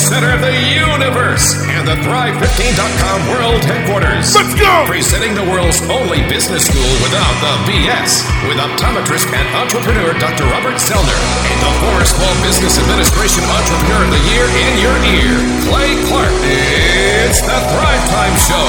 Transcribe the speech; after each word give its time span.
center 0.00 0.32
of 0.32 0.40
the 0.40 0.56
universe 0.72 1.60
and 1.76 1.84
the 1.84 1.92
Thrive15.com 2.00 3.18
world 3.28 3.60
headquarters. 3.68 4.32
Let's 4.32 4.56
go! 4.56 4.88
Presenting 4.88 5.36
the 5.36 5.44
world's 5.44 5.84
only 5.92 6.24
business 6.24 6.64
school 6.64 6.92
without 7.04 7.36
the 7.44 7.54
BS 7.68 8.24
with 8.48 8.56
optometrist 8.56 9.28
and 9.28 9.46
entrepreneur 9.52 10.16
Dr. 10.16 10.48
Robert 10.48 10.80
Zellner 10.80 11.20
and 11.52 11.58
the 11.60 11.72
former 11.84 12.04
Small 12.08 12.32
Business 12.40 12.80
Administration 12.80 13.44
Entrepreneur 13.44 14.08
of 14.08 14.10
the 14.16 14.22
Year 14.32 14.48
in 14.48 14.72
your 14.80 14.96
ear, 15.04 15.36
Clay 15.68 15.92
Clark. 16.08 16.32
It's 16.48 17.44
the 17.44 17.60
Thrive 17.76 18.04
Time 18.08 18.36
Show 18.40 18.68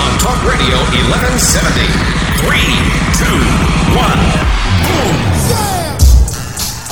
on 0.00 0.10
Talk 0.24 0.40
Radio 0.48 0.80
1170. 1.04 1.84
Three, 2.40 2.72
two, 3.20 3.38
one, 3.92 4.20
boom. 4.88 5.31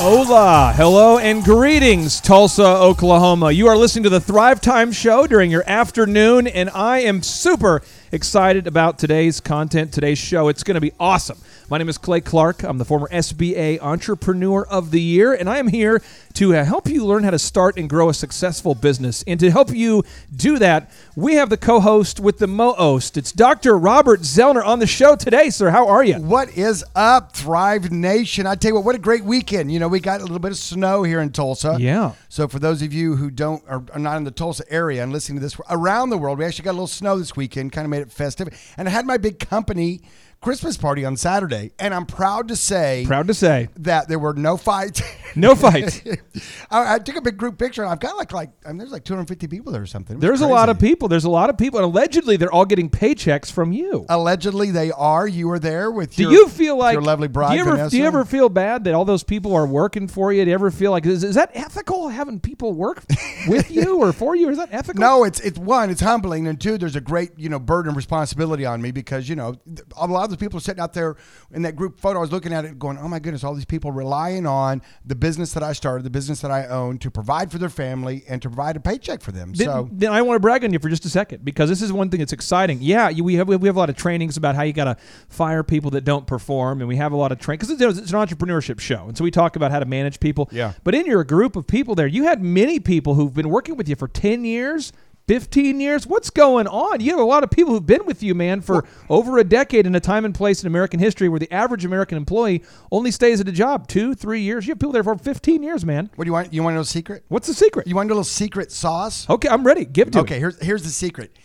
Hola, 0.03 0.73
hello, 0.75 1.19
and 1.19 1.43
greetings, 1.43 2.19
Tulsa, 2.19 2.65
Oklahoma. 2.65 3.51
You 3.51 3.67
are 3.67 3.77
listening 3.77 4.01
to 4.05 4.09
the 4.09 4.19
Thrive 4.19 4.59
Time 4.59 4.91
Show 4.91 5.27
during 5.27 5.51
your 5.51 5.63
afternoon, 5.67 6.47
and 6.47 6.71
I 6.71 7.01
am 7.01 7.21
super 7.21 7.83
excited 8.11 8.65
about 8.65 8.97
today's 8.97 9.39
content, 9.39 9.93
today's 9.93 10.17
show. 10.17 10.47
It's 10.47 10.63
going 10.63 10.73
to 10.73 10.81
be 10.81 10.91
awesome. 10.99 11.37
My 11.71 11.77
name 11.77 11.87
is 11.87 11.97
Clay 11.97 12.19
Clark. 12.19 12.63
I'm 12.63 12.79
the 12.79 12.83
former 12.83 13.07
SBA 13.07 13.79
Entrepreneur 13.79 14.65
of 14.65 14.91
the 14.91 14.99
Year, 14.99 15.33
and 15.33 15.49
I 15.49 15.57
am 15.57 15.67
here 15.69 16.01
to 16.33 16.53
uh, 16.53 16.65
help 16.65 16.89
you 16.89 17.05
learn 17.05 17.23
how 17.23 17.29
to 17.29 17.39
start 17.39 17.77
and 17.77 17.89
grow 17.89 18.09
a 18.09 18.13
successful 18.13 18.75
business. 18.75 19.23
And 19.25 19.39
to 19.39 19.49
help 19.49 19.73
you 19.73 20.03
do 20.35 20.59
that, 20.59 20.91
we 21.15 21.35
have 21.35 21.49
the 21.49 21.55
co 21.55 21.79
host 21.79 22.19
with 22.19 22.39
the 22.39 22.47
most. 22.47 23.15
It's 23.15 23.31
Dr. 23.31 23.77
Robert 23.77 24.19
Zellner 24.19 24.65
on 24.65 24.79
the 24.79 24.85
show 24.85 25.15
today, 25.15 25.49
sir. 25.49 25.69
How 25.69 25.87
are 25.87 26.03
you? 26.03 26.15
What 26.15 26.57
is 26.57 26.83
up, 26.93 27.37
Thrive 27.37 27.89
Nation? 27.89 28.45
I 28.45 28.55
tell 28.55 28.71
you 28.71 28.75
what, 28.75 28.83
what 28.83 28.95
a 28.95 28.99
great 28.99 29.23
weekend. 29.23 29.71
You 29.71 29.79
know, 29.79 29.87
we 29.87 30.01
got 30.01 30.19
a 30.19 30.23
little 30.23 30.39
bit 30.39 30.51
of 30.51 30.57
snow 30.57 31.03
here 31.03 31.21
in 31.21 31.31
Tulsa. 31.31 31.77
Yeah. 31.79 32.15
So 32.27 32.49
for 32.49 32.59
those 32.59 32.81
of 32.81 32.91
you 32.91 33.15
who 33.15 33.31
don't 33.31 33.63
are, 33.69 33.81
are 33.93 33.99
not 33.99 34.17
in 34.17 34.25
the 34.25 34.31
Tulsa 34.31 34.65
area 34.69 35.03
and 35.03 35.13
listening 35.13 35.37
to 35.37 35.41
this 35.41 35.55
around 35.69 36.09
the 36.09 36.17
world, 36.17 36.37
we 36.37 36.43
actually 36.43 36.65
got 36.65 36.71
a 36.71 36.73
little 36.73 36.87
snow 36.87 37.17
this 37.17 37.37
weekend, 37.37 37.71
kind 37.71 37.85
of 37.85 37.91
made 37.91 38.01
it 38.01 38.11
festive. 38.11 38.49
And 38.75 38.89
I 38.89 38.91
had 38.91 39.05
my 39.05 39.15
big 39.15 39.39
company 39.39 40.01
Christmas 40.41 40.75
party 40.75 41.05
on 41.05 41.17
Saturday, 41.17 41.71
and 41.77 41.93
I'm 41.93 42.07
proud 42.07 42.47
to 42.47 42.55
say 42.55 43.03
Proud 43.05 43.27
to 43.27 43.33
say. 43.35 43.69
that 43.77 44.07
there 44.07 44.17
were 44.17 44.33
no 44.33 44.57
fights. 44.57 45.01
No 45.35 45.53
fights. 45.55 46.01
I, 46.71 46.95
I 46.95 46.99
took 46.99 47.15
a 47.15 47.21
big 47.21 47.37
group 47.37 47.59
picture, 47.59 47.83
and 47.83 47.91
I've 47.91 47.99
got 47.99 48.17
like 48.17 48.33
like 48.33 48.49
I 48.65 48.69
mean, 48.69 48.79
there's 48.79 48.91
like 48.91 49.03
250 49.03 49.47
people 49.47 49.71
there 49.71 49.83
or 49.83 49.85
something. 49.85 50.19
There's 50.19 50.41
a 50.41 50.47
lot 50.47 50.69
of 50.69 50.79
people. 50.79 51.07
There's 51.07 51.25
a 51.25 51.29
lot 51.29 51.49
of 51.51 51.57
people, 51.57 51.79
and 51.79 51.85
allegedly 51.85 52.37
they're 52.37 52.51
all 52.51 52.65
getting 52.65 52.89
paychecks 52.89 53.51
from 53.51 53.71
you. 53.71 54.05
Allegedly, 54.09 54.71
they 54.71 54.91
are. 54.91 55.27
You 55.27 55.47
were 55.47 55.59
there 55.59 55.91
with 55.91 56.15
Do 56.15 56.23
your, 56.23 56.31
you 56.31 56.47
feel 56.49 56.75
like 56.75 56.93
your 56.93 57.03
lovely 57.03 57.27
bride, 57.27 57.51
Do 57.51 57.55
you 57.57 57.61
ever 57.61 57.89
do 57.89 57.97
you 57.97 58.05
ever 58.05 58.25
feel 58.25 58.49
bad 58.49 58.83
that 58.85 58.95
all 58.95 59.05
those 59.05 59.23
people 59.23 59.55
are 59.55 59.67
working 59.67 60.07
for 60.07 60.33
you? 60.33 60.43
Do 60.43 60.49
you 60.49 60.55
ever 60.55 60.71
feel 60.71 60.89
like 60.91 61.05
is, 61.05 61.23
is 61.23 61.35
that 61.35 61.51
ethical 61.53 62.09
having 62.09 62.39
people 62.39 62.73
work 62.73 63.03
with 63.47 63.69
you 63.77 63.99
or 63.99 64.11
for 64.11 64.35
you? 64.35 64.49
Is 64.49 64.57
that 64.57 64.69
ethical? 64.71 64.99
No, 64.99 65.23
it's 65.23 65.39
it's 65.39 65.59
one, 65.59 65.91
it's 65.91 66.01
humbling, 66.01 66.47
and 66.47 66.59
two, 66.59 66.77
there's 66.79 66.95
a 66.95 67.01
great 67.01 67.31
you 67.37 67.47
know 67.47 67.59
burden 67.59 67.91
of 67.91 67.95
responsibility 67.95 68.65
on 68.65 68.81
me 68.81 68.91
because 68.91 69.29
you 69.29 69.35
know 69.35 69.55
a 69.95 70.07
lot 70.07 70.30
of 70.31 70.39
people 70.39 70.57
are 70.57 70.61
sitting 70.61 70.81
out 70.81 70.93
there 70.93 71.15
in 71.51 71.61
that 71.63 71.75
group 71.75 71.99
photo. 71.99 72.19
I 72.19 72.21
was 72.21 72.31
looking 72.31 72.53
at 72.53 72.65
it, 72.65 72.79
going, 72.79 72.97
"Oh 72.97 73.07
my 73.07 73.19
goodness!" 73.19 73.43
All 73.43 73.53
these 73.53 73.65
people 73.65 73.91
relying 73.91 74.45
on 74.45 74.81
the 75.05 75.15
business 75.15 75.53
that 75.53 75.63
I 75.63 75.73
started, 75.73 76.03
the 76.03 76.09
business 76.09 76.41
that 76.41 76.51
I 76.51 76.67
own, 76.67 76.97
to 76.99 77.11
provide 77.11 77.51
for 77.51 77.57
their 77.57 77.69
family 77.69 78.23
and 78.27 78.41
to 78.41 78.49
provide 78.49 78.75
a 78.75 78.79
paycheck 78.79 79.21
for 79.21 79.31
them. 79.31 79.53
Then, 79.53 79.67
so 79.67 79.89
then 79.91 80.11
I 80.11 80.21
want 80.21 80.35
to 80.35 80.39
brag 80.39 80.63
on 80.63 80.73
you 80.73 80.79
for 80.79 80.89
just 80.89 81.05
a 81.05 81.09
second 81.09 81.43
because 81.43 81.69
this 81.69 81.81
is 81.81 81.91
one 81.91 82.09
thing 82.09 82.19
that's 82.19 82.33
exciting. 82.33 82.79
Yeah, 82.81 83.09
you, 83.09 83.23
we 83.23 83.35
have 83.35 83.47
we 83.47 83.67
have 83.67 83.75
a 83.75 83.79
lot 83.79 83.89
of 83.89 83.95
trainings 83.95 84.37
about 84.37 84.55
how 84.55 84.63
you 84.63 84.73
got 84.73 84.85
to 84.85 84.97
fire 85.29 85.63
people 85.63 85.91
that 85.91 86.03
don't 86.03 86.27
perform, 86.27 86.81
and 86.81 86.87
we 86.87 86.95
have 86.97 87.11
a 87.11 87.17
lot 87.17 87.31
of 87.31 87.39
train 87.39 87.57
because 87.57 87.69
it's, 87.69 87.99
it's 87.99 88.11
an 88.11 88.19
entrepreneurship 88.19 88.79
show, 88.79 89.07
and 89.07 89.17
so 89.17 89.23
we 89.23 89.31
talk 89.31 89.55
about 89.55 89.71
how 89.71 89.79
to 89.79 89.85
manage 89.85 90.19
people. 90.19 90.49
Yeah. 90.51 90.73
But 90.83 90.95
in 90.95 91.05
your 91.05 91.23
group 91.23 91.55
of 91.55 91.67
people 91.67 91.95
there, 91.95 92.07
you 92.07 92.23
had 92.23 92.41
many 92.41 92.79
people 92.79 93.15
who've 93.15 93.33
been 93.33 93.49
working 93.49 93.77
with 93.77 93.87
you 93.87 93.95
for 93.95 94.07
ten 94.07 94.45
years. 94.45 94.93
15 95.27 95.79
years? 95.79 96.05
What's 96.07 96.29
going 96.29 96.67
on? 96.67 96.99
You 96.99 97.11
have 97.11 97.19
a 97.19 97.23
lot 97.23 97.43
of 97.43 97.49
people 97.49 97.73
who've 97.73 97.85
been 97.85 98.05
with 98.05 98.21
you, 98.23 98.35
man, 98.35 98.61
for 98.61 98.85
over 99.09 99.37
a 99.37 99.43
decade 99.43 99.85
in 99.85 99.95
a 99.95 99.99
time 99.99 100.25
and 100.25 100.33
place 100.35 100.61
in 100.63 100.67
American 100.67 100.99
history 100.99 101.29
where 101.29 101.39
the 101.39 101.51
average 101.53 101.85
American 101.85 102.17
employee 102.17 102.63
only 102.91 103.11
stays 103.11 103.39
at 103.39 103.47
a 103.47 103.51
job 103.51 103.87
two, 103.87 104.13
three 104.13 104.41
years. 104.41 104.65
You 104.67 104.71
have 104.71 104.79
people 104.79 104.91
there 104.91 105.03
for 105.03 105.15
15 105.17 105.63
years, 105.63 105.85
man. 105.85 106.09
what 106.15 106.25
do 106.25 106.29
you 106.29 106.33
want? 106.33 106.53
You 106.53 106.63
want 106.63 106.73
to 106.73 106.75
know 106.75 106.81
a 106.81 106.85
secret? 106.85 107.23
What's 107.29 107.47
the 107.47 107.53
secret? 107.53 107.87
You 107.87 107.95
want 107.95 108.07
a 108.09 108.13
little 108.13 108.23
secret 108.23 108.71
sauce? 108.71 109.29
Okay, 109.29 109.47
I'm 109.47 109.63
ready. 109.65 109.85
Give 109.85 110.07
it 110.09 110.11
to 110.11 110.19
Okay, 110.19 110.35
me. 110.35 110.39
here's 110.39 110.59
here's 110.61 110.83
the 110.83 110.89
secret. 110.89 111.37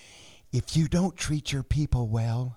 If 0.53 0.77
you 0.77 0.89
don't 0.89 1.17
treat 1.17 1.53
your 1.53 1.63
people 1.63 2.09
well, 2.09 2.57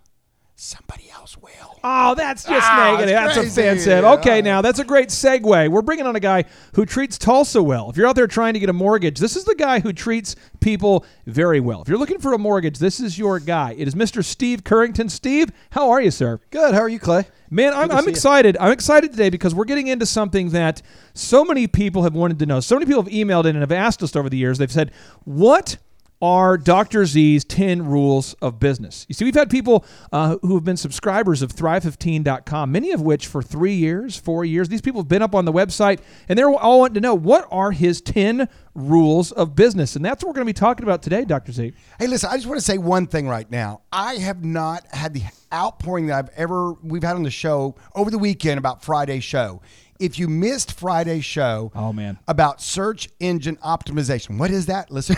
somebody 0.61 1.09
else 1.09 1.37
will. 1.37 1.79
Oh, 1.83 2.15
that's 2.15 2.43
just 2.43 2.67
Ah, 2.69 2.91
negative. 2.91 3.15
it's 3.15 3.25
That's 3.35 3.37
crazy. 3.37 3.61
offensive. 3.61 4.03
Yeah. 4.03 4.11
Okay, 4.15 4.41
now 4.41 4.61
that's 4.61 4.79
a 4.79 4.83
great 4.83 5.07
segue. 5.07 5.69
We're 5.69 5.81
bringing 5.81 6.05
on 6.05 6.15
a 6.17 6.19
guy 6.19 6.43
who 6.73 6.85
treats 6.85 7.17
Tulsa 7.17 7.63
well. 7.63 7.89
If 7.89 7.95
you're 7.95 8.07
out 8.07 8.15
there 8.17 8.27
trying 8.27 8.53
to 8.55 8.59
get 8.59 8.67
a 8.69 8.73
mortgage, 8.73 9.19
this 9.19 9.37
is 9.37 9.45
the 9.45 9.55
guy 9.55 9.79
who 9.79 9.93
treats 9.93 10.35
people 10.59 11.05
very 11.25 11.61
well. 11.61 11.81
If 11.81 11.87
you're 11.87 11.97
looking 11.97 12.19
for 12.19 12.33
a 12.33 12.37
mortgage, 12.37 12.77
this 12.79 12.99
is 12.99 13.17
your 13.17 13.39
guy. 13.39 13.73
It 13.77 13.87
is 13.87 13.95
Mr. 13.95 14.23
Steve 14.23 14.65
Currington. 14.65 15.09
Steve, 15.09 15.49
how 15.71 15.89
are 15.91 16.01
you, 16.01 16.11
sir? 16.11 16.41
Good. 16.51 16.73
How 16.73 16.81
are 16.81 16.89
you, 16.89 16.99
Clay? 16.99 17.25
Man, 17.49 17.73
I'm, 17.73 17.89
I'm 17.89 17.99
see 17.99 18.05
you. 18.05 18.09
excited. 18.11 18.57
I'm 18.59 18.71
excited 18.73 19.11
today 19.11 19.29
because 19.29 19.55
we're 19.55 19.63
getting 19.65 19.87
into 19.87 20.05
something 20.05 20.49
that 20.49 20.81
so 21.13 21.45
many 21.45 21.67
people 21.67 22.03
have 22.03 22.13
wanted 22.13 22.37
to 22.39 22.45
know. 22.45 22.59
So 22.59 22.75
many 22.75 22.85
people 22.85 23.01
have 23.01 23.11
emailed 23.11 23.45
in 23.45 23.55
and 23.55 23.61
have 23.61 23.71
asked 23.71 24.03
us 24.03 24.13
over 24.15 24.29
the 24.29 24.37
years. 24.37 24.57
They've 24.57 24.71
said, 24.71 24.91
"What 25.23 25.77
are 26.21 26.57
Dr. 26.57 27.05
Z's 27.05 27.43
10 27.45 27.85
rules 27.85 28.33
of 28.41 28.59
business?" 28.59 29.05
You 29.07 29.15
see, 29.15 29.25
we've 29.25 29.35
had 29.35 29.49
people 29.49 29.85
uh, 30.11 30.37
who 30.41 30.55
have 30.55 30.63
been 30.63 30.77
subscribers 30.77 31.41
of 31.41 31.53
Thrive15.com, 31.53 32.71
many 32.71 32.91
of 32.91 33.01
which 33.01 33.27
for 33.27 33.41
three 33.41 33.75
years, 33.75 34.17
four 34.17 34.45
years. 34.45 34.69
These 34.69 34.81
people 34.81 35.01
have 35.01 35.07
been 35.07 35.21
up 35.21 35.35
on 35.35 35.45
the 35.45 35.53
website, 35.53 35.99
and 36.27 36.37
they're 36.37 36.49
all 36.49 36.79
wanting 36.79 36.95
to 36.95 37.01
know 37.01 37.15
what 37.15 37.47
are 37.51 37.71
his 37.71 38.01
10 38.01 38.47
rules 38.75 39.31
of 39.31 39.55
business, 39.55 39.95
and 39.95 40.03
that's 40.05 40.23
what 40.23 40.29
we're 40.29 40.35
going 40.35 40.47
to 40.47 40.53
be 40.53 40.57
talking 40.57 40.83
about 40.83 41.01
today, 41.01 41.25
Dr. 41.25 41.51
Z. 41.51 41.73
Hey, 41.97 42.07
listen, 42.07 42.29
I 42.31 42.35
just 42.35 42.47
want 42.47 42.59
to 42.59 42.65
say 42.65 42.77
one 42.77 43.07
thing 43.07 43.27
right 43.27 43.49
now. 43.49 43.81
I 43.91 44.15
have 44.15 44.43
not 44.43 44.85
had 44.93 45.13
the 45.13 45.23
outpouring 45.53 46.07
that 46.07 46.17
I've 46.17 46.29
ever 46.37 46.73
we've 46.73 47.03
had 47.03 47.15
on 47.15 47.23
the 47.23 47.31
show 47.31 47.75
over 47.95 48.11
the 48.11 48.19
weekend 48.19 48.57
about 48.57 48.83
Friday's 48.83 49.23
show. 49.23 49.61
If 49.99 50.17
you 50.17 50.29
missed 50.29 50.79
Friday's 50.79 51.25
show, 51.25 51.73
Oh, 51.75 51.91
man. 51.91 52.17
about 52.25 52.61
search 52.61 53.09
engine 53.19 53.57
optimization, 53.57 54.37
what 54.37 54.49
is 54.49 54.67
that? 54.67 54.89
Listen, 54.91 55.17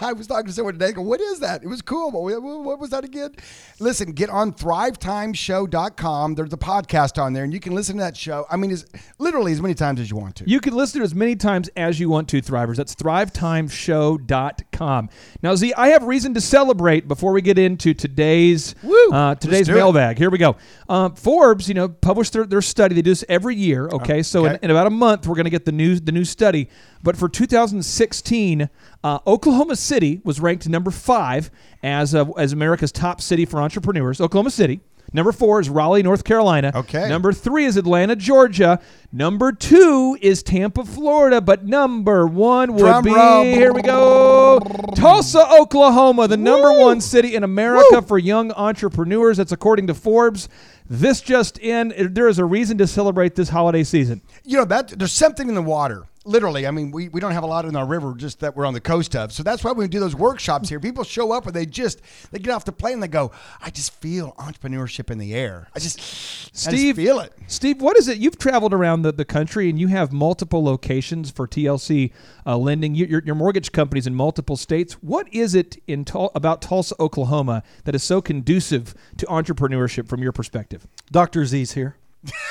I 0.00 0.12
was 0.12 0.28
talking 0.28 0.46
to 0.46 0.52
someone 0.52 0.74
today. 0.74 0.92
Go, 0.92 1.02
what 1.02 1.20
is 1.20 1.40
that? 1.40 1.64
It 1.64 1.66
was 1.66 1.82
cool, 1.82 2.12
but 2.12 2.20
what, 2.20 2.78
was 2.78 2.90
that 2.90 3.02
again? 3.02 3.34
Listen, 3.80 4.12
get 4.12 4.30
on 4.30 4.52
ThriveTimeShow.com. 4.52 6.34
There's 6.36 6.52
a 6.52 6.56
podcast 6.56 7.20
on 7.20 7.32
there, 7.32 7.42
and 7.42 7.52
you 7.52 7.58
can 7.58 7.74
listen 7.74 7.96
to 7.96 8.02
that 8.02 8.16
show. 8.16 8.46
I 8.50 8.56
mean, 8.56 8.70
it's 8.70 8.84
literally 9.18 9.50
as 9.50 9.60
many 9.60 9.74
times 9.74 9.98
as 9.98 10.10
you 10.10 10.16
want 10.16 10.36
to. 10.36 10.48
You 10.48 10.60
can 10.60 10.74
listen 10.74 11.00
to 11.00 11.02
it 11.02 11.06
as 11.06 11.14
many 11.14 11.34
times 11.36 11.68
as 11.76 11.98
you 11.98 12.08
want 12.08 12.28
to, 12.28 12.40
Thrivers. 12.40 12.76
That's 12.76 12.89
thrivetimeshow.com. 12.94 15.10
Now, 15.42 15.54
Z, 15.54 15.74
I 15.74 15.88
have 15.88 16.04
reason 16.04 16.34
to 16.34 16.40
celebrate 16.40 17.08
before 17.08 17.32
we 17.32 17.42
get 17.42 17.58
into 17.58 17.94
today's 17.94 18.74
Woo! 18.82 19.10
uh, 19.12 19.34
today's 19.34 19.68
mailbag. 19.68 20.18
Here 20.18 20.30
we 20.30 20.38
go. 20.38 20.56
Um, 20.88 21.14
Forbes, 21.14 21.68
you 21.68 21.74
know, 21.74 21.88
published 21.88 22.32
their, 22.32 22.46
their 22.46 22.62
study. 22.62 22.94
They 22.94 23.02
do 23.02 23.10
this 23.10 23.24
every 23.28 23.56
year. 23.56 23.88
Okay, 23.88 24.22
so 24.22 24.44
in, 24.44 24.52
okay. 24.52 24.64
in 24.64 24.70
about 24.70 24.86
a 24.86 24.90
month, 24.90 25.26
we're 25.26 25.34
going 25.34 25.44
to 25.44 25.50
get 25.50 25.64
the 25.64 25.72
new 25.72 25.98
the 25.98 26.12
new 26.12 26.24
study. 26.24 26.68
But 27.02 27.16
for 27.16 27.28
2016, 27.28 28.68
uh, 29.02 29.18
Oklahoma 29.26 29.76
City 29.76 30.20
was 30.24 30.40
ranked 30.40 30.68
number 30.68 30.90
five 30.90 31.50
as 31.82 32.14
uh, 32.14 32.30
as 32.32 32.52
America's 32.52 32.92
top 32.92 33.20
city 33.20 33.44
for 33.44 33.60
entrepreneurs. 33.60 34.20
Oklahoma 34.20 34.50
City. 34.50 34.80
Number 35.12 35.32
four 35.32 35.60
is 35.60 35.68
Raleigh, 35.68 36.02
North 36.02 36.24
Carolina. 36.24 36.72
Okay. 36.74 37.08
Number 37.08 37.32
three 37.32 37.64
is 37.64 37.76
Atlanta, 37.76 38.14
Georgia. 38.16 38.80
Number 39.12 39.50
two 39.52 40.16
is 40.22 40.42
Tampa, 40.42 40.84
Florida. 40.84 41.40
But 41.40 41.64
number 41.64 42.26
one 42.26 42.74
would 42.74 42.80
Drum 42.80 43.04
be 43.04 43.12
roll. 43.12 43.42
here 43.44 43.72
we 43.72 43.82
go, 43.82 44.60
Tulsa, 44.94 45.44
Oklahoma, 45.58 46.28
the 46.28 46.36
number 46.36 46.72
one 46.78 47.00
city 47.00 47.34
in 47.34 47.42
America 47.44 48.02
for 48.02 48.18
young 48.18 48.52
entrepreneurs. 48.52 49.36
That's 49.38 49.52
according 49.52 49.88
to 49.88 49.94
Forbes. 49.94 50.48
This 50.88 51.20
just 51.20 51.58
in. 51.58 51.92
There 52.14 52.28
is 52.28 52.38
a 52.38 52.44
reason 52.44 52.78
to 52.78 52.86
celebrate 52.86 53.34
this 53.34 53.48
holiday 53.48 53.84
season. 53.84 54.22
you 54.44 54.56
know 54.56 54.64
that 54.64 54.88
there's 54.90 55.12
something 55.12 55.48
in 55.48 55.54
the 55.54 55.62
water 55.62 56.06
literally 56.24 56.66
i 56.66 56.70
mean 56.70 56.90
we, 56.90 57.08
we 57.08 57.20
don't 57.20 57.32
have 57.32 57.42
a 57.42 57.46
lot 57.46 57.64
in 57.64 57.74
our 57.74 57.86
river 57.86 58.14
just 58.14 58.40
that 58.40 58.54
we're 58.56 58.66
on 58.66 58.74
the 58.74 58.80
coast 58.80 59.16
of 59.16 59.32
so 59.32 59.42
that's 59.42 59.64
why 59.64 59.72
we 59.72 59.88
do 59.88 60.00
those 60.00 60.14
workshops 60.14 60.68
here 60.68 60.78
people 60.78 61.02
show 61.02 61.32
up 61.32 61.46
and 61.46 61.54
they 61.54 61.64
just 61.64 62.00
they 62.30 62.38
get 62.38 62.52
off 62.52 62.64
the 62.64 62.72
plane 62.72 62.94
and 62.94 63.02
they 63.02 63.08
go 63.08 63.30
i 63.62 63.70
just 63.70 63.92
feel 63.94 64.32
entrepreneurship 64.32 65.10
in 65.10 65.18
the 65.18 65.34
air 65.34 65.68
i 65.74 65.78
just 65.78 65.98
I 65.98 66.02
just 66.02 66.54
Steve, 66.54 66.96
feel 66.96 67.20
it 67.20 67.32
Steve, 67.46 67.80
what 67.82 67.98
is 67.98 68.06
it? 68.06 68.18
You've 68.18 68.38
traveled 68.38 68.72
around 68.72 69.02
the, 69.02 69.12
the 69.12 69.24
country 69.24 69.68
and 69.68 69.78
you 69.78 69.88
have 69.88 70.12
multiple 70.12 70.62
locations 70.62 71.30
for 71.30 71.48
TLC 71.48 72.12
uh, 72.46 72.56
lending. 72.56 72.94
You, 72.94 73.06
your, 73.06 73.22
your 73.24 73.34
mortgage 73.34 73.72
companies 73.72 74.06
in 74.06 74.14
multiple 74.14 74.56
states. 74.56 74.94
What 74.94 75.26
is 75.32 75.54
it 75.54 75.76
in 75.86 76.04
Tul- 76.04 76.30
about 76.34 76.62
Tulsa, 76.62 76.94
Oklahoma, 77.00 77.62
that 77.84 77.94
is 77.94 78.04
so 78.04 78.22
conducive 78.22 78.94
to 79.18 79.26
entrepreneurship 79.26 80.08
from 80.08 80.22
your 80.22 80.32
perspective? 80.32 80.86
Dr. 81.10 81.44
Z's 81.44 81.72
here. 81.72 81.96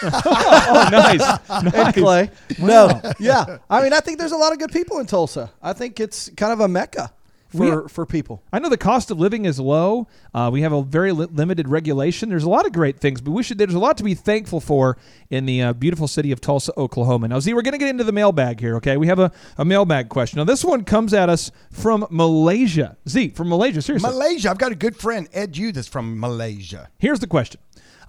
Oh, 0.03 0.89
nice. 0.91 1.39
And 1.73 1.93
Clay. 1.93 2.29
No. 2.59 3.01
Yeah. 3.19 3.57
I 3.69 3.81
mean, 3.83 3.93
I 3.93 3.99
think 3.99 4.17
there's 4.19 4.31
a 4.31 4.37
lot 4.37 4.51
of 4.53 4.59
good 4.59 4.71
people 4.71 4.99
in 4.99 5.05
Tulsa. 5.05 5.51
I 5.61 5.73
think 5.73 5.99
it's 5.99 6.29
kind 6.35 6.51
of 6.53 6.59
a 6.59 6.67
mecca. 6.67 7.11
For 7.49 7.65
have- 7.81 7.91
for 7.91 8.05
people. 8.05 8.43
I 8.53 8.59
know 8.59 8.69
the 8.69 8.77
cost 8.77 9.09
of 9.09 9.17
living 9.19 9.45
is 9.45 9.59
low. 9.59 10.07
Uh, 10.35 10.51
we 10.53 10.61
have 10.61 10.71
a 10.71 10.83
very 10.83 11.11
li- 11.11 11.25
limited 11.31 11.67
regulation. 11.67 12.29
There's 12.29 12.43
a 12.43 12.49
lot 12.49 12.67
of 12.67 12.73
great 12.73 12.99
things, 12.99 13.21
but 13.21 13.31
we 13.31 13.41
should. 13.41 13.57
There's 13.57 13.73
a 13.73 13.79
lot 13.79 13.97
to 13.97 14.03
be 14.03 14.13
thankful 14.13 14.59
for 14.59 14.97
in 15.31 15.47
the 15.47 15.63
uh, 15.63 15.73
beautiful 15.73 16.07
city 16.07 16.31
of 16.31 16.39
Tulsa, 16.41 16.73
Oklahoma. 16.77 17.27
Now, 17.27 17.39
Z, 17.39 17.51
we're 17.55 17.63
going 17.63 17.71
to 17.71 17.79
get 17.79 17.87
into 17.89 18.03
the 18.03 18.11
mailbag 18.11 18.59
here. 18.59 18.75
Okay, 18.75 18.97
we 18.97 19.07
have 19.07 19.17
a, 19.17 19.31
a 19.57 19.65
mailbag 19.65 20.09
question. 20.09 20.37
Now, 20.37 20.43
this 20.43 20.63
one 20.63 20.83
comes 20.83 21.11
at 21.11 21.27
us 21.27 21.49
from 21.71 22.05
Malaysia. 22.11 22.97
Z 23.07 23.29
from 23.29 23.49
Malaysia. 23.49 23.81
Seriously, 23.81 24.07
Malaysia. 24.11 24.51
I've 24.51 24.59
got 24.59 24.71
a 24.71 24.75
good 24.75 24.95
friend, 24.95 25.27
Ed 25.33 25.57
Yu, 25.57 25.71
that's 25.71 25.87
from 25.87 26.19
Malaysia. 26.19 26.89
Here's 26.99 27.19
the 27.19 27.25
question. 27.25 27.59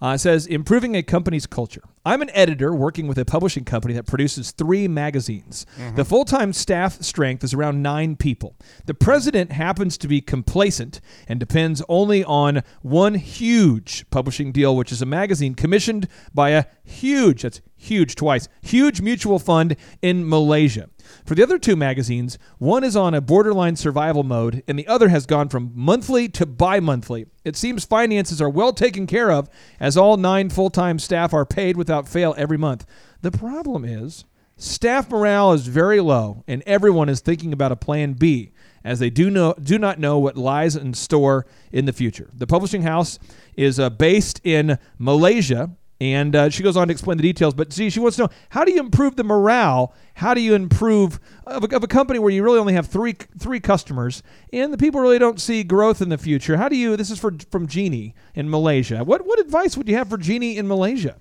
Uh, 0.02 0.14
it 0.14 0.19
says, 0.19 0.47
improving 0.47 0.97
a 0.97 1.02
company's 1.02 1.47
culture. 1.47 1.82
I'm 2.05 2.23
an 2.23 2.31
editor 2.32 2.75
working 2.75 3.08
with 3.08 3.19
a 3.19 3.26
publishing 3.26 3.64
company 3.64 3.93
that 3.94 4.06
produces 4.06 4.52
three 4.52 4.88
magazines. 4.88 5.67
Mm-hmm. 5.79 5.97
The 5.97 6.05
full 6.05 6.25
time 6.25 6.55
staff 6.55 7.02
strength 7.02 7.44
is 7.44 7.52
around 7.52 7.82
nine 7.82 8.17
people. 8.17 8.56
The 8.87 8.94
president 8.94 9.52
happens 9.52 9.99
to 9.99 10.08
be 10.08 10.23
complacent 10.23 11.02
and 11.29 11.38
depends 11.38 11.82
only 11.91 12.25
on 12.25 12.62
one 12.81 13.17
huge 13.17 14.08
publishing 14.11 14.50
deal, 14.50 14.75
which 14.75 14.93
is 14.93 15.02
a 15.02 15.06
magazine 15.06 15.55
commissioned 15.55 16.08
by 16.32 16.50
a 16.50 16.64
huge, 16.82 17.43
that's 17.43 17.61
huge 17.76 18.14
twice, 18.14 18.49
huge 18.61 19.00
mutual 19.00 19.38
fund 19.38 19.76
in 20.03 20.29
Malaysia. 20.29 20.88
For 21.25 21.35
the 21.35 21.43
other 21.43 21.58
two 21.58 21.76
magazines, 21.76 22.38
one 22.58 22.85
is 22.85 22.94
on 22.94 23.14
a 23.14 23.20
borderline 23.20 23.76
survival 23.76 24.23
mode, 24.23 24.62
and 24.69 24.79
the 24.79 24.87
other 24.87 25.08
has 25.08 25.26
gone 25.26 25.49
from 25.49 25.73
monthly 25.75 26.29
to 26.31 26.46
bi 26.46 26.79
monthly. 26.79 27.26
It 27.44 27.56
seems 27.56 27.85
finances 27.85 28.41
are 28.43 28.50
well 28.50 28.73
taken 28.73 29.06
care 29.06 29.31
of, 29.31 29.49
as 29.81 29.96
all 29.96 30.19
nine 30.19 30.50
full 30.50 30.70
time 30.70 30.99
staff 30.99 31.32
are 31.32 31.46
paid 31.46 31.76
without 31.91 32.09
fail 32.09 32.35
every 32.39 32.57
month. 32.57 32.87
The 33.21 33.33
problem 33.33 33.85
is, 33.85 34.25
staff 34.57 35.11
morale 35.11 35.53
is 35.53 35.67
very 35.67 36.01
low, 36.01 36.45
and 36.47 36.63
everyone 36.65 37.09
is 37.09 37.21
thinking 37.21 37.53
about 37.53 37.73
a 37.73 37.77
plan 37.77 38.13
B, 38.13 38.53
as 38.85 39.01
they 39.01 39.11
do, 39.11 39.29
know, 39.29 39.55
do 39.61 39.77
not 39.77 39.99
know 39.99 40.19
what 40.21 40.37
lies 40.37 40.77
in 40.77 40.95
store 40.95 41.47
in 41.73 41.87
the 41.87 41.93
future. 41.93 42.31
The 42.33 42.47
publishing 42.47 42.83
house 42.83 43.19
is 43.57 43.81
uh, 43.81 43.91
based 43.91 44.41
in 44.45 44.79
Malaysia, 44.99 45.71
and 46.01 46.37
uh, 46.37 46.49
she 46.49 46.63
goes 46.63 46.77
on 46.77 46.87
to 46.87 46.93
explain 46.93 47.17
the 47.19 47.25
details. 47.25 47.55
But 47.55 47.73
see, 47.73 47.91
she 47.91 47.99
wants 47.99 48.17
to 48.17 48.23
know 48.23 48.29
how 48.51 48.65
do 48.65 48.73
you 48.73 48.81
improve 48.81 49.17
the 49.17 49.25
morale? 49.25 49.93
How 50.15 50.33
do 50.33 50.41
you 50.41 50.55
improve 50.55 51.19
of 51.45 51.65
a, 51.65 51.77
of 51.77 51.83
a 51.83 51.89
company 51.89 52.21
where 52.21 52.31
you 52.31 52.45
really 52.45 52.61
only 52.61 52.73
have 52.73 52.87
three 52.87 53.17
three 53.39 53.61
customers 53.61 54.23
and 54.51 54.73
the 54.73 54.79
people 54.79 55.01
really 55.01 55.19
don't 55.19 55.39
see 55.39 55.63
growth 55.63 56.01
in 56.01 56.09
the 56.09 56.17
future? 56.17 56.57
How 56.57 56.71
do 56.71 56.77
you? 56.77 56.97
This 56.97 57.11
is 57.11 57.19
for 57.19 57.35
from 57.51 57.67
Jeannie 57.67 58.15
in 58.35 58.49
Malaysia. 58.49 59.05
What 59.05 59.27
what 59.27 59.39
advice 59.41 59.77
would 59.77 59.89
you 59.89 59.97
have 59.97 60.09
for 60.09 60.17
Jeannie 60.17 60.57
in 60.57 60.67
Malaysia? 60.67 61.17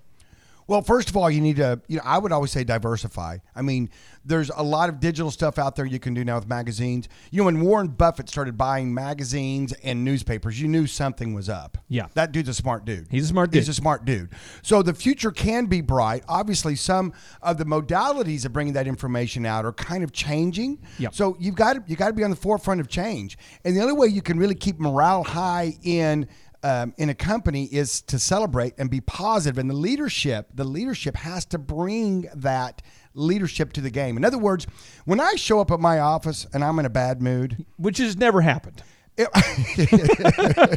Well, 0.69 0.83
first 0.83 1.09
of 1.09 1.17
all, 1.17 1.31
you 1.31 1.41
need 1.41 1.55
to, 1.55 1.81
you 1.87 1.97
know, 1.97 2.03
I 2.05 2.19
would 2.19 2.31
always 2.31 2.51
say 2.51 2.63
diversify. 2.63 3.39
I 3.55 3.63
mean, 3.63 3.89
there's 4.23 4.51
a 4.51 4.61
lot 4.61 4.87
of 4.89 4.99
digital 4.99 5.31
stuff 5.31 5.57
out 5.57 5.75
there 5.75 5.83
you 5.83 5.97
can 5.97 6.13
do 6.13 6.23
now 6.23 6.35
with 6.35 6.47
magazines. 6.47 7.09
You 7.31 7.39
know, 7.39 7.45
when 7.45 7.61
Warren 7.61 7.87
Buffett 7.87 8.29
started 8.29 8.55
buying 8.55 8.93
magazines 8.93 9.73
and 9.83 10.05
newspapers, 10.05 10.61
you 10.61 10.67
knew 10.67 10.85
something 10.85 11.33
was 11.33 11.49
up. 11.49 11.79
Yeah. 11.87 12.05
That 12.13 12.31
dude's 12.31 12.49
a 12.49 12.53
smart 12.53 12.85
dude. 12.85 13.07
He's 13.09 13.25
a 13.25 13.27
smart 13.29 13.51
He's 13.51 13.65
dude. 13.65 13.71
a 13.71 13.73
smart 13.73 14.05
dude. 14.05 14.29
So 14.61 14.83
the 14.83 14.93
future 14.93 15.31
can 15.31 15.65
be 15.65 15.81
bright. 15.81 16.23
Obviously, 16.27 16.75
some 16.75 17.13
of 17.41 17.57
the 17.57 17.65
modalities 17.65 18.45
of 18.45 18.53
bringing 18.53 18.73
that 18.73 18.85
information 18.85 19.47
out 19.47 19.65
are 19.65 19.73
kind 19.73 20.03
of 20.03 20.11
changing. 20.11 20.77
Yep. 20.99 21.15
So 21.15 21.35
you've 21.39 21.55
got 21.55 21.73
to, 21.73 21.83
you 21.87 21.95
got 21.95 22.09
to 22.09 22.13
be 22.13 22.23
on 22.23 22.29
the 22.29 22.35
forefront 22.35 22.79
of 22.79 22.87
change. 22.87 23.39
And 23.65 23.75
the 23.75 23.81
only 23.81 23.93
way 23.93 24.05
you 24.05 24.21
can 24.21 24.37
really 24.37 24.53
keep 24.53 24.79
morale 24.79 25.23
high 25.23 25.73
in 25.81 26.27
um, 26.63 26.93
in 26.97 27.09
a 27.09 27.15
company 27.15 27.65
is 27.65 28.01
to 28.03 28.19
celebrate 28.19 28.73
and 28.77 28.89
be. 28.89 29.01
And 29.19 29.69
the 29.69 29.73
leadership, 29.73 30.49
the 30.53 30.63
leadership 30.63 31.15
has 31.17 31.45
to 31.45 31.57
bring 31.57 32.29
that 32.35 32.81
leadership 33.13 33.73
to 33.73 33.81
the 33.81 33.89
game. 33.89 34.17
In 34.17 34.25
other 34.25 34.37
words, 34.37 34.67
when 35.05 35.19
I 35.19 35.35
show 35.35 35.59
up 35.59 35.71
at 35.71 35.79
my 35.79 35.99
office 35.99 36.45
and 36.53 36.63
I'm 36.63 36.79
in 36.79 36.85
a 36.85 36.89
bad 36.89 37.21
mood, 37.21 37.65
Which 37.77 37.97
has 37.97 38.17
never 38.17 38.41
happened. 38.41 38.83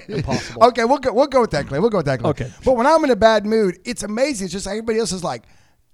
Impossible. 0.08 0.64
Okay, 0.64 0.84
we'll 0.84 0.99
go. 0.99 1.12
We'll 1.12 1.29
go 1.29 1.43
with 1.43 1.52
that, 1.52 1.69
Clay. 1.69 1.79
We'll 1.79 1.90
go 1.90 1.99
with 1.99 2.06
that, 2.06 2.19
Clay. 2.19 2.31
Okay. 2.31 2.50
But 2.64 2.76
when 2.76 2.88
I'm 2.88 3.05
in 3.05 3.11
a 3.11 3.17
bad 3.17 3.46
mood, 3.46 3.79
it's 3.84 4.02
amazing. 4.02 4.46
It's 4.46 4.52
just 4.52 4.67
everybody 4.67 4.99
else 4.99 5.12
is 5.12 5.23
like, 5.23 5.44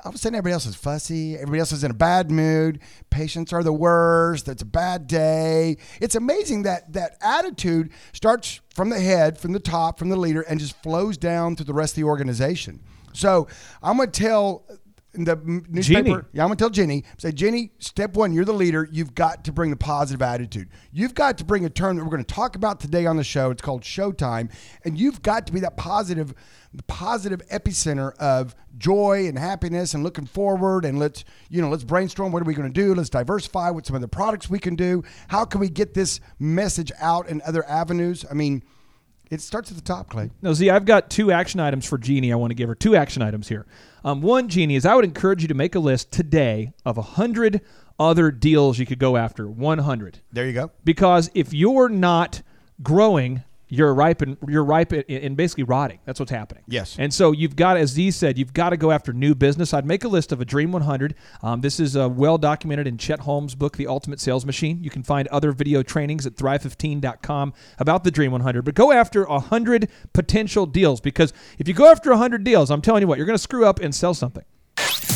all 0.04 0.10
of 0.10 0.14
a 0.14 0.18
sudden, 0.18 0.36
everybody 0.36 0.52
else 0.52 0.66
is 0.66 0.76
fussy. 0.76 1.34
Everybody 1.34 1.58
else 1.58 1.72
is 1.72 1.82
in 1.82 1.90
a 1.90 1.94
bad 1.94 2.30
mood. 2.30 2.80
Patients 3.10 3.52
are 3.52 3.64
the 3.64 3.72
worst. 3.72 4.46
It's 4.46 4.62
a 4.62 4.66
bad 4.66 5.08
day. 5.08 5.76
It's 6.00 6.14
amazing 6.14 6.62
that 6.62 6.92
that 6.92 7.16
attitude 7.20 7.90
starts 8.12 8.60
from 8.72 8.90
the 8.90 9.00
head, 9.00 9.38
from 9.38 9.52
the 9.52 9.60
top, 9.60 9.98
from 9.98 10.08
the 10.08 10.16
leader, 10.16 10.42
and 10.42 10.60
just 10.60 10.80
flows 10.84 11.16
down 11.16 11.56
to 11.56 11.64
the 11.64 11.74
rest 11.74 11.92
of 11.94 11.96
the 11.96 12.04
organization. 12.04 12.80
So 13.12 13.48
I'm 13.82 13.96
going 13.96 14.12
to 14.12 14.20
tell 14.20 14.64
the 15.12 15.36
newspaper. 15.68 16.02
Jeannie. 16.02 16.22
Yeah, 16.32 16.42
I'm 16.42 16.48
gonna 16.48 16.56
tell 16.56 16.70
Jenny. 16.70 17.04
Say, 17.16 17.32
Jenny, 17.32 17.72
step 17.78 18.14
one, 18.14 18.32
you're 18.32 18.44
the 18.44 18.52
leader. 18.52 18.88
You've 18.90 19.14
got 19.14 19.44
to 19.44 19.52
bring 19.52 19.70
the 19.70 19.76
positive 19.76 20.22
attitude. 20.22 20.68
You've 20.92 21.14
got 21.14 21.38
to 21.38 21.44
bring 21.44 21.64
a 21.64 21.70
term 21.70 21.96
that 21.96 22.04
we're 22.04 22.10
going 22.10 22.24
to 22.24 22.34
talk 22.34 22.56
about 22.56 22.80
today 22.80 23.06
on 23.06 23.16
the 23.16 23.24
show. 23.24 23.50
It's 23.50 23.62
called 23.62 23.82
Showtime, 23.82 24.52
and 24.84 24.98
you've 24.98 25.22
got 25.22 25.46
to 25.46 25.52
be 25.52 25.60
that 25.60 25.76
positive, 25.76 26.34
the 26.72 26.82
positive 26.84 27.40
epicenter 27.48 28.16
of 28.18 28.54
joy 28.76 29.26
and 29.26 29.38
happiness 29.38 29.94
and 29.94 30.04
looking 30.04 30.26
forward. 30.26 30.84
And 30.84 30.98
let's, 30.98 31.24
you 31.48 31.60
know, 31.60 31.68
let's 31.68 31.84
brainstorm. 31.84 32.30
What 32.30 32.42
are 32.42 32.46
we 32.46 32.54
going 32.54 32.72
to 32.72 32.80
do? 32.80 32.94
Let's 32.94 33.10
diversify 33.10 33.70
what 33.70 33.86
some 33.86 33.96
of 33.96 34.02
the 34.02 34.08
products 34.08 34.48
we 34.48 34.58
can 34.58 34.76
do. 34.76 35.02
How 35.28 35.44
can 35.44 35.60
we 35.60 35.68
get 35.68 35.94
this 35.94 36.20
message 36.38 36.92
out 37.00 37.28
in 37.28 37.42
other 37.46 37.64
avenues? 37.66 38.24
I 38.30 38.34
mean, 38.34 38.62
it 39.30 39.40
starts 39.40 39.70
at 39.70 39.76
the 39.76 39.82
top, 39.82 40.10
Clay. 40.10 40.30
No, 40.42 40.54
see, 40.54 40.70
I've 40.70 40.84
got 40.84 41.10
two 41.10 41.32
action 41.32 41.60
items 41.60 41.86
for 41.86 41.98
Jeannie. 41.98 42.32
I 42.32 42.36
want 42.36 42.50
to 42.50 42.54
give 42.54 42.68
her 42.68 42.74
two 42.74 42.96
action 42.96 43.20
items 43.22 43.48
here. 43.48 43.66
Um, 44.04 44.22
one, 44.22 44.48
Jeannie, 44.48 44.76
is 44.76 44.86
I 44.86 44.94
would 44.94 45.04
encourage 45.04 45.42
you 45.42 45.48
to 45.48 45.54
make 45.54 45.74
a 45.74 45.80
list 45.80 46.12
today 46.12 46.72
of 46.84 46.98
a 46.98 47.02
hundred 47.02 47.60
other 47.98 48.30
deals 48.30 48.78
you 48.78 48.86
could 48.86 48.98
go 48.98 49.16
after. 49.16 49.48
One 49.48 49.78
hundred. 49.78 50.20
There 50.32 50.46
you 50.46 50.52
go. 50.52 50.70
because 50.84 51.30
if 51.34 51.52
you're 51.52 51.88
not 51.88 52.42
growing 52.82 53.42
you're 53.68 53.92
ripe 53.94 54.22
and 54.22 54.36
you're 54.48 54.64
ripe 54.64 54.92
and- 54.92 55.36
basically 55.36 55.64
rotting. 55.64 55.98
That's 56.04 56.18
what's 56.18 56.32
happening. 56.32 56.64
Yes. 56.66 56.96
and 56.98 57.12
so 57.12 57.32
you've 57.32 57.56
got 57.56 57.76
as 57.76 57.90
z 57.90 58.10
said 58.10 58.38
you've 58.38 58.52
got 58.52 58.70
to 58.70 58.76
go 58.76 58.90
after 58.90 59.12
new 59.12 59.34
business. 59.34 59.74
I'd 59.74 59.86
make 59.86 60.04
a 60.04 60.08
list 60.08 60.32
of 60.32 60.40
a 60.40 60.44
dream 60.44 60.72
100 60.72 61.14
um, 61.42 61.60
this 61.60 61.78
is 61.80 61.96
uh, 61.96 62.08
well 62.08 62.38
documented 62.38 62.86
in 62.86 62.98
chet 62.98 63.20
holmes 63.20 63.54
book 63.54 63.76
the 63.76 63.86
ultimate 63.86 64.20
sales 64.20 64.44
machine. 64.46 64.82
You 64.82 64.90
can 64.90 65.02
find 65.02 65.28
other 65.28 65.52
video 65.52 65.82
trainings 65.82 66.26
at 66.26 66.34
thrive15.com 66.34 67.52
about 67.78 68.04
the 68.04 68.10
dream 68.10 68.32
100 68.32 68.64
but 68.64 68.74
go 68.74 68.92
after 68.92 69.24
100 69.24 69.88
potential 70.12 70.66
deals 70.66 71.00
because 71.00 71.32
if 71.58 71.68
you 71.68 71.74
go 71.74 71.90
after 71.90 72.10
100 72.10 72.44
deals 72.44 72.70
i'm 72.70 72.80
telling 72.82 73.02
you 73.02 73.06
what 73.06 73.18
you're 73.18 73.26
going 73.26 73.36
to 73.36 73.42
screw 73.42 73.66
up 73.66 73.80
and 73.80 73.94
sell 73.94 74.14
something 74.14 74.44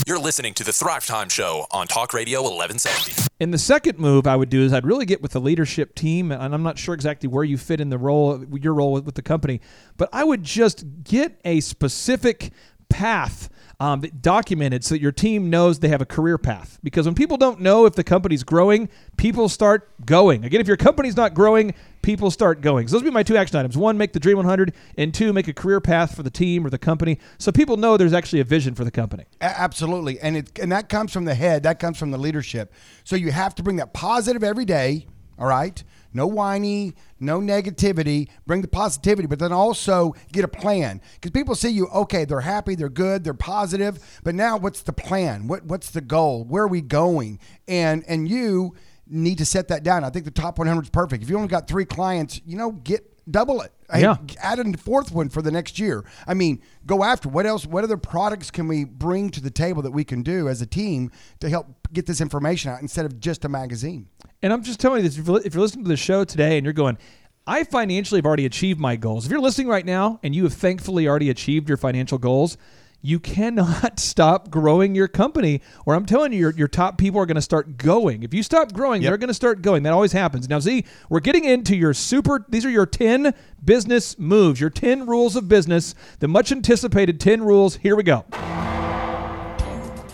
You're 0.06 0.18
listening 0.18 0.54
to 0.54 0.64
the 0.64 0.72
Thrive 0.72 1.06
Time 1.06 1.28
Show 1.28 1.66
on 1.70 1.86
Talk 1.86 2.12
Radio 2.12 2.42
1170. 2.42 3.28
And 3.40 3.54
the 3.54 3.58
second 3.58 3.98
move 3.98 4.26
I 4.26 4.36
would 4.36 4.50
do 4.50 4.62
is 4.62 4.72
I'd 4.72 4.84
really 4.84 5.06
get 5.06 5.22
with 5.22 5.32
the 5.32 5.40
leadership 5.40 5.94
team, 5.94 6.32
and 6.32 6.54
I'm 6.54 6.62
not 6.62 6.78
sure 6.78 6.94
exactly 6.94 7.28
where 7.28 7.44
you 7.44 7.56
fit 7.56 7.80
in 7.80 7.88
the 7.88 7.98
role, 7.98 8.44
your 8.60 8.74
role 8.74 8.92
with, 8.92 9.04
with 9.04 9.14
the 9.14 9.22
company, 9.22 9.60
but 9.96 10.08
I 10.12 10.24
would 10.24 10.42
just 10.42 10.84
get 11.04 11.40
a 11.44 11.60
specific 11.60 12.52
path 12.88 13.48
um, 13.82 14.00
documented 14.20 14.84
so 14.84 14.94
that 14.94 15.00
your 15.00 15.10
team 15.10 15.50
knows 15.50 15.80
they 15.80 15.88
have 15.88 16.00
a 16.00 16.06
career 16.06 16.38
path. 16.38 16.78
Because 16.84 17.04
when 17.04 17.16
people 17.16 17.36
don't 17.36 17.60
know 17.60 17.84
if 17.84 17.96
the 17.96 18.04
company's 18.04 18.44
growing, 18.44 18.88
people 19.16 19.48
start 19.48 19.90
going. 20.06 20.44
Again, 20.44 20.60
if 20.60 20.68
your 20.68 20.76
company's 20.76 21.16
not 21.16 21.34
growing, 21.34 21.74
people 22.00 22.30
start 22.30 22.60
going. 22.60 22.86
So 22.86 22.92
those 22.92 23.02
would 23.02 23.10
be 23.10 23.12
my 23.12 23.24
two 23.24 23.36
action 23.36 23.56
items. 23.56 23.76
One, 23.76 23.98
make 23.98 24.12
the 24.12 24.20
Dream 24.20 24.36
100, 24.36 24.72
and 24.96 25.12
two, 25.12 25.32
make 25.32 25.48
a 25.48 25.52
career 25.52 25.80
path 25.80 26.14
for 26.14 26.22
the 26.22 26.30
team 26.30 26.64
or 26.64 26.70
the 26.70 26.78
company 26.78 27.18
so 27.38 27.50
people 27.50 27.76
know 27.76 27.96
there's 27.96 28.12
actually 28.12 28.38
a 28.38 28.44
vision 28.44 28.76
for 28.76 28.84
the 28.84 28.92
company. 28.92 29.24
Absolutely, 29.40 30.20
and 30.20 30.36
it 30.36 30.60
and 30.60 30.70
that 30.70 30.88
comes 30.88 31.12
from 31.12 31.24
the 31.24 31.34
head. 31.34 31.64
That 31.64 31.80
comes 31.80 31.98
from 31.98 32.12
the 32.12 32.18
leadership. 32.18 32.72
So 33.02 33.16
you 33.16 33.32
have 33.32 33.52
to 33.56 33.64
bring 33.64 33.76
that 33.76 33.92
positive 33.92 34.44
every 34.44 34.64
day. 34.64 35.08
All 35.42 35.48
right, 35.48 35.82
no 36.14 36.28
whiny, 36.28 36.94
no 37.18 37.40
negativity. 37.40 38.28
Bring 38.46 38.62
the 38.62 38.68
positivity, 38.68 39.26
but 39.26 39.40
then 39.40 39.50
also 39.50 40.14
get 40.30 40.44
a 40.44 40.48
plan 40.48 41.00
because 41.14 41.32
people 41.32 41.56
see 41.56 41.70
you. 41.70 41.88
Okay, 41.88 42.24
they're 42.24 42.42
happy, 42.42 42.76
they're 42.76 42.88
good, 42.88 43.24
they're 43.24 43.34
positive. 43.34 43.98
But 44.22 44.36
now, 44.36 44.56
what's 44.56 44.82
the 44.82 44.92
plan? 44.92 45.48
What 45.48 45.64
what's 45.64 45.90
the 45.90 46.00
goal? 46.00 46.44
Where 46.44 46.62
are 46.62 46.68
we 46.68 46.80
going? 46.80 47.40
And 47.66 48.04
and 48.06 48.28
you 48.28 48.76
need 49.08 49.38
to 49.38 49.44
set 49.44 49.66
that 49.66 49.82
down. 49.82 50.04
I 50.04 50.10
think 50.10 50.26
the 50.26 50.30
top 50.30 50.58
100 50.58 50.82
is 50.82 50.90
perfect. 50.90 51.24
If 51.24 51.28
you 51.28 51.34
only 51.34 51.48
got 51.48 51.66
three 51.66 51.86
clients, 51.86 52.40
you 52.46 52.56
know, 52.56 52.70
get 52.70 53.12
double 53.28 53.60
it. 53.62 53.72
Yeah. 53.94 54.16
add 54.40 54.58
a 54.58 54.76
fourth 54.78 55.12
one 55.12 55.28
for 55.28 55.42
the 55.42 55.50
next 55.50 55.78
year. 55.78 56.04
I 56.26 56.34
mean, 56.34 56.62
go 56.86 57.04
after 57.04 57.28
what 57.28 57.46
else? 57.46 57.66
What 57.66 57.84
other 57.84 57.96
products 57.96 58.50
can 58.50 58.68
we 58.68 58.84
bring 58.84 59.30
to 59.30 59.40
the 59.40 59.50
table 59.50 59.82
that 59.82 59.90
we 59.90 60.04
can 60.04 60.22
do 60.22 60.48
as 60.48 60.62
a 60.62 60.66
team 60.66 61.10
to 61.40 61.48
help 61.50 61.66
get 61.92 62.06
this 62.06 62.20
information 62.20 62.70
out 62.70 62.80
instead 62.80 63.04
of 63.04 63.18
just 63.20 63.44
a 63.44 63.48
magazine? 63.48 64.08
And 64.42 64.52
I'm 64.52 64.62
just 64.62 64.80
telling 64.80 65.02
you 65.02 65.08
this: 65.08 65.18
if 65.18 65.54
you're, 65.54 65.62
listening 65.62 65.84
to 65.84 65.88
the 65.88 65.96
show 65.96 66.24
today 66.24 66.58
and 66.58 66.64
you're 66.64 66.72
going, 66.72 66.98
I 67.46 67.64
financially 67.64 68.18
have 68.18 68.26
already 68.26 68.46
achieved 68.46 68.80
my 68.80 68.96
goals. 68.96 69.24
If 69.24 69.30
you're 69.30 69.40
listening 69.40 69.68
right 69.68 69.86
now 69.86 70.20
and 70.22 70.34
you 70.34 70.44
have 70.44 70.54
thankfully 70.54 71.08
already 71.08 71.30
achieved 71.30 71.68
your 71.68 71.76
financial 71.76 72.18
goals, 72.18 72.56
you 73.02 73.18
cannot 73.18 73.98
stop 74.00 74.50
growing 74.50 74.94
your 74.94 75.08
company. 75.08 75.60
Or 75.84 75.94
I'm 75.94 76.06
telling 76.06 76.32
you, 76.32 76.38
your, 76.38 76.52
your 76.52 76.68
top 76.68 76.98
people 76.98 77.20
are 77.20 77.26
going 77.26 77.34
to 77.36 77.42
start 77.42 77.76
going. 77.76 78.22
If 78.22 78.32
you 78.32 78.42
stop 78.42 78.72
growing, 78.72 79.02
they're 79.02 79.16
going 79.16 79.28
to 79.28 79.34
start 79.34 79.60
going. 79.60 79.82
That 79.82 79.92
always 79.92 80.12
happens. 80.12 80.48
Now, 80.48 80.60
Z, 80.60 80.84
we're 81.08 81.20
getting 81.20 81.44
into 81.44 81.76
your 81.76 81.94
super. 81.94 82.46
These 82.48 82.64
are 82.64 82.70
your 82.70 82.86
10 82.86 83.34
business 83.64 84.18
moves, 84.18 84.60
your 84.60 84.70
10 84.70 85.06
rules 85.06 85.36
of 85.36 85.48
business, 85.48 85.94
the 86.20 86.28
much 86.28 86.52
anticipated 86.52 87.20
10 87.20 87.42
rules. 87.42 87.76
Here 87.76 87.96
we 87.96 88.04
go. 88.04 88.24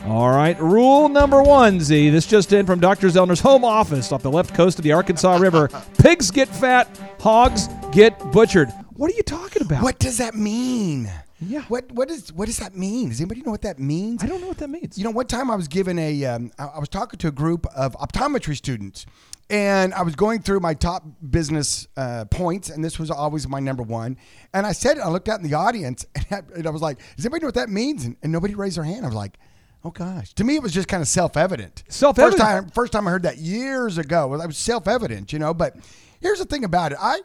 All 0.09 0.31
right, 0.31 0.59
rule 0.59 1.11
number 1.11 1.43
one, 1.43 1.81
Z. 1.81 2.09
This 2.09 2.25
just 2.27 2.50
in 2.55 2.65
from 2.65 2.81
Dr. 2.81 3.09
Zellner's 3.09 3.41
home 3.41 3.62
office 3.62 4.11
off 4.11 4.23
the 4.23 4.31
left 4.31 4.55
coast 4.55 4.79
of 4.79 4.83
the 4.83 4.93
Arkansas 4.93 5.37
River. 5.37 5.69
Pigs 5.99 6.31
get 6.31 6.49
fat, 6.49 6.88
hogs 7.21 7.69
get 7.93 8.19
butchered. 8.33 8.71
What 8.95 9.11
are 9.11 9.15
you 9.15 9.23
talking 9.23 9.61
about? 9.61 9.83
What 9.83 9.99
does 9.99 10.17
that 10.17 10.35
mean? 10.35 11.12
Yeah. 11.41 11.61
What 11.69 11.93
what 11.93 12.11
is 12.11 12.33
what 12.33 12.47
does 12.47 12.57
that 12.57 12.75
mean? 12.75 13.11
Does 13.11 13.21
anybody 13.21 13.43
know 13.43 13.50
what 13.50 13.61
that 13.62 13.79
means? 13.79 14.25
I 14.25 14.29
don't 14.29 14.41
know 14.41 14.49
what 14.49 14.57
that 14.59 14.71
means. 14.71 14.97
You 14.97 15.05
know, 15.05 15.11
one 15.11 15.27
time 15.27 15.50
I 15.50 15.57
was 15.57 15.69
given 15.69 15.99
a, 15.99 16.25
um, 16.25 16.53
I, 16.59 16.65
I 16.65 16.79
was 16.79 16.88
talking 16.88 17.19
to 17.19 17.29
a 17.29 17.31
group 17.31 17.67
of 17.77 17.95
optometry 17.99 18.57
students, 18.57 19.05
and 19.50 19.93
I 19.93 20.00
was 20.03 20.17
going 20.17 20.41
through 20.41 20.61
my 20.61 20.73
top 20.73 21.05
business 21.31 21.87
uh, 21.99 22.25
points, 22.31 22.71
and 22.71 22.83
this 22.83 22.99
was 22.99 23.11
always 23.11 23.47
my 23.47 23.61
number 23.61 23.83
one. 23.83 24.17
And 24.55 24.67
I 24.67 24.73
said, 24.73 24.97
it, 24.97 25.00
I 25.00 25.11
looked 25.11 25.29
out 25.29 25.38
in 25.38 25.47
the 25.47 25.55
audience, 25.55 26.07
and 26.15 26.27
I, 26.31 26.38
and 26.57 26.67
I 26.67 26.71
was 26.71 26.81
like, 26.81 26.99
"Does 27.17 27.27
anybody 27.27 27.43
know 27.43 27.49
what 27.49 27.57
that 27.57 27.69
means?" 27.69 28.07
And, 28.07 28.17
and 28.23 28.33
nobody 28.33 28.55
raised 28.55 28.79
their 28.79 28.85
hand. 28.85 29.05
I 29.05 29.09
was 29.09 29.15
like. 29.15 29.37
Oh 29.85 29.91
gosh! 29.91 30.35
To 30.35 30.45
me, 30.45 30.57
it 30.57 30.63
was 30.63 30.73
just 30.73 30.89
kind 30.89 31.01
of 31.01 31.09
self-evident. 31.09 31.85
Self-evident. 31.89 32.41
First 32.41 32.51
time, 32.51 32.71
first 32.71 32.93
time 32.93 33.07
I 33.07 33.13
heard 33.13 33.23
that 33.23 33.39
years 33.39 33.97
ago. 33.97 34.35
It 34.35 34.47
was 34.47 34.59
self-evident, 34.59 35.33
you 35.33 35.39
know. 35.39 35.55
But 35.55 35.77
here's 36.21 36.41
the 36.41 36.45
thing 36.45 36.65
about 36.65 36.93
it: 36.93 36.99
I 37.01 37.21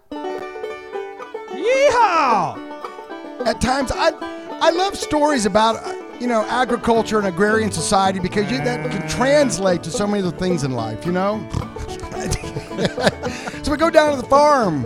Yeehaw! 1.50 3.48
at 3.48 3.60
times 3.60 3.92
I 3.94 4.12
I 4.62 4.70
love 4.70 4.98
stories 4.98 5.46
about 5.46 5.78
uh, 5.78 5.96
you 6.20 6.28
know 6.28 6.46
agriculture 6.48 7.18
and 7.18 7.28
agrarian 7.28 7.72
society 7.72 8.20
because 8.20 8.50
you, 8.52 8.60
that 8.60 8.90
can 8.92 9.08
translate 9.10 9.84
to 9.84 9.92
so 9.92 10.06
many 10.06 10.24
of 10.24 10.32
the 10.32 10.38
things 10.38 10.64
in 10.64 10.74
life, 10.74 11.06
you 11.06 11.12
know. 11.12 11.46
so 13.64 13.72
we 13.72 13.78
go 13.78 13.90
down 13.90 14.16
to 14.16 14.22
the 14.22 14.28
farm, 14.30 14.86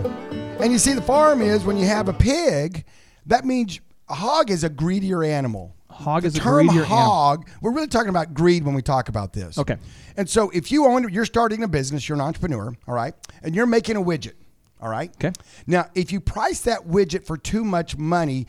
and 0.60 0.72
you 0.72 0.78
see 0.78 0.94
the 0.94 1.02
farm 1.02 1.42
is 1.42 1.64
when 1.64 1.76
you 1.76 1.86
have 1.86 2.08
a 2.08 2.12
pig, 2.12 2.84
that 3.26 3.44
means 3.44 3.80
a 4.08 4.14
hog 4.14 4.50
is 4.50 4.64
a 4.64 4.68
greedier 4.68 5.22
animal. 5.22 5.74
Hog 5.98 6.24
is 6.24 6.34
term 6.34 6.68
hog. 6.68 7.48
We're 7.60 7.72
really 7.72 7.88
talking 7.88 8.08
about 8.08 8.32
greed 8.32 8.64
when 8.64 8.74
we 8.74 8.82
talk 8.82 9.08
about 9.08 9.32
this. 9.32 9.58
Okay. 9.58 9.76
And 10.16 10.30
so 10.30 10.48
if 10.50 10.70
you 10.70 10.86
own, 10.86 11.12
you're 11.12 11.24
starting 11.24 11.64
a 11.64 11.68
business, 11.68 12.08
you're 12.08 12.14
an 12.14 12.22
entrepreneur, 12.22 12.72
all 12.86 12.94
right, 12.94 13.14
and 13.42 13.54
you're 13.54 13.66
making 13.66 13.96
a 13.96 14.00
widget, 14.00 14.34
all 14.80 14.88
right. 14.88 15.10
Okay. 15.16 15.32
Now, 15.66 15.90
if 15.96 16.12
you 16.12 16.20
price 16.20 16.60
that 16.62 16.86
widget 16.86 17.26
for 17.26 17.36
too 17.36 17.64
much 17.64 17.96
money, 17.96 18.46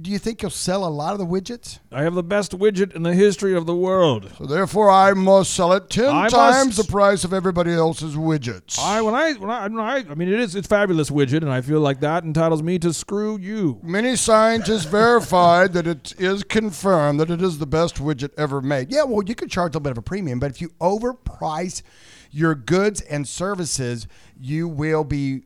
do 0.00 0.10
you 0.10 0.18
think 0.18 0.42
you'll 0.42 0.50
sell 0.50 0.84
a 0.84 0.88
lot 0.88 1.12
of 1.12 1.18
the 1.18 1.26
widgets? 1.26 1.78
I 1.92 2.02
have 2.02 2.14
the 2.14 2.22
best 2.22 2.50
widget 2.58 2.94
in 2.96 3.04
the 3.04 3.14
history 3.14 3.54
of 3.56 3.66
the 3.66 3.74
world. 3.76 4.30
So 4.38 4.44
therefore, 4.46 4.90
I 4.90 5.12
must 5.14 5.54
sell 5.54 5.72
it 5.72 5.88
ten 5.88 6.08
I 6.08 6.28
times 6.28 6.76
must- 6.76 6.78
the 6.86 6.90
price 6.92 7.22
of 7.22 7.32
everybody 7.32 7.72
else's 7.72 8.16
widgets. 8.16 8.78
I 8.78 9.00
when 9.02 9.14
I 9.14 9.34
when 9.34 9.50
I, 9.50 9.62
when 9.68 9.78
I 9.78 10.04
I 10.10 10.14
mean 10.14 10.28
it 10.32 10.40
is 10.40 10.56
it's 10.56 10.66
fabulous 10.66 11.10
widget 11.10 11.42
and 11.42 11.50
I 11.50 11.60
feel 11.60 11.80
like 11.80 12.00
that 12.00 12.24
entitles 12.24 12.62
me 12.62 12.78
to 12.80 12.92
screw 12.92 13.38
you. 13.38 13.78
Many 13.82 14.16
scientists 14.16 14.84
verified 14.84 15.72
that 15.74 15.86
it 15.86 16.12
is 16.18 16.42
confirmed 16.42 17.20
that 17.20 17.30
it 17.30 17.40
is 17.40 17.58
the 17.58 17.66
best 17.66 17.96
widget 17.96 18.30
ever 18.36 18.60
made. 18.60 18.90
Yeah, 18.90 19.04
well, 19.04 19.22
you 19.24 19.34
could 19.36 19.50
charge 19.50 19.70
a 19.74 19.78
little 19.78 19.80
bit 19.82 19.90
of 19.92 19.98
a 19.98 20.02
premium, 20.02 20.40
but 20.40 20.50
if 20.50 20.60
you 20.60 20.70
overprice 20.80 21.82
your 22.30 22.54
goods 22.56 23.00
and 23.02 23.28
services, 23.28 24.08
you 24.40 24.66
will 24.66 25.04
be 25.04 25.42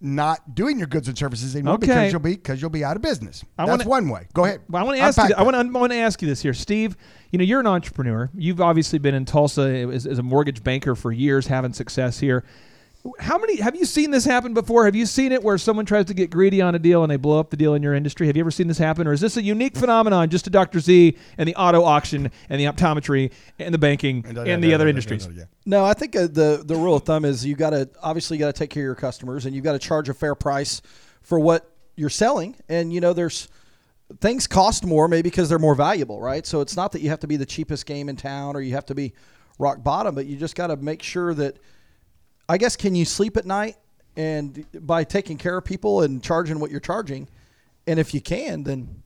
not 0.00 0.54
doing 0.54 0.78
your 0.78 0.86
goods 0.86 1.08
and 1.08 1.18
services 1.18 1.56
anymore 1.56 1.74
Okay. 1.74 1.86
because 1.86 2.12
you'll 2.12 2.20
be 2.20 2.34
because 2.34 2.60
you'll 2.60 2.70
be 2.70 2.84
out 2.84 2.94
of 2.96 3.02
business. 3.02 3.44
I 3.58 3.66
That's 3.66 3.78
wanna- 3.84 3.88
one 3.90 4.08
way. 4.08 4.28
Go 4.32 4.44
ahead. 4.44 4.60
Well, 4.68 4.82
I 4.82 4.86
want 4.86 4.96
to 4.98 5.02
ask 5.02 5.18
you. 5.18 5.34
I 5.36 5.42
want 5.42 5.54
to. 5.54 5.60
I 5.60 5.80
want 5.80 5.92
to 5.92 5.98
ask 5.98 6.22
you 6.22 6.28
this 6.28 6.40
here, 6.42 6.54
Steve. 6.54 6.96
You 7.32 7.38
know, 7.38 7.44
you're 7.44 7.60
an 7.60 7.66
entrepreneur. 7.66 8.30
You've 8.34 8.60
obviously 8.60 8.98
been 9.00 9.14
in 9.14 9.24
Tulsa 9.24 9.62
eh, 9.62 9.86
as, 9.88 10.06
as 10.06 10.18
a 10.18 10.22
mortgage 10.22 10.62
banker 10.62 10.94
for 10.94 11.10
years, 11.10 11.48
having 11.48 11.72
success 11.72 12.20
here. 12.20 12.44
How 13.18 13.38
many 13.38 13.60
have 13.60 13.76
you 13.76 13.84
seen 13.84 14.10
this 14.10 14.24
happen 14.24 14.54
before? 14.54 14.84
Have 14.84 14.96
you 14.96 15.06
seen 15.06 15.32
it 15.32 15.42
where 15.42 15.58
someone 15.58 15.86
tries 15.86 16.06
to 16.06 16.14
get 16.14 16.30
greedy 16.30 16.60
on 16.60 16.74
a 16.74 16.78
deal 16.78 17.02
and 17.02 17.10
they 17.10 17.16
blow 17.16 17.38
up 17.38 17.50
the 17.50 17.56
deal 17.56 17.74
in 17.74 17.82
your 17.82 17.94
industry? 17.94 18.26
Have 18.26 18.36
you 18.36 18.40
ever 18.40 18.50
seen 18.50 18.68
this 18.68 18.78
happen, 18.78 19.06
or 19.06 19.12
is 19.12 19.20
this 19.20 19.36
a 19.36 19.42
unique 19.42 19.76
phenomenon 19.76 20.28
just 20.30 20.44
to 20.44 20.50
Dr. 20.50 20.80
Z 20.80 21.16
and 21.36 21.48
the 21.48 21.54
auto 21.54 21.84
auction 21.84 22.30
and 22.48 22.60
the 22.60 22.64
optometry 22.64 23.32
and 23.58 23.72
the 23.72 23.78
banking 23.78 24.24
and 24.26 24.62
the 24.62 24.74
other 24.74 24.88
industries? 24.88 25.28
No, 25.66 25.84
I 25.84 25.94
think 25.94 26.16
uh, 26.16 26.22
the 26.22 26.62
the 26.64 26.76
rule 26.76 26.94
of 26.94 27.04
thumb 27.04 27.24
is 27.24 27.44
you 27.44 27.54
got 27.54 27.70
to 27.70 27.88
obviously 28.02 28.36
you 28.36 28.40
got 28.40 28.54
to 28.54 28.58
take 28.58 28.70
care 28.70 28.82
of 28.82 28.86
your 28.86 28.94
customers 28.94 29.46
and 29.46 29.54
you've 29.54 29.64
got 29.64 29.72
to 29.72 29.78
charge 29.78 30.08
a 30.08 30.14
fair 30.14 30.34
price 30.34 30.82
for 31.22 31.38
what 31.38 31.70
you're 31.96 32.10
selling. 32.10 32.56
And 32.68 32.92
you 32.92 33.00
know, 33.00 33.12
there's 33.12 33.48
things 34.20 34.46
cost 34.46 34.86
more 34.86 35.08
maybe 35.08 35.28
because 35.28 35.48
they're 35.48 35.58
more 35.58 35.74
valuable, 35.74 36.20
right? 36.20 36.46
So 36.46 36.60
it's 36.60 36.76
not 36.76 36.92
that 36.92 37.02
you 37.02 37.10
have 37.10 37.20
to 37.20 37.26
be 37.26 37.36
the 37.36 37.46
cheapest 37.46 37.86
game 37.86 38.08
in 38.08 38.16
town 38.16 38.56
or 38.56 38.60
you 38.60 38.72
have 38.72 38.86
to 38.86 38.94
be 38.94 39.12
rock 39.58 39.82
bottom, 39.82 40.14
but 40.14 40.26
you 40.26 40.36
just 40.36 40.54
got 40.54 40.68
to 40.68 40.76
make 40.76 41.02
sure 41.02 41.34
that 41.34 41.58
I 42.48 42.58
guess 42.58 42.76
can 42.76 42.94
you 42.94 43.04
sleep 43.04 43.36
at 43.36 43.46
night 43.46 43.76
and 44.16 44.66
by 44.86 45.04
taking 45.04 45.36
care 45.36 45.56
of 45.56 45.64
people 45.64 46.02
and 46.02 46.22
charging 46.22 46.58
what 46.60 46.70
you're 46.70 46.80
charging, 46.80 47.28
and 47.86 47.98
if 47.98 48.14
you 48.14 48.20
can, 48.20 48.64
then 48.64 49.02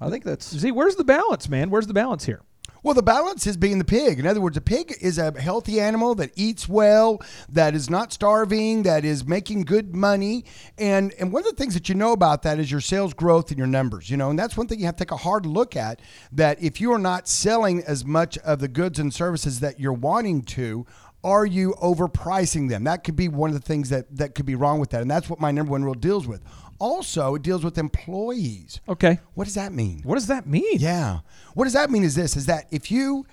I 0.00 0.10
think 0.10 0.24
that's 0.24 0.46
see 0.46 0.70
where's 0.70 0.96
the 0.96 1.04
balance, 1.04 1.48
man? 1.48 1.70
Where's 1.70 1.86
the 1.86 1.94
balance 1.94 2.24
here? 2.24 2.42
Well, 2.84 2.92
the 2.92 3.02
balance 3.02 3.46
is 3.46 3.56
being 3.56 3.78
the 3.78 3.84
pig. 3.84 4.18
In 4.18 4.26
other 4.26 4.42
words, 4.42 4.58
a 4.58 4.60
pig 4.60 4.94
is 5.00 5.16
a 5.16 5.32
healthy 5.40 5.80
animal 5.80 6.14
that 6.16 6.32
eats 6.36 6.68
well, 6.68 7.22
that 7.48 7.74
is 7.74 7.88
not 7.88 8.12
starving, 8.12 8.82
that 8.82 9.06
is 9.06 9.26
making 9.26 9.62
good 9.62 9.96
money. 9.96 10.44
And 10.76 11.14
and 11.18 11.32
one 11.32 11.40
of 11.44 11.48
the 11.48 11.56
things 11.56 11.72
that 11.72 11.88
you 11.88 11.94
know 11.94 12.12
about 12.12 12.42
that 12.42 12.58
is 12.58 12.70
your 12.70 12.82
sales 12.82 13.14
growth 13.14 13.48
and 13.48 13.56
your 13.56 13.66
numbers, 13.66 14.10
you 14.10 14.18
know, 14.18 14.28
and 14.28 14.38
that's 14.38 14.54
one 14.54 14.66
thing 14.66 14.80
you 14.80 14.84
have 14.84 14.96
to 14.96 15.04
take 15.04 15.12
a 15.12 15.16
hard 15.16 15.46
look 15.46 15.76
at 15.76 16.00
that 16.32 16.62
if 16.62 16.78
you 16.78 16.92
are 16.92 16.98
not 16.98 17.26
selling 17.26 17.82
as 17.84 18.04
much 18.04 18.36
of 18.38 18.58
the 18.58 18.68
goods 18.68 18.98
and 18.98 19.14
services 19.14 19.60
that 19.60 19.80
you're 19.80 19.94
wanting 19.94 20.42
to, 20.42 20.84
are 21.24 21.46
you 21.46 21.74
overpricing 21.82 22.68
them? 22.68 22.84
That 22.84 23.02
could 23.02 23.16
be 23.16 23.28
one 23.28 23.50
of 23.50 23.54
the 23.54 23.66
things 23.66 23.88
that 23.88 24.14
that 24.16 24.34
could 24.34 24.46
be 24.46 24.54
wrong 24.54 24.78
with 24.78 24.90
that. 24.90 25.00
And 25.02 25.10
that's 25.10 25.28
what 25.28 25.40
my 25.40 25.50
number 25.50 25.72
one 25.72 25.82
rule 25.82 25.94
deals 25.94 26.28
with. 26.28 26.42
Also, 26.78 27.34
it 27.34 27.42
deals 27.42 27.64
with 27.64 27.78
employees. 27.78 28.80
Okay. 28.88 29.18
What 29.34 29.44
does 29.44 29.54
that 29.54 29.72
mean? 29.72 30.02
What 30.04 30.16
does 30.16 30.26
that 30.26 30.46
mean? 30.46 30.78
Yeah. 30.78 31.20
What 31.54 31.64
does 31.64 31.72
that 31.72 31.90
mean 31.90 32.04
is 32.04 32.14
this 32.14 32.36
is 32.36 32.46
that 32.46 32.66
if 32.70 32.90
you 32.90 33.26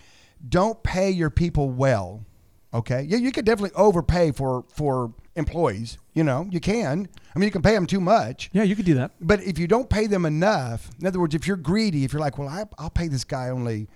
don't 0.48 0.82
pay 0.82 1.12
your 1.12 1.30
people 1.30 1.70
well, 1.70 2.26
okay? 2.74 3.02
Yeah, 3.02 3.18
you 3.18 3.32
could 3.32 3.46
definitely 3.46 3.76
overpay 3.76 4.32
for 4.32 4.64
for 4.74 5.14
employees, 5.36 5.98
you 6.14 6.24
know. 6.24 6.48
You 6.50 6.60
can. 6.60 7.10
I 7.36 7.40
mean, 7.40 7.48
you 7.48 7.52
can 7.52 7.62
pay 7.62 7.74
them 7.74 7.88
too 7.88 8.02
much. 8.02 8.50
Yeah, 8.54 8.64
you 8.64 8.76
could 8.76 8.86
do 8.86 8.96
that. 8.96 9.12
But 9.20 9.44
if 9.44 9.60
you 9.60 9.68
don't 9.68 9.90
pay 9.90 10.08
them 10.08 10.26
enough, 10.26 10.90
in 11.00 11.08
other 11.08 11.20
words, 11.20 11.36
if 11.36 11.46
you're 11.48 11.58
greedy, 11.58 12.04
if 12.06 12.14
you're 12.14 12.22
like, 12.22 12.38
well, 12.38 12.48
I, 12.50 12.66
I'll 12.78 12.90
pay 12.90 13.08
this 13.08 13.24
guy 13.24 13.50
only 13.50 13.88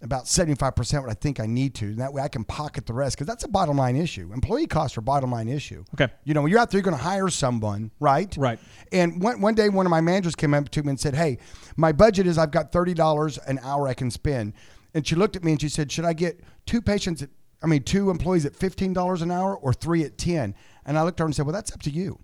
about 0.00 0.24
75% 0.24 1.00
what 1.00 1.10
I 1.10 1.14
think 1.14 1.40
I 1.40 1.46
need 1.46 1.74
to, 1.76 1.86
and 1.86 1.98
that 1.98 2.12
way 2.12 2.22
I 2.22 2.28
can 2.28 2.44
pocket 2.44 2.86
the 2.86 2.92
rest, 2.92 3.16
because 3.16 3.26
that's 3.26 3.44
a 3.44 3.48
bottom 3.48 3.76
line 3.76 3.96
issue. 3.96 4.30
Employee 4.32 4.66
costs 4.66 4.96
are 4.96 5.00
a 5.00 5.02
bottom 5.02 5.32
line 5.32 5.48
issue. 5.48 5.84
Okay. 5.94 6.12
You 6.24 6.34
know, 6.34 6.42
when 6.42 6.50
you're 6.50 6.60
out 6.60 6.70
there, 6.70 6.78
you're 6.78 6.84
going 6.84 6.96
to 6.96 7.02
hire 7.02 7.28
someone, 7.28 7.90
right? 7.98 8.34
Right. 8.38 8.58
And 8.92 9.22
one, 9.22 9.40
one 9.40 9.54
day, 9.54 9.68
one 9.68 9.86
of 9.86 9.90
my 9.90 10.00
managers 10.00 10.36
came 10.36 10.54
up 10.54 10.68
to 10.70 10.82
me 10.82 10.90
and 10.90 11.00
said, 11.00 11.14
Hey, 11.14 11.38
my 11.76 11.92
budget 11.92 12.26
is 12.26 12.38
I've 12.38 12.50
got 12.50 12.70
$30 12.70 13.38
an 13.46 13.58
hour 13.62 13.88
I 13.88 13.94
can 13.94 14.10
spend. 14.10 14.52
And 14.94 15.06
she 15.06 15.16
looked 15.16 15.36
at 15.36 15.44
me 15.44 15.52
and 15.52 15.60
she 15.60 15.68
said, 15.68 15.90
Should 15.90 16.04
I 16.04 16.12
get 16.12 16.40
two 16.66 16.80
patients 16.80 17.22
at, 17.22 17.30
I 17.62 17.66
mean, 17.66 17.82
two 17.82 18.10
employees 18.10 18.46
at 18.46 18.52
$15 18.52 19.22
an 19.22 19.30
hour 19.30 19.56
or 19.56 19.72
three 19.72 20.04
at 20.04 20.16
10? 20.16 20.54
And 20.86 20.98
I 20.98 21.02
looked 21.02 21.20
at 21.20 21.24
her 21.24 21.26
and 21.26 21.34
said, 21.34 21.46
Well, 21.46 21.54
that's 21.54 21.72
up 21.72 21.82
to 21.82 21.90
you. 21.90 22.20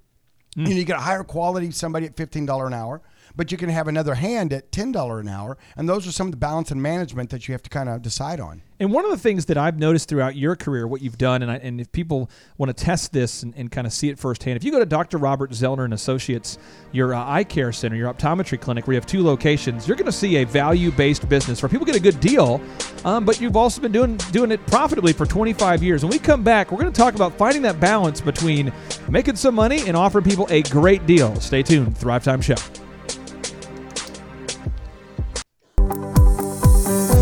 Hmm. 0.54 0.66
You 0.66 0.74
know, 0.74 0.76
you 0.76 0.84
get 0.84 0.96
a 0.96 1.02
higher 1.02 1.24
quality 1.24 1.70
somebody 1.72 2.06
at 2.06 2.14
$15 2.14 2.66
an 2.66 2.72
hour, 2.72 3.02
but 3.36 3.50
you 3.52 3.58
can 3.58 3.68
have 3.68 3.88
another 3.88 4.14
hand 4.14 4.52
at 4.52 4.70
$10 4.70 5.20
an 5.20 5.28
hour. 5.28 5.58
And 5.76 5.88
those 5.88 6.06
are 6.06 6.12
some 6.12 6.28
of 6.28 6.32
the 6.32 6.36
balance 6.36 6.70
and 6.70 6.80
management 6.82 7.30
that 7.30 7.48
you 7.48 7.52
have 7.52 7.62
to 7.62 7.70
kind 7.70 7.88
of 7.88 8.02
decide 8.02 8.40
on. 8.40 8.62
And 8.80 8.92
one 8.92 9.04
of 9.04 9.12
the 9.12 9.16
things 9.16 9.46
that 9.46 9.56
I've 9.56 9.78
noticed 9.78 10.08
throughout 10.08 10.34
your 10.34 10.56
career, 10.56 10.86
what 10.86 11.00
you've 11.00 11.16
done, 11.16 11.42
and, 11.42 11.50
I, 11.50 11.56
and 11.56 11.80
if 11.80 11.92
people 11.92 12.28
want 12.58 12.76
to 12.76 12.84
test 12.84 13.12
this 13.12 13.44
and, 13.44 13.54
and 13.56 13.70
kind 13.70 13.86
of 13.86 13.92
see 13.92 14.08
it 14.08 14.18
firsthand, 14.18 14.56
if 14.56 14.64
you 14.64 14.72
go 14.72 14.80
to 14.80 14.86
Dr. 14.86 15.16
Robert 15.16 15.52
Zellner 15.52 15.84
and 15.84 15.94
Associates, 15.94 16.58
your 16.90 17.14
uh, 17.14 17.24
eye 17.24 17.44
care 17.44 17.72
center, 17.72 17.94
your 17.94 18.12
optometry 18.12 18.60
clinic, 18.60 18.86
where 18.86 18.94
you 18.94 19.00
have 19.00 19.06
two 19.06 19.22
locations, 19.22 19.86
you're 19.86 19.96
going 19.96 20.06
to 20.06 20.12
see 20.12 20.36
a 20.38 20.44
value-based 20.44 21.28
business 21.28 21.62
where 21.62 21.68
people 21.68 21.86
get 21.86 21.94
a 21.94 22.00
good 22.00 22.18
deal, 22.18 22.60
um, 23.04 23.24
but 23.24 23.40
you've 23.40 23.56
also 23.56 23.80
been 23.80 23.92
doing 23.92 24.16
doing 24.32 24.50
it 24.50 24.64
profitably 24.66 25.12
for 25.12 25.24
25 25.24 25.82
years. 25.82 26.04
When 26.04 26.10
we 26.10 26.18
come 26.18 26.42
back, 26.42 26.72
we're 26.72 26.80
going 26.80 26.92
to 26.92 27.00
talk 27.00 27.14
about 27.14 27.38
finding 27.38 27.62
that 27.62 27.78
balance 27.78 28.20
between 28.20 28.72
making 29.08 29.36
some 29.36 29.54
money 29.54 29.86
and 29.86 29.96
offering 29.96 30.24
people 30.24 30.48
a 30.50 30.62
great 30.64 31.06
deal. 31.06 31.34
Stay 31.40 31.62
tuned. 31.62 31.96
Thrive 31.96 32.24
Time 32.24 32.40
Show. 32.40 32.56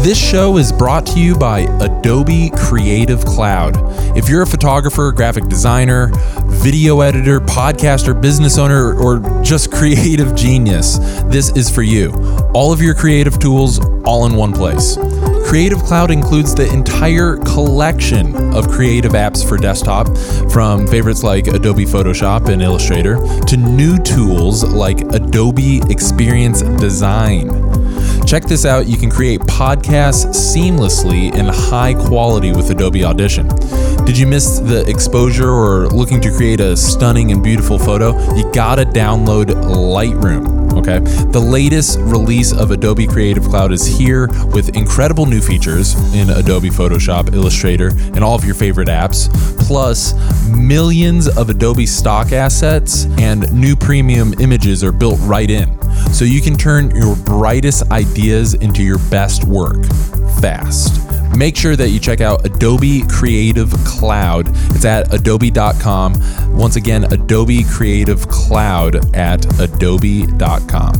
This 0.02 0.18
show 0.18 0.56
is 0.56 0.73
brought 0.73 1.06
to 1.06 1.21
you 1.21 1.37
by 1.37 1.61
Adobe 1.80 2.50
Creative 2.56 3.25
Cloud. 3.25 3.76
If 4.18 4.28
you're 4.28 4.42
a 4.42 4.47
photographer, 4.47 5.12
graphic 5.12 5.44
designer, 5.44 6.11
video 6.47 7.02
editor, 7.02 7.38
podcaster, 7.38 8.21
business 8.21 8.59
owner, 8.59 8.99
or 8.99 9.21
just 9.44 9.71
creative 9.73 10.35
genius, 10.35 10.99
this 11.26 11.50
is 11.50 11.71
for 11.71 11.82
you. 11.82 12.11
All 12.52 12.73
of 12.73 12.82
your 12.82 12.97
creative 12.97 13.38
tools 13.38 13.78
all 14.04 14.26
in 14.26 14.35
one 14.35 14.52
place. 14.52 14.97
Creative 15.47 15.78
Cloud 15.78 16.11
includes 16.11 16.52
the 16.52 16.68
entire 16.73 17.37
collection 17.37 18.35
of 18.56 18.68
creative 18.68 19.12
apps 19.12 19.47
for 19.49 19.56
desktop, 19.56 20.09
from 20.50 20.85
favorites 20.88 21.23
like 21.23 21.47
Adobe 21.47 21.85
Photoshop 21.85 22.49
and 22.49 22.61
Illustrator 22.61 23.18
to 23.47 23.56
new 23.56 23.99
tools 23.99 24.64
like 24.64 25.00
Adobe 25.12 25.80
Experience 25.88 26.62
Design. 26.62 27.72
Check 28.26 28.45
this 28.45 28.64
out. 28.64 28.87
You 28.87 28.97
can 28.97 29.11
create 29.11 29.41
podcasts 29.41 30.26
seamlessly 30.26 31.35
and 31.35 31.49
high 31.49 31.95
quality 31.95 32.52
with 32.52 32.71
Adobe 32.71 33.05
Audition. 33.05 33.49
Did 34.07 34.17
you 34.19 34.26
miss 34.26 34.59
the 34.59 34.85
exposure 34.88 35.50
or 35.50 35.88
looking 35.88 36.21
to 36.23 36.31
create 36.31 36.61
a 36.61 36.76
stunning 36.76 37.31
and 37.31 37.43
beautiful 37.43 37.79
photo? 37.79 38.19
You 38.35 38.50
gotta 38.52 38.85
download 38.85 39.47
Lightroom. 39.47 40.62
Okay. 40.82 40.98
The 41.30 41.38
latest 41.38 42.00
release 42.00 42.52
of 42.52 42.72
Adobe 42.72 43.06
Creative 43.06 43.44
Cloud 43.44 43.70
is 43.70 43.86
here 43.86 44.26
with 44.52 44.76
incredible 44.76 45.26
new 45.26 45.40
features 45.40 45.94
in 46.12 46.28
Adobe 46.28 46.70
Photoshop, 46.70 47.32
Illustrator, 47.32 47.90
and 48.16 48.24
all 48.24 48.34
of 48.34 48.44
your 48.44 48.56
favorite 48.56 48.88
apps, 48.88 49.32
plus 49.64 50.12
millions 50.48 51.28
of 51.28 51.50
Adobe 51.50 51.86
stock 51.86 52.32
assets 52.32 53.04
and 53.18 53.50
new 53.52 53.76
premium 53.76 54.34
images 54.40 54.82
are 54.82 54.90
built 54.90 55.20
right 55.20 55.50
in. 55.50 55.70
So 56.12 56.24
you 56.24 56.40
can 56.40 56.56
turn 56.56 56.90
your 56.96 57.14
brightest 57.14 57.88
ideas 57.92 58.54
into 58.54 58.82
your 58.82 58.98
best 59.08 59.44
work 59.44 59.84
fast. 60.40 61.12
Make 61.36 61.56
sure 61.56 61.76
that 61.76 61.88
you 61.88 61.98
check 61.98 62.20
out 62.20 62.44
Adobe 62.44 63.02
Creative 63.08 63.70
Cloud. 63.84 64.48
It's 64.74 64.84
at 64.84 65.12
adobe.com. 65.12 66.56
Once 66.56 66.76
again, 66.76 67.04
Adobe 67.12 67.64
Creative 67.64 68.26
Cloud 68.28 69.14
at 69.16 69.44
adobe.com. 69.60 70.92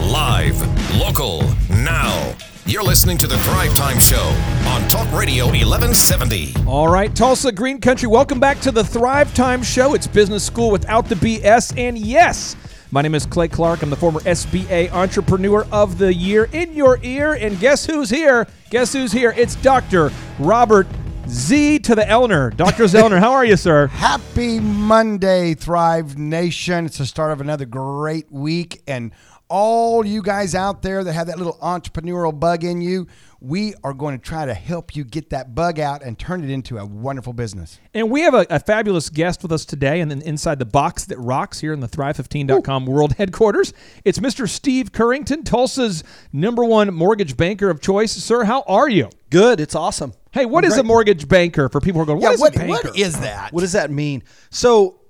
Live, 0.00 0.98
local, 0.98 1.42
now. 1.70 2.34
You're 2.64 2.82
listening 2.82 3.18
to 3.18 3.26
the 3.26 3.36
Thrive 3.38 3.74
Time 3.74 3.98
Show 3.98 4.22
on 4.68 4.88
Talk 4.88 5.10
Radio 5.12 5.46
1170. 5.46 6.54
All 6.66 6.88
right, 6.88 7.14
Tulsa 7.14 7.52
Green 7.52 7.80
Country, 7.80 8.08
welcome 8.08 8.40
back 8.40 8.60
to 8.60 8.70
the 8.70 8.84
Thrive 8.84 9.34
Time 9.34 9.62
Show. 9.62 9.94
It's 9.94 10.06
business 10.06 10.44
school 10.44 10.70
without 10.70 11.08
the 11.08 11.16
BS. 11.16 11.76
And 11.76 11.98
yes, 11.98 12.56
my 12.92 13.00
name 13.00 13.14
is 13.14 13.24
Clay 13.24 13.48
Clark. 13.48 13.82
I'm 13.82 13.88
the 13.88 13.96
former 13.96 14.20
SBA 14.20 14.92
Entrepreneur 14.92 15.66
of 15.72 15.96
the 15.96 16.12
Year 16.12 16.50
in 16.52 16.74
your 16.74 16.98
ear. 17.02 17.32
And 17.32 17.58
guess 17.58 17.86
who's 17.86 18.10
here? 18.10 18.46
Guess 18.68 18.92
who's 18.92 19.10
here? 19.10 19.32
It's 19.34 19.54
Dr. 19.56 20.12
Robert 20.38 20.86
Z 21.26 21.78
to 21.78 21.94
the 21.94 22.06
Elner. 22.06 22.50
Dr. 22.50 22.84
Zellner, 22.84 23.18
how 23.18 23.32
are 23.32 23.46
you, 23.46 23.56
sir? 23.56 23.86
Happy 23.92 24.60
Monday, 24.60 25.54
Thrive 25.54 26.18
Nation. 26.18 26.84
It's 26.84 26.98
the 26.98 27.06
start 27.06 27.32
of 27.32 27.40
another 27.40 27.64
great 27.64 28.30
week. 28.30 28.82
And 28.86 29.12
all 29.48 30.04
you 30.04 30.20
guys 30.20 30.54
out 30.54 30.82
there 30.82 31.02
that 31.02 31.14
have 31.14 31.28
that 31.28 31.38
little 31.38 31.56
entrepreneurial 31.62 32.38
bug 32.38 32.62
in 32.62 32.82
you, 32.82 33.06
we 33.42 33.74
are 33.82 33.92
going 33.92 34.16
to 34.16 34.24
try 34.24 34.46
to 34.46 34.54
help 34.54 34.94
you 34.94 35.02
get 35.02 35.30
that 35.30 35.52
bug 35.52 35.80
out 35.80 36.00
and 36.04 36.16
turn 36.16 36.44
it 36.44 36.50
into 36.50 36.78
a 36.78 36.86
wonderful 36.86 37.32
business. 37.32 37.80
And 37.92 38.08
we 38.08 38.20
have 38.20 38.34
a, 38.34 38.46
a 38.48 38.60
fabulous 38.60 39.10
guest 39.10 39.42
with 39.42 39.50
us 39.50 39.64
today, 39.64 40.00
and 40.00 40.08
then 40.08 40.22
inside 40.22 40.60
the 40.60 40.64
box 40.64 41.06
that 41.06 41.18
rocks 41.18 41.58
here 41.58 41.72
in 41.72 41.80
the 41.80 41.88
Thrive15.com 41.88 42.86
world 42.86 43.14
headquarters, 43.14 43.74
it's 44.04 44.20
Mr. 44.20 44.48
Steve 44.48 44.92
Currington, 44.92 45.44
Tulsa's 45.44 46.04
number 46.32 46.64
one 46.64 46.94
mortgage 46.94 47.36
banker 47.36 47.68
of 47.68 47.80
choice. 47.80 48.12
Sir, 48.12 48.44
how 48.44 48.62
are 48.68 48.88
you? 48.88 49.10
Good. 49.30 49.58
It's 49.58 49.74
awesome. 49.74 50.14
Hey, 50.30 50.46
what 50.46 50.64
is 50.64 50.76
a 50.76 50.84
mortgage 50.84 51.26
banker 51.26 51.68
for 51.68 51.80
people 51.80 51.98
who 51.98 52.04
are 52.04 52.06
going, 52.06 52.22
what 52.22 52.34
is 52.34 52.40
what, 52.40 52.54
a 52.54 52.58
banker? 52.60 52.90
what 52.90 52.98
is 52.98 53.18
that? 53.20 53.52
What 53.52 53.62
does 53.62 53.72
that 53.72 53.90
mean? 53.90 54.22
So 54.50 55.00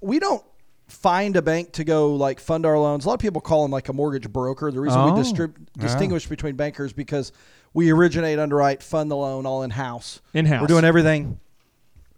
we 0.00 0.20
don't 0.20 0.44
find 0.86 1.36
a 1.36 1.42
bank 1.42 1.72
to 1.72 1.84
go 1.84 2.14
like 2.14 2.38
fund 2.38 2.64
our 2.64 2.78
loans. 2.78 3.04
A 3.04 3.08
lot 3.08 3.14
of 3.14 3.20
people 3.20 3.40
call 3.40 3.62
them 3.62 3.72
like 3.72 3.88
a 3.88 3.92
mortgage 3.92 4.30
broker. 4.32 4.70
The 4.70 4.80
reason 4.80 5.00
Oh. 5.00 5.12
we 5.12 5.20
distrib- 5.20 5.54
ah. 5.58 5.82
distinguish 5.82 6.26
between 6.28 6.56
bankers 6.56 6.92
because 6.92 7.32
we 7.74 7.92
originate, 7.92 8.38
underwrite, 8.38 8.82
fund 8.82 9.10
the 9.10 9.16
loan 9.16 9.44
all 9.44 9.62
in 9.62 9.70
house. 9.70 10.20
In-house. 10.32 10.62
We're 10.62 10.68
doing 10.68 10.84
everything. 10.84 11.40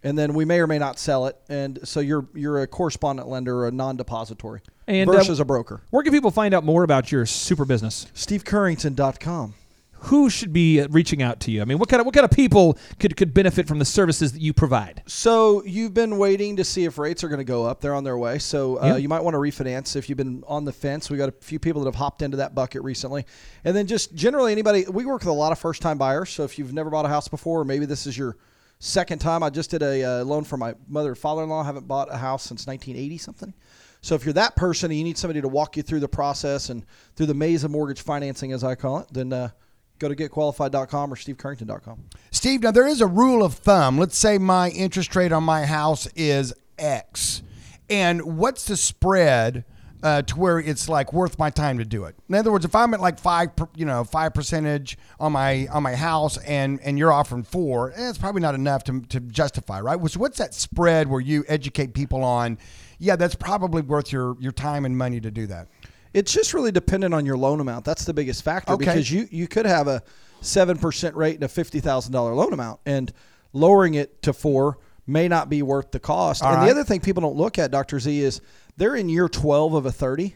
And 0.03 0.17
then 0.17 0.35
we 0.35 0.45
may 0.45 0.61
or 0.61 0.69
may 0.69 0.79
not 0.79 1.01
sell 1.01 1.27
it, 1.27 1.37
and 1.49 1.81
so 1.83 1.99
you're 1.99 2.29
you're 2.33 2.63
a 2.63 2.69
correspondent 2.69 3.27
lender 3.29 3.57
or 3.57 3.67
a 3.67 3.73
non-depository 3.73 4.61
And, 4.87 5.11
uh, 5.11 5.13
versus 5.15 5.41
a 5.41 5.45
broker. 5.45 5.81
Where 5.91 6.05
can 6.05 6.13
people 6.13 6.31
find 6.31 6.55
out 6.55 6.63
more 6.63 6.85
about 6.85 7.11
your 7.11 7.27
super 7.27 7.65
business? 7.65 8.07
SteveCurrington.com. 8.15 9.55
Who 10.01 10.31
should 10.31 10.53
be 10.53 10.81
uh, 10.81 10.89
reaching 10.91 11.23
out 11.23 11.41
to 11.41 11.51
you? 11.51 11.63
I 11.63 11.65
mean, 11.65 11.79
what 11.79 11.89
kind 11.89 12.01
of 12.01 12.07
what 12.07 12.15
kind 12.15 12.25
of 12.25 12.31
people 12.31 12.79
could, 13.01 13.17
could 13.17 13.35
benefit 13.35 13.67
from 13.67 13.79
the 13.79 13.85
services 13.85 14.33
that 14.33 14.41
you 14.41 14.53
provide? 14.53 15.03
So 15.07 15.65
you've 15.65 15.95
been 15.95 16.19
waiting 16.19 16.57
to 16.57 16.65
see 16.65 16.85
if 16.85 16.99
rates 16.99 17.25
are 17.25 17.29
going 17.29 17.39
to 17.39 17.45
go 17.45 17.65
up. 17.65 17.81
They're 17.81 17.95
on 17.95 18.05
their 18.05 18.19
way. 18.19 18.39
So 18.39 18.81
uh, 18.81 18.87
Yeah. 18.87 18.97
you 18.97 19.09
might 19.09 19.21
want 19.21 19.35
to 19.35 19.39
refinance 19.39 19.97
if 19.97 20.09
you've 20.09 20.19
been 20.19 20.45
on 20.47 20.65
the 20.65 20.73
fence. 20.73 21.11
We 21.11 21.17
got 21.17 21.29
a 21.29 21.35
few 21.41 21.59
people 21.59 21.83
that 21.83 21.89
have 21.89 21.95
hopped 21.97 22.23
into 22.23 22.37
that 22.37 22.55
bucket 22.55 22.83
recently, 22.83 23.25
and 23.65 23.75
then 23.77 23.87
just 23.87 24.15
generally 24.15 24.53
anybody. 24.53 24.85
We 24.89 25.05
work 25.07 25.23
with 25.23 25.29
a 25.29 25.33
lot 25.33 25.53
of 25.53 25.59
first-time 25.59 25.99
buyers. 25.99 26.31
So 26.31 26.45
if 26.45 26.59
you've 26.59 26.73
never 26.73 26.91
bought 26.91 27.05
a 27.05 27.09
house 27.09 27.29
before, 27.29 27.61
or 27.63 27.65
maybe 27.65 27.87
this 27.87 28.07
is 28.07 28.17
your 28.17 28.37
second 28.79 29.19
time. 29.21 29.43
I 29.43 29.51
just 29.51 29.71
did 29.71 29.83
a 29.83 30.05
uh, 30.05 30.25
loan 30.25 30.45
for 30.45 30.57
my 30.57 30.75
mother 30.89 31.09
and 31.09 31.19
father-in-law. 31.19 31.63
haven't 31.65 31.89
bought 31.89 32.13
a 32.13 32.17
house 32.19 32.43
since 32.45 32.67
1980 32.67 33.19
something. 33.19 33.55
So 34.03 34.15
if 34.15 34.25
you're 34.25 34.35
that 34.35 34.55
person 34.55 34.91
and 34.91 34.99
you 34.99 35.05
need 35.05 35.19
somebody 35.19 35.41
to 35.41 35.49
walk 35.49 35.77
you 35.77 35.83
through 35.83 36.01
the 36.01 36.09
process 36.09 36.69
and 36.69 36.85
through 37.17 37.27
the 37.27 37.35
maze 37.35 37.65
of 37.65 37.71
mortgage 37.71 38.03
financing, 38.03 38.53
as 38.53 38.63
I 38.63 38.75
call 38.75 38.99
it, 38.99 39.09
then 39.11 39.33
uh, 39.33 39.49
go 39.99 40.09
to 40.09 40.17
getqualified.com 40.17 41.13
or 41.13 41.17
stevecurrington.com. 41.17 42.05
Steve, 42.31 42.63
now 42.63 42.71
there 42.71 42.87
is 42.87 43.01
a 43.01 43.07
rule 43.07 43.43
of 43.45 43.55
thumb. 43.55 43.99
Let's 43.99 44.17
say 44.17 44.39
my 44.39 44.71
interest 44.71 45.15
rate 45.17 45.33
on 45.33 45.45
my 45.45 45.65
house 45.67 46.07
is 46.15 46.53
X. 46.79 47.43
And 47.89 48.39
what's 48.39 48.67
the 48.67 48.77
spread 48.77 49.65
uh, 50.03 50.23
to 50.23 50.39
where 50.39 50.59
it's 50.59 50.89
like 50.89 51.13
worth 51.13 51.39
my 51.39 51.51
time 51.51 51.79
to 51.79 51.85
do 51.85 52.05
it? 52.05 52.17
In 52.29 52.35
other 52.35 52.53
words, 52.53 52.65
if 52.65 52.75
I'm 52.75 52.93
at 52.95 53.01
like 53.01 53.19
five, 53.19 53.51
you 53.77 53.87
know, 53.87 54.05
five 54.05 54.35
percentage 54.35 54.99
on 55.19 55.33
my 55.33 55.67
on 55.69 55.83
my 55.83 55.95
house, 55.95 56.37
and 56.39 56.81
and 56.83 56.99
you're 56.99 57.13
offering 57.13 57.45
four, 57.45 57.93
eh, 57.93 58.09
it's 58.09 58.19
probably 58.19 58.41
not 58.41 58.55
enough 58.55 58.85
to, 58.85 59.01
to 59.03 59.21
justify, 59.21 59.81
right? 59.81 59.99
Which 59.99 60.17
what's 60.17 60.39
that 60.39 60.55
spread 60.55 61.09
where 61.09 61.21
you 61.21 61.45
educate 61.49 61.95
people 61.95 62.25
on? 62.25 62.59
Yeah, 62.99 63.17
that's 63.17 63.35
probably 63.35 63.83
worth 63.83 64.13
your 64.13 64.37
your 64.41 64.53
time 64.53 64.85
and 64.85 64.97
money 64.97 65.21
to 65.21 65.31
do 65.31 65.47
that. 65.47 65.69
It's 66.17 66.33
just 66.33 66.55
really 66.55 66.73
dependent 66.73 67.13
on 67.15 67.27
your 67.27 67.37
loan 67.37 67.61
amount. 67.61 67.85
That's 67.85 68.05
the 68.05 68.15
biggest 68.15 68.43
factor 68.43 68.73
Okay. 68.73 68.85
because 68.87 69.11
you 69.13 69.29
you 69.31 69.47
could 69.47 69.67
have 69.67 69.87
a 69.87 70.03
seven 70.41 70.79
percent 70.79 71.15
rate 71.15 71.35
and 71.35 71.45
a 71.45 71.49
fifty 71.49 71.79
thousand 71.81 72.13
dollar 72.13 72.35
loan 72.35 72.53
amount, 72.53 72.81
and 72.87 73.13
lowering 73.53 73.95
it 73.95 74.23
to 74.23 74.33
four 74.33 74.79
may 75.07 75.29
not 75.29 75.49
be 75.49 75.63
worth 75.63 75.91
the 75.93 76.01
cost. 76.01 76.43
All 76.43 76.49
and 76.51 76.59
right. 76.59 76.65
the 76.65 76.71
other 76.73 76.85
thing 76.85 77.01
people 77.01 77.21
don't 77.21 77.37
look 77.37 77.59
at, 77.59 77.71
Doctor 77.71 78.01
Z, 78.01 78.19
is 78.19 78.41
they're 78.77 78.97
in 78.97 79.09
year 79.09 79.29
twelve 79.29 79.75
of 79.75 79.85
a 79.87 79.93
thirty, 79.93 80.35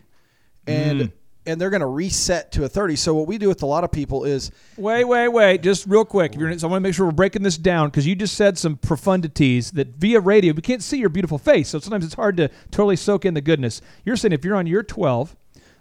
and 0.67 1.01
Mm. 1.01 1.13
and 1.47 1.61
they're 1.61 1.71
going 1.71 1.81
to 1.81 1.87
reset 1.87 2.53
to 2.53 2.65
a 2.65 2.69
thirty. 2.69 2.95
So 2.95 3.15
what 3.15 3.27
we 3.27 3.39
do 3.39 3.49
with 3.49 3.63
a 3.63 3.67
lot 3.67 3.83
of 3.83 3.91
people 3.91 4.25
is 4.25 4.51
Wait, 4.77 5.05
wait, 5.05 5.29
wait. 5.29 5.63
Just 5.63 5.87
real 5.87 6.05
quick. 6.05 6.35
If 6.35 6.41
you're, 6.41 6.59
so 6.59 6.69
I 6.69 6.71
want 6.71 6.83
to 6.83 6.89
make 6.89 6.95
sure 6.95 7.07
we're 7.07 7.13
breaking 7.13 7.43
this 7.43 7.57
down 7.57 7.89
because 7.89 8.07
you 8.07 8.15
just 8.15 8.35
said 8.37 8.59
some 8.59 8.77
profundities 8.77 9.73
that 9.73 9.89
via 9.97 10.21
radio, 10.21 10.53
we 10.53 10.61
can't 10.63 10.83
see 10.83 10.99
your 10.99 11.09
beautiful 11.09 11.39
face. 11.39 11.71
So 11.71 11.79
sometimes 11.81 12.05
it's 12.05 12.15
hard 12.15 12.37
to 12.37 12.49
totally 12.71 12.97
soak 12.97 13.25
in 13.25 13.33
the 13.35 13.41
goodness. 13.41 13.81
You're 14.05 14.17
saying 14.17 14.33
if 14.33 14.45
you're 14.45 14.57
on 14.57 14.67
year 14.67 14.83
12 14.83 15.37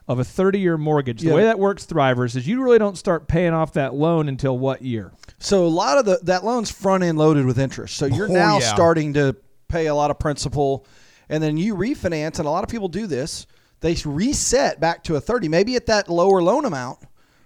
of 0.10 0.20
a 0.20 0.24
30 0.26 0.60
year 0.60 0.76
mortgage, 0.78 1.22
the 1.22 1.28
Yeah. 1.30 1.36
way 1.36 1.44
that 1.44 1.58
works, 1.60 1.86
Thrivers, 1.86 2.36
is 2.36 2.46
you 2.48 2.62
really 2.64 2.80
don't 2.80 2.98
start 2.98 3.28
paying 3.30 3.54
off 3.54 3.72
that 3.74 3.94
loan 3.94 4.28
until 4.28 4.58
what 4.58 4.82
year? 4.82 5.14
So 5.38 5.66
a 5.66 5.70
lot 5.70 5.98
of 5.98 6.06
the 6.06 6.20
that 6.24 6.44
loan's 6.44 6.70
front 6.72 7.04
end 7.04 7.18
loaded 7.18 7.46
with 7.46 7.58
interest. 7.60 7.96
So 7.96 8.08
you're 8.08 8.28
Oh, 8.30 8.34
now 8.34 8.60
yeah. 8.60 8.74
starting 8.74 9.14
to 9.14 9.36
pay 9.70 9.86
a 9.86 9.94
lot 9.96 10.10
of 10.12 10.20
principal, 10.20 10.86
and 11.30 11.42
then 11.42 11.56
you 11.56 11.76
refinance, 11.76 12.40
and 12.40 12.48
a 12.48 12.50
lot 12.50 12.64
of 12.64 12.70
people 12.70 12.88
do 12.90 13.06
this. 13.08 13.46
They 13.82 13.96
reset 14.04 14.80
back 14.82 15.04
to 15.06 15.16
a 15.16 15.22
thirty, 15.22 15.48
maybe 15.48 15.76
at 15.78 15.86
that 15.86 16.10
lower 16.10 16.42
loan 16.42 16.66
amount, 16.66 17.00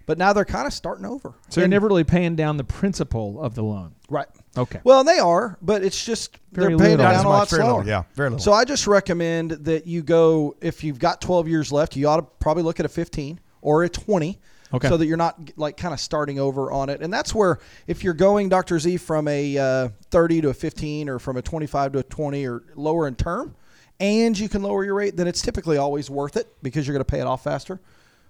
but 0.08 0.18
now 0.18 0.32
they're 0.34 0.46
kind 0.46 0.66
of 0.66 0.74
starting 0.74 1.06
over. 1.06 1.34
So 1.50 1.60
you're 1.62 1.68
never 1.68 1.88
really 1.88 2.06
paying 2.06 2.36
down 2.36 2.58
the 2.58 2.64
principal 2.64 3.40
of 3.42 3.54
the 3.56 3.62
loan. 3.64 3.92
right. 4.10 4.28
Okay. 4.56 4.80
Well, 4.84 5.04
they 5.04 5.18
are, 5.20 5.58
but 5.62 5.84
it's 5.84 6.04
just 6.04 6.38
Very 6.52 6.70
they're 6.70 6.78
paying 6.78 6.98
little. 6.98 7.12
it 7.12 7.14
down 7.16 7.26
a 7.26 7.30
lot 7.30 7.50
very 7.50 7.62
slower. 7.64 7.78
little, 7.78 7.88
yeah, 7.88 8.04
very 8.14 8.30
little. 8.30 8.44
So 8.44 8.54
I 8.54 8.66
just 8.66 8.86
recommend 8.86 9.52
that 9.52 9.88
you 9.88 10.04
go 10.04 10.56
if 10.62 10.84
you've 10.84 11.00
got 11.00 11.22
12 11.22 11.48
years 11.48 11.72
left, 11.72 11.96
you 11.96 12.08
ought 12.08 12.18
to 12.18 12.24
probably 12.40 12.64
look 12.64 12.80
at 12.80 12.86
a 12.86 12.90
15 12.90 13.40
or 13.62 13.84
a 13.84 13.90
20. 13.90 14.40
Okay. 14.76 14.90
So 14.90 14.98
that 14.98 15.06
you're 15.06 15.18
not 15.18 15.52
like 15.56 15.78
kind 15.78 15.94
of 15.94 16.00
starting 16.00 16.40
over 16.40 16.72
on 16.72 16.90
it, 16.90 17.02
and 17.02 17.14
that's 17.14 17.34
where 17.36 17.60
if 17.86 18.04
you're 18.04 18.16
going 18.16 18.50
Dr. 18.50 18.80
Z 18.80 18.98
from 18.98 19.28
a 19.28 19.56
uh, 19.56 19.90
30 20.10 20.42
to 20.42 20.50
a 20.50 20.54
15 20.54 21.10
or 21.10 21.20
from 21.20 21.38
a 21.38 21.44
25 21.44 21.92
to 21.92 22.00
a 22.00 22.04
20 22.04 22.48
or 22.48 22.64
lower 22.74 23.08
in 23.08 23.14
term, 23.14 23.56
and 24.00 24.38
you 24.38 24.50
can 24.50 24.64
lower 24.64 24.84
your 24.84 24.96
rate, 24.96 25.16
then 25.16 25.28
it's 25.28 25.44
typically 25.44 25.78
always 25.78 26.10
worth 26.10 26.38
it 26.38 26.48
because 26.64 26.88
you're 26.88 26.94
going 26.94 27.06
to 27.06 27.12
pay 27.12 27.20
it 27.20 27.28
off 27.28 27.44
faster. 27.44 27.80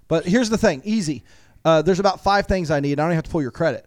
But 0.09 0.25
here's 0.25 0.49
the 0.49 0.57
thing, 0.57 0.81
easy. 0.83 1.23
Uh, 1.63 1.81
there's 1.81 2.01
about 2.01 2.21
five 2.21 2.45
things 2.45 2.69
I 2.69 2.81
need. 2.81 2.99
I 2.99 3.03
don't 3.03 3.11
even 3.11 3.15
have 3.15 3.23
to 3.23 3.31
pull 3.31 3.41
your 3.41 3.51
credit. 3.51 3.85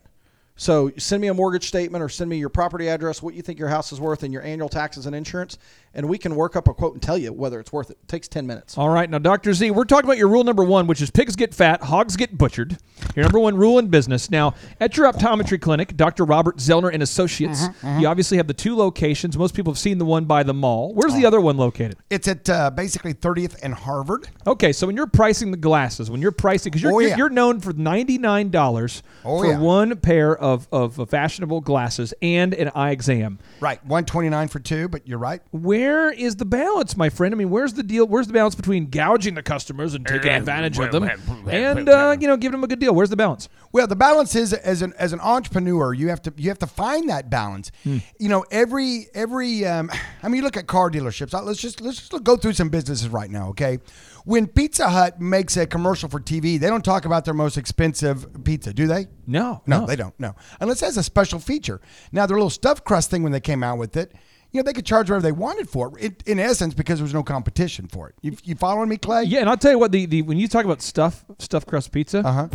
So 0.56 0.90
send 0.96 1.20
me 1.20 1.28
a 1.28 1.34
mortgage 1.34 1.68
statement 1.68 2.02
or 2.02 2.08
send 2.08 2.30
me 2.30 2.38
your 2.38 2.48
property 2.48 2.88
address, 2.88 3.22
what 3.22 3.34
you 3.34 3.42
think 3.42 3.58
your 3.58 3.68
house 3.68 3.92
is 3.92 4.00
worth, 4.00 4.22
and 4.22 4.32
your 4.32 4.42
annual 4.42 4.70
taxes 4.70 5.04
and 5.04 5.14
insurance, 5.14 5.58
and 5.96 6.08
we 6.08 6.18
can 6.18 6.36
work 6.36 6.54
up 6.54 6.68
a 6.68 6.74
quote 6.74 6.92
and 6.92 7.02
tell 7.02 7.18
you 7.18 7.32
whether 7.32 7.58
it's 7.58 7.72
worth 7.72 7.90
it. 7.90 7.98
It 8.00 8.06
takes 8.08 8.28
10 8.28 8.46
minutes. 8.46 8.78
All 8.78 8.90
right, 8.90 9.10
now 9.10 9.18
Dr. 9.18 9.52
Z, 9.52 9.72
we're 9.72 9.84
talking 9.84 10.04
about 10.04 10.18
your 10.18 10.28
rule 10.28 10.44
number 10.44 10.62
one, 10.62 10.86
which 10.86 11.02
is 11.02 11.10
pigs 11.10 11.34
get 11.34 11.52
fat, 11.54 11.82
hogs 11.82 12.16
get 12.16 12.36
butchered. 12.38 12.76
Your 13.16 13.24
number 13.24 13.40
one 13.40 13.56
rule 13.56 13.78
in 13.78 13.88
business. 13.88 14.30
Now, 14.30 14.54
at 14.80 14.96
your 14.96 15.10
optometry 15.10 15.60
clinic, 15.60 15.96
Dr. 15.96 16.24
Robert 16.24 16.58
Zellner 16.58 16.92
and 16.92 17.02
Associates, 17.02 17.64
you 17.98 18.06
obviously 18.06 18.36
have 18.36 18.46
the 18.46 18.54
two 18.54 18.76
locations. 18.76 19.36
Most 19.38 19.54
people 19.54 19.72
have 19.72 19.78
seen 19.78 19.98
the 19.98 20.04
one 20.04 20.26
by 20.26 20.42
the 20.42 20.54
mall. 20.54 20.92
Where's 20.94 21.14
the 21.14 21.24
other 21.26 21.40
one 21.40 21.56
located? 21.56 21.96
It's 22.10 22.28
at 22.28 22.48
uh, 22.50 22.70
basically 22.70 23.14
30th 23.14 23.56
and 23.62 23.72
Harvard. 23.74 24.28
Okay, 24.46 24.72
so 24.72 24.86
when 24.86 24.96
you're 24.96 25.06
pricing 25.06 25.50
the 25.50 25.56
glasses, 25.56 26.10
when 26.10 26.20
you're 26.20 26.30
pricing, 26.32 26.70
because 26.70 26.82
you're, 26.82 26.92
Oh, 26.92 26.98
yeah. 26.98 27.16
you're 27.16 27.30
known 27.30 27.60
for 27.60 27.72
$99 27.72 29.02
Oh, 29.24 29.40
for 29.40 29.46
yeah. 29.46 29.58
one 29.58 29.96
pair 29.96 30.36
of, 30.36 30.68
of 30.70 31.08
fashionable 31.08 31.60
glasses 31.62 32.12
and 32.22 32.52
an 32.54 32.70
eye 32.74 32.90
exam. 32.90 33.38
Right, 33.60 33.82
129 33.84 34.48
for 34.48 34.58
two, 34.60 34.88
but 34.88 35.06
you're 35.08 35.18
right. 35.18 35.40
Where 35.52 35.85
is 36.10 36.36
the 36.36 36.44
balance, 36.44 36.96
my 36.96 37.08
friend? 37.08 37.34
I 37.34 37.36
mean, 37.36 37.50
where's 37.50 37.72
the 37.74 37.82
deal? 37.82 38.06
Where's 38.06 38.26
the 38.26 38.32
balance 38.32 38.54
between 38.54 38.86
gouging 38.90 39.34
the 39.34 39.42
customers 39.42 39.94
and 39.94 40.06
taking 40.06 40.30
advantage 40.30 40.78
of 40.78 40.92
them 40.92 41.04
and 41.48 41.88
uh, 41.88 42.16
you 42.20 42.26
know, 42.26 42.36
giving 42.36 42.52
them 42.52 42.64
a 42.64 42.66
good 42.66 42.78
deal. 42.78 42.94
Where's 42.94 43.10
the 43.10 43.16
balance? 43.16 43.48
Well, 43.72 43.86
the 43.86 43.96
balance 43.96 44.34
is 44.34 44.52
as 44.52 44.82
an 44.82 44.94
as 44.98 45.12
an 45.12 45.20
entrepreneur, 45.20 45.92
you 45.94 46.08
have 46.08 46.22
to 46.22 46.32
you 46.36 46.48
have 46.48 46.58
to 46.60 46.66
find 46.66 47.08
that 47.10 47.30
balance. 47.30 47.70
Hmm. 47.84 47.98
You 48.18 48.28
know, 48.28 48.44
every 48.50 49.06
every 49.14 49.64
um, 49.66 49.90
I 50.22 50.28
mean, 50.28 50.36
you 50.36 50.42
look 50.42 50.56
at 50.56 50.66
car 50.66 50.90
dealerships. 50.90 51.34
Uh, 51.34 51.42
Let's 51.42 51.60
just 51.60 51.80
let's 51.80 52.08
just 52.08 52.24
go 52.24 52.36
through 52.36 52.54
some 52.54 52.68
businesses 52.68 53.08
right 53.08 53.30
now, 53.30 53.48
okay? 53.48 53.78
When 54.24 54.48
Pizza 54.48 54.88
Hut 54.88 55.20
makes 55.20 55.56
a 55.56 55.68
commercial 55.68 56.08
for 56.08 56.18
TV, 56.18 56.58
they 56.58 56.66
don't 56.66 56.84
talk 56.84 57.04
about 57.04 57.24
their 57.24 57.34
most 57.34 57.56
expensive 57.56 58.42
pizza, 58.42 58.72
do 58.72 58.88
they? 58.88 59.06
No, 59.24 59.62
No, 59.66 59.86
they 59.86 59.94
don't. 59.94 60.18
No, 60.18 60.34
unless 60.58 60.82
it 60.82 60.86
has 60.86 60.96
a 60.96 61.04
special 61.04 61.38
feature. 61.38 61.80
Now, 62.10 62.26
their 62.26 62.36
little 62.36 62.50
stuffed 62.50 62.84
crust 62.84 63.08
thing 63.08 63.22
when 63.22 63.30
they 63.30 63.38
came 63.38 63.62
out 63.62 63.78
with 63.78 63.96
it, 63.96 64.12
you 64.56 64.62
know, 64.62 64.66
they 64.66 64.72
could 64.72 64.86
charge 64.86 65.10
whatever 65.10 65.22
they 65.22 65.32
wanted 65.32 65.68
for 65.68 65.96
it. 65.98 66.04
it 66.04 66.22
in 66.26 66.38
essence, 66.40 66.72
because 66.74 66.98
there 66.98 67.04
was 67.04 67.12
no 67.14 67.22
competition 67.22 67.86
for 67.88 68.08
it. 68.08 68.14
You, 68.22 68.36
you 68.42 68.54
following 68.54 68.88
me, 68.88 68.96
Clay? 68.96 69.24
Yeah, 69.24 69.40
and 69.40 69.48
I'll 69.50 69.56
tell 69.58 69.70
you 69.72 69.78
what. 69.78 69.92
The, 69.92 70.06
the 70.06 70.22
when 70.22 70.38
you 70.38 70.48
talk 70.48 70.64
about 70.64 70.80
stuff 70.82 71.24
stuffed 71.38 71.66
crust 71.68 71.92
pizza, 71.92 72.20
Uh 72.20 72.32
huh. 72.32 72.48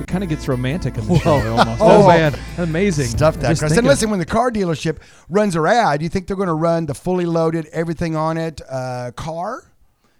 it 0.00 0.06
kind 0.08 0.24
of 0.24 0.28
gets 0.30 0.48
romantic 0.48 0.98
in 0.98 1.06
the 1.06 1.18
show 1.20 1.34
almost. 1.56 1.80
Oh, 1.80 2.02
Oh, 2.04 2.08
man. 2.08 2.34
amazing. 2.58 3.06
Stuff 3.06 3.36
that 3.40 3.56
crust. 3.58 3.76
And 3.76 3.86
listen, 3.86 4.10
when 4.10 4.18
the 4.18 4.26
car 4.26 4.50
dealership 4.50 4.98
runs 5.28 5.54
their 5.54 5.66
ad, 5.68 6.02
you 6.02 6.08
think 6.08 6.26
they're 6.26 6.36
going 6.36 6.48
to 6.48 6.54
run 6.54 6.86
the 6.86 6.94
fully 6.94 7.24
loaded, 7.26 7.66
everything 7.66 8.16
on 8.16 8.36
it 8.36 8.60
uh, 8.68 9.12
car? 9.16 9.62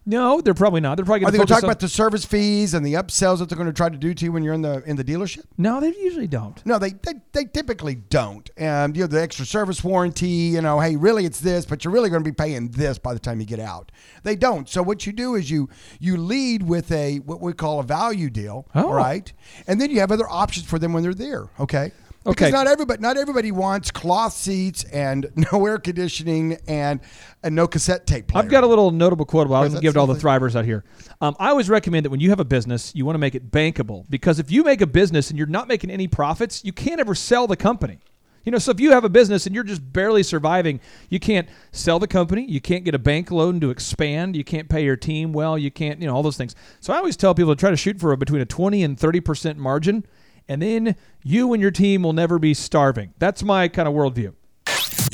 No, 0.06 0.40
they're 0.40 0.52
probably 0.52 0.80
not. 0.82 0.96
They're 0.96 1.04
probably 1.04 1.20
Are 1.24 1.30
going 1.30 1.32
they 1.32 1.38
to 1.38 1.38
going 1.38 1.46
to 1.46 1.54
talk 1.54 1.62
about 1.62 1.80
the 1.80 1.88
service 1.88 2.24
fees 2.26 2.74
and 2.74 2.84
the 2.84 2.94
upsells 2.94 3.38
that 3.38 3.48
they're 3.48 3.56
going 3.56 3.68
to 3.68 3.72
try 3.72 3.88
to 3.88 3.96
do 3.96 4.12
to 4.12 4.24
you 4.24 4.32
when 4.32 4.42
you're 4.42 4.52
in 4.52 4.60
the 4.62 4.82
in 4.84 4.96
the 4.96 5.04
dealership? 5.04 5.44
no, 5.56 5.80
they 5.80 5.88
usually 5.88 6.26
don't. 6.26 6.64
No, 6.66 6.78
they, 6.78 6.90
they, 6.90 7.14
they 7.32 7.44
typically 7.46 7.94
don't. 7.94 8.50
Um, 8.60 8.94
you 8.94 9.02
know, 9.02 9.06
the 9.06 9.22
extra 9.22 9.46
service 9.46 9.82
warranty, 9.82 10.26
you 10.28 10.60
know, 10.60 10.78
hey, 10.80 10.96
really 10.96 11.24
it's 11.24 11.40
this, 11.40 11.64
but 11.64 11.84
you're 11.84 11.92
really 11.92 12.10
going 12.10 12.22
to 12.22 12.28
be 12.30 12.34
paying 12.34 12.68
this 12.68 12.98
by 12.98 13.14
the 13.14 13.20
time 13.20 13.40
you 13.40 13.46
get 13.46 13.60
out. 13.60 13.90
They 14.24 14.36
don't. 14.36 14.68
So 14.68 14.82
what 14.82 15.06
you 15.06 15.12
do 15.12 15.34
is 15.36 15.50
you 15.50 15.68
you 16.00 16.16
lead 16.18 16.62
with 16.62 16.92
a 16.92 17.18
what 17.20 17.40
we 17.40 17.52
call 17.54 17.80
a 17.80 17.84
value 17.84 18.28
deal, 18.28 18.66
Oh. 18.74 18.92
right? 18.92 19.32
And 19.66 19.80
then 19.80 19.90
you 19.90 20.00
have 20.00 20.12
other 20.12 20.28
options 20.28 20.66
for 20.66 20.78
them 20.78 20.92
when 20.92 21.02
they're 21.02 21.14
there, 21.14 21.48
okay? 21.58 21.92
Because 22.24 22.52
not 22.52 22.66
everybody 22.66 23.02
not 23.02 23.16
everybody 23.16 23.52
wants 23.52 23.90
cloth 23.90 24.32
seats 24.32 24.84
and 24.84 25.30
no 25.52 25.66
air 25.66 25.78
conditioning 25.78 26.58
and 26.66 27.00
and 27.42 27.54
no 27.54 27.66
cassette 27.66 28.06
tape 28.06 28.28
player. 28.28 28.42
I've 28.42 28.50
got 28.50 28.64
a 28.64 28.66
little 28.66 28.90
notable 28.90 29.26
quote. 29.26 29.50
I'll 29.50 29.64
Is 29.64 29.74
that 29.74 29.82
give 29.82 29.90
it 29.90 29.94
to 29.94 30.00
all 30.00 30.06
the 30.06 30.14
thrivers 30.14 30.56
out 30.56 30.64
here. 30.64 30.84
Um, 31.20 31.36
I 31.38 31.50
always 31.50 31.68
recommend 31.68 32.04
that 32.06 32.10
when 32.10 32.20
you 32.20 32.30
have 32.30 32.40
a 32.40 32.44
business, 32.44 32.94
you 32.94 33.04
want 33.04 33.14
to 33.14 33.20
make 33.20 33.34
it 33.34 33.50
bankable 33.50 34.08
because 34.08 34.38
if 34.38 34.50
you 34.50 34.64
make 34.64 34.80
a 34.80 34.86
business 34.86 35.30
and 35.30 35.38
you're 35.38 35.46
not 35.46 35.68
making 35.68 35.90
any 35.90 36.08
profits, 36.08 36.64
you 36.64 36.72
can't 36.72 37.00
ever 37.00 37.14
sell 37.14 37.46
the 37.46 37.56
company. 37.56 37.98
You 38.44 38.52
know, 38.52 38.58
so 38.58 38.70
if 38.70 38.80
you 38.80 38.90
have 38.92 39.04
a 39.04 39.08
business 39.08 39.46
and 39.46 39.54
you're 39.54 39.64
just 39.64 39.92
barely 39.92 40.22
surviving, 40.22 40.80
you 41.08 41.18
can't 41.18 41.48
sell 41.72 41.98
the 41.98 42.06
company, 42.06 42.44
you 42.44 42.60
can't 42.60 42.84
get 42.84 42.94
a 42.94 42.98
bank 42.98 43.30
loan 43.30 43.58
to 43.60 43.70
expand, 43.70 44.36
you 44.36 44.44
can't 44.44 44.68
pay 44.68 44.84
your 44.84 44.96
team 44.96 45.32
well, 45.32 45.56
you 45.56 45.70
can't, 45.70 46.00
you 46.00 46.06
know, 46.06 46.14
all 46.14 46.22
those 46.22 46.36
things. 46.36 46.54
So 46.80 46.92
I 46.92 46.98
always 46.98 47.16
tell 47.16 47.34
people 47.34 47.54
to 47.54 47.58
try 47.58 47.70
to 47.70 47.76
shoot 47.76 47.98
for 47.98 48.12
a, 48.12 48.18
between 48.18 48.42
a 48.42 48.46
20 48.46 48.82
and 48.82 48.98
30% 48.98 49.56
margin, 49.56 50.04
and 50.48 50.62
then 50.62 50.96
you 51.22 51.52
and 51.52 51.62
your 51.62 51.70
team 51.70 52.02
will 52.02 52.12
never 52.12 52.38
be 52.38 52.54
starving. 52.54 53.14
That's 53.18 53.42
my 53.42 53.68
kind 53.68 53.88
of 53.88 53.94
worldview. 53.94 54.34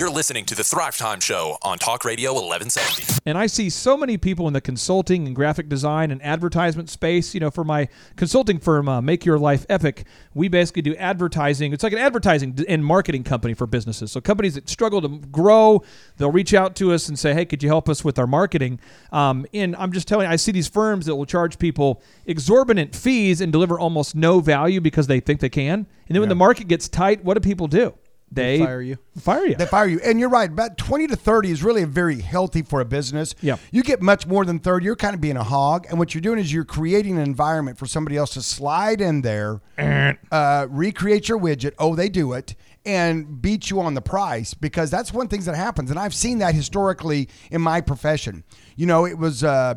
You're 0.01 0.11
listening 0.11 0.47
to 0.47 0.55
the 0.55 0.65
Thrive 0.65 0.97
Time 0.97 1.21
Show 1.21 1.59
on 1.61 1.79
Talk 1.79 2.07
Radio 2.07 2.33
1170. 2.33 3.21
And 3.27 3.37
I 3.37 3.47
see 3.47 3.69
so 3.69 3.99
many 3.99 4.17
people 4.17 4.47
in 4.47 4.55
the 4.55 4.61
consulting 4.61 5.27
and 5.27 5.37
graphic 5.37 5.69
design 5.69 6.11
and 6.11 6.23
advertisement 6.25 6.89
space. 6.89 7.35
You 7.35 7.41
know, 7.41 7.51
for 7.51 7.65
my 7.65 7.89
consulting 8.17 8.59
firm, 8.59 8.89
uh, 8.89 9.03
Make 9.03 9.27
Your 9.27 9.39
Life 9.39 9.67
Epic, 9.69 10.07
we 10.33 10.49
basically 10.49 10.81
do 10.81 10.95
advertising. 10.97 11.75
It's 11.75 11.83
like 11.83 11.93
an 11.93 11.99
advertising 11.99 12.59
and 12.67 12.83
marketing 12.83 13.25
company 13.25 13.53
for 13.53 13.67
businesses. 13.67 14.11
So 14.11 14.23
companies 14.23 14.55
that 14.55 14.71
struggle 14.71 15.03
to 15.03 15.09
grow, 15.09 15.83
they'll 16.17 16.33
reach 16.33 16.55
out 16.55 16.77
to 16.77 16.93
us 16.93 17.09
and 17.09 17.19
say, 17.19 17.35
"Hey, 17.35 17.45
could 17.45 17.63
you 17.63 17.69
help 17.69 17.89
us 17.89 18.03
with 18.03 18.19
our 18.19 18.27
marketing?" 18.27 18.81
Um, 19.13 19.45
and 19.53 19.77
I'm 19.77 19.93
just 19.93 20.09
telling 20.09 20.27
you, 20.27 20.33
I 20.33 20.37
see 20.37 20.53
these 20.53 20.69
firms 20.69 21.05
that 21.07 21.17
will 21.17 21.27
charge 21.27 21.59
people 21.59 22.01
exorbitant 22.25 22.97
fees 22.97 23.43
and 23.43 23.53
deliver 23.53 23.79
almost 23.79 24.15
no 24.15 24.41
value 24.41 24.81
because 24.81 25.09
they 25.09 25.21
think 25.21 25.41
they 25.41 25.51
can. 25.51 25.87
And 26.09 26.15
then 26.15 26.21
when 26.21 26.29
the 26.31 26.35
market 26.35 26.69
gets 26.69 26.89
tight, 26.89 27.23
what 27.23 27.35
do 27.35 27.41
people 27.41 27.67
do? 27.67 27.95
They, 28.33 28.59
fire 28.59 28.81
you. 28.81 28.97
Fire 29.19 29.45
you. 29.45 29.55
They 29.57 29.67
fire 29.67 29.87
you. 29.87 30.01
And 30.05 30.21
you're 30.21 30.29
right. 30.29 30.49
About 30.49 30.79
20 30.79 31.09
to 31.09 31.17
30 31.17 31.51
is 31.51 31.63
really 31.65 31.85
very 31.85 32.21
healthy 32.21 32.63
for 32.63 32.81
a 32.81 32.85
business. 32.85 33.35
Yeah. 33.41 33.57
You 33.73 33.83
get 33.83 34.01
much 34.01 34.27
more 34.27 34.45
than 34.45 34.61
30. 34.61 34.85
You're 34.85 34.97
kind 34.97 35.15
of 35.15 35.21
being 35.21 35.37
a 35.37 35.43
hog. 35.43 35.87
And 35.91 35.99
what 35.99 36.15
you're 36.15 36.21
doing 36.21 36.39
is 36.39 36.53
you're 36.53 36.65
creating 36.65 37.17
an 37.17 37.23
environment 37.23 37.77
for 37.77 37.87
somebody 37.87 38.17
else 38.17 38.35
to 38.35 38.43
slide 38.43 39.01
in 39.01 39.23
there, 39.23 39.61
uh, 40.31 40.67
recreate 40.71 41.29
your 41.29 41.41
widget. 41.41 41.73
Oh, 41.79 41.97
they 41.97 42.09
do 42.09 42.33
it. 42.33 42.55
And 42.87 43.43
beat 43.43 43.69
you 43.69 43.81
on 43.81 43.95
the 43.95 44.01
price 44.01 44.55
because 44.55 44.91
that's 44.91 45.13
one 45.13 45.29
thing 45.29 45.43
that 45.43 45.55
happens. 45.55 45.91
And 45.91 45.99
I've 45.99 46.15
seen 46.15 46.39
that 46.39 46.55
historically 46.55 47.29
in 47.51 47.61
my 47.61 47.81
profession. 47.81 48.45
You 48.77 48.87
know, 48.87 49.07
it 49.07 49.19
was. 49.19 49.45
Uh, 49.45 49.75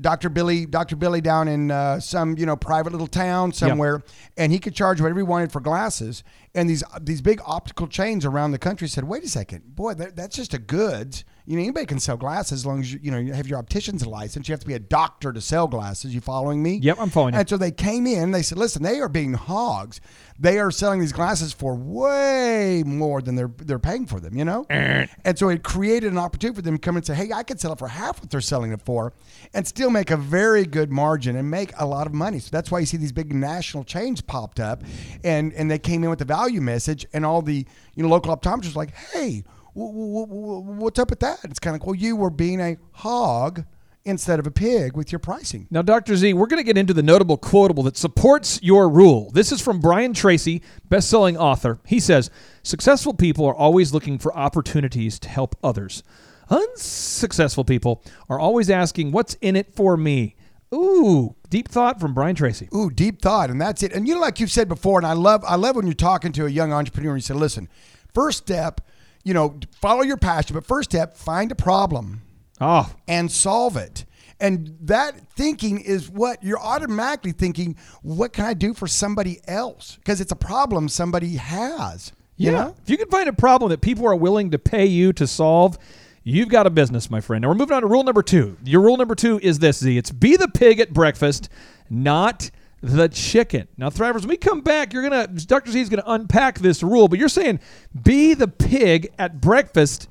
Dr. 0.00 0.28
Billy, 0.28 0.66
Dr. 0.66 0.96
Billy 0.96 1.20
down 1.20 1.48
in 1.48 1.70
uh, 1.70 2.00
some 2.00 2.36
you 2.36 2.46
know 2.46 2.56
private 2.56 2.92
little 2.92 3.06
town 3.06 3.52
somewhere, 3.52 4.02
and 4.36 4.52
he 4.52 4.58
could 4.58 4.74
charge 4.74 5.00
whatever 5.00 5.20
he 5.20 5.24
wanted 5.24 5.52
for 5.52 5.60
glasses. 5.60 6.24
And 6.54 6.68
these 6.68 6.82
these 7.00 7.20
big 7.20 7.40
optical 7.44 7.86
chains 7.86 8.24
around 8.24 8.52
the 8.52 8.58
country 8.58 8.88
said, 8.88 9.04
"Wait 9.04 9.24
a 9.24 9.28
second, 9.28 9.74
boy, 9.74 9.94
that, 9.94 10.16
that's 10.16 10.36
just 10.36 10.54
a 10.54 10.58
goods. 10.58 11.24
You 11.46 11.56
know, 11.56 11.62
anybody 11.62 11.84
can 11.84 12.00
sell 12.00 12.16
glasses 12.16 12.52
as 12.60 12.66
long 12.66 12.80
as 12.80 12.90
you 12.90 13.00
you 13.02 13.10
know 13.10 13.18
you 13.18 13.34
have 13.34 13.46
your 13.46 13.58
optician's 13.58 14.06
license. 14.06 14.48
You 14.48 14.52
have 14.54 14.60
to 14.60 14.66
be 14.66 14.72
a 14.74 14.78
doctor 14.78 15.30
to 15.30 15.42
sell 15.42 15.66
glasses. 15.66 16.14
You 16.14 16.22
following 16.22 16.62
me? 16.62 16.76
Yep, 16.76 16.96
I'm 16.98 17.10
following 17.10 17.34
you. 17.34 17.40
And 17.40 17.48
so 17.48 17.58
they 17.58 17.70
came 17.70 18.06
in. 18.06 18.30
They 18.30 18.40
said, 18.40 18.56
"Listen, 18.56 18.82
they 18.82 18.98
are 19.00 19.10
being 19.10 19.34
hogs. 19.34 20.00
They 20.38 20.58
are 20.58 20.70
selling 20.70 21.00
these 21.00 21.12
glasses 21.12 21.52
for 21.52 21.74
way 21.74 22.82
more 22.86 23.20
than 23.20 23.34
they're 23.34 23.50
they're 23.58 23.78
paying 23.78 24.06
for 24.06 24.20
them. 24.20 24.38
You 24.38 24.46
know." 24.46 24.64
Eh. 24.70 25.06
and 25.24 25.38
so 25.38 25.50
it 25.50 25.62
created 25.62 26.12
an 26.12 26.18
opportunity 26.18 26.56
for 26.56 26.62
them 26.62 26.76
to 26.76 26.80
come 26.80 26.96
and 26.96 27.04
say, 27.04 27.14
"Hey, 27.14 27.30
I 27.30 27.42
could 27.42 27.60
sell 27.60 27.72
it 27.74 27.78
for 27.78 27.88
half 27.88 28.22
what 28.22 28.30
they're 28.30 28.40
selling 28.40 28.72
it 28.72 28.80
for, 28.80 29.12
and 29.52 29.66
still 29.66 29.90
make 29.90 30.10
a 30.10 30.16
very 30.16 30.64
good 30.64 30.90
margin 30.90 31.36
and 31.36 31.50
make 31.50 31.72
a 31.78 31.84
lot 31.84 32.06
of 32.06 32.14
money." 32.14 32.38
So 32.38 32.48
that's 32.52 32.70
why 32.70 32.78
you 32.78 32.86
see 32.86 32.96
these 32.96 33.12
big 33.12 33.34
national 33.34 33.84
chains 33.84 34.22
popped 34.22 34.60
up, 34.60 34.82
and 35.22 35.52
and 35.52 35.70
they 35.70 35.78
came 35.78 36.04
in 36.04 36.08
with 36.08 36.20
the 36.20 36.24
value 36.24 36.62
message, 36.62 37.04
and 37.12 37.26
all 37.26 37.42
the 37.42 37.66
you 37.94 38.02
know 38.02 38.08
local 38.08 38.34
optometrists 38.34 38.74
were 38.74 38.80
like, 38.80 38.94
"Hey." 39.12 39.44
Wh- 39.74 39.90
wh- 39.90 40.28
wh- 40.28 40.80
What's 40.80 40.98
up 40.98 41.10
with 41.10 41.20
that? 41.20 41.40
It's 41.44 41.58
kind 41.58 41.74
of 41.76 41.80
like, 41.82 41.86
well, 41.86 41.94
you 41.94 42.16
were 42.16 42.30
being 42.30 42.60
a 42.60 42.76
hog 42.92 43.64
instead 44.06 44.38
of 44.38 44.46
a 44.46 44.50
pig 44.50 44.94
with 44.96 45.10
your 45.12 45.18
pricing. 45.18 45.66
Now, 45.70 45.80
Dr. 45.80 46.14
Z, 46.16 46.34
we're 46.34 46.46
going 46.46 46.60
to 46.60 46.64
get 46.64 46.76
into 46.76 46.92
the 46.92 47.02
notable 47.02 47.38
quotable 47.38 47.82
that 47.84 47.96
supports 47.96 48.60
your 48.62 48.88
rule. 48.88 49.30
This 49.32 49.50
is 49.50 49.62
from 49.62 49.80
Brian 49.80 50.12
Tracy, 50.12 50.62
best-selling 50.90 51.36
author. 51.38 51.78
He 51.86 51.98
says, 52.00 52.30
"Successful 52.62 53.14
people 53.14 53.46
are 53.46 53.54
always 53.54 53.94
looking 53.94 54.18
for 54.18 54.36
opportunities 54.36 55.18
to 55.20 55.28
help 55.30 55.56
others. 55.64 56.02
Unsuccessful 56.50 57.64
people 57.64 58.02
are 58.28 58.38
always 58.38 58.68
asking, 58.70 59.12
"What's 59.12 59.34
in 59.40 59.56
it 59.56 59.74
for 59.74 59.96
me?" 59.96 60.36
Ooh, 60.74 61.36
deep 61.50 61.68
thought 61.68 62.00
from 62.00 62.14
Brian 62.14 62.34
Tracy. 62.34 62.68
Ooh, 62.74 62.90
deep 62.90 63.22
thought, 63.22 63.48
and 63.48 63.60
that's 63.60 63.82
it. 63.82 63.92
And 63.92 64.08
you 64.08 64.14
know, 64.14 64.20
like 64.20 64.40
you've 64.40 64.50
said 64.50 64.68
before, 64.68 64.98
and 64.98 65.06
I 65.06 65.12
love, 65.12 65.44
I 65.46 65.54
love 65.54 65.76
when 65.76 65.86
you're 65.86 65.94
talking 65.94 66.32
to 66.32 66.46
a 66.46 66.50
young 66.50 66.72
entrepreneur. 66.72 67.12
and 67.12 67.18
You 67.18 67.22
say, 67.22 67.34
"Listen, 67.34 67.68
first 68.12 68.38
step, 68.38 68.80
you 69.24 69.34
know, 69.34 69.58
follow 69.80 70.02
your 70.02 70.16
passion, 70.16 70.54
but 70.54 70.64
first 70.64 70.90
step, 70.90 71.16
find 71.16 71.50
a 71.50 71.54
problem 71.54 72.22
Oh, 72.60 72.90
and 73.08 73.30
solve 73.30 73.76
it." 73.76 74.04
And 74.40 74.76
that 74.82 75.14
thinking 75.36 75.80
is 75.80 76.10
what 76.10 76.42
you're 76.42 76.60
automatically 76.60 77.32
thinking. 77.32 77.76
What 78.02 78.32
can 78.32 78.44
I 78.44 78.54
do 78.54 78.74
for 78.74 78.86
somebody 78.86 79.40
else? 79.46 79.96
Because 79.96 80.20
it's 80.20 80.32
a 80.32 80.36
problem 80.36 80.88
somebody 80.88 81.36
has. 81.36 82.12
You 82.36 82.50
yeah. 82.50 82.58
know. 82.58 82.76
If 82.82 82.90
you 82.90 82.96
can 82.96 83.08
find 83.08 83.28
a 83.28 83.32
problem 83.32 83.70
that 83.70 83.80
people 83.80 84.06
are 84.06 84.16
willing 84.16 84.50
to 84.50 84.58
pay 84.58 84.86
you 84.86 85.12
to 85.14 85.26
solve, 85.26 85.78
you've 86.24 86.48
got 86.48 86.66
a 86.66 86.70
business, 86.70 87.10
my 87.10 87.20
friend. 87.20 87.42
Now 87.42 87.48
we're 87.48 87.54
moving 87.54 87.76
on 87.76 87.82
to 87.82 87.88
rule 87.88 88.02
number 88.02 88.22
two. 88.22 88.56
Your 88.64 88.82
rule 88.82 88.96
number 88.96 89.14
two 89.14 89.38
is 89.40 89.60
this: 89.60 89.78
Z. 89.78 89.96
It's 89.96 90.10
be 90.10 90.36
the 90.36 90.48
pig 90.48 90.80
at 90.80 90.92
breakfast, 90.92 91.48
not 91.88 92.50
the 92.84 93.08
chicken. 93.08 93.66
Now, 93.78 93.88
Thrivers, 93.90 94.20
when 94.20 94.28
we 94.28 94.36
come 94.36 94.60
back, 94.60 94.92
you're 94.92 95.02
gonna 95.02 95.26
Dr. 95.26 95.70
Z 95.70 95.80
is 95.80 95.88
gonna 95.88 96.02
unpack 96.06 96.58
this 96.58 96.82
rule, 96.82 97.08
but 97.08 97.18
you're 97.18 97.28
saying 97.28 97.60
be 98.02 98.34
the 98.34 98.48
pig 98.48 99.12
at 99.18 99.40
breakfast. 99.40 100.08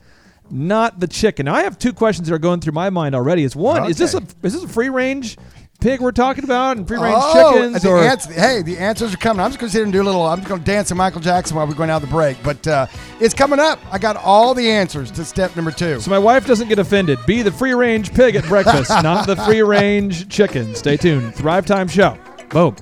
Not 0.49 0.99
the 0.99 1.07
chicken. 1.07 1.45
Now, 1.45 1.55
I 1.55 1.63
have 1.63 1.79
two 1.79 1.93
questions 1.93 2.27
that 2.27 2.35
are 2.35 2.39
going 2.39 2.59
through 2.59 2.73
my 2.73 2.89
mind 2.89 3.15
already. 3.15 3.43
Is 3.43 3.55
one, 3.55 3.89
is 3.89 3.97
this 3.97 4.13
a 4.13 4.21
is 4.43 4.53
this 4.53 4.63
a 4.63 4.67
free 4.67 4.89
range 4.89 5.37
pig 5.79 5.99
we're 5.99 6.11
talking 6.11 6.43
about, 6.43 6.77
and 6.77 6.87
free 6.87 6.97
range 6.97 7.15
Oh, 7.17 7.53
chickens, 7.53 7.81
the 7.83 7.89
or 7.89 7.99
answer, 7.99 8.31
hey, 8.31 8.61
the 8.61 8.77
answers 8.77 9.13
are 9.13 9.17
coming. 9.17 9.41
I'm 9.43 9.49
just 9.51 9.59
going 9.59 9.69
to 9.69 9.71
sit 9.71 9.79
here 9.79 9.83
and 9.83 9.93
do 9.93 10.01
a 10.01 10.03
little. 10.03 10.25
I'm 10.25 10.37
just 10.39 10.47
going 10.47 10.61
to 10.61 10.65
dance 10.65 10.87
to 10.89 10.95
Michael 10.95 11.21
Jackson 11.21 11.57
while 11.57 11.67
we're 11.67 11.73
going 11.73 11.89
out 11.89 12.01
the 12.01 12.07
break. 12.07 12.37
But 12.43 12.65
uh, 12.67 12.87
it's 13.19 13.33
coming 13.33 13.59
up. 13.59 13.79
I 13.91 13.97
got 13.97 14.15
all 14.15 14.53
the 14.53 14.69
answers 14.69 15.11
to 15.11 15.25
step 15.25 15.55
number 15.55 15.71
two. 15.71 15.99
So 15.99 16.09
my 16.09 16.19
wife 16.19 16.47
doesn't 16.47 16.69
get 16.69 16.79
offended. 16.79 17.19
Be 17.25 17.41
the 17.41 17.51
free 17.51 17.73
range 17.73 18.13
pig 18.13 18.35
at 18.35 18.45
breakfast, 18.45 18.89
not 19.03 19.27
the 19.27 19.35
free 19.35 19.61
range 19.61 20.29
chicken. 20.29 20.73
Stay 20.75 20.95
tuned. 20.97 21.35
Thrive 21.35 21.65
Time 21.65 21.87
Show. 21.87 22.17
Boom. 22.49 22.75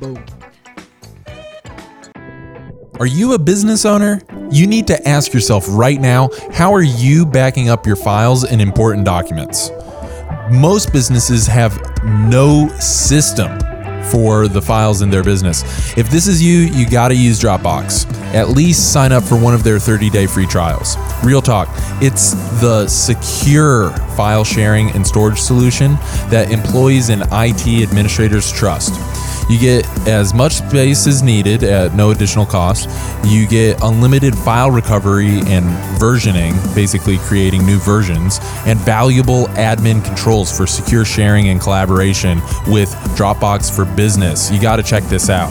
Boom. 0.00 0.24
Are 2.98 3.06
you 3.06 3.32
a 3.32 3.38
business 3.38 3.86
owner? 3.86 4.20
You 4.50 4.66
need 4.66 4.86
to 4.88 5.08
ask 5.08 5.32
yourself 5.32 5.64
right 5.68 6.00
now 6.00 6.28
how 6.52 6.74
are 6.74 6.82
you 6.82 7.24
backing 7.24 7.68
up 7.68 7.86
your 7.86 7.96
files 7.96 8.44
and 8.44 8.60
important 8.60 9.06
documents? 9.06 9.70
Most 10.50 10.92
businesses 10.92 11.46
have 11.46 11.80
no 12.04 12.68
system 12.78 13.58
for 14.06 14.48
the 14.48 14.60
files 14.60 15.02
in 15.02 15.10
their 15.10 15.22
business. 15.22 15.62
If 15.96 16.10
this 16.10 16.26
is 16.26 16.42
you, 16.42 16.58
you 16.58 16.88
got 16.88 17.08
to 17.08 17.14
use 17.14 17.40
Dropbox. 17.40 18.12
At 18.34 18.50
least 18.50 18.92
sign 18.92 19.12
up 19.12 19.24
for 19.24 19.36
one 19.36 19.54
of 19.54 19.64
their 19.64 19.78
30 19.78 20.10
day 20.10 20.26
free 20.26 20.46
trials. 20.46 20.96
Real 21.24 21.42
talk, 21.42 21.68
it's 22.00 22.32
the 22.60 22.86
secure 22.88 23.90
file 24.16 24.44
sharing 24.44 24.90
and 24.90 25.06
storage 25.06 25.38
solution 25.38 25.94
that 26.30 26.50
employees 26.50 27.08
and 27.08 27.22
IT 27.32 27.66
administrators 27.82 28.50
trust. 28.52 28.92
You 29.50 29.58
get 29.58 29.84
as 30.06 30.32
much 30.32 30.52
space 30.52 31.08
as 31.08 31.24
needed 31.24 31.64
at 31.64 31.92
no 31.92 32.12
additional 32.12 32.46
cost. 32.46 32.88
You 33.26 33.48
get 33.48 33.82
unlimited 33.82 34.32
file 34.32 34.70
recovery 34.70 35.40
and 35.40 35.64
versioning, 36.00 36.52
basically 36.72 37.18
creating 37.18 37.66
new 37.66 37.78
versions, 37.78 38.38
and 38.64 38.78
valuable 38.78 39.46
admin 39.56 40.04
controls 40.04 40.56
for 40.56 40.68
secure 40.68 41.04
sharing 41.04 41.48
and 41.48 41.60
collaboration 41.60 42.38
with 42.68 42.90
Dropbox 43.16 43.74
for 43.74 43.84
Business. 43.84 44.52
You 44.52 44.60
got 44.60 44.76
to 44.76 44.84
check 44.84 45.02
this 45.04 45.28
out. 45.28 45.50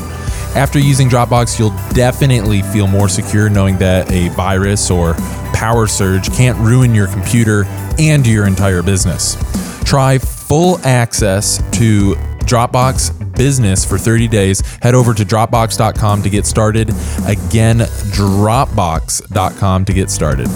After 0.55 0.79
using 0.79 1.09
Dropbox, 1.09 1.59
you'll 1.59 1.75
definitely 1.93 2.61
feel 2.61 2.87
more 2.87 3.09
secure 3.09 3.49
knowing 3.49 3.77
that 3.79 4.09
a 4.13 4.29
virus 4.29 4.89
or 4.89 5.15
power 5.53 5.87
surge 5.87 6.31
can't 6.31 6.57
ruin 6.59 6.95
your 6.95 7.07
computer 7.07 7.65
and 7.99 8.25
your 8.25 8.47
entire 8.47 8.81
business. 8.81 9.35
Try 9.83 10.19
full 10.19 10.79
access 10.85 11.61
to 11.77 12.15
Dropbox 12.41 13.35
Business 13.35 13.85
for 13.85 13.97
30 13.97 14.27
days. 14.27 14.61
Head 14.81 14.95
over 14.95 15.13
to 15.13 15.23
Dropbox.com 15.23 16.23
to 16.23 16.29
get 16.29 16.45
started. 16.45 16.89
Again, 17.25 17.79
Dropbox.com 17.79 19.85
to 19.85 19.93
get 19.93 20.09
started. 20.09 20.47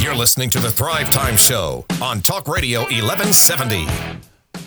You're 0.00 0.14
listening 0.14 0.50
to 0.50 0.58
the 0.58 0.70
Thrive 0.70 1.10
Time 1.10 1.36
Show 1.36 1.84
on 2.00 2.20
Talk 2.20 2.48
Radio 2.48 2.80
1170. 2.82 3.86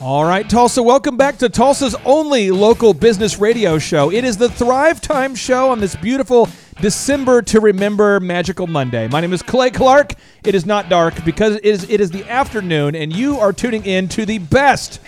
All 0.02 0.26
right, 0.26 0.50
Tulsa, 0.50 0.82
welcome 0.82 1.16
back 1.16 1.38
to 1.38 1.48
Tulsa's 1.48 1.96
only 2.06 2.50
local 2.50 2.94
business 2.94 3.38
radio 3.38 3.78
show. 3.78 4.12
It 4.12 4.24
is 4.24 4.36
the 4.36 4.50
Thrive 4.50 5.00
Time 5.00 5.36
Show 5.36 5.70
on 5.70 5.80
this 5.80 5.96
beautiful 5.96 6.50
December 6.82 7.44
to 7.44 7.60
Remember 7.60 8.20
Magical 8.20 8.66
Monday. 8.66 9.08
My 9.08 9.22
name 9.22 9.34
is 9.34 9.44
Clay 9.44 9.70
Clark. 9.70 10.16
It 10.44 10.56
is 10.56 10.66
not 10.66 10.90
dark 10.90 11.24
because 11.24 11.58
it 11.58 11.66
is, 11.66 11.88
it 11.88 12.02
is 12.02 12.10
the 12.10 12.28
afternoon, 12.28 12.96
and 12.96 13.16
you 13.16 13.38
are 13.38 13.54
tuning 13.54 13.86
in 13.86 14.08
to 14.10 14.26
the 14.26 14.40
best, 14.40 15.00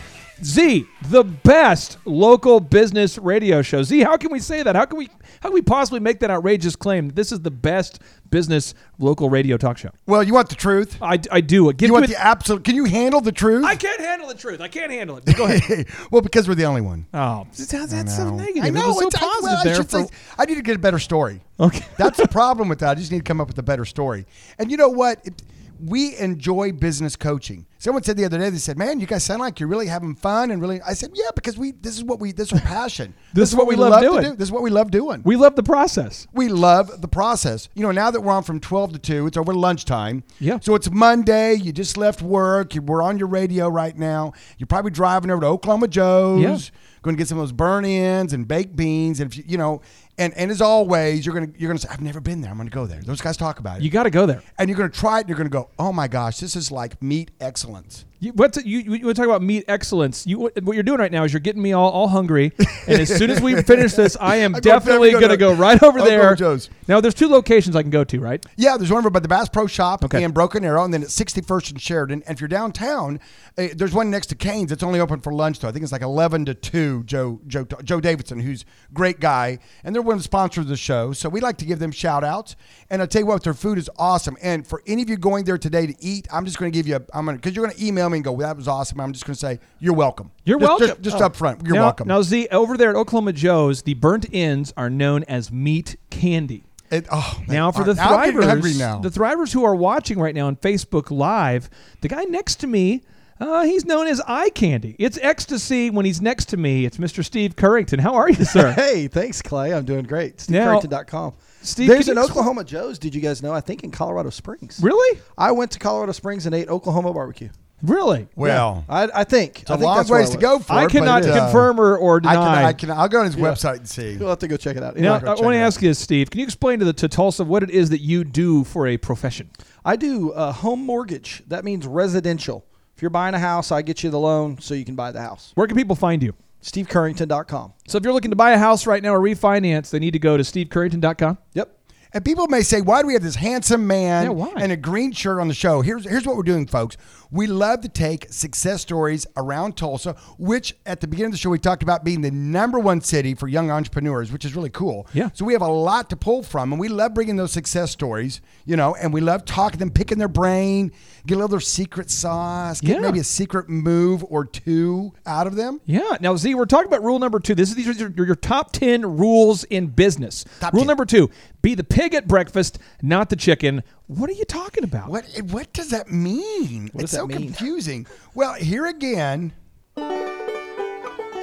Z, 0.43 0.85
the 1.09 1.23
best 1.23 1.97
local 2.05 2.59
business 2.59 3.17
radio 3.17 3.63
show. 3.63 3.81
Z, 3.81 4.01
how 4.01 4.17
can 4.17 4.31
we 4.31 4.39
say 4.39 4.61
that? 4.61 4.75
How 4.75 4.85
can 4.85 4.99
we 4.99 5.09
how 5.43 5.49
can 5.49 5.55
we 5.55 5.61
possibly 5.61 5.99
make 5.99 6.21
that 6.21 6.31
outrageous 6.31 6.73
claim? 6.77 7.09
This 7.09 7.33
is 7.33 7.41
the 7.41 7.51
best 7.51 7.99
business 8.29 8.73
local 8.97 9.29
radio 9.29 9.57
talk 9.57 9.77
show. 9.77 9.89
Well, 10.05 10.23
you 10.23 10.33
want 10.33 10.47
the 10.47 10.55
truth? 10.55 10.97
I, 11.01 11.19
I 11.29 11.41
do. 11.41 11.73
Give 11.73 11.87
You 11.89 11.93
want 11.93 12.07
the 12.07 12.15
absolute? 12.15 12.63
Can 12.63 12.77
you 12.77 12.85
handle 12.85 13.19
the 13.19 13.33
truth? 13.33 13.65
I 13.65 13.75
can't 13.75 13.99
handle 13.99 14.29
the 14.29 14.35
truth. 14.35 14.61
I 14.61 14.69
can't 14.69 14.89
handle 14.89 15.17
it. 15.17 15.25
Go 15.35 15.43
ahead. 15.43 15.87
well, 16.11 16.21
because 16.21 16.47
we're 16.47 16.55
the 16.55 16.63
only 16.63 16.79
one. 16.79 17.07
Oh, 17.13 17.45
that's, 17.57 17.67
that's 17.67 18.15
so 18.15 18.33
negative. 18.33 18.63
I 18.63 18.69
know. 18.69 18.91
It 18.91 18.93
so 18.93 19.07
it's- 19.07 19.21
I- 19.21 19.25
positive 19.25 19.43
well, 19.43 19.63
there. 19.65 19.75
should 19.75 19.89
for- 19.89 20.03
say- 20.05 20.33
I 20.39 20.45
need 20.45 20.55
to 20.55 20.61
get 20.61 20.77
a 20.77 20.79
better 20.79 20.99
story. 20.99 21.43
Okay. 21.59 21.85
That's 21.97 22.17
the 22.17 22.27
problem 22.27 22.69
with 22.69 22.79
that. 22.79 22.91
I 22.91 22.95
just 22.95 23.11
need 23.11 23.19
to 23.19 23.23
come 23.23 23.39
up 23.41 23.47
with 23.49 23.57
a 23.59 23.63
better 23.63 23.83
story. 23.85 24.25
And 24.57 24.71
you 24.71 24.77
know 24.77 24.89
what? 24.89 25.19
It, 25.25 25.43
we 25.79 26.15
enjoy 26.17 26.71
business 26.71 27.15
coaching. 27.17 27.65
Someone 27.83 28.01
said 28.01 28.15
the 28.15 28.23
other 28.23 28.37
day, 28.37 28.49
they 28.49 28.57
said, 28.59 28.77
"Man, 28.77 29.01
you 29.01 29.05
guys 29.05 29.25
sound 29.25 29.41
like 29.41 29.59
you're 29.59 29.67
really 29.67 29.87
having 29.87 30.15
fun 30.15 30.51
and 30.51 30.61
really." 30.61 30.79
I 30.81 30.93
said, 30.93 31.11
"Yeah, 31.13 31.31
because 31.35 31.57
we 31.57 31.71
this 31.71 31.97
is 31.97 32.03
what 32.05 32.21
we 32.21 32.31
this 32.31 32.47
is 32.53 32.53
our 32.53 32.65
passion. 32.65 33.13
This 33.33 33.49
is 33.49 33.55
what 33.57 33.67
we 33.67 33.75
love 33.75 33.99
to 33.99 34.07
doing. 34.07 34.23
do. 34.23 34.29
This 34.37 34.47
is 34.47 34.51
what 34.53 34.61
we 34.63 34.69
love 34.69 34.89
doing. 34.89 35.21
we 35.25 35.35
love 35.35 35.55
the 35.57 35.63
process. 35.63 36.25
we 36.33 36.47
love 36.47 37.01
the 37.01 37.07
process. 37.09 37.67
You 37.73 37.81
know, 37.83 37.91
now 37.91 38.09
that 38.09 38.21
we're 38.21 38.31
on 38.31 38.43
from 38.43 38.59
12 38.61 38.93
to 38.93 38.99
2, 38.99 39.27
it's 39.27 39.37
over 39.37 39.53
lunchtime. 39.53 40.23
Yeah. 40.39 40.59
So 40.61 40.75
it's 40.75 40.89
Monday. 40.89 41.55
You 41.55 41.73
just 41.73 41.97
left 41.97 42.21
work. 42.21 42.75
You, 42.75 42.81
we're 42.83 43.01
on 43.01 43.17
your 43.17 43.27
radio 43.27 43.67
right 43.67 43.97
now. 43.97 44.31
You're 44.57 44.67
probably 44.67 44.91
driving 44.91 45.29
over 45.31 45.41
to 45.41 45.47
Oklahoma 45.47 45.87
Joe's, 45.89 46.41
Yeah. 46.41 46.57
going 47.01 47.15
to 47.15 47.17
get 47.17 47.27
some 47.27 47.37
of 47.39 47.41
those 47.41 47.51
burnt 47.51 47.85
ends 47.87 48.31
and 48.33 48.47
baked 48.47 48.75
beans. 48.75 49.19
And, 49.19 49.31
if 49.31 49.37
you, 49.37 49.43
you 49.47 49.57
know, 49.57 49.81
and, 50.19 50.31
and 50.35 50.51
as 50.51 50.61
always, 50.61 51.25
you're 51.25 51.33
going 51.33 51.51
to 51.51 51.59
you're 51.59 51.69
gonna 51.69 51.79
say, 51.79 51.89
I've 51.91 52.01
never 52.01 52.21
been 52.21 52.41
there. 52.41 52.51
I'm 52.51 52.57
going 52.57 52.69
to 52.69 52.73
go 52.73 52.85
there. 52.85 53.01
Those 53.01 53.19
guys 53.19 53.35
talk 53.35 53.57
about 53.59 53.77
it. 53.77 53.83
You 53.83 53.89
got 53.89 54.03
to 54.03 54.11
go 54.11 54.27
there. 54.27 54.43
and 54.59 54.69
you're 54.69 54.77
going 54.77 54.91
to 54.91 54.97
try 54.97 55.17
it 55.17 55.21
and 55.21 55.29
you're 55.29 55.37
going 55.37 55.49
to 55.49 55.57
go, 55.57 55.69
oh 55.79 55.91
my 55.91 56.07
gosh, 56.07 56.37
this 56.37 56.55
is 56.55 56.71
like 56.71 57.01
meat 57.01 57.31
excellence 57.41 57.72
balance. 57.73 58.05
You, 58.23 58.31
what's 58.31 58.57
it, 58.57 58.65
you, 58.65 58.79
you, 58.79 58.91
want 58.91 59.17
to 59.17 59.21
talk 59.21 59.25
about 59.25 59.41
meat 59.41 59.65
excellence? 59.67 60.25
You 60.25 60.39
what 60.39 60.75
you're 60.75 60.83
doing 60.83 60.99
right 60.99 61.11
now 61.11 61.25
is 61.25 61.33
you're 61.33 61.41
getting 61.41 61.61
me 61.61 61.73
all, 61.73 61.91
all 61.91 62.07
hungry, 62.07 62.53
and 62.87 63.01
as 63.01 63.13
soon 63.13 63.29
as 63.29 63.41
we 63.41 63.61
finish 63.63 63.95
this, 63.95 64.15
I 64.17 64.37
am 64.37 64.55
I'm 64.55 64.61
definitely 64.61 65.11
going 65.11 65.27
to 65.27 65.35
go 65.35 65.53
right 65.53 65.81
over 65.83 65.99
Oklahoma 65.99 66.09
there. 66.09 66.35
Joe's. 66.35 66.69
Now, 66.87 67.01
there's 67.01 67.13
two 67.13 67.27
locations 67.27 67.75
I 67.75 67.81
can 67.81 67.91
go 67.91 68.05
to, 68.05 68.19
right? 68.21 68.45
Yeah, 68.55 68.77
there's 68.77 68.91
one 68.91 68.99
over 68.99 69.09
by 69.09 69.19
the 69.19 69.27
Bass 69.27 69.49
Pro 69.49 69.67
Shop 69.67 70.05
Okay. 70.05 70.23
in 70.23 70.31
Broken 70.31 70.63
Arrow, 70.63 70.85
and 70.85 70.93
then 70.93 71.03
at 71.03 71.09
61st 71.09 71.71
and 71.71 71.81
Sheridan. 71.81 72.23
And 72.25 72.37
if 72.37 72.39
you're 72.39 72.47
downtown, 72.47 73.19
uh, 73.57 73.67
there's 73.75 73.93
one 73.93 74.09
next 74.09 74.27
to 74.27 74.35
Canes. 74.35 74.71
It's 74.71 74.83
only 74.83 75.01
open 75.01 75.19
for 75.19 75.33
lunch 75.33 75.59
though. 75.59 75.67
I 75.67 75.73
think 75.73 75.83
it's 75.83 75.91
like 75.91 76.01
11 76.01 76.45
to 76.45 76.53
2. 76.53 77.03
Joe 77.03 77.41
Joe 77.47 77.65
Joe 77.83 77.99
Davidson, 77.99 78.39
who's 78.39 78.63
a 78.89 78.93
great 78.93 79.19
guy, 79.19 79.59
and 79.83 79.93
they're 79.93 80.01
one 80.01 80.13
of 80.13 80.19
the 80.19 80.23
sponsors 80.23 80.63
of 80.63 80.69
the 80.69 80.77
show. 80.77 81.11
So 81.11 81.27
we 81.27 81.41
like 81.41 81.57
to 81.57 81.65
give 81.65 81.79
them 81.79 81.91
shout 81.91 82.23
outs. 82.23 82.55
And 82.89 83.01
I 83.01 83.05
tell 83.05 83.21
you 83.21 83.25
what, 83.25 83.43
their 83.43 83.53
food 83.53 83.77
is 83.77 83.89
awesome. 83.97 84.37
And 84.41 84.65
for 84.65 84.81
any 84.87 85.01
of 85.01 85.09
you 85.09 85.17
going 85.17 85.43
there 85.43 85.57
today 85.57 85.87
to 85.87 85.95
eat, 85.99 86.27
I'm 86.31 86.45
just 86.45 86.57
going 86.57 86.71
to 86.71 86.77
give 86.77 86.87
you. 86.87 86.95
A, 86.95 87.01
I'm 87.13 87.25
going 87.25 87.35
because 87.35 87.53
you're 87.53 87.65
going 87.65 87.77
to 87.77 87.85
email 87.85 88.09
me 88.09 88.12
and 88.17 88.23
go, 88.25 88.35
that 88.37 88.55
was 88.57 88.67
awesome. 88.67 88.99
I'm 88.99 89.13
just 89.13 89.25
going 89.25 89.33
to 89.35 89.39
say 89.39 89.59
you're 89.79 89.93
welcome. 89.93 90.31
You're 90.45 90.59
Just- 90.59 90.69
welcome. 90.69 90.87
Just, 90.87 91.01
just 91.01 91.17
Oh. 91.21 91.25
up 91.25 91.35
front, 91.35 91.61
you're 91.65 91.75
now, 91.75 91.83
welcome. 91.83 92.07
Now, 92.07 92.21
Z, 92.21 92.47
over 92.51 92.77
there 92.77 92.89
at 92.91 92.95
Oklahoma 92.95 93.33
Joe's, 93.33 93.81
the 93.83 93.93
burnt 93.95 94.25
ends 94.33 94.73
are 94.77 94.89
known 94.89 95.23
as 95.25 95.51
meat 95.51 95.95
candy. 96.09 96.63
It- 96.91 97.07
oh. 97.11 97.39
Now, 97.47 97.71
for 97.71 97.83
the 97.83 97.93
thrivers, 97.93 98.77
now. 98.77 98.99
the 98.99 99.09
thrivers 99.09 99.51
who 99.53 99.63
are 99.63 99.75
watching 99.75 100.19
right 100.19 100.35
now 100.35 100.47
on 100.47 100.55
Facebook 100.57 101.09
Live, 101.11 101.69
the 102.01 102.07
guy 102.07 102.23
next 102.25 102.55
to 102.61 102.67
me, 102.67 103.01
uh, 103.39 103.63
he's 103.65 103.83
known 103.83 104.05
as 104.07 104.21
eye 104.27 104.49
candy. 104.51 104.95
It's 104.99 105.17
ecstasy 105.21 105.89
when 105.89 106.05
he's 106.05 106.21
next 106.21 106.45
to 106.49 106.57
me. 106.57 106.85
It's 106.85 106.97
Mr. 106.97 107.25
Steve 107.25 107.55
Currington. 107.55 107.99
How 107.99 108.13
are 108.13 108.29
you, 108.29 108.45
sir? 108.45 108.71
Hey, 108.73 109.07
thanks, 109.07 109.41
Clay. 109.41 109.73
I'm 109.73 109.85
doing 109.85 110.05
great. 110.05 110.37
SteveCurrington.com. 110.37 111.33
Steve, 111.61 111.87
There's 111.87 112.09
an 112.09 112.17
Oklahoma 112.19 112.63
Joe's. 112.63 112.99
Did 112.99 113.15
you 113.15 113.21
guys 113.21 113.41
know? 113.41 113.51
I 113.53 113.59
think 113.61 113.83
in 113.83 113.91
Colorado 113.91 114.29
Springs. 114.29 114.79
really, 114.83 115.19
I 115.37 115.51
went 115.51 115.71
to 115.71 115.79
Colorado 115.79 116.11
Springs 116.11 116.45
and 116.45 116.53
ate 116.53 116.69
Oklahoma 116.69 117.11
barbecue. 117.13 117.49
Really. 117.83 118.27
well, 118.35 118.85
I, 118.89 119.09
I 119.13 119.23
think. 119.23 119.61
it's 119.61 119.69
a 119.69 119.75
long 119.75 120.07
ways 120.07 120.31
to 120.31 120.37
go 120.37 120.57
for 120.59 120.73
I 120.73 120.85
it, 120.85 120.89
cannot 120.89 121.21
but, 121.23 121.31
uh, 121.31 121.43
confirm 121.45 121.79
or, 121.79 121.95
or 121.97 122.17
I 122.17 122.19
deny. 122.19 122.33
can, 122.33 122.65
I 122.65 122.73
can. 122.73 122.91
I'll 122.91 123.07
go 123.07 123.19
on 123.19 123.25
his 123.25 123.35
website 123.35 123.77
and 123.77 123.87
see. 123.87 124.13
You'll 124.13 124.29
have 124.29 124.39
to 124.39 124.47
go 124.47 124.57
check 124.57 124.75
it 124.77 124.83
out. 124.83 124.95
now, 124.95 125.15
Anyway, 125.15 125.29
I 125.29 125.33
want 125.41 125.53
to 125.53 125.59
ask 125.59 125.81
you, 125.81 125.93
Steve. 125.93 126.31
Can 126.31 126.39
you 126.39 126.45
explain 126.45 126.79
to 126.79 126.85
the 126.85 126.93
to 126.93 127.07
Tulsa 127.07 127.43
what 127.43 127.61
it 127.61 127.69
is 127.69 127.89
that 127.91 127.99
you 128.01 128.23
do 128.23 128.63
for 128.63 128.87
a 128.87 128.97
profession? 128.97 129.51
I 129.85 129.95
do 129.95 130.31
uh, 130.31 130.51
home 130.51 130.83
mortgage. 130.85 131.43
That 131.47 131.63
means 131.63 131.85
residential. 131.85 132.65
If 132.95 133.01
you're 133.01 133.11
buying 133.11 133.35
a 133.35 133.39
house, 133.39 133.71
I 133.71 133.81
get 133.81 134.03
you 134.03 134.09
the 134.09 134.19
loan 134.19 134.59
so 134.59 134.73
you 134.73 134.85
can 134.85 134.95
buy 134.95 135.11
the 135.11 135.21
house. 135.21 135.51
Where 135.55 135.67
can 135.67 135.75
people 135.75 135.95
find 135.95 136.23
you? 136.23 136.33
SteveCurrington.com. 136.61 137.73
So 137.87 137.97
if 137.97 138.03
you're 138.03 138.13
looking 138.13 138.31
to 138.31 138.37
buy 138.37 138.51
a 138.51 138.57
house 138.57 138.87
right 138.87 139.03
now 139.03 139.13
or 139.13 139.19
refinance, 139.19 139.89
they 139.89 139.99
need 139.99 140.11
to 140.11 140.19
go 140.19 140.37
to 140.37 140.43
stevecurrington.com. 140.43 141.37
Yep. 141.53 141.77
And 142.13 142.23
people 142.23 142.47
may 142.47 142.61
say, 142.61 142.79
why 142.81 143.01
do 143.01 143.07
we 143.07 143.13
have 143.13 143.23
this 143.23 143.35
handsome 143.35 143.87
man 143.87 144.37
Yeah, 144.37 144.53
and 144.57 144.71
a 144.71 144.77
green 144.77 145.11
shirt 145.11 145.39
on 145.39 145.47
the 145.47 145.53
show? 145.55 145.81
Here's 145.81 146.07
here's 146.07 146.27
what 146.27 146.35
we're 146.35 146.43
doing, 146.43 146.67
folks. 146.67 146.95
We 147.33 147.47
love 147.47 147.81
to 147.81 147.89
take 147.89 148.31
success 148.31 148.81
stories 148.83 149.25
around 149.35 149.75
Tulsa, 149.75 150.15
which 150.37 150.75
at 150.85 151.01
the 151.01 151.07
beginning 151.07 151.27
of 151.27 151.31
the 151.31 151.37
show 151.39 151.49
we 151.49 151.57
talked 151.57 151.81
about 151.81 152.03
being 152.03 152.21
the 152.21 152.29
number 152.29 152.77
one 152.77 153.01
city 153.01 153.33
for 153.33 153.47
young 153.47 153.71
entrepreneurs, 153.71 154.31
which 154.31 154.45
is 154.45 154.55
really 154.55 154.69
cool. 154.69 155.07
Yeah. 155.13 155.29
So 155.33 155.43
we 155.43 155.53
have 155.53 155.63
a 155.63 155.67
lot 155.67 156.11
to 156.11 156.15
pull 156.15 156.43
from, 156.43 156.71
and 156.71 156.79
we 156.79 156.89
love 156.89 157.15
bringing 157.15 157.35
those 157.35 157.51
success 157.51 157.89
stories, 157.89 158.39
you 158.65 158.75
know, 158.77 158.93
and 158.93 159.11
we 159.11 159.19
love 159.19 159.45
talking 159.45 159.73
to 159.73 159.79
them, 159.79 159.89
picking 159.89 160.19
their 160.19 160.27
brain, 160.27 160.91
get 161.25 161.33
a 161.33 161.37
little 161.37 161.47
their 161.47 161.59
secret 161.59 162.11
sauce, 162.11 162.79
get 162.81 162.97
Yeah. 162.97 162.99
maybe 162.99 163.17
a 163.19 163.23
secret 163.23 163.67
move 163.67 164.23
or 164.29 164.45
two 164.45 165.13
out 165.25 165.47
of 165.47 165.55
them. 165.55 165.81
Yeah. 165.85 166.17
Now, 166.21 166.35
Z, 166.35 166.53
we're 166.53 166.65
talking 166.65 166.87
about 166.87 167.01
rule 167.03 167.17
number 167.17 167.39
two. 167.39 167.55
This 167.55 167.69
is 167.69 167.75
these 167.75 167.87
are 167.87 167.93
your, 168.09 168.27
your 168.27 168.35
top 168.35 168.73
ten 168.73 169.17
rules 169.17 169.63
in 169.63 169.87
business. 169.87 170.45
Top 170.59 170.71
rule 170.73 170.83
10. 170.83 170.87
number 170.87 171.05
two: 171.05 171.31
be 171.63 171.73
the 171.73 171.83
pig 171.83 172.13
at 172.13 172.27
breakfast, 172.27 172.77
not 173.01 173.29
the 173.31 173.35
chicken. 173.35 173.81
What 174.07 174.29
are 174.29 174.33
you 174.33 174.45
talking 174.45 174.83
about? 174.83 175.09
What 175.09 175.25
what 175.51 175.71
does 175.73 175.89
that 175.89 176.11
mean? 176.11 176.89
What 176.93 177.03
it's 177.03 177.11
does 177.11 177.21
so 177.21 177.27
that 177.27 177.35
mean? 177.39 177.47
confusing. 177.47 178.05
Well, 178.35 178.53
here 178.53 178.85
again. 178.87 179.53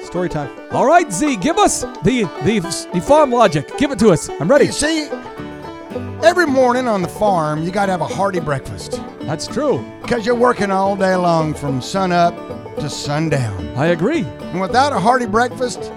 Story 0.05 0.29
time. 0.29 0.49
All 0.71 0.85
right, 0.85 1.11
Z, 1.11 1.37
give 1.37 1.57
us 1.57 1.81
the 2.03 2.23
the 2.43 2.59
the 2.93 3.01
farm 3.01 3.31
logic. 3.31 3.77
Give 3.77 3.91
it 3.91 3.99
to 3.99 4.09
us. 4.09 4.29
I'm 4.29 4.49
ready. 4.49 4.65
You 4.65 4.71
see, 4.73 5.07
every 6.23 6.45
morning 6.45 6.87
on 6.87 7.01
the 7.01 7.07
farm, 7.07 7.63
you 7.63 7.71
got 7.71 7.85
to 7.87 7.91
have 7.93 8.01
a 8.01 8.07
hearty 8.07 8.39
breakfast 8.39 8.99
That's 9.21 9.47
true. 9.47 9.83
because 10.01 10.25
you're 10.25 10.35
working 10.35 10.69
all 10.69 10.95
day 10.95 11.15
long 11.15 11.53
from 11.53 11.81
sun 11.81 12.11
up 12.11 12.35
to 12.77 12.89
sundown. 12.89 13.67
I 13.77 13.87
agree. 13.87 14.21
And 14.21 14.59
without 14.61 14.91
a 14.93 14.99
hearty 14.99 15.25
breakfast, 15.25 15.91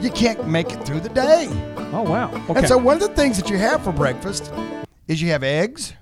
you 0.00 0.10
can't 0.10 0.46
make 0.46 0.72
it 0.72 0.84
through 0.84 1.00
the 1.00 1.08
day. 1.08 1.48
Oh 1.92 2.02
wow. 2.02 2.30
Okay. 2.50 2.58
And 2.58 2.68
so, 2.68 2.76
one 2.76 2.96
of 2.96 3.02
the 3.08 3.14
things 3.14 3.36
that 3.38 3.48
you 3.50 3.56
have 3.58 3.82
for 3.82 3.92
breakfast 3.92 4.52
is 5.08 5.22
you 5.22 5.28
have 5.30 5.42
eggs, 5.42 5.94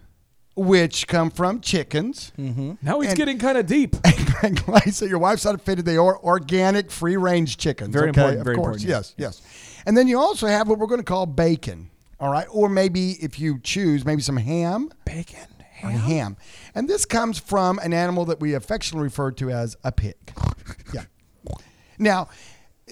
which 0.55 1.07
come 1.07 1.31
from 1.31 1.61
chickens. 1.61 2.33
Mm-hmm. 2.39 2.73
now 2.83 3.01
he's 3.01 3.11
and- 3.11 3.19
getting 3.19 3.39
kind 3.39 3.59
of 3.59 3.67
deep. 3.67 3.97
And 4.45 4.67
like 4.67 4.89
I 4.89 4.91
said, 4.91 5.09
your 5.09 5.21
wife's 5.21 5.45
not 5.45 5.61
fitted. 5.61 5.85
They 5.85 5.97
are 5.97 6.19
organic, 6.19 6.91
free 6.91 7.17
range 7.17 7.59
chickens. 7.59 7.93
Very 7.93 8.09
okay? 8.09 8.21
important, 8.21 8.41
Of 8.41 8.45
very 8.45 8.57
course, 8.57 8.83
important, 8.83 8.89
yes, 8.89 9.15
yes. 9.17 9.83
And 9.87 9.97
then 9.97 10.09
you 10.09 10.19
also 10.19 10.49
have 10.49 10.67
what 10.69 10.81
we're 10.81 10.89
going 10.89 10.99
to 11.01 11.05
call 11.05 11.27
bacon. 11.27 11.91
All 12.19 12.29
right, 12.33 12.47
or 12.51 12.69
maybe 12.69 13.13
if 13.21 13.39
you 13.39 13.61
choose, 13.63 14.05
maybe 14.05 14.21
some 14.21 14.37
ham. 14.37 14.91
Bacon, 15.05 15.47
or 15.85 15.91
ham. 15.91 16.37
And 16.75 16.89
this 16.89 17.05
comes 17.05 17.39
from 17.39 17.79
an 17.79 17.93
animal 17.93 18.25
that 18.25 18.41
we 18.41 18.55
affectionately 18.55 19.05
refer 19.05 19.31
to 19.31 19.51
as 19.51 19.77
a 19.85 19.93
pig. 19.93 20.17
yeah. 20.93 21.05
Now, 21.99 22.31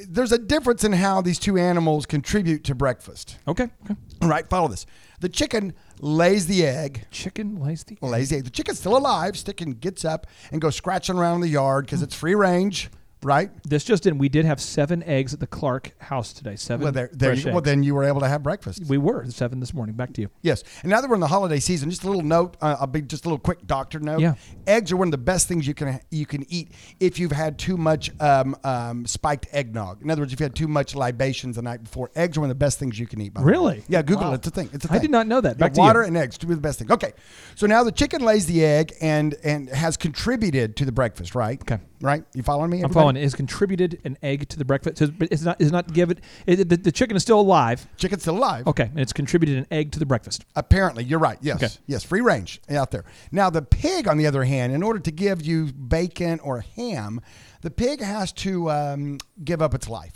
there's 0.09 0.33
a 0.33 0.39
difference 0.39 0.85
in 0.85 0.93
how 0.93 1.21
these 1.21 1.39
two 1.39 1.59
animals 1.59 2.07
contribute 2.07 2.65
to 2.65 2.75
breakfast. 2.75 3.39
Okay. 3.47 3.69
okay. 3.85 3.97
All 4.23 4.29
right, 4.29 4.49
follow 4.49 4.69
this. 4.69 4.87
The 5.21 5.29
chicken 5.29 5.75
lays 6.01 6.47
the 6.47 6.65
egg. 6.65 7.07
Chicken 7.11 7.61
lays 7.61 7.85
the 7.85 7.95
egg. 7.95 8.03
Lays 8.03 8.31
the 8.31 8.37
egg. 8.37 8.45
The 8.45 8.51
chicken's 8.51 8.79
still 8.79 8.97
alive. 8.97 9.35
Chicken 9.35 9.73
gets 9.73 10.05
up 10.05 10.27
and 10.51 10.61
goes 10.61 10.77
scratching 10.77 11.17
around 11.17 11.37
in 11.37 11.41
the 11.43 11.49
yard 11.49 11.87
because 11.87 12.01
hmm. 12.01 12.05
it's 12.05 12.15
free 12.15 12.35
range, 12.35 12.91
right? 13.23 13.51
This 13.65 13.85
just 13.85 14.07
in, 14.07 14.19
we 14.19 14.29
did 14.29 14.45
have 14.45 14.61
seven 14.61 15.03
eggs 15.03 15.35
at 15.35 15.41
the 15.41 15.47
Clark 15.47 15.93
house 16.01 16.33
today. 16.33 16.57
Seven. 16.57 16.85
Well, 16.85 16.93
there, 16.93 17.11
there 17.13 17.35
you, 17.35 17.53
well, 17.53 17.61
then 17.61 17.83
you 17.83 17.95
were 17.95 18.05
able 18.05 18.21
to 18.21 18.29
have 18.29 18.43
breakfast. 18.43 18.85
we 18.89 18.99
were 18.99 19.25
seven 19.31 19.61
this 19.61 19.75
morning. 19.75 19.95
Back 19.95 20.13
to 20.15 20.21
you. 20.23 20.31
Yes, 20.43 20.65
and 20.83 20.91
now 20.91 21.01
that 21.01 21.09
we're 21.09 21.15
in 21.17 21.21
the 21.21 21.27
holiday 21.29 21.61
season, 21.61 21.91
just 21.91 22.05
a 22.05 22.07
little 22.07 22.23
note. 22.23 22.57
Uh, 22.61 22.77
I'll 22.81 22.87
be 22.87 23.03
just 23.03 23.25
a 23.25 23.29
little 23.29 23.39
quick 23.39 23.67
doctor 23.67 24.01
note. 24.01 24.21
Yeah. 24.21 24.35
eggs 24.67 24.93
are 24.93 24.97
one 24.97 25.09
of 25.09 25.13
the 25.13 25.19
best 25.19 25.49
things 25.49 25.67
you 25.67 25.75
can 25.75 26.01
you 26.11 26.27
can 26.27 26.45
eat 26.49 26.73
if 26.99 27.19
you've 27.19 27.33
had 27.33 27.59
too 27.59 27.77
much 27.77 28.11
um, 28.21 28.57
um, 28.65 29.07
spiked 29.07 29.49
eggnog. 29.53 30.03
In 30.03 30.11
other 30.11 30.23
words, 30.23 30.33
if 30.33 30.41
you 30.41 30.45
had 30.45 30.55
too 30.55 30.69
much 30.69 30.95
libations 30.95 31.57
the 31.57 31.63
night 31.63 31.83
before, 31.83 32.11
eggs 32.15 32.37
are 32.37 32.41
one 32.41 32.51
of 32.51 32.57
the 32.57 32.65
best 32.65 32.79
things 32.79 32.99
you 32.99 33.07
can 33.07 33.21
eat. 33.21 33.35
by 33.35 33.41
the 33.41 33.47
way. 33.47 33.53
Really? 33.53 33.85
Yeah, 33.89 34.03
Google 34.03 34.33
it. 34.33 34.37
It's 34.37 34.47
a 34.47 34.51
thing. 34.51 34.71
It's 34.73 34.85
a 34.85 34.89
I 34.89 34.93
thing. 34.93 34.99
I 34.99 35.03
did 35.03 35.11
not 35.11 35.27
know 35.27 35.41
that. 35.41 35.57
Yeah, 35.57 35.61
Back 35.67 35.75
to 35.75 35.81
you. 35.81 35.87
water 35.87 36.03
and 36.03 36.17
eggs 36.17 36.39
two 36.39 36.49
of 36.49 36.55
the 36.57 36.61
best 36.61 36.79
things. 36.79 36.91
Okay, 36.91 37.13
so 37.55 37.67
now 37.67 37.85
the 37.85 37.93
chicken 37.93 38.23
lays 38.23 38.47
the 38.47 38.65
egg 38.65 38.95
and 39.01 39.35
and 39.45 39.69
has 39.69 39.97
contributed 39.97 40.77
to 40.77 40.85
the 40.85 40.93
breakfast, 40.93 41.35
right? 41.35 41.61
Okay. 41.61 41.79
right. 42.01 42.25
You 42.35 42.43
following 42.43 42.71
me? 42.71 42.83
I'm 42.83 42.93
following. 42.93 43.10
It 43.17 43.23
has 43.23 43.35
contributed 43.35 44.01
an 44.05 44.17
egg 44.23 44.49
to 44.51 44.59
the 44.59 44.65
breakfast. 44.65 44.99
So 44.99 45.09
It's 45.21 45.43
not. 45.43 45.61
It's 45.61 45.71
not 45.71 45.93
given. 45.93 46.19
It, 46.47 46.69
the, 46.69 46.77
the 46.77 46.93
chicken 46.93 47.17
is 47.17 47.23
still 47.23 47.41
alive. 47.41 47.87
Chicken's 47.97 48.23
still 48.23 48.37
alive. 48.37 48.67
Okay, 48.67 48.85
and 48.85 48.99
it's 49.01 49.13
contributed 49.13 49.59
an 49.59 49.67
egg 49.71 49.93
to 49.93 49.99
the 49.99 50.07
breakfast. 50.07 50.45
Apparently, 50.57 51.05
you're 51.05 51.19
right. 51.19 51.39
Yes, 51.41 51.57
Okay. 51.63 51.73
yes, 51.87 52.05
free 52.05 52.21
range 52.21 52.61
out 52.71 52.91
there. 52.91 53.05
Now, 53.33 53.51
the 53.51 53.63
pig, 53.63 54.09
on 54.09 54.17
the 54.19 54.27
other 54.27 54.45
hand, 54.45 54.73
in 54.73 54.83
order 54.83 54.99
to 55.01 55.11
give 55.11 55.43
you 55.43 55.67
bacon 55.73 56.41
or 56.41 56.61
ham, 56.77 57.21
the 57.63 57.71
pig 57.71 58.01
has 58.01 58.33
to 58.33 58.71
um, 58.71 59.19
give 59.45 59.61
up 59.63 59.75
its 59.75 59.89
life. 59.89 60.15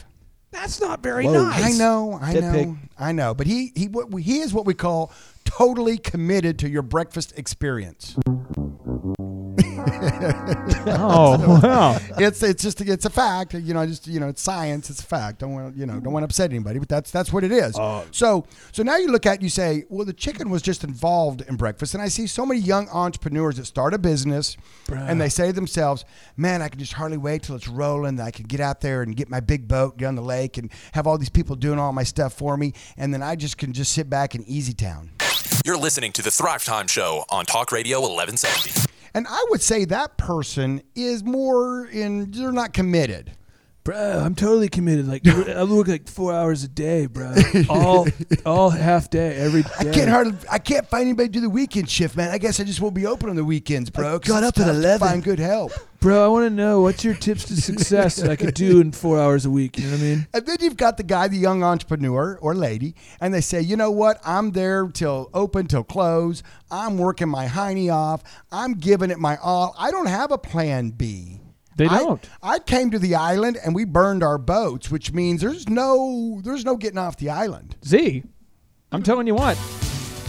That's 0.50 0.80
not 0.80 1.02
very 1.02 1.26
Whoa. 1.26 1.42
nice. 1.48 1.74
I 1.74 1.78
know, 1.78 2.18
I 2.22 2.32
Dead 2.32 2.44
know, 2.44 2.52
pig. 2.52 2.76
I 2.96 3.10
know. 3.12 3.34
But 3.34 3.48
he 3.48 3.72
he 3.74 3.88
what 3.88 4.08
he 4.22 4.38
is 4.38 4.54
what 4.54 4.66
we 4.66 4.74
call 4.74 5.12
totally 5.44 5.98
committed 5.98 6.58
to 6.60 6.68
your 6.68 6.82
breakfast 6.82 7.32
experience. 7.36 8.16
Oh 10.86 11.60
wow. 11.62 11.98
it's 12.18 12.42
it's 12.42 12.62
just 12.62 12.80
it's 12.80 13.04
a 13.04 13.10
fact. 13.10 13.54
You 13.54 13.74
know, 13.74 13.86
just 13.86 14.06
you 14.06 14.20
know, 14.20 14.28
it's 14.28 14.42
science. 14.42 14.90
It's 14.90 15.00
a 15.00 15.04
fact. 15.04 15.40
Don't 15.40 15.52
want 15.52 15.74
to 15.74 15.78
you 15.78 15.86
know 15.86 16.00
don't 16.00 16.12
want 16.12 16.22
to 16.22 16.26
upset 16.26 16.50
anybody, 16.50 16.78
but 16.78 16.88
that's 16.88 17.10
that's 17.10 17.32
what 17.32 17.44
it 17.44 17.52
is. 17.52 17.76
Oh. 17.78 18.04
so 18.10 18.46
so 18.72 18.82
now 18.82 18.96
you 18.96 19.08
look 19.10 19.26
at 19.26 19.36
it, 19.36 19.42
you 19.42 19.48
say, 19.48 19.84
well, 19.88 20.04
the 20.04 20.12
chicken 20.12 20.50
was 20.50 20.62
just 20.62 20.84
involved 20.84 21.42
in 21.42 21.56
breakfast, 21.56 21.94
and 21.94 22.02
I 22.02 22.08
see 22.08 22.26
so 22.26 22.44
many 22.46 22.60
young 22.60 22.88
entrepreneurs 22.88 23.56
that 23.56 23.66
start 23.66 23.94
a 23.94 23.98
business, 23.98 24.56
and 24.90 25.20
they 25.20 25.28
say 25.28 25.48
to 25.48 25.52
themselves, 25.52 26.04
man, 26.36 26.62
I 26.62 26.68
can 26.68 26.78
just 26.78 26.94
hardly 26.94 27.18
wait 27.18 27.42
till 27.42 27.56
it's 27.56 27.68
rolling. 27.68 28.16
That 28.16 28.24
I 28.26 28.30
can 28.30 28.46
get 28.46 28.60
out 28.60 28.80
there 28.80 29.02
and 29.02 29.16
get 29.16 29.28
my 29.28 29.40
big 29.40 29.68
boat, 29.68 29.96
get 29.96 30.06
on 30.06 30.14
the 30.14 30.22
lake, 30.22 30.58
and 30.58 30.70
have 30.92 31.06
all 31.06 31.18
these 31.18 31.30
people 31.30 31.56
doing 31.56 31.78
all 31.78 31.92
my 31.92 32.04
stuff 32.04 32.34
for 32.34 32.56
me, 32.56 32.72
and 32.96 33.12
then 33.12 33.22
I 33.22 33.36
just 33.36 33.58
can 33.58 33.72
just 33.72 33.92
sit 33.92 34.08
back 34.10 34.34
in 34.34 34.44
easy 34.44 34.72
town. 34.74 35.10
You're 35.66 35.78
listening 35.78 36.12
to 36.12 36.22
the 36.22 36.30
Thrive 36.30 36.62
Time 36.62 36.86
Show 36.86 37.24
on 37.30 37.46
Talk 37.46 37.72
Radio 37.72 37.98
1170. 37.98 38.86
And 39.14 39.26
I 39.26 39.46
would 39.48 39.62
say 39.62 39.86
that 39.86 40.18
person 40.18 40.82
is 40.94 41.24
more 41.24 41.86
in, 41.86 42.30
they're 42.32 42.52
not 42.52 42.74
committed. 42.74 43.32
Bro, 43.84 44.22
I'm 44.24 44.34
totally 44.34 44.70
committed. 44.70 45.06
Like 45.06 45.28
I 45.48 45.62
work 45.64 45.88
like 45.88 46.08
four 46.08 46.32
hours 46.32 46.64
a 46.64 46.68
day, 46.68 47.04
bro. 47.04 47.34
All 47.68 48.06
all 48.46 48.70
half 48.70 49.10
day 49.10 49.36
every 49.36 49.62
day. 49.62 49.68
I 49.78 49.84
can't 49.84 50.08
hardly, 50.08 50.34
I 50.50 50.58
can't 50.58 50.86
find 50.88 51.02
anybody 51.02 51.28
to 51.28 51.32
do 51.34 51.40
the 51.42 51.50
weekend 51.50 51.90
shift, 51.90 52.16
man. 52.16 52.30
I 52.30 52.38
guess 52.38 52.58
I 52.60 52.64
just 52.64 52.80
won't 52.80 52.94
be 52.94 53.04
open 53.04 53.28
on 53.28 53.36
the 53.36 53.44
weekends, 53.44 53.90
bro. 53.90 54.18
'cause 54.18 54.28
got 54.28 54.42
up 54.42 54.58
at 54.58 54.68
11. 54.68 55.06
Find 55.06 55.22
good 55.22 55.38
help. 55.38 55.70
Bro, 56.00 56.24
I 56.24 56.28
want 56.28 56.46
to 56.46 56.50
know 56.50 56.80
what's 56.80 57.04
your 57.04 57.12
tips 57.14 57.44
to 57.46 57.60
success 57.60 58.16
that 58.16 58.30
I 58.30 58.36
could 58.36 58.54
do 58.54 58.80
in 58.80 58.92
four 58.92 59.18
hours 59.20 59.44
a 59.44 59.50
week. 59.50 59.78
You 59.78 59.84
know 59.84 59.92
what 59.92 60.00
I 60.00 60.02
mean? 60.02 60.26
And 60.32 60.46
then 60.46 60.56
you've 60.60 60.76
got 60.78 60.96
the 60.96 61.02
guy, 61.02 61.28
the 61.28 61.36
young 61.36 61.62
entrepreneur 61.62 62.38
or 62.40 62.54
lady, 62.54 62.94
and 63.20 63.32
they 63.34 63.40
say, 63.42 63.60
you 63.60 63.76
know 63.76 63.90
what? 63.90 64.18
I'm 64.24 64.52
there 64.52 64.86
till 64.88 65.28
open, 65.34 65.66
till 65.66 65.84
close. 65.84 66.42
I'm 66.70 66.96
working 66.96 67.28
my 67.28 67.46
hiney 67.46 67.92
off. 67.92 68.22
I'm 68.50 68.74
giving 68.74 69.10
it 69.10 69.18
my 69.18 69.36
all. 69.42 69.74
I 69.78 69.90
don't 69.90 70.06
have 70.06 70.30
a 70.30 70.38
plan 70.38 70.90
B. 70.90 71.40
They 71.76 71.88
don't. 71.88 72.28
I, 72.42 72.58
came 72.60 72.90
to 72.92 72.98
the 72.98 73.14
island 73.16 73.58
and 73.64 73.74
we 73.74 73.84
burned 73.84 74.22
our 74.22 74.38
boats, 74.38 74.90
which 74.90 75.12
means 75.12 75.40
there's 75.40 75.68
no 75.68 76.40
there's 76.44 76.64
no 76.64 76.76
getting 76.76 76.98
off 76.98 77.16
the 77.16 77.30
island. 77.30 77.76
Z, 77.84 78.22
I'm 78.92 79.02
telling 79.02 79.26
you 79.26 79.34
what. 79.34 79.58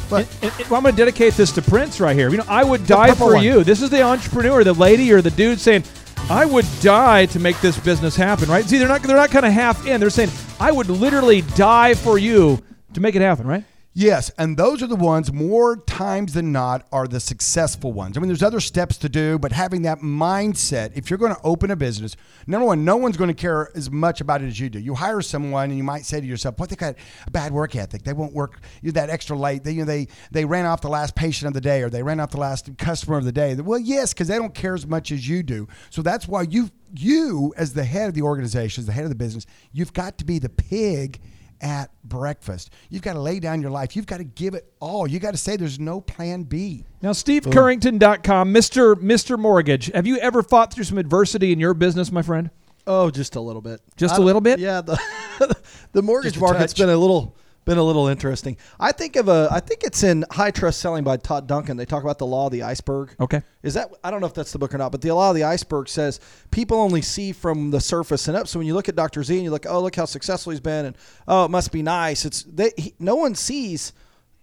But 0.09 0.27
And- 0.41 0.51
and- 0.59 0.67
well, 0.69 0.75
I'm 0.77 0.83
going 0.83 0.93
to 0.95 0.97
dedicate 0.97 1.33
this 1.33 1.51
to 1.53 1.61
Prince 1.61 1.99
right 1.99 2.15
here. 2.15 2.29
You 2.29 2.37
know, 2.37 2.45
I 2.47 2.63
would 2.63 2.85
die 2.85 3.13
for 3.15 3.33
one. 3.35 3.43
you. 3.43 3.63
This 3.63 3.81
is 3.81 3.89
the 3.89 4.01
entrepreneur, 4.03 4.63
the 4.63 4.73
lady 4.73 5.11
or 5.11 5.21
the 5.21 5.31
dude 5.31 5.59
saying, 5.59 5.83
"I 6.29 6.45
would 6.45 6.65
die 6.81 7.25
to 7.27 7.39
make 7.39 7.59
this 7.61 7.77
business 7.79 8.15
happen." 8.15 8.49
Right? 8.49 8.65
See, 8.65 8.77
they're 8.77 8.87
not 8.87 9.01
they're 9.03 9.15
not 9.15 9.29
kind 9.31 9.45
of 9.45 9.51
half 9.53 9.85
in. 9.87 9.99
They're 9.99 10.09
saying, 10.09 10.31
"I 10.59 10.71
would 10.71 10.89
literally 10.89 11.41
die 11.41 11.93
for 11.95 12.17
you 12.17 12.61
to 12.93 13.01
make 13.01 13.15
it 13.15 13.21
happen." 13.21 13.47
Right? 13.47 13.63
Yes, 13.97 14.29
and 14.37 14.57
those 14.57 14.83
are 14.83 14.87
the 14.87 14.95
ones 14.97 15.31
more 15.31 15.77
times 15.77 16.33
than 16.33 16.51
not 16.51 16.85
are 16.91 17.07
the 17.07 17.21
successful 17.21 17.93
ones. 17.93 18.17
I 18.17 18.19
mean, 18.19 18.27
there's 18.27 18.43
other 18.43 18.59
steps 18.59 18.97
to 18.97 19.07
do, 19.07 19.39
but 19.39 19.53
having 19.53 19.83
that 19.83 19.99
mindset, 19.99 20.91
if 20.97 21.09
you're 21.09 21.17
going 21.17 21.33
to 21.33 21.39
open 21.45 21.71
a 21.71 21.77
business, 21.77 22.17
number 22.45 22.67
one, 22.67 22.83
no 22.83 22.97
one's 22.97 23.15
going 23.15 23.29
to 23.29 23.33
care 23.33 23.71
as 23.73 23.89
much 23.89 24.19
about 24.19 24.41
it 24.41 24.47
as 24.47 24.59
you 24.59 24.69
do. 24.69 24.79
You 24.79 24.95
hire 24.95 25.21
someone, 25.21 25.69
and 25.69 25.77
you 25.77 25.83
might 25.85 26.03
say 26.03 26.19
to 26.19 26.27
yourself, 26.27 26.59
"What 26.59 26.67
they 26.67 26.75
got 26.75 26.95
a 27.25 27.31
bad 27.31 27.53
work 27.53 27.73
ethic? 27.77 28.03
They 28.03 28.11
won't 28.11 28.33
work 28.33 28.59
you 28.81 28.91
that 28.91 29.09
extra 29.09 29.37
late. 29.37 29.63
They 29.63 29.71
you 29.71 29.79
know, 29.79 29.85
they 29.85 30.09
they 30.29 30.43
ran 30.43 30.65
off 30.65 30.81
the 30.81 30.89
last 30.89 31.15
patient 31.15 31.47
of 31.47 31.53
the 31.53 31.61
day, 31.61 31.81
or 31.81 31.89
they 31.89 32.03
ran 32.03 32.19
off 32.19 32.31
the 32.31 32.37
last 32.37 32.77
customer 32.77 33.17
of 33.17 33.23
the 33.23 33.31
day." 33.31 33.55
Well, 33.55 33.79
yes, 33.79 34.13
because 34.13 34.27
they 34.27 34.35
don't 34.37 34.53
care 34.53 34.73
as 34.73 34.85
much 34.85 35.09
as 35.13 35.25
you 35.25 35.41
do. 35.41 35.69
So 35.89 36.01
that's 36.01 36.27
why 36.27 36.41
you 36.41 36.69
you 36.93 37.53
as 37.55 37.71
the 37.71 37.85
head 37.85 38.09
of 38.09 38.13
the 38.13 38.23
organization, 38.23 38.81
as 38.81 38.87
the 38.87 38.91
head 38.91 39.05
of 39.05 39.09
the 39.09 39.15
business, 39.15 39.45
you've 39.71 39.93
got 39.93 40.17
to 40.17 40.25
be 40.25 40.37
the 40.37 40.49
pig 40.49 41.21
at 41.61 41.89
breakfast. 42.03 42.71
You've 42.89 43.01
got 43.01 43.13
to 43.13 43.19
lay 43.19 43.39
down 43.39 43.61
your 43.61 43.71
life. 43.71 43.95
You've 43.95 44.05
got 44.05 44.17
to 44.17 44.23
give 44.23 44.53
it 44.53 44.71
all. 44.79 45.07
You 45.07 45.19
got 45.19 45.31
to 45.31 45.37
say 45.37 45.55
there's 45.57 45.79
no 45.79 46.01
plan 46.01 46.43
B. 46.43 46.85
Now, 47.01 47.11
SteveCurrington.com, 47.11 48.53
Mr. 48.53 48.95
Mr. 48.95 49.37
Mortgage. 49.39 49.91
Have 49.93 50.07
you 50.07 50.17
ever 50.17 50.43
fought 50.43 50.73
through 50.73 50.85
some 50.85 50.97
adversity 50.97 51.51
in 51.51 51.59
your 51.59 51.73
business, 51.73 52.11
my 52.11 52.21
friend? 52.21 52.49
Oh, 52.87 53.09
just 53.09 53.35
a 53.35 53.41
little 53.41 53.61
bit. 53.61 53.81
Just 53.97 54.15
I 54.15 54.17
a 54.17 54.21
little 54.21 54.41
bit? 54.41 54.59
Yeah. 54.59 54.81
The 54.81 54.99
the 55.91 56.01
mortgage 56.01 56.33
Just 56.33 56.43
a 56.43 56.45
market's 56.45 56.73
touch. 56.73 56.79
been 56.79 56.89
a 56.89 56.97
little 56.97 57.35
been 57.65 57.77
a 57.77 57.83
little 57.83 58.07
interesting. 58.07 58.57
I 58.79 58.91
think 58.91 59.15
of 59.15 59.27
a 59.27 59.49
I 59.51 59.59
think 59.59 59.83
it's 59.83 60.03
in 60.03 60.23
High 60.31 60.51
Trust 60.51 60.79
Selling 60.79 61.03
by 61.03 61.17
Todd 61.17 61.47
Duncan. 61.47 61.77
They 61.77 61.85
talk 61.85 62.03
about 62.03 62.19
the 62.19 62.25
law 62.25 62.45
of 62.45 62.51
the 62.51 62.63
iceberg. 62.63 63.15
Okay. 63.19 63.41
Is 63.63 63.73
that 63.73 63.89
I 64.03 64.11
don't 64.11 64.21
know 64.21 64.27
if 64.27 64.33
that's 64.33 64.51
the 64.51 64.59
book 64.59 64.73
or 64.73 64.77
not, 64.77 64.91
but 64.91 65.01
the 65.01 65.11
law 65.11 65.31
of 65.31 65.35
the 65.35 65.43
iceberg 65.43 65.89
says 65.89 66.19
people 66.51 66.77
only 66.77 67.01
see 67.01 67.31
from 67.31 67.71
the 67.71 67.81
surface 67.81 68.27
and 68.27 68.37
up. 68.37 68.47
So 68.47 68.59
when 68.59 68.67
you 68.67 68.73
look 68.73 68.87
at 68.87 68.95
Dr. 68.95 69.23
Z 69.23 69.33
and 69.33 69.43
you 69.43 69.51
look, 69.51 69.65
oh 69.67 69.81
look 69.81 69.95
how 69.95 70.05
successful 70.05 70.51
he's 70.51 70.59
been, 70.59 70.85
and 70.85 70.97
oh 71.27 71.45
it 71.45 71.51
must 71.51 71.71
be 71.71 71.81
nice. 71.81 72.23
It's 72.23 72.43
they, 72.43 72.71
he, 72.77 72.93
no 72.99 73.15
one 73.15 73.35
sees 73.35 73.93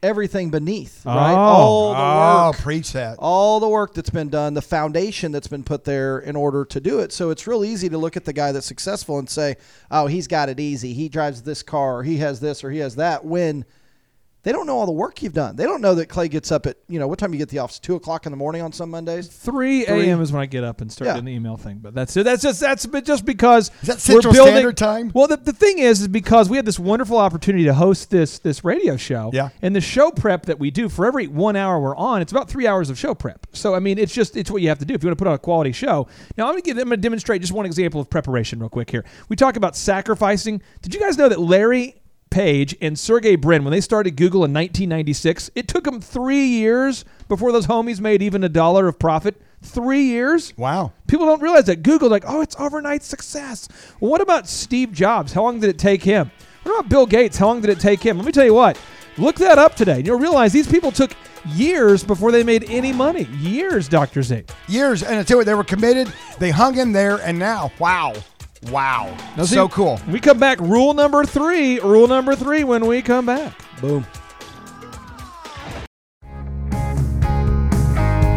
everything 0.03 0.51
beneath, 0.51 1.05
right? 1.07 1.33
Oh. 1.33 1.37
All 1.37 1.93
the 1.95 2.01
Oh, 2.01 2.47
work, 2.51 2.57
preach 2.59 2.93
that. 2.93 3.17
all 3.19 3.61
the 3.61 3.69
work 3.69 3.95
that's 3.95 4.11
been 4.11 4.29
done, 4.29 4.55
the 4.55 4.63
foundation 4.63 5.31
that's 5.33 5.47
been 5.49 5.63
put 5.65 5.85
there 5.85 6.19
in 6.19 6.35
order 6.37 6.65
to 6.65 6.81
do 6.81 6.99
it. 7.01 7.13
So 7.13 7.31
it's 7.31 7.47
real 7.47 7.65
easy 7.65 7.89
to 7.89 7.99
look 7.99 8.17
at 8.17 8.25
the 8.25 8.33
guy 8.33 8.53
that's 8.53 8.67
successful 8.67 9.19
and 9.19 9.29
say, 9.31 9.57
"Oh, 9.91 10.07
he's 10.07 10.27
got 10.27 10.49
it 10.49 10.59
easy. 10.59 10.93
He 10.93 11.09
drives 11.09 11.43
this 11.43 11.63
car, 11.63 11.99
or 11.99 12.03
he 12.03 12.19
has 12.19 12.41
this, 12.41 12.65
or 12.65 12.71
he 12.71 12.79
has 12.81 12.97
that." 12.97 13.25
When 13.25 13.65
they 14.45 14.53
don't 14.53 14.67
know 14.67 14.77
all 14.79 14.87
the 14.87 14.93
work 14.93 15.23
you've 15.23 15.33
done. 15.33 15.55
They 15.57 15.65
don't 15.65 15.81
know 15.81 15.95
that 15.95 16.07
Clay 16.07 16.29
gets 16.29 16.51
up 16.51 16.67
at 16.67 16.77
you 16.89 16.99
know 16.99 17.07
what 17.09 17.19
time 17.19 17.33
you 17.33 17.39
get 17.39 17.49
the 17.49 17.59
office? 17.61 17.79
Two 17.79 17.95
o'clock 17.95 18.27
in 18.27 18.33
the 18.33 18.37
morning 18.37 18.61
on 18.63 18.73
some 18.73 18.91
Mondays. 18.91 19.29
3 19.29 19.87
a.m. 19.87 20.21
is 20.21 20.33
when 20.33 20.43
I 20.43 20.47
get 20.47 20.65
up 20.65 20.81
and 20.81 20.91
start 20.91 21.07
Yeah. 21.07 21.13
doing 21.15 21.27
the 21.27 21.33
email 21.33 21.57
thing. 21.57 21.79
But 21.83 21.95
that's 21.95 22.17
it. 22.17 22.25
That's 22.25 22.43
just 22.43 22.61
that's 22.61 22.87
but 22.87 23.05
just 23.05 23.25
because 23.25 23.71
Is 23.83 23.87
that 23.89 23.95
we're 23.95 23.99
Central 23.99 24.33
building- 24.35 24.55
Standard 24.55 24.77
Time? 24.77 25.13
Well, 25.15 25.29
the, 25.29 25.37
the 25.37 25.53
thing 25.53 25.79
is, 25.79 26.01
is 26.01 26.09
because 26.09 26.49
we 26.51 26.57
had 26.57 26.67
this 26.67 26.79
wonderful 26.79 27.19
opportunity 27.19 27.65
to 27.65 27.75
host 27.75 28.11
this 28.11 28.39
this 28.41 28.65
radio 28.65 28.97
show. 28.97 29.31
Yeah. 29.33 29.51
And 29.63 29.77
the 29.77 29.81
show 29.81 30.11
prep 30.11 30.47
that 30.47 30.59
we 30.59 30.71
do 30.71 30.89
for 30.89 31.07
every 31.07 31.27
one 31.29 31.55
hour 31.57 31.79
we're 31.81 31.97
on, 31.97 32.21
it's 32.23 32.33
about 32.33 32.49
three 32.49 32.67
hours 32.67 32.91
of 32.91 32.99
show 32.99 33.15
prep. 33.15 33.47
So 33.53 33.75
I 33.75 33.79
mean, 33.79 33.99
it's 33.99 34.13
just 34.13 34.37
it's 34.37 34.51
what 34.51 34.61
you 34.63 34.69
have 34.69 34.79
to 34.81 34.85
do 34.85 34.95
if 34.95 35.03
you 35.03 35.09
want 35.09 35.19
to 35.19 35.25
put 35.25 35.29
on 35.29 35.35
a 35.35 35.39
quality 35.39 35.73
show. 35.73 36.09
Now 36.37 36.47
I'm 36.47 36.53
gonna 36.53 36.63
give 36.63 36.77
I'm 36.79 36.85
gonna 36.85 36.97
demonstrate 36.97 37.41
just 37.43 37.53
one 37.53 37.65
example 37.67 38.01
of 38.01 38.11
preparation 38.11 38.59
real 38.59 38.69
quick 38.71 38.91
here. 38.91 39.05
We 39.29 39.37
talk 39.37 39.57
about 39.57 39.77
sacrificing. 39.77 40.63
Did 40.83 40.95
you 40.95 41.01
guys 41.01 41.17
know 41.17 41.29
that 41.29 41.39
Larry? 41.41 42.02
Page 42.33 42.75
and 42.81 42.99
Sergey 42.99 43.37
Brin, 43.37 43.63
when 43.63 43.73
they 43.73 43.81
started 43.83 44.17
Google 44.17 44.39
in 44.45 44.53
1996, 44.55 45.51
it 45.55 45.69
took 45.69 45.85
them 45.85 46.01
three 46.01 46.47
years 46.47 47.05
before 47.29 47.53
those 47.53 47.67
homies 47.67 48.01
made 48.01 48.23
even 48.23 48.43
a 48.43 48.49
dollar 48.49 48.89
of 48.89 48.99
profit. 48.99 49.41
Three 49.61 50.05
years. 50.05 50.57
Wow. 50.57 50.93
People 51.07 51.27
don't 51.27 51.43
realize 51.43 51.67
that. 51.67 51.83
Google, 51.83 52.09
like, 52.09 52.25
oh, 52.27 52.41
it's 52.41 52.57
overnight 52.59 53.03
success. 53.03 53.69
Well, 54.01 54.11
what 54.11 54.23
about 54.23 54.49
Steve 54.49 54.93
Jobs? 54.93 55.35
How 55.35 55.43
long 55.43 55.61
did 55.61 55.69
it 55.69 55.79
take 55.79 56.03
him? 56.03 56.33
What 56.63 56.73
about 56.79 56.89
Bill 56.89 57.07
Gates? 57.07 57.37
How 57.37 57.49
long 57.49 57.61
did 57.61 57.71
it 57.71 57.79
take 57.79 58.03
him? 58.03 58.17
Let 58.17 58.25
me 58.25 58.33
tell 58.33 58.47
you 58.47 58.55
what. 58.55 58.81
Look 59.19 59.37
that 59.37 59.59
up 59.59 59.77
today. 59.77 59.97
and 59.97 60.07
You'll 60.07 60.19
realize 60.19 60.53
these 60.53 60.67
people 60.67 60.91
took 60.91 61.13
years 61.45 62.03
before 62.03 62.33
they 62.33 62.43
made 62.43 62.65
any 62.65 62.93
money. 62.93 63.25
Years, 63.39 63.89
Dr. 63.89 64.23
Z. 64.23 64.45
Years. 64.69 65.03
And 65.03 65.19
I 65.19 65.23
tell 65.23 65.35
you 65.35 65.39
what, 65.41 65.47
they 65.47 65.55
were 65.55 65.65
committed. 65.65 66.11
They 66.39 66.51
hung 66.51 66.79
in 66.79 66.93
there, 66.93 67.17
and 67.19 67.39
now, 67.39 67.71
wow. 67.79 68.15
Wow. 68.71 69.17
Now, 69.37 69.45
see, 69.45 69.55
so 69.55 69.69
cool. 69.69 70.01
We 70.09 70.21
come 70.21 70.39
back. 70.39 70.61
Rule 70.61 70.95
number 70.95 71.25
three. 71.25 71.81
Rule 71.81 72.07
number 72.07 72.37
three 72.37 72.65
when 72.65 72.87
we 72.87 73.03
come 73.03 73.27
back. 73.27 73.55
Boom. 73.81 74.05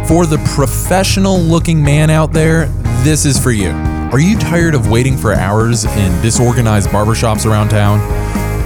For 0.07 0.25
the 0.25 0.37
professional 0.55 1.39
looking 1.39 1.83
man 1.83 2.09
out 2.09 2.31
there, 2.31 2.67
this 3.03 3.25
is 3.25 3.39
for 3.39 3.51
you. 3.51 3.69
Are 4.11 4.19
you 4.19 4.37
tired 4.37 4.75
of 4.75 4.89
waiting 4.89 5.17
for 5.17 5.33
hours 5.33 5.83
in 5.83 6.21
disorganized 6.21 6.89
barbershops 6.89 7.45
around 7.45 7.69
town? 7.69 7.99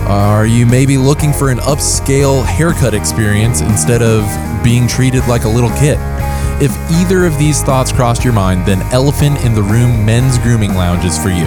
Are 0.10 0.46
you 0.46 0.66
maybe 0.66 0.98
looking 0.98 1.32
for 1.32 1.50
an 1.50 1.60
upscale 1.60 2.44
haircut 2.44 2.94
experience 2.94 3.62
instead 3.62 4.02
of 4.02 4.26
being 4.64 4.88
treated 4.88 5.28
like 5.28 5.46
a 5.46 5.50
little 5.50 5.70
kid? 5.72 5.98
If 6.62 6.76
either 6.92 7.26
of 7.26 7.38
these 7.38 7.64
thoughts 7.64 7.90
crossed 7.90 8.26
your 8.26 8.34
mind, 8.34 8.66
then 8.66 8.82
Elephant 8.92 9.46
in 9.46 9.54
the 9.54 9.64
Room 9.64 10.06
Men's 10.06 10.38
Grooming 10.40 10.74
Lounge 10.74 11.06
is 11.06 11.18
for 11.18 11.30
you. 11.30 11.46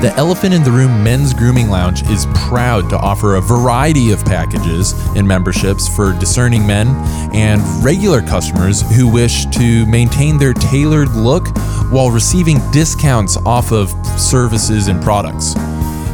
The 0.00 0.14
Elephant 0.16 0.54
in 0.54 0.62
the 0.62 0.70
Room 0.70 1.02
Men's 1.02 1.34
Grooming 1.34 1.68
Lounge 1.68 2.08
is 2.08 2.26
proud 2.32 2.88
to 2.90 2.96
offer 2.96 3.34
a 3.34 3.40
variety 3.40 4.12
of 4.12 4.24
packages 4.24 4.92
and 5.16 5.26
memberships 5.26 5.88
for 5.88 6.12
discerning 6.12 6.64
men 6.64 6.86
and 7.34 7.60
regular 7.84 8.22
customers 8.22 8.82
who 8.94 9.08
wish 9.08 9.46
to 9.46 9.84
maintain 9.86 10.38
their 10.38 10.52
tailored 10.52 11.10
look 11.10 11.48
while 11.90 12.12
receiving 12.12 12.58
discounts 12.70 13.36
off 13.38 13.72
of 13.72 13.90
services 14.16 14.86
and 14.86 15.02
products. 15.02 15.54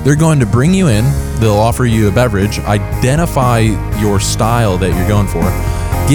They're 0.05 0.17
going 0.17 0.41
to 0.41 0.47
bring 0.47 0.73
you 0.73 0.89
in, 0.89 1.05
they'll 1.39 1.53
offer 1.53 1.85
you 1.85 2.09
a 2.09 2.11
beverage, 2.11 2.61
identify 2.61 3.59
your 4.01 4.21
style 4.21 4.79
that 4.79 4.97
you're 4.97 5.09
going 5.09 5.27
for, 5.27 5.45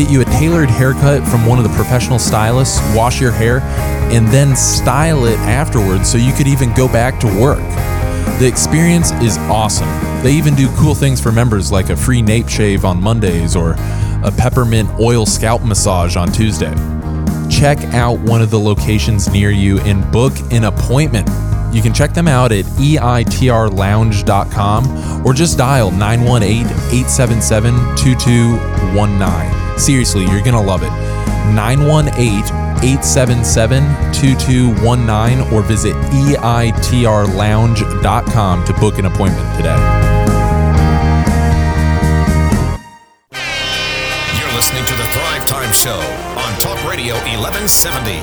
get 0.03 0.11
you 0.11 0.21
a 0.21 0.25
tailored 0.25 0.69
haircut 0.69 1.27
from 1.27 1.47
one 1.47 1.57
of 1.57 1.63
the 1.63 1.75
professional 1.75 2.19
stylists, 2.19 2.79
wash 2.95 3.19
your 3.19 3.31
hair, 3.31 3.61
and 4.11 4.27
then 4.27 4.55
style 4.55 5.25
it 5.25 5.39
afterwards 5.39 6.07
so 6.07 6.19
you 6.19 6.31
could 6.33 6.45
even 6.45 6.71
go 6.75 6.87
back 6.87 7.19
to 7.19 7.25
work. 7.41 7.57
The 8.39 8.47
experience 8.47 9.11
is 9.13 9.39
awesome. 9.49 9.89
They 10.21 10.33
even 10.33 10.53
do 10.53 10.69
cool 10.75 10.93
things 10.93 11.19
for 11.19 11.31
members 11.31 11.71
like 11.71 11.89
a 11.89 11.95
free 11.95 12.21
nape 12.21 12.47
shave 12.47 12.85
on 12.85 13.01
Mondays 13.01 13.55
or 13.55 13.71
a 14.23 14.31
peppermint 14.37 14.87
oil 14.99 15.25
scalp 15.25 15.63
massage 15.63 16.15
on 16.15 16.31
Tuesday. 16.31 16.75
Check 17.49 17.79
out 17.95 18.19
one 18.19 18.43
of 18.43 18.51
the 18.51 18.59
locations 18.59 19.27
near 19.29 19.49
you 19.49 19.79
and 19.79 20.11
book 20.11 20.33
an 20.51 20.65
appointment. 20.65 21.27
You 21.73 21.81
can 21.81 21.91
check 21.91 22.13
them 22.13 22.27
out 22.27 22.51
at 22.51 22.65
eitrlounge.com 22.65 25.25
or 25.25 25.33
just 25.33 25.57
dial 25.57 25.89
918 25.89 26.67
877 26.67 27.73
2219. 27.97 29.66
Seriously, 29.77 30.23
you're 30.23 30.41
going 30.41 30.53
to 30.53 30.59
love 30.59 30.83
it. 30.83 30.91
918 31.53 32.43
877 32.83 33.83
2219 34.13 35.53
or 35.53 35.61
visit 35.63 35.95
eitrlounge.com 35.95 38.65
to 38.65 38.73
book 38.73 38.99
an 38.99 39.05
appointment 39.05 39.55
today. 39.55 39.77
You're 44.37 44.51
listening 44.53 44.85
to 44.85 44.93
the 44.93 45.07
Thrive 45.13 45.45
Time 45.47 45.71
Show 45.73 45.99
on 46.37 46.53
Talk 46.59 46.83
Radio 46.89 47.15
1170. 47.15 48.19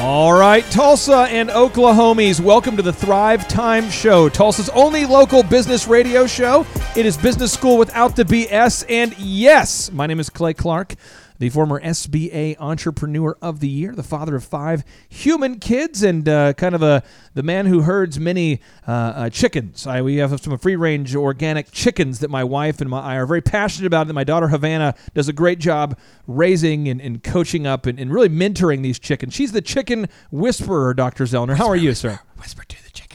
All 0.00 0.32
right, 0.32 0.64
Tulsa 0.70 1.26
and 1.28 1.50
Oklahomies, 1.50 2.40
welcome 2.40 2.76
to 2.76 2.82
the 2.82 2.92
Thrive 2.92 3.48
Time 3.48 3.90
Show, 3.90 4.28
Tulsa's 4.28 4.68
only 4.70 5.04
local 5.04 5.42
business 5.42 5.88
radio 5.88 6.24
show. 6.26 6.64
It 6.98 7.06
is 7.06 7.16
business 7.16 7.52
school 7.52 7.78
without 7.78 8.16
the 8.16 8.24
BS. 8.24 8.84
And 8.88 9.16
yes, 9.18 9.92
my 9.92 10.08
name 10.08 10.18
is 10.18 10.28
Clay 10.28 10.52
Clark, 10.52 10.96
the 11.38 11.48
former 11.48 11.80
SBA 11.80 12.56
Entrepreneur 12.58 13.38
of 13.40 13.60
the 13.60 13.68
Year, 13.68 13.94
the 13.94 14.02
father 14.02 14.34
of 14.34 14.42
five 14.42 14.82
human 15.08 15.60
kids, 15.60 16.02
and 16.02 16.28
uh, 16.28 16.54
kind 16.54 16.74
of 16.74 16.82
a 16.82 17.04
the 17.34 17.44
man 17.44 17.66
who 17.66 17.82
herds 17.82 18.18
many 18.18 18.60
uh, 18.88 18.90
uh, 18.90 19.30
chickens. 19.30 19.86
I, 19.86 20.02
we 20.02 20.16
have 20.16 20.40
some 20.40 20.58
free 20.58 20.74
range 20.74 21.14
organic 21.14 21.70
chickens 21.70 22.18
that 22.18 22.30
my 22.30 22.42
wife 22.42 22.80
and 22.80 22.90
my, 22.90 22.98
I 22.98 23.14
are 23.14 23.26
very 23.26 23.42
passionate 23.42 23.86
about. 23.86 24.08
That 24.08 24.14
my 24.14 24.24
daughter 24.24 24.48
Havana 24.48 24.96
does 25.14 25.28
a 25.28 25.32
great 25.32 25.60
job 25.60 25.96
raising 26.26 26.88
and, 26.88 27.00
and 27.00 27.22
coaching 27.22 27.64
up 27.64 27.86
and, 27.86 28.00
and 28.00 28.12
really 28.12 28.28
mentoring 28.28 28.82
these 28.82 28.98
chickens. 28.98 29.34
She's 29.34 29.52
the 29.52 29.62
chicken 29.62 30.08
whisperer, 30.32 30.94
Dr. 30.94 31.26
Zellner. 31.26 31.58
How 31.58 31.68
are 31.68 31.76
you, 31.76 31.94
sir? 31.94 32.18
Whisper 32.38 32.64
to 32.64 32.82
the 32.82 32.90
chickens. 32.90 33.07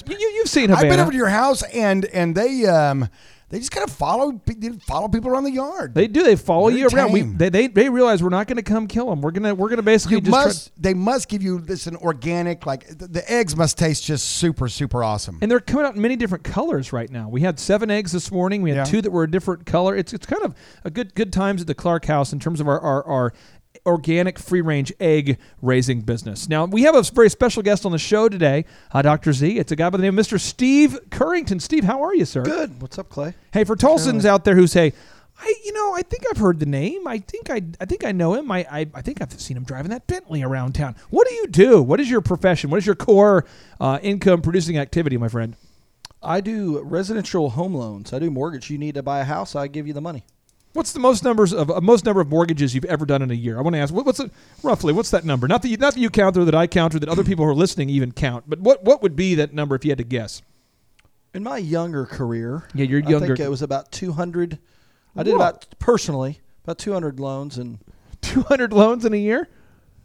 Have, 0.00 0.02
you, 0.20 0.28
you've 0.36 0.48
seen 0.48 0.70
Havana. 0.70 0.86
I've 0.86 0.90
been 0.90 1.00
over 1.00 1.10
to 1.12 1.16
your 1.16 1.28
house 1.28 1.62
and 1.62 2.04
and 2.06 2.34
they 2.34 2.66
um 2.66 3.08
they 3.50 3.58
just 3.58 3.70
kind 3.70 3.86
of 3.86 3.94
follow 3.94 4.40
they 4.46 4.70
follow 4.78 5.08
people 5.08 5.28
around 5.30 5.44
the 5.44 5.50
yard. 5.50 5.94
They 5.94 6.06
do. 6.08 6.22
They 6.22 6.36
follow 6.36 6.68
you 6.68 6.88
around. 6.88 7.12
We, 7.12 7.20
tame. 7.20 7.36
they, 7.36 7.50
they 7.50 7.66
they 7.66 7.90
realize 7.90 8.22
we're 8.22 8.30
not 8.30 8.46
going 8.46 8.56
to 8.56 8.62
come 8.62 8.86
kill 8.86 9.10
them. 9.10 9.20
We're 9.20 9.30
gonna 9.30 9.54
we're 9.54 9.68
gonna 9.68 9.82
basically 9.82 10.16
you 10.16 10.20
just 10.22 10.32
try- 10.32 10.44
must 10.46 10.82
they 10.82 10.94
must 10.94 11.28
give 11.28 11.42
you 11.42 11.58
this 11.60 11.86
an 11.86 11.96
organic 11.96 12.64
like 12.64 12.88
the, 12.88 13.08
the 13.08 13.30
eggs 13.30 13.54
must 13.54 13.76
taste 13.76 14.04
just 14.04 14.24
super 14.26 14.68
super 14.68 15.04
awesome. 15.04 15.38
and 15.42 15.50
they're 15.50 15.60
coming 15.60 15.84
out 15.84 15.94
in 15.96 16.00
many 16.00 16.16
different 16.16 16.44
colors 16.44 16.94
right 16.94 17.10
now. 17.10 17.28
We 17.28 17.42
had 17.42 17.60
seven 17.60 17.90
eggs 17.90 18.10
this 18.12 18.32
morning. 18.32 18.62
We 18.62 18.70
had 18.70 18.76
Yeah. 18.76 18.84
two 18.84 19.02
that 19.02 19.10
were 19.10 19.24
a 19.24 19.30
different 19.30 19.66
color. 19.66 19.94
It's 19.94 20.14
it's 20.14 20.24
kind 20.24 20.42
of 20.44 20.54
a 20.84 20.90
good 20.90 21.14
good 21.14 21.30
times 21.30 21.60
at 21.60 21.66
the 21.66 21.74
Clark 21.74 22.06
House 22.06 22.32
in 22.32 22.40
terms 22.40 22.58
of 22.58 22.66
our 22.68 22.80
our, 22.80 23.04
our 23.04 23.32
organic 23.84 24.38
free 24.38 24.60
range 24.60 24.92
egg 25.00 25.38
raising 25.60 26.00
business. 26.02 26.48
Now 26.48 26.64
we 26.64 26.82
have 26.82 26.94
a 26.94 27.02
very 27.02 27.30
special 27.30 27.62
guest 27.62 27.84
on 27.84 27.92
the 27.92 27.98
show 27.98 28.28
today, 28.28 28.64
uh, 28.92 29.02
Dr. 29.02 29.32
Z. 29.32 29.58
It's 29.58 29.72
a 29.72 29.76
guy 29.76 29.90
by 29.90 29.98
the 29.98 30.02
name 30.02 30.18
of 30.18 30.24
Mr. 30.24 30.38
Steve 30.38 30.98
Currington. 31.10 31.60
Steve, 31.60 31.84
how 31.84 32.02
are 32.02 32.14
you, 32.14 32.24
sir? 32.24 32.42
Good. 32.42 32.80
What's 32.80 32.98
up, 32.98 33.08
Clay? 33.08 33.34
Hey, 33.52 33.64
for 33.64 33.76
Tulsans 33.76 34.24
out 34.24 34.44
there 34.44 34.54
who 34.54 34.66
say, 34.66 34.92
I, 35.40 35.54
you 35.64 35.72
know, 35.72 35.94
I 35.94 36.02
think 36.02 36.24
I've 36.30 36.36
heard 36.36 36.60
the 36.60 36.66
name. 36.66 37.06
I 37.08 37.18
think 37.18 37.50
I, 37.50 37.62
I 37.80 37.84
think 37.84 38.04
I 38.04 38.12
know 38.12 38.34
him. 38.34 38.50
I, 38.50 38.66
I, 38.70 38.86
I 38.94 39.02
think 39.02 39.20
I've 39.20 39.32
seen 39.40 39.56
him 39.56 39.64
driving 39.64 39.90
that 39.90 40.06
Bentley 40.06 40.42
around 40.42 40.74
town. 40.74 40.94
What 41.10 41.26
do 41.26 41.34
you 41.34 41.46
do? 41.48 41.82
What 41.82 42.00
is 42.00 42.08
your 42.08 42.20
profession? 42.20 42.70
What 42.70 42.76
is 42.76 42.86
your 42.86 42.94
core 42.94 43.44
uh, 43.80 43.98
income 44.02 44.42
producing 44.42 44.78
activity, 44.78 45.16
my 45.16 45.28
friend? 45.28 45.56
I 46.22 46.40
do 46.40 46.80
residential 46.82 47.50
home 47.50 47.74
loans. 47.74 48.12
I 48.12 48.20
do 48.20 48.30
mortgage. 48.30 48.70
You 48.70 48.78
need 48.78 48.94
to 48.94 49.02
buy 49.02 49.20
a 49.20 49.24
house, 49.24 49.56
I 49.56 49.66
give 49.66 49.88
you 49.88 49.92
the 49.92 50.00
money. 50.00 50.24
What's 50.72 50.92
the 50.92 51.00
most 51.00 51.22
numbers 51.22 51.52
of 51.52 51.70
uh, 51.70 51.80
most 51.82 52.04
number 52.06 52.20
of 52.20 52.28
mortgages 52.30 52.74
you've 52.74 52.86
ever 52.86 53.04
done 53.04 53.20
in 53.22 53.30
a 53.30 53.34
year? 53.34 53.58
I 53.58 53.60
want 53.62 53.74
to 53.74 53.80
ask. 53.80 53.92
What, 53.92 54.06
what's 54.06 54.20
it 54.20 54.30
roughly? 54.62 54.92
What's 54.92 55.10
that 55.10 55.24
number? 55.24 55.46
Not 55.46 55.60
that 55.62 55.68
you, 55.68 55.76
not 55.76 55.94
that 55.94 56.00
you 56.00 56.08
count 56.08 56.36
or 56.36 56.44
that 56.46 56.54
I 56.54 56.66
count 56.66 56.94
or 56.94 56.98
that 56.98 57.08
other 57.10 57.24
people 57.24 57.44
who 57.44 57.50
are 57.50 57.54
listening 57.54 57.90
even 57.90 58.12
count. 58.12 58.44
But 58.48 58.60
what 58.60 58.82
what 58.84 59.02
would 59.02 59.14
be 59.14 59.34
that 59.34 59.52
number 59.52 59.74
if 59.74 59.84
you 59.84 59.90
had 59.90 59.98
to 59.98 60.04
guess? 60.04 60.40
In 61.34 61.42
my 61.42 61.58
younger 61.58 62.06
career, 62.06 62.64
Yeah, 62.74 62.84
you're 62.86 63.06
I 63.06 63.10
younger. 63.10 63.26
think 63.28 63.40
it 63.40 63.48
was 63.50 63.62
about 63.62 63.90
200. 63.92 64.58
I 65.16 65.22
did 65.22 65.30
Whoa. 65.30 65.36
about 65.36 65.66
personally 65.78 66.40
about 66.64 66.78
200 66.78 67.18
loans, 67.20 67.58
and 67.58 67.78
Two 68.22 68.42
hundred 68.42 68.72
loans 68.72 69.04
in 69.04 69.12
a 69.12 69.16
year. 69.18 69.48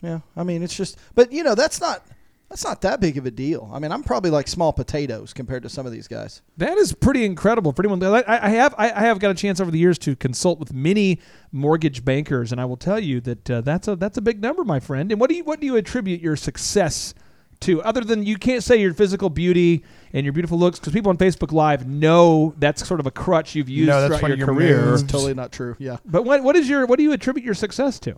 yeah, 0.01 0.20
I 0.36 0.43
mean 0.43 0.63
it's 0.63 0.76
just. 0.76 0.97
But 1.15 1.32
you 1.32 1.43
know 1.43 1.55
that's 1.55 1.80
not 1.80 2.03
that's 2.49 2.63
not 2.63 2.81
that 2.81 3.01
big 3.01 3.17
of 3.17 3.25
a 3.25 3.31
deal. 3.31 3.69
I 3.73 3.79
mean 3.79 3.91
I'm 3.91 4.03
probably 4.03 4.29
like 4.31 4.47
small 4.47 4.71
potatoes 4.73 5.33
compared 5.33 5.63
to 5.63 5.69
some 5.69 5.85
of 5.85 5.91
these 5.91 6.07
guys. 6.07 6.41
That 6.57 6.77
is 6.77 6.93
pretty 6.93 7.25
incredible 7.25 7.71
for 7.73 7.81
anyone. 7.83 8.01
I, 8.03 8.23
I 8.27 8.49
have 8.49 8.73
I, 8.77 8.85
I 8.91 9.01
have 9.01 9.19
got 9.19 9.31
a 9.31 9.35
chance 9.35 9.59
over 9.59 9.71
the 9.71 9.79
years 9.79 9.97
to 9.99 10.15
consult 10.15 10.59
with 10.59 10.73
many 10.73 11.19
mortgage 11.51 12.05
bankers, 12.05 12.51
and 12.51 12.59
I 12.61 12.65
will 12.65 12.77
tell 12.77 12.99
you 12.99 13.19
that 13.21 13.49
uh, 13.49 13.61
that's 13.61 13.87
a 13.87 13.95
that's 13.95 14.17
a 14.17 14.21
big 14.21 14.41
number, 14.41 14.63
my 14.63 14.79
friend. 14.79 15.11
And 15.11 15.19
what 15.19 15.29
do 15.29 15.35
you 15.35 15.43
what 15.43 15.59
do 15.59 15.65
you 15.65 15.75
attribute 15.75 16.21
your 16.21 16.35
success 16.35 17.13
to, 17.61 17.81
other 17.81 18.01
than 18.01 18.23
you 18.23 18.37
can't 18.37 18.63
say 18.63 18.79
your 18.79 18.93
physical 18.93 19.31
beauty 19.31 19.83
and 20.13 20.23
your 20.23 20.31
beautiful 20.31 20.59
looks, 20.59 20.79
because 20.79 20.93
people 20.93 21.09
on 21.09 21.17
Facebook 21.17 21.51
Live 21.51 21.87
know 21.87 22.53
that's 22.59 22.87
sort 22.87 22.99
of 22.99 23.07
a 23.07 23.11
crutch 23.11 23.55
you've 23.55 23.67
used 23.67 23.89
No, 23.89 24.01
that's 24.07 24.19
throughout 24.19 24.27
your 24.29 24.37
your 24.37 24.47
career. 24.47 24.81
moves. 24.85 25.01
It's 25.01 25.11
totally 25.11 25.33
not 25.33 25.51
true. 25.51 25.75
Yeah, 25.79 25.97
But 26.05 26.23
what 26.23 26.43
what 26.43 26.55
is 26.55 26.69
your 26.69 26.85
what 26.85 26.97
do 26.97 27.03
you 27.03 27.13
attribute 27.13 27.43
your 27.43 27.55
success 27.55 27.99
to? 28.01 28.15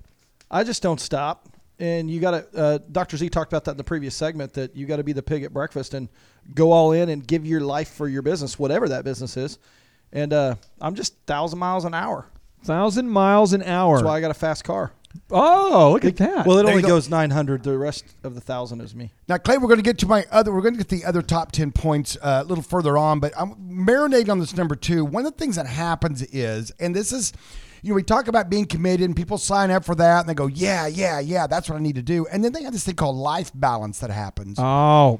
I 0.51 0.65
just 0.65 0.83
don't 0.83 0.99
stop. 0.99 1.47
And 1.79 2.11
you 2.11 2.19
got 2.19 2.31
to, 2.31 2.59
uh, 2.61 2.79
Dr. 2.91 3.15
Z 3.17 3.29
talked 3.29 3.51
about 3.53 3.63
that 3.65 3.71
in 3.71 3.77
the 3.77 3.83
previous 3.83 4.13
segment 4.15 4.53
that 4.53 4.75
you 4.75 4.85
got 4.85 4.97
to 4.97 5.03
be 5.03 5.13
the 5.13 5.23
pig 5.23 5.43
at 5.43 5.53
breakfast 5.53 5.93
and 5.93 6.09
go 6.53 6.71
all 6.73 6.91
in 6.91 7.07
and 7.09 7.25
give 7.25 7.45
your 7.45 7.61
life 7.61 7.89
for 7.93 8.07
your 8.09 8.21
business, 8.21 8.59
whatever 8.59 8.89
that 8.89 9.03
business 9.05 9.37
is. 9.37 9.59
And 10.11 10.33
uh, 10.33 10.55
I'm 10.81 10.95
just 10.95 11.15
thousand 11.25 11.59
miles 11.59 11.85
an 11.85 11.93
hour. 11.93 12.25
Thousand 12.63 13.09
miles 13.09 13.53
an 13.53 13.63
hour. 13.63 13.95
That's 13.95 14.05
why 14.05 14.17
I 14.17 14.21
got 14.21 14.31
a 14.31 14.33
fast 14.35 14.63
car. 14.65 14.91
oh, 15.31 15.91
look 15.93 16.03
at 16.03 16.17
that. 16.17 16.45
Well, 16.45 16.57
it 16.57 16.63
There 16.63 16.71
only 16.71 16.81
go. 16.81 16.89
goes 16.89 17.09
900. 17.09 17.63
The 17.63 17.77
rest 17.77 18.03
of 18.23 18.35
the 18.35 18.41
thousand 18.41 18.81
is 18.81 18.93
me. 18.93 19.11
Now, 19.29 19.37
Clay, 19.37 19.57
we're 19.57 19.67
going 19.67 19.77
to 19.79 19.83
get 19.83 19.97
to 19.99 20.05
my 20.07 20.25
other. 20.31 20.51
We're 20.53 20.61
going 20.61 20.73
to 20.75 20.79
get 20.79 20.89
the 20.89 21.05
other 21.05 21.21
top 21.21 21.51
ten 21.53 21.71
points 21.71 22.17
uh, 22.21 22.41
a 22.43 22.47
little 22.47 22.63
further 22.63 22.97
on, 22.97 23.19
but 23.21 23.31
I'm 23.37 23.55
marinating 23.55 24.29
on 24.29 24.39
this 24.39 24.55
number 24.57 24.75
two. 24.75 25.05
One 25.05 25.25
of 25.25 25.31
the 25.31 25.37
things 25.37 25.55
that 25.55 25.65
happens 25.67 26.21
is, 26.23 26.71
and 26.79 26.93
this 26.95 27.13
is, 27.13 27.31
you 27.81 27.89
know, 27.89 27.95
we 27.95 28.03
talk 28.03 28.27
about 28.27 28.49
being 28.49 28.65
committed, 28.65 29.05
and 29.05 29.15
people 29.15 29.37
sign 29.37 29.71
up 29.71 29.85
for 29.85 29.95
that, 29.95 30.21
and 30.21 30.29
they 30.29 30.33
go, 30.33 30.47
"Yeah, 30.47 30.87
yeah, 30.87 31.19
yeah, 31.19 31.47
that's 31.47 31.69
what 31.69 31.77
I 31.77 31.79
need 31.81 31.95
to 31.95 32.01
do," 32.01 32.27
and 32.31 32.43
then 32.43 32.51
they 32.53 32.63
have 32.63 32.73
this 32.73 32.83
thing 32.83 32.95
called 32.95 33.15
life 33.15 33.51
balance 33.53 33.99
that 33.99 34.09
happens. 34.09 34.57
oh, 34.59 35.19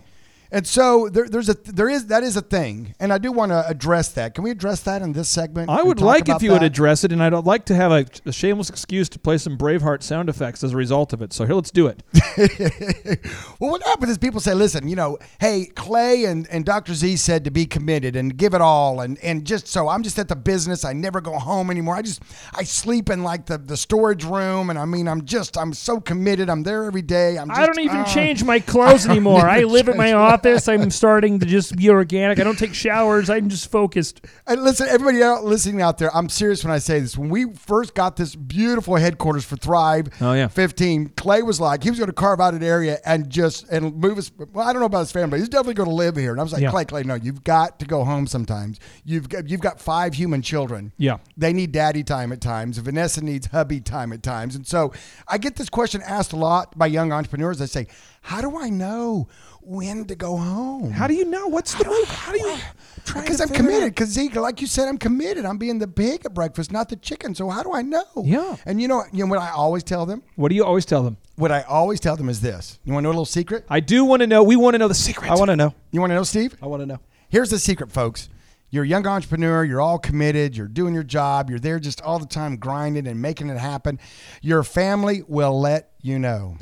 And 0.52 0.66
so 0.66 1.10
there, 1.10 1.30
there's 1.30 1.50
a 1.50 1.54
there 1.54 1.90
is 1.90 2.08
that 2.08 2.24
is 2.24 2.36
a 2.36 2.42
thing, 2.42 2.96
and 3.00 3.14
I 3.14 3.20
do 3.20 3.32
want 3.32 3.52
to 3.52 3.68
address 3.68 4.10
that. 4.10 4.34
Can 4.34 4.44
we 4.44 4.50
address 4.52 4.82
that 4.82 5.02
in 5.04 5.14
this 5.14 5.30
segment? 5.30 5.70
I 5.70 5.84
would 5.84 6.02
like 6.02 6.28
if 6.28 6.42
you 6.42 6.52
would 6.52 6.64
address 6.64 7.04
it, 7.04 7.12
and 7.12 7.22
I'd 7.22 7.34
like 7.34 7.66
to 7.66 7.76
have 7.76 7.92
a, 7.92 8.06
a 8.26 8.32
shameless 8.32 8.70
excuse 8.70 9.10
to 9.10 9.20
play 9.20 9.38
some 9.38 9.58
Braveheart 9.58 10.02
sound 10.02 10.28
effects 10.28 10.64
as 10.64 10.74
a 10.74 10.78
result 10.78 11.14
of 11.14 11.22
it. 11.22 11.34
So 11.34 11.46
here, 11.46 11.54
let's 11.54 11.70
do 11.72 11.86
it. 11.88 12.02
well, 13.60 13.72
what 13.72 13.84
happens 13.84 14.12
is 14.12 14.18
people 14.18 14.40
say, 14.40 14.54
listen, 14.54 14.88
you 14.88 14.96
know, 14.96 15.18
hey, 15.40 15.66
Clay 15.76 16.26
and, 16.26 16.48
and 16.50 16.66
Dr. 16.66 16.94
Z 16.94 17.18
said 17.18 17.44
to 17.46 17.52
be 17.52 17.66
committed 17.66 18.16
and 18.16 18.36
give 18.36 18.54
it 18.54 18.62
all. 18.62 19.02
And, 19.02 19.18
and 19.20 19.46
just 19.46 19.68
so 19.68 19.88
I'm 19.88 20.04
just 20.04 20.18
at 20.20 20.28
the 20.28 20.36
business. 20.36 20.84
I 20.84 20.94
never 20.94 21.22
go 21.22 21.38
home 21.38 21.70
anymore. 21.70 21.96
I 21.96 22.02
just, 22.02 22.22
I 22.54 22.64
sleep 22.64 23.10
in 23.10 23.24
like 23.24 23.46
the, 23.46 23.58
the 23.58 23.78
storage 23.78 24.24
room. 24.24 24.70
And 24.70 24.80
I 24.80 24.86
mean, 24.86 25.08
I'm 25.08 25.26
just, 25.26 25.58
I'm 25.58 25.74
so 25.74 26.00
committed. 26.00 26.50
I'm 26.50 26.64
there 26.64 26.86
every 26.86 27.02
day. 27.02 27.38
I'm 27.38 27.50
just, 27.50 27.60
I 27.60 27.66
don't 27.66 27.80
even 27.80 27.98
uh, 27.98 28.06
change 28.06 28.44
my 28.44 28.60
clothes 28.60 29.06
I 29.08 29.12
anymore. 29.12 29.48
I 29.48 29.60
even 29.60 29.72
live 29.72 29.90
at 29.90 29.98
my 29.98 30.06
change- 30.06 30.16
about 30.40 30.50
this. 30.54 30.68
I'm 30.68 30.90
starting 30.92 31.40
to 31.40 31.46
just 31.46 31.76
be 31.76 31.90
organic. 31.90 32.40
I 32.40 32.44
don't 32.44 32.58
take 32.58 32.74
showers. 32.74 33.30
I'm 33.30 33.50
just 33.50 33.70
focused. 33.72 34.22
And 34.48 34.64
listen, 34.64 34.88
everybody 34.88 35.22
out 35.24 35.44
listening 35.44 35.82
out 35.82 35.98
there, 35.98 36.16
I'm 36.16 36.30
serious 36.30 36.64
when 36.64 36.74
I 36.74 36.80
say 36.80 37.00
this. 37.00 37.18
When 37.18 37.30
we 37.30 37.54
first 37.54 37.94
got 37.94 38.16
this 38.16 38.36
beautiful 38.36 38.96
headquarters 38.96 39.46
for 39.46 39.56
Thrive, 39.56 40.08
Oh, 40.22 40.34
yeah. 40.34 40.48
15, 40.48 41.10
Clay 41.18 41.42
was 41.44 41.60
like, 41.60 41.84
he 41.84 41.90
was 41.90 42.00
going 42.00 42.08
to 42.10 42.14
carve 42.14 42.40
out 42.40 42.54
an 42.54 42.64
area 42.64 43.00
and 43.06 43.30
just 43.30 43.68
and 43.70 43.96
move 43.96 44.18
us. 44.18 44.32
Well, 44.54 44.68
I 44.68 44.74
don't 44.74 44.80
know 44.80 44.86
about 44.86 45.00
his 45.00 45.12
family. 45.12 45.40
He's 45.40 45.50
definitely 45.50 45.74
going 45.76 45.90
to 45.90 45.96
live 45.96 46.16
here. 46.16 46.32
And 46.32 46.40
I 46.40 46.44
was 46.44 46.54
like, 46.54 46.62
Yeah. 46.62 46.72
Clay, 46.72 46.86
Clay, 46.86 47.04
no, 47.04 47.16
you've 47.16 47.44
got 47.44 47.80
to 47.80 47.86
go 47.86 48.04
home 48.04 48.28
sometimes. 48.28 48.80
You've 49.06 49.30
got 49.30 49.50
you've 49.50 49.62
got 49.62 49.80
five 49.80 50.14
human 50.14 50.42
children. 50.42 50.92
Yeah. 50.98 51.18
they 51.38 51.54
need 51.54 51.72
daddy 51.72 52.04
time 52.04 52.32
at 52.32 52.42
times. 52.42 52.78
Vanessa 52.78 53.22
needs 53.24 53.48
hubby 53.48 53.80
time 53.82 54.14
at 54.14 54.24
times. 54.24 54.56
And 54.56 54.66
so 54.68 54.94
I 55.28 55.38
get 55.38 55.56
this 55.56 55.70
question 55.70 56.02
asked 56.06 56.34
a 56.34 56.38
lot 56.38 56.78
by 56.78 56.88
young 56.88 57.12
entrepreneurs. 57.12 57.60
They 57.60 57.66
say, 57.66 57.88
how 58.22 58.42
do 58.42 58.58
I 58.60 58.70
know 58.70 59.28
when 59.70 60.06
to 60.06 60.16
go 60.16 60.36
home? 60.36 60.92
How 60.92 61.06
do 61.06 61.14
you 61.14 61.26
know? 61.26 61.48
What's 61.48 61.76
the 61.76 61.86
move? 61.86 62.08
How 62.08 62.32
do 62.32 62.40
you? 62.40 62.58
Because 63.06 63.40
I'm 63.40 63.50
committed. 63.50 63.90
Because 63.90 64.10
Zeke, 64.10 64.36
like 64.36 64.62
you 64.62 64.68
said, 64.68 64.88
I'm 64.88 64.98
committed. 64.98 65.46
I'm 65.46 65.58
being 65.58 65.78
the 65.78 65.88
pig 65.88 66.26
at 66.26 66.34
breakfast, 66.34 66.72
not 66.72 66.90
the 66.90 66.96
chicken. 66.96 67.36
So 67.36 67.50
how 67.50 67.62
do 67.62 67.72
I 67.74 67.84
know? 67.84 68.04
Yeah. 68.24 68.56
And 68.66 68.82
you 68.82 68.88
know, 68.88 69.04
you 69.14 69.26
know 69.26 69.30
what 69.30 69.40
I 69.40 69.52
always 69.52 69.84
tell 69.84 70.06
them. 70.06 70.24
What 70.36 70.50
do 70.50 70.56
you 70.56 70.66
always 70.66 70.86
tell 70.86 71.04
them? 71.04 71.18
What 71.36 71.52
I 71.52 71.62
always 71.62 72.00
tell 72.00 72.16
them 72.16 72.30
is 72.30 72.42
this. 72.42 72.80
You 72.84 72.94
want 72.94 73.04
to 73.04 73.06
know 73.06 73.10
a 73.10 73.12
little 73.12 73.26
secret? 73.26 73.66
I 73.70 73.80
do 73.80 74.06
want 74.06 74.22
to 74.22 74.28
know. 74.28 74.44
We 74.44 74.56
want 74.56 74.74
to 74.74 74.80
know 74.80 74.88
the 74.88 74.96
secret. 74.96 75.30
I 75.30 75.36
want 75.36 75.50
to 75.50 75.56
know. 75.56 75.74
You 75.92 76.00
want 76.00 76.12
to 76.12 76.16
know, 76.16 76.24
Steve? 76.24 76.58
I 76.62 76.66
want 76.66 76.82
to 76.82 76.88
know. 76.88 77.00
Here's 77.30 77.52
the 77.52 77.60
secret, 77.60 77.92
folks. 77.92 78.28
You're 78.72 78.84
a 78.84 78.88
young 78.88 79.06
entrepreneur. 79.08 79.64
You're 79.64 79.82
all 79.82 80.00
committed. 80.00 80.58
You're 80.58 80.68
doing 80.68 80.94
your 80.94 81.04
job. 81.04 81.50
You're 81.50 81.60
there 81.60 81.80
just 81.80 82.02
all 82.02 82.20
the 82.20 82.26
time 82.26 82.58
grinding 82.58 83.08
and 83.08 83.22
making 83.22 83.50
it 83.50 83.58
happen. 83.58 84.00
Your 84.42 84.64
family 84.64 85.24
will 85.28 85.60
let 85.60 85.92
you 86.02 86.18
know. 86.20 86.58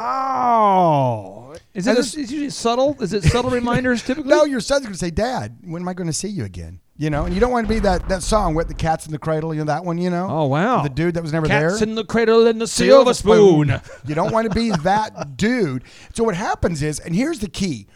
Oh, 0.00 1.54
is 1.74 1.86
it? 1.86 1.90
And 1.90 1.98
A, 1.98 2.00
this- 2.02 2.14
is 2.16 2.30
usually 2.32 2.50
subtle? 2.50 2.96
Is 3.00 3.12
it 3.12 3.24
subtle 3.24 3.50
reminders 3.50 4.02
typically? 4.06 4.30
No, 4.30 4.44
your 4.44 4.60
son's 4.60 4.82
going 4.82 4.92
to 4.92 4.98
say, 4.98 5.10
Dad, 5.10 5.58
when 5.64 5.82
am 5.82 5.88
I 5.88 5.94
going 5.94 6.06
to 6.06 6.12
see 6.12 6.28
you 6.28 6.44
again? 6.44 6.80
You 7.00 7.10
know, 7.10 7.26
and 7.26 7.34
you 7.34 7.38
don't 7.40 7.52
want 7.52 7.68
to 7.68 7.72
be 7.72 7.78
that, 7.80 8.08
that 8.08 8.24
song, 8.24 8.56
What 8.56 8.66
the 8.66 8.74
Cat's 8.74 9.06
in 9.06 9.12
the 9.12 9.20
Cradle, 9.20 9.54
you 9.54 9.60
know, 9.60 9.66
that 9.66 9.84
one, 9.84 9.98
you 9.98 10.10
know? 10.10 10.26
Oh, 10.28 10.46
wow. 10.46 10.82
The 10.82 10.88
dude 10.88 11.14
that 11.14 11.22
was 11.22 11.32
never 11.32 11.46
there. 11.46 11.70
Cats 11.70 11.80
in 11.82 11.94
the 11.94 12.04
cradle 12.04 12.48
and 12.48 12.60
the 12.60 12.66
silver 12.66 13.14
spoon. 13.14 13.80
You 14.04 14.16
don't 14.16 14.32
want 14.32 14.48
to 14.48 14.54
be 14.54 14.70
that 14.82 15.36
dude. 15.36 15.84
So 16.14 16.24
what 16.24 16.34
happens 16.34 16.82
is, 16.82 16.98
and 16.98 17.14
here's 17.14 17.38
the 17.38 17.48
key. 17.48 17.86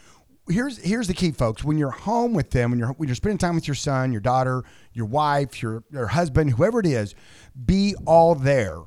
Here's 0.49 0.77
here's 0.77 1.07
the 1.07 1.13
key, 1.13 1.31
folks. 1.31 1.63
When 1.63 1.77
you're 1.77 1.89
home 1.91 2.33
with 2.33 2.51
them, 2.51 2.71
when 2.71 2.79
you're 2.79 2.89
when 2.89 3.07
you're 3.07 3.15
spending 3.15 3.37
time 3.37 3.55
with 3.55 3.65
your 3.65 3.75
son, 3.75 4.11
your 4.11 4.19
daughter, 4.19 4.63
your 4.91 5.05
wife, 5.05 5.61
your 5.61 5.85
your 5.89 6.07
husband, 6.07 6.51
whoever 6.51 6.81
it 6.81 6.85
is, 6.85 7.15
be 7.65 7.95
all 8.05 8.35
there. 8.35 8.79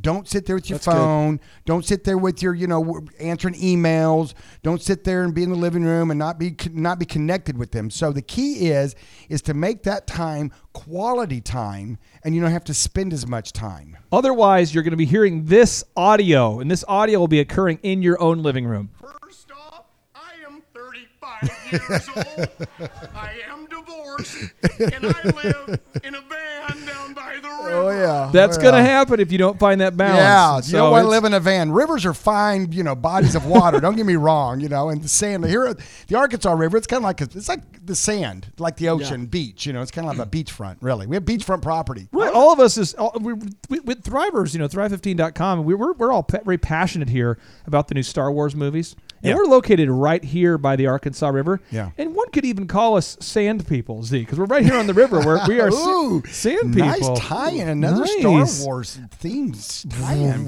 Don't 0.00 0.26
sit 0.26 0.46
there 0.46 0.56
with 0.56 0.70
your 0.70 0.78
That's 0.78 0.86
good. 0.86 0.92
phone. 0.94 1.40
Don't 1.66 1.84
sit 1.84 2.04
there 2.04 2.16
with 2.16 2.42
your, 2.42 2.54
you 2.54 2.66
know, 2.66 3.00
answering 3.20 3.54
emails. 3.54 4.32
Don't 4.62 4.80
sit 4.80 5.04
there 5.04 5.22
and 5.22 5.34
be 5.34 5.42
in 5.42 5.50
the 5.50 5.56
living 5.56 5.84
room 5.84 6.10
and 6.10 6.18
not 6.18 6.38
be 6.38 6.56
not 6.70 6.98
be 6.98 7.04
connected 7.04 7.58
with 7.58 7.72
them. 7.72 7.90
So 7.90 8.10
the 8.10 8.22
key 8.22 8.70
is 8.70 8.94
is 9.28 9.42
to 9.42 9.54
make 9.54 9.82
that 9.82 10.06
time 10.06 10.50
quality 10.72 11.40
time, 11.42 11.98
and 12.24 12.34
you 12.34 12.40
don't 12.40 12.50
have 12.52 12.64
to 12.64 12.74
spend 12.74 13.12
as 13.12 13.26
much 13.26 13.52
time. 13.52 13.98
Otherwise, 14.10 14.74
you're 14.74 14.82
going 14.82 14.92
to 14.92 14.96
be 14.96 15.04
hearing 15.06 15.44
this 15.44 15.84
audio, 15.96 16.58
and 16.60 16.70
this 16.70 16.84
audio 16.88 17.18
will 17.18 17.28
be 17.28 17.40
occurring 17.40 17.78
in 17.82 18.00
your 18.00 18.20
own 18.20 18.42
living 18.42 18.64
room. 18.64 18.90
First 18.98 19.50
off, 19.52 19.84
I 20.14 20.32
am 20.46 20.62
35 20.74 21.50
years 21.70 22.08
old. 22.16 22.48
I 23.14 23.34
am 23.50 23.66
divorced, 23.66 24.52
and 24.80 25.06
I 25.06 25.22
live 25.42 25.80
in 26.02 26.14
a 26.14 26.20
van 26.22 26.51
down 26.68 27.14
by 27.14 27.38
the 27.40 27.48
oh, 27.48 27.64
river. 27.64 27.76
Oh 27.76 27.90
yeah, 27.90 28.30
That's 28.32 28.56
Oh, 28.58 28.60
going 28.62 28.74
to 28.74 28.80
yeah. 28.80 28.84
happen 28.86 29.20
if 29.20 29.30
you 29.32 29.38
don't 29.38 29.58
find 29.58 29.80
that 29.80 29.96
balance. 29.96 30.18
Yeah, 30.18 30.56
you 30.56 30.62
So 30.62 30.76
don't 30.78 30.92
want 30.92 31.04
to 31.04 31.08
live 31.08 31.24
in 31.24 31.34
a 31.34 31.40
van. 31.40 31.72
Rivers 31.72 32.04
are 32.06 32.14
fine, 32.14 32.72
you 32.72 32.82
know, 32.82 32.94
bodies 32.94 33.34
of 33.34 33.46
water. 33.46 33.80
don't 33.80 33.96
get 33.96 34.06
me 34.06 34.16
wrong, 34.16 34.60
you 34.60 34.68
know, 34.68 34.88
and 34.88 35.02
the 35.02 35.08
sand 35.08 35.44
here, 35.44 35.74
the 36.08 36.14
Arkansas 36.16 36.52
River, 36.52 36.76
it's 36.76 36.86
kind 36.86 36.98
of 36.98 37.04
like 37.04 37.20
a, 37.20 37.24
it's 37.24 37.48
like 37.48 37.60
the 37.84 37.94
sand, 37.94 38.52
like 38.58 38.76
the 38.76 38.88
ocean 38.88 39.26
beach. 39.26 39.66
You 39.66 39.72
know, 39.72 39.82
it's 39.82 39.90
kind 39.90 40.08
of 40.08 40.16
like 40.16 40.26
a 40.26 40.30
beachfront. 40.30 40.76
Really, 40.80 41.06
we 41.06 41.16
have 41.16 41.24
beachfront 41.24 41.62
property. 41.62 42.08
Right, 42.12 42.32
all 42.32 42.52
of 42.52 42.60
us 42.60 42.76
is 42.78 42.94
all, 42.94 43.12
we, 43.20 43.34
we, 43.68 43.80
with 43.80 44.02
Thrivers, 44.02 44.52
you 44.54 44.58
know, 44.60 44.68
Thrive15.com, 44.68 45.58
and 45.60 45.66
we, 45.66 45.74
we're, 45.74 45.92
we're 45.92 46.12
all 46.12 46.22
pa- 46.22 46.38
very 46.44 46.58
passionate 46.58 47.08
here 47.08 47.38
about 47.66 47.88
the 47.88 47.94
new 47.94 48.02
Star 48.02 48.30
Wars 48.32 48.54
movies. 48.54 48.94
And 49.24 49.30
Yeah. 49.30 49.36
we're 49.36 49.44
located 49.44 49.88
right 49.88 50.22
here 50.24 50.58
by 50.58 50.74
the 50.74 50.86
Arkansas 50.88 51.28
River. 51.28 51.60
Yeah. 51.70 51.90
And 51.96 52.14
one 52.14 52.28
could 52.32 52.44
even 52.44 52.66
call 52.66 52.96
us 52.96 53.16
sand 53.20 53.66
people, 53.68 54.02
Z, 54.02 54.18
because 54.20 54.38
we're 54.38 54.46
right 54.46 54.64
here 54.64 54.76
on 54.76 54.86
the 54.88 54.94
river 54.94 55.20
where 55.20 55.40
we 55.46 55.60
are 55.60 55.68
Ooh, 55.70 56.22
sand 56.28 56.74
people. 56.74 56.88
nice 56.88 57.08
tie-in, 57.20 57.68
another 57.68 58.00
Nice. 58.00 58.52
Star 58.58 58.66
Wars 58.66 58.98
tie-in. 59.20 60.44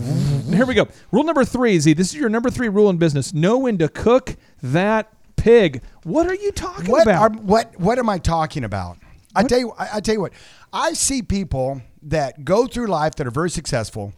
Here 0.53 0.67
we 0.67 0.75
go. 0.75 0.89
Rule 1.13 1.25
number 1.25 1.45
three, 1.45 1.79
Z. 1.79 1.93
This 1.95 2.09
is 2.09 2.17
your 2.17 2.29
number 2.29 2.51
three 2.51 2.69
rule 2.69 2.91
in 2.91 2.97
business. 2.97 3.33
Know 3.33 3.59
when 3.59 3.79
to 3.79 3.89
cook 3.89 4.37
that 4.63 5.13
pig. 5.37 5.83
What 6.05 6.27
are 6.27 6.35
you 6.35 6.51
talking 6.53 6.91
what 6.91 7.03
about? 7.03 7.23
are 7.33 7.39
what 7.43 7.79
what 7.79 7.99
am 7.99 8.09
I 8.09 8.19
talking 8.19 8.65
about? 8.65 8.99
I 9.37 9.43
tell 9.43 9.59
you, 9.59 9.73
I, 9.79 9.89
I 9.95 10.01
tell 10.01 10.15
you 10.15 10.21
what. 10.21 10.33
I 10.73 10.93
see 10.93 11.23
people 11.23 11.81
that 12.03 12.45
go 12.45 12.67
through 12.67 12.87
life 12.89 13.15
that 13.17 13.27
are 13.27 13.31
very 13.33 13.51
successful, 13.51 14.13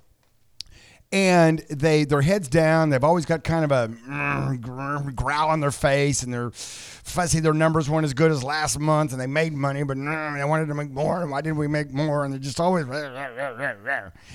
and 1.13 1.61
they 1.71 2.05
their 2.05 2.23
heads 2.23 2.49
down. 2.49 2.91
They've 2.91 3.03
always 3.05 3.25
got 3.25 3.45
kind 3.45 3.65
of 3.65 3.71
a 3.73 3.89
mm, 3.95 5.15
growl 5.15 5.49
on 5.51 5.61
their 5.61 5.71
face, 5.71 6.23
and 6.23 6.33
they're 6.35 6.51
fussy. 6.51 7.39
Their 7.41 7.55
numbers 7.55 7.89
weren't 7.89 8.05
as 8.05 8.13
good 8.15 8.31
as 8.33 8.43
last 8.43 8.79
month, 8.79 9.13
and 9.13 9.21
they 9.21 9.27
made 9.27 9.53
money, 9.53 9.83
but 9.85 9.97
mm, 9.97 10.39
they 10.39 10.45
wanted 10.45 10.67
to 10.67 10.75
make 10.75 10.91
more. 10.91 11.23
And 11.23 11.31
why 11.31 11.41
didn't 11.41 11.59
we 11.59 11.69
make 11.69 11.93
more? 11.93 12.25
And 12.25 12.33
they're 12.35 12.41
just 12.41 12.59
always. 12.61 12.87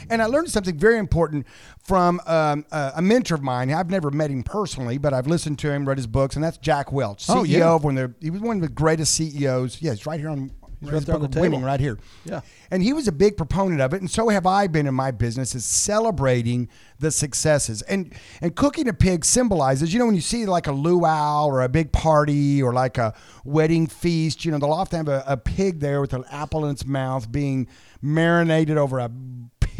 And 0.09 0.21
I 0.21 0.25
learned 0.25 0.49
something 0.49 0.77
very 0.77 0.97
important 0.97 1.45
from 1.83 2.21
um, 2.25 2.65
a, 2.71 2.93
a 2.97 3.01
mentor 3.01 3.35
of 3.35 3.43
mine. 3.43 3.71
I've 3.71 3.89
never 3.89 4.11
met 4.11 4.29
him 4.31 4.43
personally, 4.43 4.97
but 4.97 5.13
I've 5.13 5.27
listened 5.27 5.59
to 5.59 5.71
him, 5.71 5.87
read 5.87 5.97
his 5.97 6.07
books, 6.07 6.35
and 6.35 6.43
that's 6.43 6.57
Jack 6.57 6.91
Welch, 6.91 7.25
CEO 7.27 7.35
Oh, 7.35 7.43
yeah. 7.43 7.69
of 7.73 7.83
one 7.83 7.97
of 7.97 8.11
the. 8.19 8.25
He 8.25 8.29
was 8.29 8.41
one 8.41 8.57
of 8.57 8.61
the 8.61 8.69
greatest 8.69 9.13
CEOs. 9.15 9.81
Yeah, 9.81 9.91
he's 9.91 10.05
right 10.05 10.19
here 10.19 10.29
on. 10.29 10.51
He's 10.81 10.91
right 10.91 11.05
there 11.05 11.15
on 11.15 11.21
the 11.21 11.27
table. 11.27 11.41
winning 11.41 11.61
right 11.63 11.79
here. 11.79 11.99
Yeah. 12.25 12.41
And 12.71 12.81
he 12.81 12.91
was 12.91 13.07
a 13.07 13.11
big 13.11 13.37
proponent 13.37 13.81
of 13.81 13.93
it, 13.93 14.01
and 14.01 14.09
so 14.09 14.29
have 14.29 14.47
I 14.47 14.67
been 14.67 14.87
in 14.87 14.95
my 14.95 15.11
business, 15.11 15.53
is 15.53 15.63
celebrating 15.63 16.69
the 16.99 17.11
successes. 17.11 17.81
And 17.83 18.13
and 18.41 18.55
cooking 18.55 18.87
a 18.87 18.93
pig 18.93 19.23
symbolizes, 19.23 19.93
you 19.93 19.99
know, 19.99 20.07
when 20.07 20.15
you 20.15 20.21
see 20.21 20.45
like 20.45 20.67
a 20.67 20.71
luau 20.71 21.45
or 21.45 21.61
a 21.61 21.69
big 21.69 21.91
party 21.91 22.63
or 22.63 22.73
like 22.73 22.97
a 22.97 23.13
wedding 23.45 23.85
feast, 23.87 24.43
you 24.43 24.51
know, 24.51 24.57
they'll 24.57 24.73
often 24.73 25.05
have 25.05 25.07
a, 25.07 25.23
a 25.27 25.37
pig 25.37 25.79
there 25.79 26.01
with 26.01 26.13
an 26.13 26.25
apple 26.31 26.65
in 26.65 26.71
its 26.71 26.85
mouth 26.85 27.31
being 27.31 27.67
marinated 28.01 28.77
over 28.77 28.99
a 28.99 29.11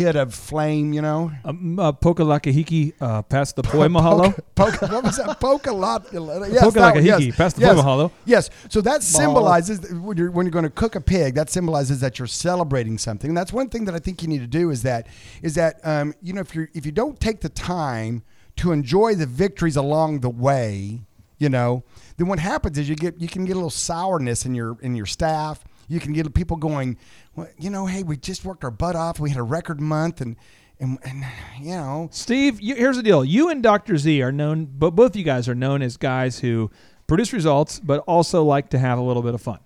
pit 0.03 0.15
of 0.15 0.33
flame, 0.33 0.93
you 0.93 1.01
know. 1.01 1.31
um, 1.45 1.79
uh, 1.79 1.91
Pokalakahiki 1.91 2.93
uh, 2.99 3.21
past 3.23 3.55
the 3.55 3.63
poi 3.63 3.87
mahalo. 3.87 4.33
Poke, 4.55 4.79
poke, 4.79 4.91
what 4.91 5.03
was 5.03 5.17
that? 5.17 5.39
Poke 5.39 5.67
lot. 5.67 6.07
Yes, 6.11 6.61
Poke 6.61 6.73
that 6.73 6.81
like 6.81 6.95
a 6.95 6.97
one, 6.97 7.05
yes, 7.05 7.35
past 7.35 7.55
the 7.55 7.61
yes, 7.61 7.75
poke 7.75 7.85
mahalo. 7.85 8.11
Yes. 8.25 8.49
So 8.69 8.81
that 8.81 9.03
symbolizes 9.03 9.91
when 9.91 10.17
you're 10.17 10.31
when 10.31 10.45
you're 10.45 10.51
going 10.51 10.63
to 10.63 10.69
cook 10.69 10.95
a 10.95 11.01
pig. 11.01 11.35
That 11.35 11.49
symbolizes 11.49 11.99
that 12.01 12.19
you're 12.19 12.27
celebrating 12.27 12.97
something. 12.97 13.29
And 13.29 13.37
that's 13.37 13.53
one 13.53 13.69
thing 13.69 13.85
that 13.85 13.95
I 13.95 13.99
think 13.99 14.21
you 14.21 14.27
need 14.27 14.39
to 14.39 14.47
do 14.47 14.69
is 14.71 14.83
that 14.83 15.07
is 15.41 15.55
that 15.55 15.79
um, 15.83 16.13
you 16.21 16.33
know 16.33 16.41
if 16.41 16.55
you 16.55 16.67
if 16.73 16.85
you 16.85 16.91
don't 16.91 17.19
take 17.19 17.41
the 17.41 17.49
time 17.49 18.23
to 18.57 18.71
enjoy 18.71 19.15
the 19.15 19.25
victories 19.25 19.75
along 19.75 20.19
the 20.19 20.29
way, 20.29 21.01
you 21.37 21.49
know, 21.49 21.83
then 22.17 22.27
what 22.27 22.39
happens 22.39 22.77
is 22.77 22.89
you 22.89 22.95
get 22.95 23.19
you 23.19 23.27
can 23.27 23.45
get 23.45 23.53
a 23.53 23.55
little 23.55 23.69
sourness 23.69 24.45
in 24.45 24.53
your 24.55 24.77
in 24.81 24.95
your 24.95 25.05
staff. 25.05 25.63
You 25.87 25.99
can 25.99 26.13
get 26.13 26.33
people 26.33 26.55
going, 26.55 26.97
well, 27.35 27.47
you 27.57 27.69
know, 27.69 27.85
hey, 27.85 28.03
we 28.03 28.17
just 28.17 28.43
worked 28.45 28.63
our 28.63 28.71
butt 28.71 28.95
off. 28.95 29.19
We 29.19 29.29
had 29.29 29.39
a 29.39 29.43
record 29.43 29.79
month, 29.81 30.21
and 30.21 30.35
and, 30.79 30.97
and 31.03 31.23
you 31.59 31.75
know, 31.75 32.09
Steve, 32.11 32.59
you, 32.59 32.75
here's 32.75 32.97
the 32.97 33.03
deal. 33.03 33.23
You 33.23 33.49
and 33.49 33.61
Dr. 33.61 33.97
Z 33.97 34.21
are 34.21 34.31
known, 34.31 34.65
but 34.65 34.91
both 34.91 35.15
you 35.15 35.23
guys 35.23 35.47
are 35.47 35.55
known 35.55 35.81
as 35.81 35.95
guys 35.97 36.39
who 36.39 36.71
produce 37.07 37.33
results, 37.33 37.79
but 37.79 37.99
also 38.07 38.43
like 38.43 38.69
to 38.71 38.79
have 38.79 38.97
a 38.97 39.01
little 39.01 39.21
bit 39.21 39.33
of 39.35 39.41
fun. 39.41 39.59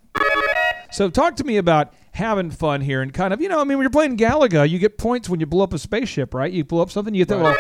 So 0.91 1.09
talk 1.09 1.36
to 1.38 1.43
me 1.43 1.57
about 1.57 1.93
having 2.13 2.51
fun 2.51 2.80
here 2.82 3.01
and 3.01 3.13
kind 3.13 3.34
of, 3.34 3.41
you 3.41 3.49
know, 3.49 3.59
I 3.59 3.63
mean, 3.66 3.78
when 3.78 3.84
you're 3.84 3.89
playing 3.89 4.18
Galaga, 4.18 4.70
you 4.70 4.80
get 4.80 4.97
points 4.97 5.28
when 5.28 5.39
you 5.41 5.45
blow 5.45 5.63
up 5.63 5.74
a 5.74 5.78
spaceship, 5.80 6.34
right? 6.34 6.51
You 6.51 6.63
blow 6.63 6.82
up 6.82 6.89
something, 6.91 7.13
you 7.13 7.26
get 7.26 7.30
that. 7.36 7.41
Well, 7.43 7.55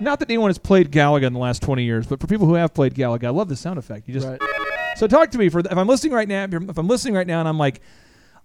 not 0.00 0.18
that 0.18 0.28
anyone 0.30 0.48
has 0.50 0.58
played 0.58 0.90
Galaga 0.90 1.24
in 1.24 1.32
the 1.32 1.38
last 1.38 1.62
20 1.62 1.84
years, 1.84 2.06
but 2.08 2.20
for 2.20 2.26
people 2.26 2.46
who 2.46 2.54
have 2.54 2.74
played 2.74 2.94
Galaga, 2.94 3.24
I 3.26 3.30
love 3.30 3.48
the 3.48 3.54
sound 3.56 3.78
effect. 3.78 4.08
You 4.08 4.14
just 4.14 4.26
Right. 4.26 4.40
so 4.96 5.06
talk 5.06 5.30
to 5.32 5.38
me 5.38 5.48
for 5.48 5.60
if 5.60 5.70
I'm 5.76 5.86
listening 5.86 6.12
right 6.12 6.26
now. 6.26 6.42
If, 6.44 6.50
you're- 6.52 6.66
if 6.68 6.76
I'm 6.78 6.88
listening 6.88 7.14
right 7.14 7.26
now 7.26 7.38
and 7.38 7.48
I'm 7.48 7.58
like, 7.58 7.80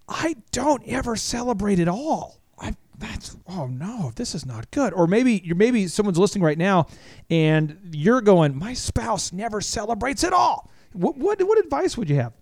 I 0.07 0.35
don't 0.51 0.83
ever 0.87 1.15
celebrate 1.15 1.79
at 1.79 1.87
all. 1.87 2.39
I 2.59 2.75
that's 2.97 3.37
oh 3.47 3.67
no, 3.67 4.11
this 4.15 4.33
is 4.33 4.45
not 4.45 4.71
good. 4.71 4.93
Or 4.93 5.07
maybe 5.07 5.41
you're 5.43 5.55
maybe 5.55 5.87
someone's 5.87 6.17
listening 6.17 6.43
right 6.43 6.57
now 6.57 6.87
and 7.29 7.77
you're 7.91 8.21
going, 8.21 8.57
my 8.57 8.73
spouse 8.73 9.31
never 9.31 9.61
celebrates 9.61 10.23
at 10.23 10.33
all. 10.33 10.69
What 10.93 11.17
what 11.17 11.41
what 11.41 11.59
advice 11.59 11.97
would 11.97 12.09
you 12.09 12.15
have? 12.15 12.33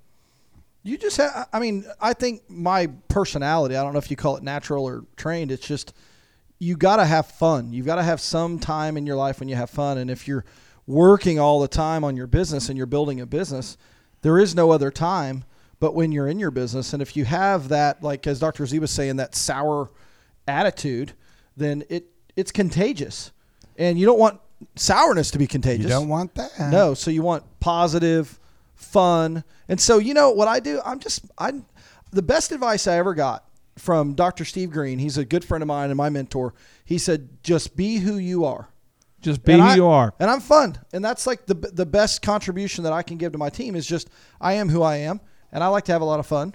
You 0.83 0.99
just 0.99 1.17
have, 1.17 1.49
I 1.51 1.59
mean, 1.59 1.83
I 1.99 2.13
think 2.13 2.47
my 2.47 2.87
personality, 3.07 3.75
I 3.75 3.81
don't 3.81 3.93
know 3.93 3.97
if 3.97 4.11
you 4.11 4.15
call 4.15 4.37
it 4.37 4.43
natural 4.43 4.85
or 4.85 5.03
trained, 5.15 5.51
it's 5.51 5.65
just 5.65 5.93
you 6.59 6.77
got 6.77 6.97
to 6.97 7.05
have 7.05 7.25
fun. 7.25 7.73
You've 7.73 7.87
got 7.87 7.95
to 7.95 8.03
have 8.03 8.21
some 8.21 8.59
time 8.59 8.95
in 8.95 9.07
your 9.07 9.15
life 9.15 9.39
when 9.39 9.49
you 9.49 9.55
have 9.55 9.71
fun. 9.71 9.97
And 9.97 10.11
if 10.11 10.27
you're 10.27 10.45
working 10.85 11.39
all 11.39 11.59
the 11.59 11.67
time 11.67 12.03
on 12.03 12.15
your 12.15 12.27
business 12.27 12.69
and 12.69 12.77
you're 12.77 12.85
building 12.85 13.19
a 13.19 13.25
business, 13.25 13.77
there 14.21 14.37
is 14.37 14.53
no 14.55 14.71
other 14.71 14.91
time 14.91 15.43
but 15.79 15.93
when 15.93 16.11
you're 16.11 16.27
in 16.27 16.39
your 16.39 16.51
business. 16.51 16.93
And 16.93 17.01
if 17.01 17.15
you 17.17 17.25
have 17.25 17.69
that, 17.69 18.01
like 18.03 18.25
as 18.27 18.39
Dr. 18.39 18.65
Z 18.65 18.79
was 18.79 18.91
saying, 18.91 19.17
that 19.17 19.35
sour 19.35 19.91
attitude, 20.47 21.13
then 21.57 21.83
it 21.89 22.07
it's 22.35 22.51
contagious. 22.51 23.31
And 23.77 23.99
you 23.99 24.05
don't 24.05 24.19
want 24.19 24.39
sourness 24.75 25.31
to 25.31 25.37
be 25.37 25.47
contagious. 25.47 25.83
you 25.83 25.89
don't 25.89 26.07
want 26.07 26.35
that. 26.35 26.51
No, 26.71 26.93
so 26.93 27.11
you 27.11 27.21
want 27.23 27.43
positive, 27.59 28.39
fun. 28.73 29.43
And 29.67 29.79
so, 29.79 29.97
you 29.97 30.13
know 30.13 30.31
what 30.31 30.47
I 30.47 30.59
do? 30.59 30.81
I'm 30.85 30.99
just 30.99 31.25
I 31.37 31.53
the 32.11 32.21
best 32.21 32.51
advice 32.51 32.87
I 32.87 32.97
ever 32.97 33.13
got 33.13 33.43
from 33.77 34.13
Dr. 34.13 34.45
Steve 34.45 34.71
Green. 34.71 34.99
He's 34.99 35.17
a 35.17 35.25
good 35.25 35.43
friend 35.43 35.61
of 35.61 35.67
mine 35.67 35.89
and 35.89 35.97
my 35.97 36.09
mentor. 36.09 36.53
He 36.85 36.97
said, 36.97 37.29
"Just 37.43 37.75
be 37.75 37.97
who 37.97 38.15
you 38.17 38.45
are." 38.45 38.69
Just 39.21 39.43
be 39.43 39.53
And 39.53 39.61
who 39.63 39.67
I- 39.69 39.75
you 39.75 39.87
are. 39.87 40.13
and 40.19 40.29
I'm 40.29 40.39
fun, 40.39 40.77
and 40.93 41.03
that's 41.03 41.25
like 41.27 41.45
the 41.47 41.55
the 41.55 41.85
best 41.85 42.21
contribution 42.21 42.83
that 42.85 42.93
I 42.93 43.01
can 43.01 43.17
give 43.17 43.31
to 43.33 43.37
my 43.37 43.49
team 43.49 43.75
is 43.75 43.85
just 43.85 44.09
I 44.39 44.53
am 44.53 44.69
who 44.69 44.81
I 44.83 44.97
am, 44.97 45.19
and 45.55 45.63
I 45.63 45.67
like 45.67 45.85
to 45.85 45.93
have 45.93 46.01
a 46.01 46.05
lot 46.05 46.19
of 46.19 46.27
fun, 46.27 46.53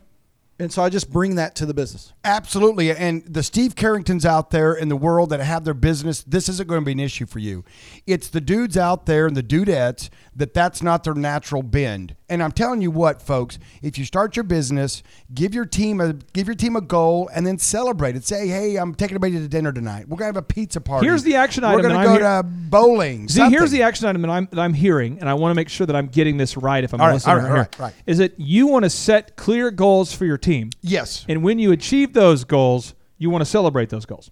and 0.58 0.70
so 0.70 0.82
I 0.82 0.90
just 0.90 1.10
bring 1.10 1.36
that 1.36 1.54
to 1.54 1.64
the 1.64 1.72
business. 1.72 2.12
Absolutely. 2.22 2.92
And 2.92 3.24
the 3.24 3.42
Steve 3.42 3.74
Curringtons 3.74 4.26
out 4.26 4.50
there 4.50 4.74
in 4.74 4.90
the 4.90 4.96
world 4.96 5.30
that 5.30 5.40
have 5.40 5.64
their 5.64 5.72
business, 5.72 6.22
this 6.22 6.50
isn't 6.50 6.68
going 6.68 6.82
to 6.82 6.84
be 6.84 6.92
an 6.92 7.00
issue 7.00 7.24
for 7.24 7.38
you. 7.38 7.64
It's 8.06 8.28
the 8.28 8.42
dudes 8.42 8.76
out 8.76 9.06
there 9.06 9.26
and 9.26 9.34
the 9.34 9.42
dudettes 9.42 10.10
that 10.40 10.52
that's 10.54 10.82
not 10.82 11.04
their 11.04 11.14
natural 11.14 11.62
bend. 11.62 12.16
And 12.28 12.42
I'm 12.42 12.52
telling 12.52 12.80
you 12.80 12.90
what, 12.90 13.22
folks, 13.22 13.58
if 13.82 13.98
you 13.98 14.04
start 14.04 14.36
your 14.36 14.42
business, 14.44 15.02
give 15.32 15.54
your 15.54 15.64
team 15.66 16.00
a 16.00 16.14
give 16.14 16.46
your 16.46 16.54
team 16.56 16.76
a 16.76 16.80
goal 16.80 17.30
and 17.34 17.46
then 17.46 17.58
celebrate 17.58 18.16
it. 18.16 18.24
Say, 18.24 18.48
hey, 18.48 18.76
I'm 18.76 18.94
taking 18.94 19.14
everybody 19.16 19.40
to 19.42 19.48
dinner 19.48 19.72
tonight. 19.72 20.08
We're 20.08 20.16
gonna 20.16 20.28
have 20.28 20.36
a 20.36 20.42
pizza 20.42 20.80
party. 20.80 21.06
Here's 21.06 21.22
the 21.22 21.36
action 21.36 21.62
item. 21.64 21.82
We're 21.82 21.88
gonna 21.88 22.04
go 22.04 22.18
to 22.18 22.42
bowling. 22.44 23.28
See, 23.28 23.48
here's 23.50 23.70
the 23.70 23.82
action 23.82 24.06
item 24.06 24.22
that 24.22 24.30
I'm 24.30 24.48
that 24.50 24.58
I'm 24.60 24.74
hearing, 24.74 25.18
and 25.20 25.28
I 25.28 25.34
want 25.34 25.50
to 25.52 25.54
make 25.54 25.68
sure 25.68 25.86
that 25.86 25.94
I'm 25.96 26.06
getting 26.08 26.36
this 26.36 26.56
right. 26.56 26.82
If 26.82 26.92
I'm 26.94 27.00
All 27.00 27.06
right, 27.08 27.12
listening 27.14 27.36
all 27.36 27.42
right, 27.42 27.50
all 27.50 27.56
right, 27.56 27.78
right. 27.78 27.94
is 28.06 28.18
that 28.18 28.38
you 28.38 28.66
want 28.66 28.84
to 28.84 28.90
set 28.90 29.36
clear 29.36 29.70
goals 29.70 30.12
for 30.12 30.24
your 30.24 30.38
team, 30.38 30.70
Yes. 30.82 31.24
and 31.28 31.42
when 31.42 31.58
you 31.58 31.72
achieve 31.72 32.12
those 32.12 32.44
goals, 32.44 32.94
you 33.18 33.28
want 33.30 33.42
to 33.42 33.46
celebrate 33.50 33.90
those 33.90 34.06
goals. 34.06 34.30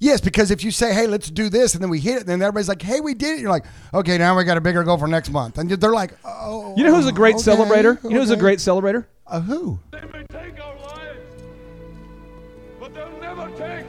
Yes, 0.00 0.22
because 0.22 0.50
if 0.50 0.64
you 0.64 0.70
say, 0.70 0.94
"Hey, 0.94 1.06
let's 1.06 1.30
do 1.30 1.50
this," 1.50 1.74
and 1.74 1.82
then 1.82 1.90
we 1.90 2.00
hit 2.00 2.14
it, 2.14 2.20
and 2.20 2.28
then 2.28 2.40
everybody's 2.42 2.68
like, 2.68 2.80
"Hey, 2.80 3.00
we 3.00 3.12
did 3.12 3.38
it," 3.38 3.40
you're 3.42 3.50
like, 3.50 3.66
"Okay, 3.92 4.16
now 4.16 4.36
we 4.36 4.44
got 4.44 4.56
a 4.56 4.60
bigger 4.60 4.82
goal 4.82 4.96
for 4.96 5.06
next 5.06 5.30
month," 5.30 5.58
and 5.58 5.70
they're 5.70 5.92
like, 5.92 6.14
"Oh." 6.24 6.74
You 6.76 6.84
know 6.84 6.94
who's 6.94 7.06
a 7.06 7.12
great 7.12 7.36
okay, 7.36 7.50
celebrator? 7.52 8.02
You 8.02 8.10
know 8.10 8.20
who's 8.20 8.30
a 8.30 8.36
great 8.36 8.60
celebrator? 8.60 9.04
Uh, 9.26 9.40
who? 9.40 9.78
They 9.92 10.00
may 10.12 10.24
take 10.24 10.58
our 10.64 10.74
lives, 10.76 11.20
but 12.80 12.94
they'll 12.94 13.20
never 13.20 13.48
take 13.50 13.84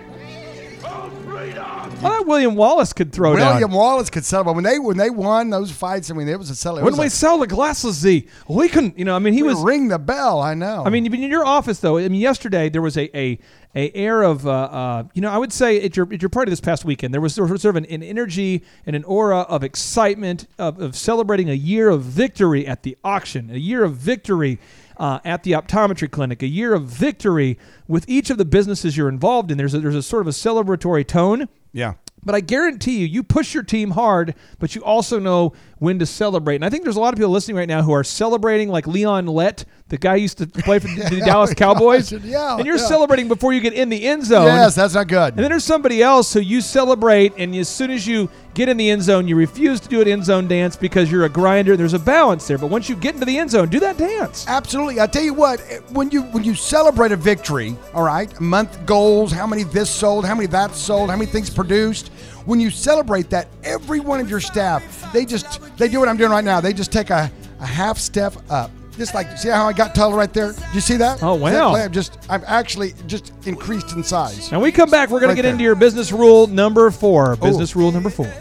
our 0.84 1.09
freedom. 1.09 2.01
Well, 2.01 2.12
that 2.12 2.28
William 2.28 2.55
Wallace 2.55 2.93
could 2.93 3.12
throw 3.14 3.32
William 3.32 3.47
down. 3.47 3.53
William 3.55 3.72
Wallace 3.72 4.09
could 4.09 4.26
celebrate 4.26 4.55
when 4.55 4.64
they 4.64 4.80
when 4.80 4.97
they 4.97 5.09
won 5.09 5.49
those 5.49 5.72
fights. 5.72 6.12
I 6.12 6.14
mean, 6.14 6.28
it 6.28 6.38
was 6.38 6.49
a 6.49 6.55
celebration. 6.55 6.91
When 6.91 7.05
we 7.05 7.09
sell 7.09 7.38
the 7.38 7.47
glasses, 7.47 7.95
Z, 7.97 8.28
we 8.47 8.70
couldn't. 8.70 8.97
You 8.97 9.05
know, 9.05 9.16
I 9.16 9.20
mean, 9.20 9.34
he 9.34 9.43
was. 9.43 9.57
ring 9.62 9.88
the 9.88 9.99
bell. 9.99 10.41
I 10.41 10.53
know. 10.55 10.84
I 10.86 10.89
mean, 10.89 11.05
even 11.05 11.24
in 11.24 11.30
your 11.30 11.45
office, 11.45 11.80
though. 11.80 11.97
I 11.97 12.07
mean, 12.09 12.20
yesterday 12.22 12.70
there 12.70 12.82
was 12.82 12.97
a 12.97 13.16
a, 13.18 13.39
a 13.76 13.91
air 13.93 14.22
of, 14.24 14.45
uh, 14.45 14.51
uh, 14.51 15.03
you 15.13 15.22
know, 15.22 15.32
I 15.32 15.38
would 15.38 15.53
say 15.53 15.82
at 15.84 15.95
your 15.95 16.11
at 16.13 16.22
your 16.22 16.30
party 16.30 16.49
this 16.49 16.61
past 16.61 16.86
weekend, 16.86 17.13
there 17.13 17.22
was 17.22 17.36
sort 17.36 17.49
of 17.51 17.76
an, 17.76 17.86
an 17.86 18.03
energy 18.03 18.63
and 18.86 18.95
an 18.95 19.03
aura 19.05 19.39
of 19.41 19.63
excitement 19.63 20.47
of, 20.57 20.80
of 20.80 20.95
celebrating 20.95 21.49
a 21.49 21.53
year 21.53 21.89
of 21.89 22.03
victory 22.03 22.67
at 22.67 22.84
the 22.84 22.97
auction, 23.03 23.49
a 23.49 23.57
year 23.57 23.84
of 23.84 23.95
victory. 23.95 24.59
Uh, 24.97 25.19
at 25.26 25.41
the 25.41 25.53
optometry 25.53 26.11
clinic, 26.11 26.43
a 26.43 26.47
year 26.47 26.76
of 26.76 26.84
victory 26.84 27.57
with 27.88 28.07
each 28.07 28.30
of 28.30 28.38
the 28.38 28.45
businesses 28.45 28.95
you're 28.95 29.09
involved 29.09 29.49
in. 29.49 29.57
There's 29.57 29.74
a, 29.74 29.80
there's 29.80 29.95
a 29.95 30.03
sort 30.03 30.22
of 30.22 30.28
a 30.28 30.32
celebratory 30.32 31.07
tone. 31.07 31.49
yeah. 31.74 31.93
But 32.24 32.36
I 32.36 32.39
guarantee 32.41 32.99
you, 32.99 33.07
you 33.07 33.24
push 33.24 33.55
your 33.55 33.63
team 33.63 33.91
hard, 33.91 34.36
but 34.59 34.76
you 34.76 34.84
also 34.84 35.17
know 35.17 35.53
when 35.82 35.97
to 35.97 36.05
celebrate. 36.05 36.57
And 36.57 36.63
I 36.65 36.69
think 36.69 36.84
there's 36.84 36.95
a 36.95 36.99
lot 36.99 37.11
of 37.11 37.17
people 37.17 37.32
listening 37.32 37.57
right 37.57 37.67
now 37.67 37.82
who 37.82 37.91
are 37.91 38.03
celebrating 38.03 38.69
like 38.69 38.86
Leon 38.86 39.25
Lett, 39.25 39.65
the 39.88 39.97
guy 39.97 40.17
who 40.17 40.21
used 40.21 40.38
to 40.38 40.45
play 40.45 40.77
for 40.77 40.88
the 41.09 41.23
Dallas 41.25 41.55
Cowboys. 41.55 42.11
Yeah, 42.11 42.57
and 42.57 42.67
you're 42.67 42.77
yeah. 42.77 42.86
celebrating 42.86 43.27
before 43.27 43.51
you 43.51 43.61
get 43.61 43.73
in 43.73 43.89
the 43.89 44.05
end 44.05 44.23
zone. 44.23 44.45
Yes, 44.45 44.75
that's 44.75 44.93
not 44.93 45.07
good. 45.07 45.34
And 45.34 45.39
then 45.39 45.49
there's 45.49 45.63
somebody 45.63 46.03
else 46.03 46.32
who 46.34 46.39
you 46.39 46.61
celebrate, 46.61 47.34
and 47.36 47.55
as 47.55 47.67
soon 47.67 47.89
as 47.89 48.05
you 48.05 48.29
get 48.53 48.69
in 48.69 48.77
the 48.77 48.91
end 48.91 49.01
zone, 49.01 49.27
you 49.27 49.36
refuse 49.36 49.79
to 49.79 49.89
do 49.89 50.01
an 50.01 50.07
end 50.07 50.23
zone 50.23 50.47
dance 50.47 50.75
because 50.75 51.11
you're 51.11 51.25
a 51.25 51.29
grinder. 51.29 51.75
There's 51.75 51.95
a 51.95 51.99
balance 51.99 52.47
there. 52.47 52.59
But 52.59 52.67
once 52.67 52.88
you 52.88 52.95
get 52.95 53.15
into 53.15 53.25
the 53.25 53.39
end 53.39 53.49
zone, 53.49 53.67
do 53.67 53.79
that 53.79 53.97
dance. 53.97 54.45
Absolutely. 54.47 54.99
I 54.99 55.07
tell 55.07 55.23
you 55.23 55.34
what, 55.34 55.61
eh, 55.67 55.79
when 55.93 56.11
you 56.11 56.21
when 56.21 56.43
you 56.43 56.53
celebrate 56.53 57.11
a 57.11 57.17
victory, 57.17 57.75
all 57.95 58.03
right, 58.03 58.39
month 58.39 58.86
goals, 58.86 59.32
how 59.32 59.47
many 59.47 59.63
this 59.63 59.89
sold, 59.89 60.25
how 60.25 60.36
many 60.36 60.45
that 60.49 60.75
sold, 60.75 61.09
how 61.09 61.15
many 61.15 61.32
things 61.32 61.49
produced. 61.49 62.11
When 62.46 62.60
you 62.60 62.70
celebrate 62.70 63.30
that, 63.30 63.48
every 63.64 64.00
one 64.00 64.20
of 64.20 64.30
your 64.30 64.39
staff, 64.39 65.12
they 65.14 65.26
just 65.26 65.60
they 65.78 65.88
do 65.88 66.00
what 66.00 66.10
I'm 66.10 66.18
doing 66.18 66.32
right 66.32 66.44
now. 66.44 66.60
They 66.62 66.74
just 66.74 66.92
take 66.92 67.10
a, 67.10 67.32
a 67.60 67.66
half 67.66 67.98
step 67.98 68.34
up. 68.50 68.72
Just 68.98 69.14
like 69.14 69.38
see 69.38 69.50
how 69.50 69.68
I 69.68 69.74
got 69.74 69.96
taller 69.96 70.16
right 70.18 70.32
there? 70.34 70.52
Did 70.52 70.74
you 70.76 70.82
see 70.82 70.98
that? 70.98 71.24
Oh, 71.24 71.38
See 71.38 71.44
wow. 71.44 71.76
I'm 71.76 71.92
just 71.92 72.18
I'm 72.30 72.44
actually 72.46 72.94
just 73.08 73.32
increased 73.46 73.94
in 73.94 74.04
size. 74.04 74.52
And 74.52 74.62
we 74.62 74.72
come 74.72 74.89
back, 74.89 75.10
we're 75.10 75.20
going 75.20 75.30
Right 75.30 75.36
to 75.36 75.36
get 75.38 75.44
there. 75.44 75.52
into 75.54 75.64
your 75.64 75.76
business 75.76 76.12
rule 76.12 76.48
number 76.48 76.92
four. 76.92 77.36
Business 77.38 77.76
rule 77.76 77.92
number 77.92 78.10
four. 78.10 78.32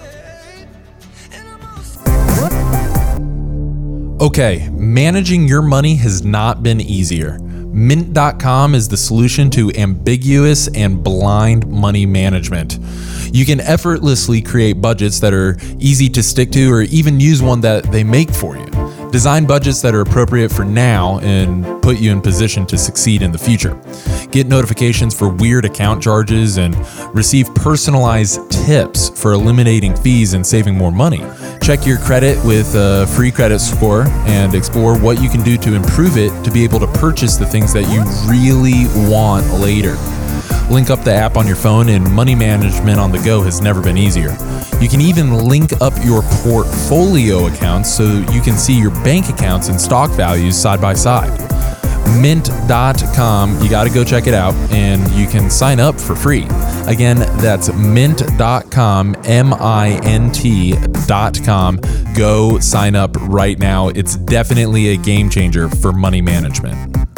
Okay, 4.21 4.69
managing 4.73 5.49
your 5.49 5.63
money 5.63 5.95
has 5.95 6.23
not 6.25 6.63
been 6.63 6.79
easier. 6.81 7.39
Mint.com 7.41 8.75
is 8.75 8.87
the 8.89 8.97
solution 8.97 9.49
to 9.51 9.71
ambiguous 9.77 10.69
and 10.75 11.03
blind 11.03 11.67
money 11.69 12.05
management. 12.05 12.79
You 13.33 13.47
can 13.47 13.61
effortlessly 13.61 14.43
create 14.43 14.81
budgets 14.81 15.21
that 15.21 15.33
are 15.33 15.57
easy 15.79 16.09
to 16.11 16.23
stick 16.23 16.51
to 16.53 16.73
or 16.73 16.83
even 16.83 17.21
use 17.21 17.43
one 17.43 17.61
that 17.63 17.85
they 17.85 18.05
make 18.05 18.31
for 18.31 18.57
you. 18.57 18.67
Design 19.11 19.45
budgets 19.45 19.83
that 19.83 19.95
are 19.95 20.03
appropriate 20.03 20.53
for 20.53 20.65
now 20.65 21.19
and 21.21 21.83
put 21.83 21.99
you 21.99 22.13
in 22.13 22.21
position 22.21 22.65
to 22.67 22.79
succeed 22.79 23.23
in 23.23 23.33
the 23.33 23.39
future. 23.39 23.81
Get 24.31 24.47
notifications 24.47 25.19
for 25.19 25.29
weird 25.29 25.65
account 25.65 26.01
charges 26.01 26.59
and 26.59 26.77
receive 27.15 27.53
personalized 27.55 28.51
tips 28.51 29.11
for 29.21 29.33
eliminating 29.33 29.97
fees 29.97 30.35
and 30.35 30.47
saving 30.47 30.77
more 30.77 30.93
money. 30.93 31.25
Check 31.61 31.87
your 31.87 31.99
credit 31.99 32.43
with 32.45 32.75
a 32.77 33.07
free 33.17 33.33
credit 33.33 33.59
score 33.59 34.05
and 34.27 34.55
explore 34.55 34.97
what 34.97 35.21
you 35.21 35.29
can 35.29 35.43
do 35.43 35.57
to 35.59 35.75
improve 35.75 36.17
it 36.17 36.31
to 36.45 36.51
be 36.51 36.63
able 36.63 36.79
to 36.79 36.87
purchase 36.87 37.37
the 37.37 37.47
things 37.47 37.73
that 37.73 37.89
you 37.91 38.03
really 38.31 38.87
want 39.11 39.47
later. 39.61 39.97
Link 40.71 40.91
up 40.91 41.03
the 41.05 41.13
app 41.13 41.37
on 41.37 41.47
your 41.47 41.57
phone, 41.57 41.89
and 41.89 42.11
money 42.13 42.35
management 42.35 43.01
on 43.01 43.11
the 43.11 43.19
go 43.19 43.43
has 43.43 43.61
never 43.61 43.83
been 43.83 43.97
easier. 43.97 44.37
You 44.81 44.89
can 44.89 45.01
even 45.01 45.35
link 45.35 45.73
up 45.81 45.93
your 46.05 46.23
portfolio 46.23 47.47
accounts 47.47 47.93
so 47.93 48.05
you 48.33 48.41
can 48.41 48.57
see 48.57 48.79
your 48.79 48.91
bank 49.03 49.29
accounts 49.29 49.69
and 49.69 49.81
stock 49.81 50.11
values 50.11 50.57
side 50.57 50.81
by 50.81 50.95
side. 50.95 51.39
Mint.com, 52.21 53.61
you 53.63 53.71
got 53.71 53.85
to 53.85 53.91
go 53.91 54.05
check 54.05 54.27
it 54.27 54.35
out, 54.35 54.55
and 54.73 55.09
you 55.13 55.27
can 55.27 55.49
sign 55.49 55.81
up 55.81 55.99
for 55.99 56.17
free. 56.17 56.47
Again, 56.87 57.19
that's 57.41 57.73
mint.com, 57.73 59.17
M 59.25 59.55
I 59.55 60.01
N 60.03 60.33
T.com. 60.33 61.81
Go 62.17 62.59
sign 62.59 62.97
up 62.97 63.17
right 63.23 63.59
now. 63.59 63.89
It's 63.89 64.17
definitely 64.17 64.89
a 64.89 64.97
game 64.97 65.31
changer 65.31 65.69
for 65.69 65.93
money 65.93 66.21
management. 66.21 67.10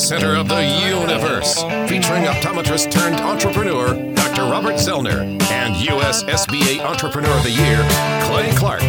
Center 0.00 0.34
of 0.34 0.48
the 0.48 0.64
universe, 0.64 1.56
featuring 1.86 2.24
optometrist 2.24 2.90
turned 2.90 3.16
entrepreneur 3.16 3.88
Dr. 4.14 4.42
Robert 4.44 4.76
Zellner 4.76 5.20
and 5.50 5.76
U.S. 5.76 6.24
SBA 6.24 6.80
Entrepreneur 6.80 7.30
of 7.36 7.42
the 7.42 7.50
Year, 7.50 7.76
Clay 8.24 8.50
Clark. 8.56 8.80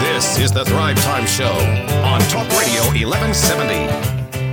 This 0.00 0.38
is 0.38 0.52
the 0.52 0.64
Thrive 0.64 0.96
Time 1.02 1.26
Show 1.26 1.52
on 2.02 2.20
Talk 2.30 2.48
Radio 2.58 2.82
1170. 2.84 3.74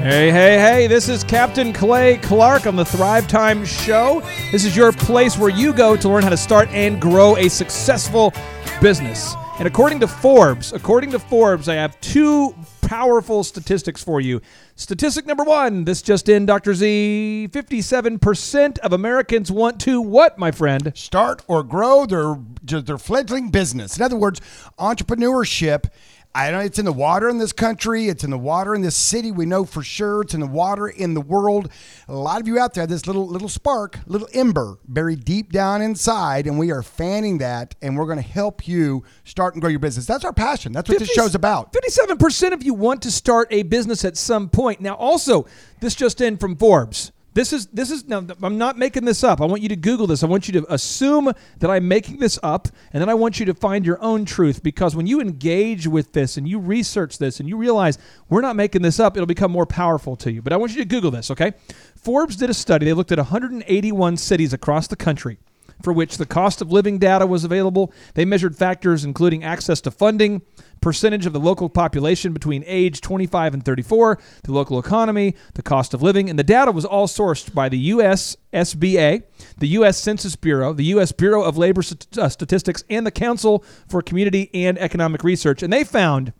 Hey, 0.03 0.31
hey, 0.31 0.59
hey, 0.59 0.87
this 0.87 1.07
is 1.07 1.23
Captain 1.23 1.71
Clay 1.71 2.17
Clark 2.17 2.67
on 2.67 2.75
the 2.75 2.85
Thrive 2.85 3.29
Time 3.29 3.63
Show. 3.63 4.21
This 4.51 4.65
is 4.65 4.75
your 4.75 4.91
place 4.91 5.37
where 5.37 5.49
you 5.49 5.71
go 5.71 5.95
to 5.95 6.09
learn 6.09 6.23
how 6.23 6.29
to 6.29 6.37
start 6.37 6.67
and 6.69 6.99
grow 6.99 7.37
a 7.37 7.47
successful 7.47 8.33
business. 8.81 9.33
And 9.59 9.67
according 9.67 10.01
to 10.01 10.07
Forbes, 10.07 10.73
according 10.73 11.11
to 11.11 11.19
Forbes, 11.19 11.69
I 11.69 11.75
have 11.75 11.99
two 12.01 12.53
powerful 12.91 13.41
statistics 13.41 14.03
for 14.03 14.19
you. 14.19 14.41
Statistic 14.75 15.25
number 15.25 15.45
one, 15.45 15.85
this 15.85 16.01
just 16.01 16.27
in, 16.27 16.45
Dr. 16.45 16.73
Z 16.73 17.47
57% 17.49 18.79
of 18.79 18.91
Americans 18.91 19.49
want 19.49 19.79
to 19.79 20.01
what, 20.01 20.37
my 20.37 20.51
friend? 20.51 20.91
start 20.93 21.41
or 21.47 21.63
grow 21.63 22.05
their 22.05 22.35
their 22.81 22.97
fledgling 22.97 23.49
business. 23.49 23.95
In 23.95 24.03
other 24.03 24.17
words, 24.17 24.41
entrepreneurship. 24.77 25.85
I 26.33 26.49
know 26.51 26.59
it's 26.59 26.79
in 26.79 26.85
the 26.85 26.93
water 26.93 27.27
in 27.27 27.39
this 27.39 27.51
country. 27.51 28.07
It's 28.07 28.23
in 28.23 28.29
the 28.29 28.37
water 28.37 28.73
in 28.73 28.81
this 28.81 28.95
city. 28.95 29.31
We 29.31 29.45
know 29.45 29.65
for 29.65 29.83
sure 29.83 30.21
it's 30.21 30.33
in 30.33 30.39
the 30.39 30.47
water 30.47 30.87
in 30.87 31.13
the 31.13 31.19
world. 31.19 31.69
A 32.07 32.13
lot 32.13 32.39
of 32.39 32.47
you 32.47 32.57
out 32.57 32.73
there, 32.73 32.87
this 32.87 33.05
little 33.05 33.27
little 33.27 33.49
spark, 33.49 33.99
little 34.05 34.29
ember 34.33 34.77
buried 34.87 35.25
deep 35.25 35.51
down 35.51 35.81
inside, 35.81 36.47
and 36.47 36.57
we 36.57 36.71
are 36.71 36.83
fanning 36.83 37.39
that, 37.39 37.75
and 37.81 37.97
we're 37.97 38.05
going 38.05 38.17
to 38.17 38.21
help 38.21 38.65
you 38.65 39.03
start 39.25 39.55
and 39.55 39.61
grow 39.61 39.69
your 39.69 39.79
business. 39.79 40.05
That's 40.05 40.23
our 40.23 40.31
passion. 40.31 40.71
That's 40.71 40.87
what 40.87 40.99
this 40.99 41.11
show's 41.11 41.35
about. 41.35 41.73
57% 41.73 42.53
of 42.53 42.63
you 42.63 42.73
want 42.73 43.01
to 43.01 43.11
start 43.11 43.49
a 43.51 43.63
business 43.63 44.05
at 44.05 44.15
some 44.15 44.47
point. 44.47 44.79
Now, 44.79 44.95
also, 44.95 45.45
this 45.81 45.95
just 45.95 46.21
in 46.21 46.37
from 46.37 46.55
Forbes. 46.55 47.11
This 47.33 47.53
is 47.53 47.67
this 47.67 47.91
is 47.91 48.07
now 48.07 48.25
I'm 48.43 48.57
not 48.57 48.77
making 48.77 49.05
this 49.05 49.23
up. 49.23 49.39
I 49.39 49.45
want 49.45 49.61
you 49.61 49.69
to 49.69 49.77
Google 49.77 50.05
this. 50.05 50.21
I 50.21 50.27
want 50.27 50.49
you 50.49 50.59
to 50.59 50.73
assume 50.73 51.31
that 51.59 51.71
I'm 51.71 51.87
making 51.87 52.17
this 52.19 52.37
up, 52.43 52.67
and 52.91 53.01
then 53.01 53.07
I 53.07 53.13
want 53.13 53.39
you 53.39 53.45
to 53.45 53.53
find 53.53 53.85
your 53.85 54.01
own 54.03 54.25
truth 54.25 54.61
because 54.61 54.97
when 54.97 55.07
you 55.07 55.21
engage 55.21 55.87
with 55.87 56.11
this 56.11 56.35
and 56.35 56.45
you 56.45 56.59
research 56.59 57.19
this 57.19 57.39
and 57.39 57.47
you 57.47 57.55
realize 57.55 57.97
we're 58.29 58.41
not 58.41 58.57
making 58.57 58.81
this 58.81 58.99
up, 58.99 59.15
it'll 59.15 59.27
become 59.27 59.51
more 59.51 59.65
powerful 59.65 60.17
to 60.17 60.31
you. 60.31 60.41
But 60.41 60.51
I 60.51 60.57
want 60.57 60.73
you 60.73 60.79
to 60.79 60.85
Google 60.85 61.09
this, 61.09 61.31
okay? 61.31 61.53
Forbes 61.95 62.35
did 62.35 62.49
a 62.49 62.53
study. 62.53 62.85
They 62.85 62.93
looked 62.93 63.13
at 63.13 63.17
181 63.17 64.17
cities 64.17 64.51
across 64.51 64.87
the 64.87 64.97
country. 64.97 65.37
for 65.81 65.93
which 65.93 66.17
the 66.17 66.25
cost 66.25 66.61
of 66.61 66.71
living 66.71 66.97
data 66.99 67.25
was 67.25 67.43
available. 67.43 67.91
They 68.13 68.25
measured 68.25 68.55
factors 68.55 69.03
including 69.03 69.43
access 69.43 69.81
to 69.81 69.91
funding, 69.91 70.41
percentage 70.81 71.25
of 71.25 71.33
the 71.33 71.39
local 71.39 71.69
population 71.69 72.33
between 72.33 72.63
age 72.65 73.01
25 73.01 73.53
and 73.53 73.63
34, 73.63 74.19
the 74.43 74.51
local 74.51 74.79
economy, 74.79 75.35
the 75.53 75.61
cost 75.61 75.93
of 75.93 76.01
living, 76.01 76.29
and 76.29 76.37
the 76.37 76.43
data 76.43 76.71
was 76.71 76.85
all 76.85 77.07
sourced 77.07 77.53
by 77.53 77.69
the 77.69 77.77
U.S. 77.77 78.35
SBA, 78.51 79.23
the 79.57 79.67
U.S. 79.69 79.97
Census 79.97 80.35
Bureau, 80.35 80.73
the 80.73 80.85
U.S. 80.85 81.11
Bureau 81.11 81.43
of 81.43 81.57
Labor 81.57 81.81
uh, 82.17 82.29
Statistics, 82.29 82.83
and 82.89 83.05
the 83.05 83.11
Council 83.11 83.63
for 83.87 84.01
Community 84.01 84.49
and 84.53 84.77
Economic 84.79 85.23
Research. 85.23 85.63
And 85.63 85.71
they 85.71 85.83
found 85.83 86.33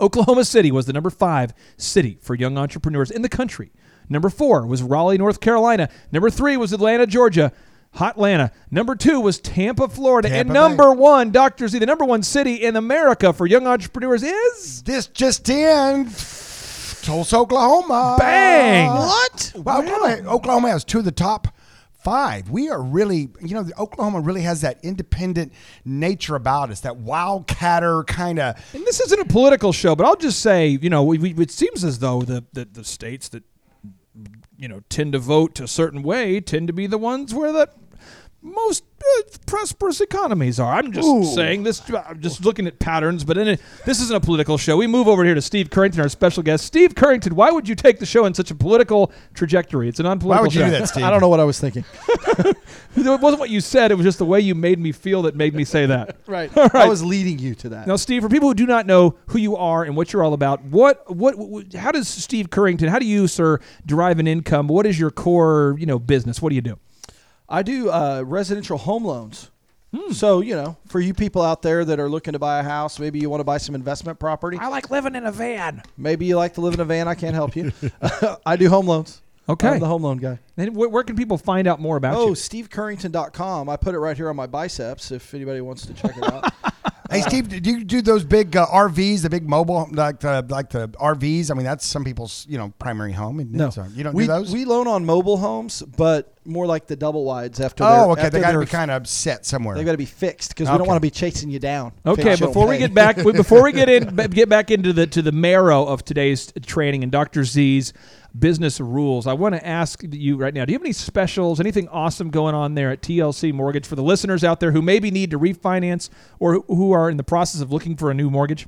Oklahoma 0.00 0.44
City 0.44 0.72
was 0.72 0.86
the 0.86 0.92
number 0.92 1.10
five 1.10 1.52
city 1.76 2.18
for 2.20 2.34
young 2.34 2.58
entrepreneurs 2.58 3.10
in 3.10 3.22
the 3.22 3.28
country. 3.28 3.70
Number 4.08 4.28
four 4.28 4.66
was 4.66 4.82
Raleigh, 4.82 5.18
North 5.18 5.40
Carolina. 5.40 5.88
Number 6.10 6.30
three 6.30 6.56
was 6.56 6.72
Atlanta, 6.72 7.06
Georgia. 7.06 7.52
Hot 7.94 8.14
Atlanta. 8.14 8.52
Number 8.70 8.94
two 8.94 9.20
was 9.20 9.38
Tampa, 9.40 9.88
Florida. 9.88 10.28
and 10.28 10.48
Tampa 10.48 10.52
Bay. 10.52 10.58
number 10.58 10.92
one, 10.92 11.30
Dr. 11.30 11.68
Z, 11.68 11.78
the 11.78 11.86
number 11.86 12.04
one 12.04 12.22
city 12.22 12.54
in 12.54 12.76
America 12.76 13.32
for 13.32 13.46
young 13.46 13.66
entrepreneurs 13.66 14.22
is. 14.22 14.82
This 14.82 15.06
just 15.08 15.48
in. 15.48 16.08
Tulsa, 17.02 17.38
Oklahoma. 17.38 18.16
Bang! 18.18 18.90
What? 18.90 19.52
Well, 19.56 19.80
Oklahoma, 19.82 20.28
Oklahoma 20.30 20.70
has 20.70 20.84
two 20.84 20.98
of 20.98 21.04
the 21.04 21.12
top 21.12 21.48
five. 22.02 22.50
We 22.50 22.68
are 22.70 22.82
really, 22.82 23.28
you 23.40 23.54
know, 23.54 23.66
Oklahoma 23.78 24.20
really 24.20 24.42
has 24.42 24.60
that 24.62 24.78
independent 24.82 25.52
nature 25.84 26.34
about 26.34 26.70
us, 26.70 26.80
that 26.80 26.94
wildcatter 26.94 28.06
kind 28.06 28.38
of. 28.38 28.56
And 28.74 28.84
this 28.86 29.00
isn't 29.00 29.20
a 29.20 29.24
political 29.24 29.72
show, 29.72 29.94
but 29.94 30.06
I'll 30.06 30.16
just 30.16 30.40
say, 30.40 30.68
you 30.80 30.90
know, 30.90 31.02
we, 31.02 31.18
we, 31.18 31.30
it 31.42 31.50
seems 31.50 31.84
as 31.84 31.98
though 31.98 32.22
the, 32.22 32.44
the, 32.52 32.64
the 32.66 32.84
states 32.84 33.28
that, 33.30 33.42
you 34.60 34.68
know, 34.68 34.82
tend 34.90 35.14
to 35.14 35.18
vote 35.18 35.58
a 35.58 35.66
certain 35.66 36.02
way 36.02 36.38
tend 36.38 36.66
to 36.66 36.72
be 36.74 36.86
the 36.86 36.98
ones 36.98 37.32
where 37.32 37.50
the 37.50 37.70
most 38.42 38.84
prosperous 39.46 40.00
economies 40.00 40.60
are. 40.60 40.72
I'm 40.72 40.92
just 40.92 41.34
saying 41.34 41.62
this, 41.62 41.82
I'm 41.90 42.20
just 42.20 42.44
looking 42.44 42.66
at 42.66 42.78
patterns, 42.78 43.24
but 43.24 43.38
in 43.38 43.48
it, 43.48 43.60
this 43.84 44.00
isn't 44.00 44.16
a 44.16 44.20
political 44.20 44.58
show. 44.58 44.76
We 44.76 44.86
move 44.86 45.08
over 45.08 45.24
here 45.24 45.34
to 45.34 45.42
Steve 45.42 45.70
Currington, 45.70 46.00
our 46.00 46.08
special 46.08 46.42
guest. 46.42 46.64
Steve 46.64 46.94
Currington, 46.94 47.32
why 47.32 47.50
would 47.50 47.68
you 47.68 47.74
take 47.74 47.98
the 47.98 48.06
show 48.06 48.26
in 48.26 48.34
such 48.34 48.50
a 48.50 48.54
political 48.54 49.12
trajectory? 49.34 49.88
It's 49.88 50.00
a 50.00 50.02
non-political 50.02 50.38
Why 50.38 50.42
would 50.42 50.54
you 50.54 50.60
show. 50.60 50.66
do 50.66 50.78
that, 50.78 50.88
Steve? 50.88 51.04
I 51.04 51.10
don't 51.10 51.20
know 51.20 51.28
what 51.28 51.40
I 51.40 51.44
was 51.44 51.58
thinking. 51.58 51.84
It 52.96 53.20
wasn't 53.20 53.38
what 53.38 53.50
you 53.50 53.60
said. 53.60 53.92
It 53.92 53.94
was 53.94 54.04
just 54.04 54.18
the 54.18 54.24
way 54.24 54.40
you 54.40 54.54
made 54.54 54.78
me 54.78 54.90
feel 54.90 55.22
that 55.22 55.36
made 55.36 55.54
me 55.54 55.64
say 55.64 55.86
that. 55.86 56.16
Right. 56.30 56.54
All 56.56 56.68
right. 56.68 56.86
I 56.86 56.88
was 56.88 57.04
leading 57.04 57.40
you 57.40 57.56
to 57.56 57.70
that. 57.70 57.88
Now, 57.88 57.96
Steve, 57.96 58.22
for 58.22 58.28
people 58.28 58.48
who 58.48 58.54
do 58.54 58.66
not 58.66 58.86
know 58.86 59.16
who 59.26 59.38
you 59.38 59.56
are 59.56 59.82
and 59.82 59.96
what 59.96 60.12
you're 60.12 60.22
all 60.22 60.32
about, 60.32 60.62
what, 60.62 61.12
what, 61.14 61.36
what 61.36 61.72
how 61.74 61.90
does 61.90 62.06
Steve 62.08 62.50
Currington, 62.50 62.88
how 62.88 63.00
do 63.00 63.06
you, 63.06 63.26
sir, 63.26 63.58
derive 63.84 64.20
an 64.20 64.28
income? 64.28 64.68
What 64.68 64.86
is 64.86 64.98
your 64.98 65.10
core, 65.10 65.74
you 65.78 65.86
know, 65.86 65.98
business? 65.98 66.40
What 66.40 66.50
do 66.50 66.54
you 66.54 66.60
do? 66.60 66.78
I 67.50 67.62
do 67.62 67.90
uh, 67.90 68.22
residential 68.24 68.78
home 68.78 69.04
loans. 69.04 69.50
So, 70.12 70.40
you 70.40 70.54
know, 70.54 70.76
for 70.86 71.00
you 71.00 71.12
people 71.12 71.42
out 71.42 71.62
there 71.62 71.84
that 71.84 71.98
are 71.98 72.08
looking 72.08 72.34
to 72.34 72.38
buy 72.38 72.60
a 72.60 72.62
house, 72.62 73.00
maybe 73.00 73.18
you 73.18 73.28
want 73.28 73.40
to 73.40 73.44
buy 73.44 73.58
some 73.58 73.74
investment 73.74 74.20
property. 74.20 74.56
I 74.56 74.68
like 74.68 74.88
living 74.88 75.16
in 75.16 75.26
a 75.26 75.32
van. 75.32 75.82
Maybe 75.96 76.26
you 76.26 76.36
like 76.36 76.54
to 76.54 76.60
live 76.60 76.74
in 76.74 76.80
a 76.80 76.84
van. 76.84 77.08
I 77.08 77.16
can't 77.16 77.34
help 77.34 77.56
you. 77.56 77.72
I 78.46 78.54
do 78.54 78.68
home 78.68 78.86
loans. 78.86 79.20
Okay. 79.48 79.66
I'm 79.66 79.80
the 79.80 79.86
home 79.86 80.04
loan 80.04 80.18
guy. 80.18 80.38
And 80.56 80.76
where, 80.76 80.88
where 80.88 81.02
can 81.02 81.16
people 81.16 81.36
find 81.38 81.66
out 81.66 81.80
more 81.80 81.96
about 81.96 82.14
Oh, 82.14 82.28
you? 82.28 82.32
stevecurrington.com. 82.34 83.68
I 83.68 83.76
put 83.76 83.96
it 83.96 83.98
right 83.98 84.16
here 84.16 84.30
on 84.30 84.36
my 84.36 84.46
biceps 84.46 85.10
if 85.10 85.34
anybody 85.34 85.60
wants 85.60 85.86
to 85.86 85.92
check 85.94 86.16
it 86.16 86.32
out. 86.32 86.52
Hey, 87.10 87.22
Steve, 87.22 87.48
do 87.48 87.70
you 87.70 87.84
do 87.84 88.02
those 88.02 88.24
big 88.24 88.56
uh, 88.56 88.66
RVs, 88.66 89.22
the 89.22 89.30
big 89.30 89.48
mobile, 89.48 89.88
like 89.92 90.20
the 90.20 90.44
like 90.48 90.70
the 90.70 90.88
RVs? 90.88 91.50
I 91.50 91.54
mean, 91.54 91.64
that's 91.64 91.84
some 91.84 92.04
people's 92.04 92.46
you 92.48 92.56
know 92.56 92.72
primary 92.78 93.12
home. 93.12 93.40
isn't? 93.40 93.52
No, 93.52 93.70
So 93.70 93.84
you 93.94 94.04
don't 94.04 94.14
we, 94.14 94.24
do 94.24 94.28
those. 94.28 94.52
We 94.52 94.64
loan 94.64 94.86
on 94.86 95.04
mobile 95.04 95.36
homes, 95.36 95.82
but 95.82 96.32
more 96.44 96.66
like 96.66 96.86
the 96.86 96.96
double 96.96 97.24
wides 97.24 97.60
after. 97.60 97.84
oh, 97.84 97.86
they're- 97.86 98.00
okay. 98.12 98.20
after 98.22 98.30
They 98.30 98.40
got 98.40 98.52
to 98.52 98.60
be 98.60 98.66
kind 98.66 98.90
of 98.90 99.08
set 99.08 99.44
somewhere. 99.44 99.76
They've 99.76 99.84
got 99.84 99.92
to 99.92 99.98
be 99.98 100.04
fixed 100.04 100.50
because 100.50 100.70
we 100.70 100.78
don't 100.78 100.86
want 100.86 100.96
to 100.96 101.00
be 101.00 101.10
chasing 101.10 101.50
you 101.50 101.58
down. 101.58 101.92
Okay, 102.06 102.36
before 102.36 102.68
we 102.68 102.78
get 102.78 102.94
back, 102.94 103.16
before 103.16 103.62
we 103.62 103.72
get 103.72 103.88
in, 103.88 104.14
get 104.30 104.48
back 104.48 104.70
into 104.70 104.92
the 104.92 105.06
to 105.08 105.22
the 105.22 105.32
marrow 105.32 105.84
of 105.84 106.04
today's 106.04 106.52
training 106.64 107.02
and 107.02 107.10
Dr. 107.10 107.44
Z's 107.44 107.92
business 108.38 108.80
rules, 108.80 109.26
I 109.26 109.32
want 109.32 109.54
to 109.54 109.66
ask 109.66 110.02
you 110.08 110.36
right 110.36 110.52
now: 110.54 110.64
Do 110.64 110.72
you 110.72 110.78
have 110.78 110.84
any 110.84 110.92
specials, 110.92 111.58
anything 111.60 111.88
awesome 111.88 112.30
going 112.30 112.54
on 112.54 112.74
there 112.74 112.90
at 112.90 113.02
TLC 113.02 113.52
Mortgage 113.52 113.86
for 113.86 113.96
the 113.96 114.02
listeners 114.02 114.44
out 114.44 114.60
there 114.60 114.72
who 114.72 114.82
maybe 114.82 115.10
need 115.10 115.30
to 115.32 115.38
refinance 115.38 116.08
or 116.38 116.54
who- 116.54 116.64
who 116.68 116.92
are 116.92 117.10
in 117.10 117.16
the 117.16 117.22
process 117.24 117.60
of 117.60 117.72
looking 117.72 117.96
for 117.96 118.10
a 118.10 118.14
new 118.14 118.30
mortgage? 118.30 118.66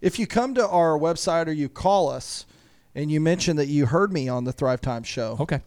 If 0.00 0.18
you 0.18 0.26
come 0.26 0.54
to 0.54 0.68
our 0.68 0.98
website 0.98 1.46
or 1.48 1.52
you 1.52 1.68
call 1.68 2.08
us 2.08 2.46
and 2.94 3.10
you 3.10 3.20
mention 3.20 3.56
that 3.56 3.66
you 3.66 3.86
heard 3.86 4.12
me 4.12 4.28
on 4.28 4.44
the 4.44 4.52
Thrive 4.52 4.80
Time 4.80 5.02
show, 5.02 5.36
Okay, 5.40 5.60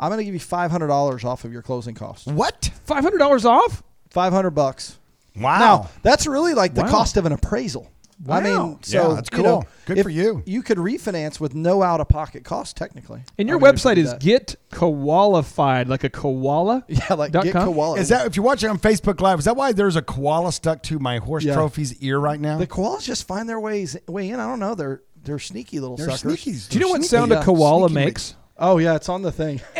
I'm 0.00 0.10
going 0.10 0.18
to 0.18 0.24
give 0.24 0.34
you 0.34 0.40
$500 0.40 1.24
off 1.24 1.44
of 1.44 1.52
your 1.52 1.62
closing 1.62 1.94
costs. 1.94 2.26
what? 2.26 2.70
five 2.84 3.02
hundred 3.04 3.18
dollars 3.18 3.44
off. 3.44 3.82
500 4.10 4.50
bucks. 4.50 4.98
Wow. 5.36 5.58
Now, 5.58 5.90
that's 6.02 6.26
really 6.26 6.54
like 6.54 6.74
the 6.74 6.82
Wow. 6.82 6.90
cost 6.90 7.16
of 7.16 7.26
an 7.26 7.32
appraisal. 7.32 7.90
I 8.28 8.40
mean, 8.40 8.78
so 8.82 9.10
Yeah, 9.10 9.14
that's 9.14 9.28
you 9.32 9.42
know, 9.44 9.60
cool. 9.62 9.68
Good 9.86 10.02
for 10.02 10.08
you. 10.10 10.42
You 10.44 10.62
could 10.62 10.78
refinance 10.78 11.38
with 11.38 11.54
no 11.54 11.82
out 11.82 12.00
of 12.00 12.08
pocket 12.08 12.44
cost, 12.44 12.76
technically. 12.76 13.22
And 13.38 13.48
your 13.48 13.58
I 13.58 13.62
mean, 13.62 13.74
website 13.74 13.96
is 13.96 14.10
that. 14.10 14.20
get 14.20 14.56
koalified, 14.70 15.88
like 15.88 16.04
a 16.04 16.10
koala. 16.10 16.84
yeah, 16.88 17.14
like 17.14 17.32
get 17.32 17.52
com? 17.52 17.72
koala. 17.72 17.98
Is 17.98 18.08
that 18.08 18.26
if 18.26 18.34
you're 18.36 18.44
watching 18.44 18.70
on 18.70 18.78
Facebook 18.78 19.20
Live? 19.20 19.38
Is 19.38 19.44
that 19.44 19.56
why 19.56 19.72
there's 19.72 19.96
a 19.96 20.02
koala 20.02 20.52
stuck 20.52 20.82
to 20.84 20.98
my 20.98 21.18
horse 21.18 21.44
Yeah. 21.44 21.54
trophy's 21.54 21.94
ear 22.02 22.18
right 22.18 22.40
now? 22.40 22.58
the 22.58 22.66
koalas 22.66 23.02
just 23.04 23.26
find 23.26 23.48
their 23.48 23.60
ways 23.60 23.96
way 24.08 24.30
in? 24.30 24.40
I 24.40 24.46
don't 24.48 24.58
know. 24.60 24.74
They're 24.74 25.02
they're 25.22 25.38
sneaky 25.38 25.78
little 25.80 25.96
They're 25.96 26.10
suckers. 26.10 26.44
sneakies. 26.44 26.68
Do 26.68 26.78
you 26.78 26.84
know 26.84 26.88
what 26.90 26.96
Sneaky, 27.02 27.08
sound 27.08 27.30
yeah. 27.32 27.40
a 27.40 27.44
koala 27.44 27.88
Sneaky 27.88 28.04
makes? 28.04 28.34
Oh 28.56 28.78
yeah, 28.78 28.94
it's 28.96 29.08
on 29.08 29.22
the 29.22 29.32
thing. 29.32 29.60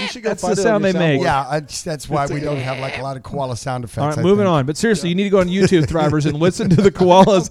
you 0.00 0.08
should 0.08 0.22
go 0.22 0.30
That's 0.30 0.42
find 0.42 0.56
the 0.56 0.62
sound 0.62 0.84
they 0.84 0.92
make. 0.92 1.22
Yeah, 1.22 1.46
I, 1.48 1.60
that's 1.60 2.08
why 2.08 2.26
we 2.26 2.40
don't 2.40 2.58
have 2.58 2.78
like 2.78 2.98
a 2.98 3.02
lot 3.02 3.16
of 3.16 3.22
koala 3.22 3.56
sound 3.56 3.84
effects. 3.84 3.98
All 3.98 4.08
right, 4.08 4.18
I 4.18 4.22
moving 4.22 4.44
think. 4.44 4.48
on. 4.48 4.66
But 4.66 4.76
seriously, 4.76 5.08
you 5.08 5.14
need 5.14 5.24
to 5.24 5.30
go 5.30 5.40
on 5.40 5.48
YouTube, 5.48 5.84
Thrivers, 5.86 6.26
and 6.26 6.38
listen 6.38 6.68
to 6.70 6.76
the 6.76 6.90
koalas. 6.92 7.50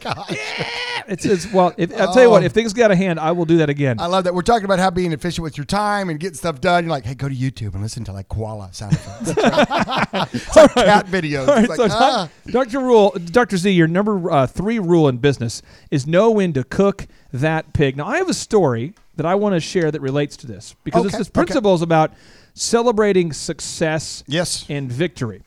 It's, 1.07 1.25
it's 1.25 1.51
well. 1.51 1.73
If, 1.77 1.95
I'll 1.99 2.13
tell 2.13 2.23
you 2.23 2.29
what. 2.29 2.43
If 2.43 2.51
things 2.51 2.73
get 2.73 2.85
out 2.85 2.91
of 2.91 2.97
hand, 2.97 3.19
I 3.19 3.31
will 3.31 3.45
do 3.45 3.57
that 3.57 3.69
again. 3.69 3.99
I 3.99 4.07
love 4.07 4.23
that. 4.23 4.33
We're 4.33 4.41
talking 4.41 4.65
about 4.65 4.79
how 4.79 4.89
being 4.89 5.11
efficient 5.13 5.43
with 5.43 5.57
your 5.57 5.65
time 5.65 6.09
and 6.09 6.19
getting 6.19 6.35
stuff 6.35 6.61
done. 6.61 6.85
You're 6.85 6.91
like, 6.91 7.05
hey, 7.05 7.15
go 7.15 7.29
to 7.29 7.35
YouTube 7.35 7.73
and 7.73 7.81
listen 7.81 8.03
to 8.05 8.13
like 8.13 8.27
koala 8.27 8.69
sound 8.73 8.93
effects. 8.93 9.29
it's 10.33 10.55
like 10.55 10.73
cat 10.73 11.07
videos. 11.07 11.47
All 11.47 11.55
right, 11.55 11.69
It's 11.69 11.77
like, 11.77 11.91
so 11.91 11.97
ah. 11.99 12.29
Dr. 12.47 12.79
Rule, 12.79 13.15
Dr. 13.25 13.57
Z, 13.57 13.71
your 13.71 13.87
number 13.87 14.31
uh, 14.31 14.47
three 14.47 14.79
rule 14.79 15.07
in 15.07 15.17
business 15.17 15.61
is 15.91 16.07
know 16.07 16.31
when 16.31 16.53
to 16.53 16.63
cook 16.63 17.07
that 17.31 17.73
pig. 17.73 17.97
Now, 17.97 18.05
I 18.07 18.17
have 18.17 18.29
a 18.29 18.33
story 18.33 18.93
that 19.17 19.25
I 19.25 19.35
want 19.35 19.53
to 19.55 19.59
share 19.59 19.91
that 19.91 20.01
relates 20.01 20.35
to 20.37 20.47
this 20.47 20.75
because 20.83 21.05
Okay, 21.07 21.17
this 21.17 21.27
okay. 21.27 21.33
principle 21.33 21.73
is 21.73 21.81
about 21.81 22.11
celebrating 22.53 23.33
success 23.33 24.23
Yes. 24.27 24.65
and 24.69 24.91
victory. 24.91 25.41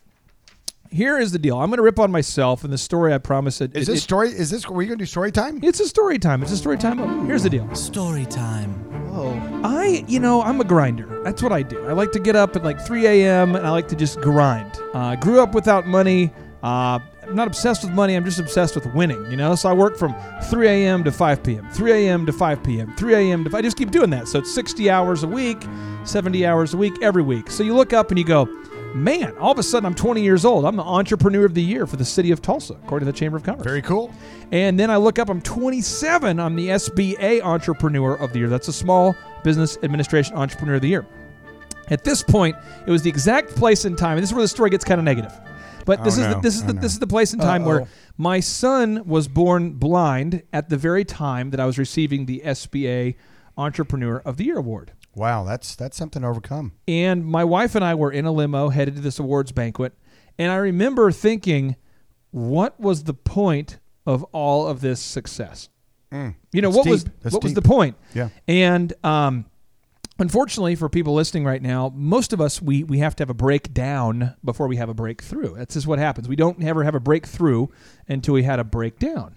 Here 0.91 1.19
is 1.19 1.31
the 1.31 1.37
deal. 1.39 1.59
I'm 1.59 1.69
going 1.69 1.77
to 1.77 1.83
rip 1.83 1.99
on 1.99 2.11
myself, 2.11 2.63
and 2.63 2.73
the 2.73 2.77
story 2.77 3.13
I 3.13 3.19
promise 3.19 3.61
it. 3.61 3.75
Is 3.75 3.87
it- 3.87 3.91
this 3.91 3.99
it- 3.99 4.03
story? 4.03 4.29
Is 4.29 4.49
this? 4.49 4.67
Were 4.67 4.81
you 4.81 4.87
gonna 4.87 4.97
do 4.97 5.05
story 5.05 5.31
time? 5.31 5.59
It's 5.61 5.79
a 5.79 5.87
story 5.87 6.17
time. 6.17 6.41
It's 6.41 6.51
a 6.51 6.57
story 6.57 6.77
time. 6.79 7.27
Here's 7.27 7.43
the 7.43 7.49
deal. 7.51 7.73
Story 7.75 8.25
time. 8.25 8.73
Oh, 9.13 9.33
I, 9.63 10.03
you 10.07 10.19
know, 10.19 10.41
I'm 10.41 10.59
a 10.61 10.63
grinder. 10.63 11.21
That's 11.23 11.43
what 11.43 11.51
I 11.51 11.61
do. 11.61 11.85
I 11.87 11.93
like 11.93 12.11
to 12.13 12.19
get 12.19 12.35
up 12.35 12.55
at 12.55 12.63
like 12.63 12.79
3 12.81 13.05
a.m. 13.05 13.55
and 13.55 13.67
I 13.67 13.69
like 13.69 13.87
to 13.89 13.95
just 13.95 14.19
grind. 14.21 14.71
Uh, 14.95 14.99
I 14.99 15.15
grew 15.15 15.39
up 15.41 15.53
without 15.53 15.85
money. 15.85 16.31
Uh, 16.63 16.97
I'm 17.29 17.35
not 17.35 17.47
obsessed 17.47 17.83
with 17.83 17.93
money. 17.93 18.15
I'm 18.15 18.25
just 18.25 18.39
obsessed 18.39 18.73
with 18.73 18.87
winning, 18.87 19.23
you 19.29 19.37
know? 19.37 19.53
So 19.53 19.69
I 19.69 19.73
work 19.73 19.97
from 19.97 20.15
3 20.45 20.67
a.m. 20.67 21.03
to 21.03 21.11
5 21.11 21.43
p.m., 21.43 21.69
3 21.69 21.91
a.m. 21.91 22.25
to 22.25 22.33
5 22.33 22.63
p.m., 22.63 22.95
3 22.95 23.13
a.m. 23.13 23.43
to 23.43 23.55
I 23.55 23.61
just 23.61 23.77
keep 23.77 23.91
doing 23.91 24.09
that. 24.09 24.27
So 24.27 24.39
it's 24.39 24.53
60 24.53 24.89
hours 24.89 25.21
a 25.21 25.27
week, 25.27 25.61
70 26.05 26.45
hours 26.47 26.73
a 26.73 26.77
week, 26.77 26.93
every 27.03 27.21
week. 27.21 27.51
So 27.51 27.61
you 27.61 27.75
look 27.75 27.93
up 27.93 28.09
and 28.09 28.17
you 28.17 28.25
go, 28.25 28.45
man, 28.95 29.37
all 29.37 29.51
of 29.51 29.59
a 29.59 29.63
sudden 29.63 29.85
I'm 29.85 29.93
20 29.93 30.23
years 30.23 30.43
old. 30.43 30.65
I'm 30.65 30.75
the 30.75 30.83
entrepreneur 30.83 31.45
of 31.45 31.53
the 31.53 31.61
year 31.61 31.85
for 31.85 31.97
the 31.97 32.05
city 32.05 32.31
of 32.31 32.41
Tulsa, 32.41 32.73
according 32.83 33.05
to 33.05 33.11
the 33.11 33.17
Chamber 33.17 33.37
of 33.37 33.43
Commerce. 33.43 33.63
Very 33.63 33.83
cool. 33.83 34.11
And 34.51 34.79
then 34.79 34.89
I 34.89 34.97
look 34.97 35.19
up, 35.19 35.29
I'm 35.29 35.41
27. 35.41 36.39
I'm 36.39 36.55
the 36.55 36.69
SBA 36.69 37.43
Entrepreneur 37.43 38.15
of 38.15 38.33
the 38.33 38.39
Year. 38.39 38.49
That's 38.49 38.69
a 38.69 38.73
Small 38.73 39.15
Business 39.43 39.77
Administration 39.83 40.35
Entrepreneur 40.35 40.75
of 40.75 40.81
the 40.81 40.89
Year. 40.89 41.05
At 41.89 42.03
this 42.03 42.23
point, 42.23 42.55
it 42.87 42.91
was 42.91 43.03
the 43.03 43.09
exact 43.09 43.49
place 43.49 43.85
and 43.85 43.95
time, 43.95 44.17
and 44.17 44.23
this 44.23 44.31
is 44.31 44.33
where 44.33 44.43
the 44.43 44.47
story 44.47 44.71
gets 44.71 44.83
kind 44.83 44.99
of 44.99 45.05
negative. 45.05 45.31
But 45.89 46.03
this 46.03 46.17
Oh, 46.19 46.21
is 46.21 46.33
the, 46.35 46.39
this 46.41 46.55
is 46.55 46.63
Oh, 46.63 46.67
the, 46.67 46.73
no. 46.73 46.81
this 46.81 46.93
is 46.93 46.99
the 46.99 47.07
place 47.07 47.33
and 47.33 47.41
time 47.41 47.65
where 47.65 47.81
Uh-oh. 47.81 47.87
my 48.17 48.39
son 48.41 49.03
was 49.07 49.27
born 49.27 49.71
blind 49.73 50.43
at 50.53 50.69
the 50.69 50.77
very 50.77 51.03
time 51.03 51.49
that 51.49 51.59
I 51.59 51.65
was 51.65 51.79
receiving 51.79 52.27
the 52.27 52.43
SBA 52.45 53.15
Entrepreneur 53.57 54.17
of 54.23 54.37
the 54.37 54.45
Year 54.45 54.57
award. 54.59 54.91
Wow, 55.15 55.43
that's 55.43 55.75
that's 55.75 55.97
something 55.97 56.21
to 56.21 56.27
overcome. 56.27 56.73
And 56.87 57.25
my 57.25 57.43
wife 57.43 57.73
and 57.75 57.83
I 57.83 57.95
were 57.95 58.11
in 58.11 58.25
a 58.25 58.31
limo 58.31 58.69
headed 58.69 58.95
to 58.97 59.01
this 59.01 59.17
awards 59.19 59.51
banquet. 59.51 59.93
And 60.37 60.51
I 60.51 60.57
remember 60.57 61.11
thinking, 61.11 61.75
what 62.31 62.79
was 62.79 63.03
the 63.05 63.13
point 63.15 63.79
of 64.05 64.23
all 64.25 64.67
of 64.67 64.81
this 64.81 65.01
success? 65.01 65.69
You 66.11 66.17
know, 66.19 66.29
Mm. 66.29 66.35
That's 66.53 66.75
what 66.75 66.87
was. 66.87 67.03
That's 67.21 67.33
what 67.33 67.43
was 67.43 67.53
the 67.55 67.61
point? 67.63 67.95
Yeah. 68.13 68.29
And 68.47 68.93
um, 69.03 69.45
unfortunately 70.19 70.75
for 70.75 70.89
people 70.89 71.13
listening 71.13 71.45
right 71.45 71.61
now, 71.61 71.91
most 71.95 72.33
of 72.33 72.41
us 72.41 72.61
we 72.61 72.83
we 72.83 72.99
have 72.99 73.15
to 73.15 73.21
have 73.21 73.29
a 73.29 73.33
breakdown 73.35 74.35
before 74.43 74.67
we 74.67 74.75
have 74.75 74.89
a 74.89 74.93
breakthrough. 74.93 75.55
That's 75.55 75.73
just 75.73 75.87
what 75.87 75.99
happens. 75.99 76.27
We 76.27 76.35
don't 76.35 76.61
ever 76.63 76.83
have 76.83 76.95
a 76.95 76.99
breakthrough 76.99 77.67
until 78.07 78.33
we 78.33 78.43
had 78.43 78.59
a 78.59 78.63
breakdown. 78.63 79.35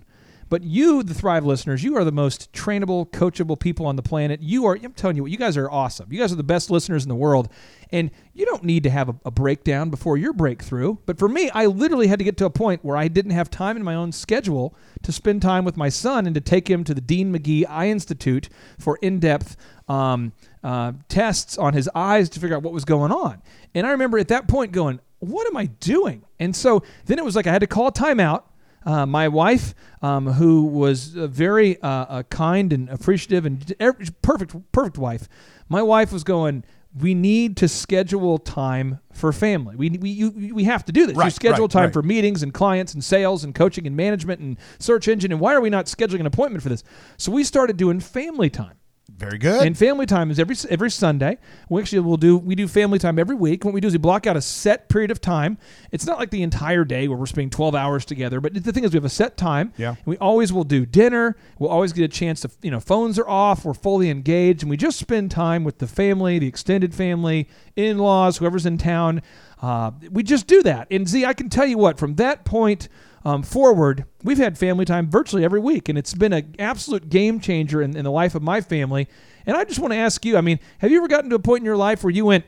But 0.52 0.64
you, 0.64 1.02
the 1.02 1.14
Thrive 1.14 1.46
listeners, 1.46 1.82
you 1.82 1.96
are 1.96 2.04
the 2.04 2.12
most 2.12 2.52
trainable, 2.52 3.10
coachable 3.10 3.58
people 3.58 3.86
on 3.86 3.96
the 3.96 4.02
planet. 4.02 4.42
You 4.42 4.66
are, 4.66 4.78
I'm 4.84 4.92
telling 4.92 5.16
you 5.16 5.22
what, 5.22 5.32
you 5.32 5.38
guys 5.38 5.56
are 5.56 5.70
awesome. 5.70 6.12
You 6.12 6.18
guys 6.18 6.30
are 6.30 6.36
the 6.36 6.42
best 6.42 6.70
listeners 6.70 7.04
in 7.04 7.08
the 7.08 7.14
world. 7.14 7.48
And 7.90 8.10
you 8.34 8.44
don't 8.44 8.62
need 8.62 8.82
to 8.82 8.90
have 8.90 9.08
a, 9.08 9.14
a 9.24 9.30
breakdown 9.30 9.88
before 9.88 10.18
your 10.18 10.34
breakthrough. 10.34 10.98
But 11.06 11.18
for 11.18 11.26
me, 11.26 11.48
I 11.54 11.64
literally 11.64 12.08
had 12.08 12.18
to 12.18 12.24
get 12.26 12.36
to 12.36 12.44
a 12.44 12.50
point 12.50 12.84
where 12.84 12.98
I 12.98 13.08
didn't 13.08 13.30
have 13.30 13.48
time 13.48 13.78
in 13.78 13.82
my 13.82 13.94
own 13.94 14.12
schedule 14.12 14.76
to 15.04 15.10
spend 15.10 15.40
time 15.40 15.64
with 15.64 15.78
my 15.78 15.88
son 15.88 16.26
and 16.26 16.34
to 16.34 16.40
take 16.42 16.68
him 16.68 16.84
to 16.84 16.92
the 16.92 17.00
Dean 17.00 17.34
McGee 17.34 17.64
Eye 17.66 17.88
Institute 17.88 18.50
for 18.78 18.98
in 19.00 19.20
depth 19.20 19.56
um, 19.88 20.32
uh, 20.62 20.92
tests 21.08 21.58
on 21.58 21.74
his 21.74 21.88
eyes 21.94 22.28
to 22.30 22.40
figure 22.40 22.56
out 22.56 22.62
what 22.62 22.72
was 22.72 22.84
going 22.84 23.12
on. 23.12 23.42
And 23.74 23.86
I 23.86 23.90
remember 23.90 24.18
at 24.18 24.28
that 24.28 24.48
point 24.48 24.72
going, 24.72 25.00
what 25.18 25.46
am 25.46 25.56
I 25.56 25.66
doing? 25.66 26.24
And 26.40 26.54
so 26.54 26.82
then 27.06 27.18
it 27.18 27.24
was 27.24 27.36
like 27.36 27.46
I 27.46 27.52
had 27.52 27.60
to 27.60 27.66
call 27.66 27.88
a 27.88 27.92
timeout. 27.92 28.44
Uh, 28.84 29.06
my 29.06 29.28
wife, 29.28 29.76
um, 30.02 30.26
who 30.26 30.64
was 30.64 31.14
a 31.14 31.28
very 31.28 31.80
uh, 31.82 32.24
kind 32.24 32.72
and 32.72 32.88
appreciative 32.88 33.46
and 33.46 33.72
every, 33.78 34.06
perfect, 34.22 34.56
perfect 34.72 34.98
wife, 34.98 35.28
my 35.68 35.82
wife 35.82 36.12
was 36.12 36.24
going. 36.24 36.64
We 36.94 37.14
need 37.14 37.56
to 37.58 37.68
schedule 37.68 38.38
time 38.38 38.98
for 39.12 39.32
family. 39.32 39.76
We 39.76 39.90
we 39.90 40.10
you, 40.10 40.52
we 40.52 40.64
have 40.64 40.84
to 40.86 40.92
do 40.92 41.06
this. 41.06 41.16
you 41.26 41.30
schedule 41.30 41.66
right, 41.66 41.70
time 41.70 41.84
right. 41.84 41.92
for 41.92 42.02
meetings 42.02 42.42
and 42.42 42.52
clients 42.52 42.92
and 42.92 43.02
sales 43.02 43.44
and 43.44 43.54
coaching 43.54 43.86
and 43.86 43.96
management 43.96 44.40
and 44.40 44.58
search 44.78 45.08
engine. 45.08 45.30
And 45.30 45.40
why 45.40 45.54
are 45.54 45.60
we 45.60 45.70
not 45.70 45.86
scheduling 45.86 46.20
an 46.20 46.26
appointment 46.26 46.62
for 46.62 46.68
this? 46.68 46.82
So 47.16 47.32
we 47.32 47.44
started 47.44 47.76
doing 47.76 48.00
family 48.00 48.50
time. 48.50 48.74
Very 49.22 49.38
good. 49.38 49.64
And 49.64 49.78
family 49.78 50.04
time 50.04 50.32
is 50.32 50.40
every 50.40 50.56
every 50.68 50.90
Sunday. 50.90 51.38
We 51.68 51.80
actually 51.80 52.00
will 52.00 52.16
do 52.16 52.36
we 52.36 52.56
do 52.56 52.66
family 52.66 52.98
time 52.98 53.20
every 53.20 53.36
week. 53.36 53.64
What 53.64 53.72
we 53.72 53.80
do 53.80 53.86
is 53.86 53.94
we 53.94 53.98
block 53.98 54.26
out 54.26 54.36
a 54.36 54.40
set 54.40 54.88
period 54.88 55.12
of 55.12 55.20
time. 55.20 55.58
It's 55.92 56.04
not 56.04 56.18
like 56.18 56.30
the 56.30 56.42
entire 56.42 56.84
day 56.84 57.06
where 57.06 57.16
we're 57.16 57.26
spending 57.26 57.50
12 57.50 57.76
hours 57.76 58.04
together, 58.04 58.40
but 58.40 58.52
the 58.52 58.72
thing 58.72 58.82
is 58.82 58.90
we 58.90 58.96
have 58.96 59.04
a 59.04 59.08
set 59.08 59.36
time. 59.36 59.72
Yeah. 59.76 59.90
And 59.90 60.06
we 60.06 60.16
always 60.16 60.52
will 60.52 60.64
do 60.64 60.84
dinner. 60.84 61.36
We'll 61.60 61.70
always 61.70 61.92
get 61.92 62.02
a 62.02 62.08
chance 62.08 62.40
to 62.40 62.50
you 62.62 62.72
know 62.72 62.80
phones 62.80 63.16
are 63.16 63.28
off. 63.28 63.64
We're 63.64 63.74
fully 63.74 64.10
engaged, 64.10 64.62
and 64.62 64.70
we 64.70 64.76
just 64.76 64.98
spend 64.98 65.30
time 65.30 65.62
with 65.62 65.78
the 65.78 65.86
family, 65.86 66.40
the 66.40 66.48
extended 66.48 66.92
family, 66.92 67.48
in-laws, 67.76 68.38
whoever's 68.38 68.66
in 68.66 68.76
town. 68.76 69.22
Uh, 69.60 69.92
we 70.10 70.24
just 70.24 70.48
do 70.48 70.64
that. 70.64 70.88
And 70.90 71.06
Z, 71.06 71.24
I 71.24 71.32
can 71.32 71.48
tell 71.48 71.66
you 71.66 71.78
what 71.78 71.96
from 71.96 72.16
that 72.16 72.44
point 72.44 72.88
um, 73.24 73.42
forward, 73.42 74.04
we've 74.24 74.38
had 74.38 74.58
family 74.58 74.84
time 74.84 75.08
virtually 75.10 75.44
every 75.44 75.60
week, 75.60 75.88
and 75.88 75.96
it's 75.96 76.14
been 76.14 76.32
an 76.32 76.54
absolute 76.58 77.08
game 77.08 77.40
changer 77.40 77.80
in, 77.80 77.96
in 77.96 78.04
the 78.04 78.10
life 78.10 78.34
of 78.34 78.42
my 78.42 78.60
family. 78.60 79.08
And 79.46 79.56
I 79.56 79.64
just 79.64 79.78
want 79.78 79.92
to 79.92 79.98
ask 79.98 80.24
you, 80.24 80.36
I 80.36 80.40
mean, 80.40 80.58
have 80.78 80.90
you 80.90 80.98
ever 80.98 81.08
gotten 81.08 81.30
to 81.30 81.36
a 81.36 81.40
point 81.40 81.60
in 81.60 81.64
your 81.64 81.76
life 81.76 82.02
where 82.02 82.12
you 82.12 82.24
went, 82.24 82.44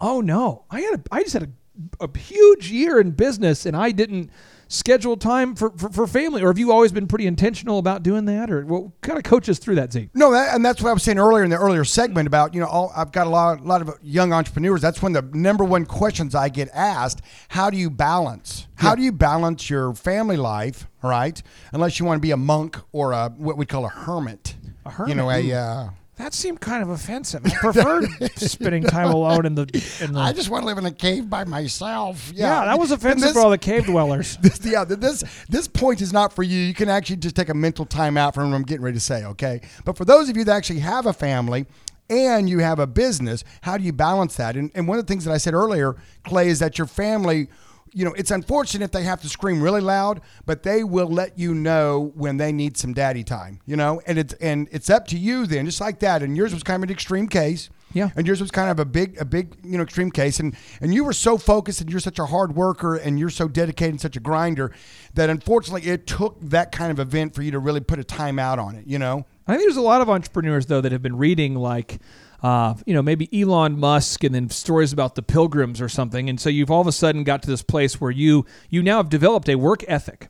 "Oh 0.00 0.20
no, 0.20 0.64
I 0.70 0.80
had 0.80 0.94
a, 0.94 1.02
I 1.10 1.22
just 1.22 1.34
had 1.34 1.52
a, 2.00 2.04
a 2.04 2.18
huge 2.18 2.70
year 2.70 3.00
in 3.00 3.10
business, 3.12 3.66
and 3.66 3.76
I 3.76 3.90
didn't 3.90 4.30
schedule 4.72 5.16
time 5.16 5.54
for, 5.54 5.70
for, 5.76 5.88
for 5.90 6.06
family," 6.06 6.42
or 6.42 6.48
have 6.48 6.58
you 6.58 6.72
always 6.72 6.92
been 6.92 7.06
pretty 7.06 7.26
intentional 7.26 7.78
about 7.78 8.02
doing 8.02 8.24
that, 8.24 8.50
or 8.50 8.64
what 8.64 9.00
kind 9.00 9.18
of 9.18 9.24
coach 9.24 9.48
us 9.48 9.58
through 9.58 9.76
that, 9.76 9.92
Z? 9.92 10.08
No, 10.14 10.32
that, 10.32 10.54
and 10.54 10.64
that's 10.64 10.82
what 10.82 10.90
I 10.90 10.92
was 10.92 11.02
saying 11.02 11.18
earlier 11.18 11.44
in 11.44 11.50
the 11.50 11.56
earlier 11.56 11.84
segment 11.84 12.26
about 12.26 12.54
you 12.54 12.60
know 12.60 12.66
all, 12.66 12.92
I've 12.96 13.12
got 13.12 13.26
a 13.26 13.30
lot, 13.30 13.60
a 13.60 13.62
lot 13.62 13.82
of 13.82 13.98
young 14.02 14.32
entrepreneurs. 14.32 14.80
That's 14.80 15.02
one 15.02 15.14
of 15.14 15.30
the 15.30 15.38
number 15.38 15.64
one 15.64 15.86
questions 15.86 16.34
I 16.34 16.48
get 16.48 16.68
asked: 16.72 17.22
How 17.48 17.70
do 17.70 17.76
you 17.76 17.90
balance? 17.90 18.66
How 18.76 18.94
do 18.94 19.02
you 19.02 19.12
balance 19.12 19.70
your 19.70 19.94
family 19.94 20.36
life? 20.36 20.88
Right, 21.02 21.42
unless 21.72 21.98
you 21.98 22.06
want 22.06 22.18
to 22.18 22.22
be 22.22 22.30
a 22.30 22.36
monk 22.36 22.78
or 22.92 23.12
a 23.12 23.28
what 23.30 23.56
we 23.56 23.66
call 23.66 23.84
a 23.84 23.88
hermit. 23.88 24.56
A 24.86 25.04
You 25.06 25.14
know, 25.14 25.30
a. 25.30 25.52
Uh, 25.52 25.88
That 26.16 26.34
seemed 26.34 26.60
kind 26.60 26.82
of 26.82 26.90
offensive. 26.90 27.40
I 27.46 27.50
preferred 27.50 28.04
spending 28.36 28.82
time 28.84 29.08
alone 29.14 29.46
in 29.46 29.54
the. 29.54 29.62
In 30.00 30.12
the 30.12 30.20
I 30.20 30.32
just 30.34 30.50
want 30.50 30.62
to 30.62 30.66
live 30.66 30.76
in 30.78 30.84
a 30.84 30.92
cave 30.92 31.30
by 31.30 31.44
myself. 31.44 32.30
yeah, 32.34 32.60
Yeah, 32.60 32.64
that 32.66 32.78
was 32.78 32.90
offensive 32.90 33.22
this- 33.28 33.32
for 33.32 33.40
all 33.40 33.50
the 33.50 33.56
cave 33.58 33.86
dwellers. 33.86 34.36
this, 34.42 34.60
yeah, 34.64 34.84
this 34.84 35.24
this 35.48 35.66
point 35.66 36.02
is 36.02 36.12
not 36.12 36.32
for 36.34 36.42
you. 36.42 36.58
You 36.58 36.74
can 36.74 36.90
actually 36.90 37.16
just 37.16 37.34
take 37.34 37.48
a 37.48 37.54
mental 37.54 37.86
time 37.86 38.16
out 38.18 38.34
from 38.34 38.50
what 38.50 38.56
I'm 38.56 38.62
getting 38.62 38.82
ready 38.84 38.96
to 38.96 39.00
say, 39.00 39.24
okay? 39.24 39.62
But 39.86 39.96
for 39.96 40.04
those 40.04 40.28
of 40.28 40.36
you 40.36 40.44
that 40.44 40.54
actually 40.54 40.80
have 40.80 41.06
a 41.06 41.14
family 41.14 41.64
and 42.10 42.48
you 42.48 42.58
have 42.58 42.78
a 42.78 42.86
business, 42.86 43.42
how 43.62 43.78
do 43.78 43.84
you 43.84 43.92
balance 43.92 44.36
that? 44.36 44.54
And, 44.54 44.70
and 44.74 44.86
one 44.86 44.98
of 44.98 45.06
the 45.06 45.10
things 45.10 45.24
that 45.24 45.32
I 45.32 45.38
said 45.38 45.54
earlier, 45.54 45.96
Clay, 46.24 46.48
is 46.48 46.58
that 46.58 46.76
your 46.76 46.86
family, 46.86 47.48
you 47.92 48.04
know, 48.04 48.12
it's 48.12 48.30
unfortunate 48.30 48.84
if 48.84 48.90
they 48.90 49.02
have 49.02 49.20
to 49.22 49.28
scream 49.28 49.62
really 49.62 49.80
loud, 49.80 50.22
but 50.46 50.62
they 50.62 50.82
will 50.82 51.08
let 51.08 51.38
you 51.38 51.54
know 51.54 52.12
when 52.14 52.38
they 52.38 52.52
need 52.52 52.76
some 52.76 52.94
daddy 52.94 53.22
time, 53.22 53.60
you 53.66 53.76
know? 53.76 54.00
And 54.06 54.18
it's 54.18 54.32
and 54.34 54.68
it's 54.72 54.88
up 54.88 55.06
to 55.08 55.18
you 55.18 55.46
then, 55.46 55.66
just 55.66 55.80
like 55.80 55.98
that. 56.00 56.22
And 56.22 56.36
yours 56.36 56.54
was 56.54 56.62
kind 56.62 56.82
of 56.82 56.88
an 56.88 56.92
extreme 56.92 57.28
case. 57.28 57.68
Yeah. 57.92 58.08
And 58.16 58.26
yours 58.26 58.40
was 58.40 58.50
kind 58.50 58.70
of 58.70 58.78
a 58.78 58.86
big, 58.86 59.20
a 59.20 59.24
big, 59.26 59.54
you 59.62 59.76
know, 59.76 59.82
extreme 59.82 60.10
case. 60.10 60.40
And 60.40 60.56
and 60.80 60.94
you 60.94 61.04
were 61.04 61.12
so 61.12 61.36
focused, 61.36 61.82
and 61.82 61.90
you're 61.90 62.00
such 62.00 62.18
a 62.18 62.24
hard 62.24 62.56
worker, 62.56 62.96
and 62.96 63.18
you're 63.18 63.28
so 63.28 63.48
dedicated, 63.48 63.92
and 63.92 64.00
such 64.00 64.16
a 64.16 64.20
grinder, 64.20 64.72
that 65.12 65.28
unfortunately 65.28 65.90
it 65.90 66.06
took 66.06 66.40
that 66.40 66.72
kind 66.72 66.90
of 66.90 66.98
event 66.98 67.34
for 67.34 67.42
you 67.42 67.50
to 67.50 67.58
really 67.58 67.80
put 67.80 67.98
a 67.98 68.04
time 68.04 68.38
out 68.38 68.58
on 68.58 68.74
it. 68.74 68.86
You 68.86 68.98
know. 68.98 69.26
I 69.46 69.52
think 69.52 69.64
there's 69.64 69.76
a 69.76 69.82
lot 69.82 70.00
of 70.00 70.08
entrepreneurs 70.08 70.66
though 70.66 70.80
that 70.80 70.92
have 70.92 71.02
been 71.02 71.16
reading 71.16 71.56
like, 71.56 71.98
uh, 72.42 72.74
you 72.86 72.94
know, 72.94 73.02
maybe 73.02 73.28
Elon 73.32 73.78
Musk 73.78 74.24
and 74.24 74.34
then 74.34 74.50
stories 74.50 74.92
about 74.92 75.14
the 75.14 75.22
Pilgrims 75.22 75.80
or 75.80 75.88
something, 75.88 76.28
and 76.28 76.40
so 76.40 76.48
you've 76.48 76.70
all 76.70 76.80
of 76.80 76.86
a 76.86 76.92
sudden 76.92 77.24
got 77.24 77.42
to 77.42 77.50
this 77.50 77.62
place 77.62 78.00
where 78.00 78.10
you 78.10 78.44
you 78.68 78.82
now 78.82 78.96
have 78.96 79.08
developed 79.08 79.48
a 79.48 79.54
work 79.54 79.84
ethic. 79.86 80.28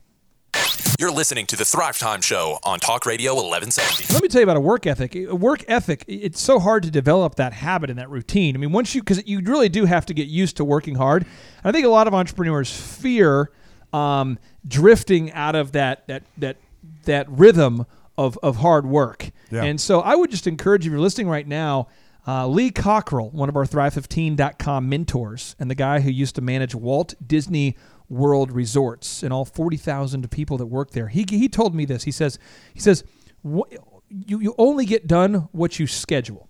You're 0.99 1.11
listening 1.11 1.47
to 1.47 1.55
the 1.55 1.65
Thrive 1.65 1.97
Time 1.97 2.21
Show 2.21 2.59
on 2.63 2.79
Talk 2.79 3.07
Radio 3.07 3.33
1170. 3.33 4.13
Let 4.13 4.21
me 4.21 4.29
tell 4.29 4.41
you 4.41 4.43
about 4.43 4.57
a 4.57 4.61
work 4.61 4.85
ethic. 4.85 5.15
A 5.15 5.35
work 5.35 5.65
ethic, 5.67 6.05
it's 6.07 6.39
so 6.39 6.59
hard 6.59 6.83
to 6.83 6.91
develop 6.91 7.35
that 7.35 7.51
habit 7.51 7.89
and 7.89 7.97
that 7.97 8.11
routine. 8.11 8.55
I 8.55 8.59
mean, 8.59 8.71
once 8.71 8.93
you, 8.93 9.01
because 9.01 9.25
you 9.25 9.39
really 9.39 9.69
do 9.69 9.85
have 9.85 10.05
to 10.05 10.13
get 10.13 10.27
used 10.27 10.57
to 10.57 10.63
working 10.63 10.95
hard. 10.95 11.25
I 11.63 11.71
think 11.71 11.85
a 11.85 11.89
lot 11.89 12.07
of 12.07 12.13
entrepreneurs 12.13 12.71
fear 12.71 13.51
um, 13.91 14.37
drifting 14.67 15.31
out 15.31 15.55
of 15.55 15.71
that 15.71 16.05
that 16.07 16.23
that 16.37 16.57
that 17.05 17.29
rhythm 17.29 17.85
of 18.17 18.37
of 18.43 18.57
hard 18.57 18.85
work. 18.85 19.31
Yeah. 19.51 19.63
And 19.63 19.81
so 19.81 19.99
I 20.01 20.15
would 20.15 20.29
just 20.29 20.47
encourage 20.47 20.85
you, 20.85 20.91
if 20.91 20.93
you're 20.93 21.01
listening 21.01 21.27
right 21.27 21.47
now, 21.47 21.87
uh, 22.27 22.47
Lee 22.47 22.71
Cockrell, 22.71 23.29
one 23.31 23.49
of 23.49 23.55
our 23.55 23.65
Thrive15.com 23.65 24.87
mentors, 24.87 25.55
and 25.59 25.69
the 25.69 25.75
guy 25.75 25.99
who 25.99 26.09
used 26.09 26.35
to 26.35 26.41
manage 26.41 26.73
Walt 26.73 27.15
Disney 27.25 27.75
World 28.09 28.51
Resorts 28.51 29.23
and 29.23 29.33
all 29.33 29.45
40,000 29.45 30.29
people 30.31 30.57
that 30.57 30.67
work 30.67 30.91
there. 30.91 31.07
He, 31.07 31.25
he 31.27 31.49
told 31.49 31.75
me 31.75 31.85
this. 31.85 32.03
He 32.03 32.11
says, 32.11 32.39
he 32.73 32.79
says, 32.79 33.03
you, 33.43 33.65
you 34.09 34.55
only 34.57 34.85
get 34.85 35.07
done 35.07 35.49
what 35.51 35.79
you 35.79 35.87
schedule. 35.87 36.49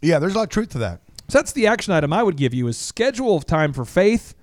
Yeah, 0.00 0.18
there's 0.18 0.34
a 0.34 0.38
lot 0.38 0.44
of 0.44 0.50
truth 0.50 0.70
to 0.70 0.78
that. 0.78 1.00
So 1.28 1.38
that's 1.38 1.52
the 1.52 1.66
action 1.66 1.92
item 1.92 2.12
I 2.12 2.22
would 2.22 2.36
give 2.36 2.54
you 2.54 2.66
is 2.68 2.76
schedule 2.76 3.40
time 3.40 3.72
for 3.72 3.84
faith, 3.84 4.34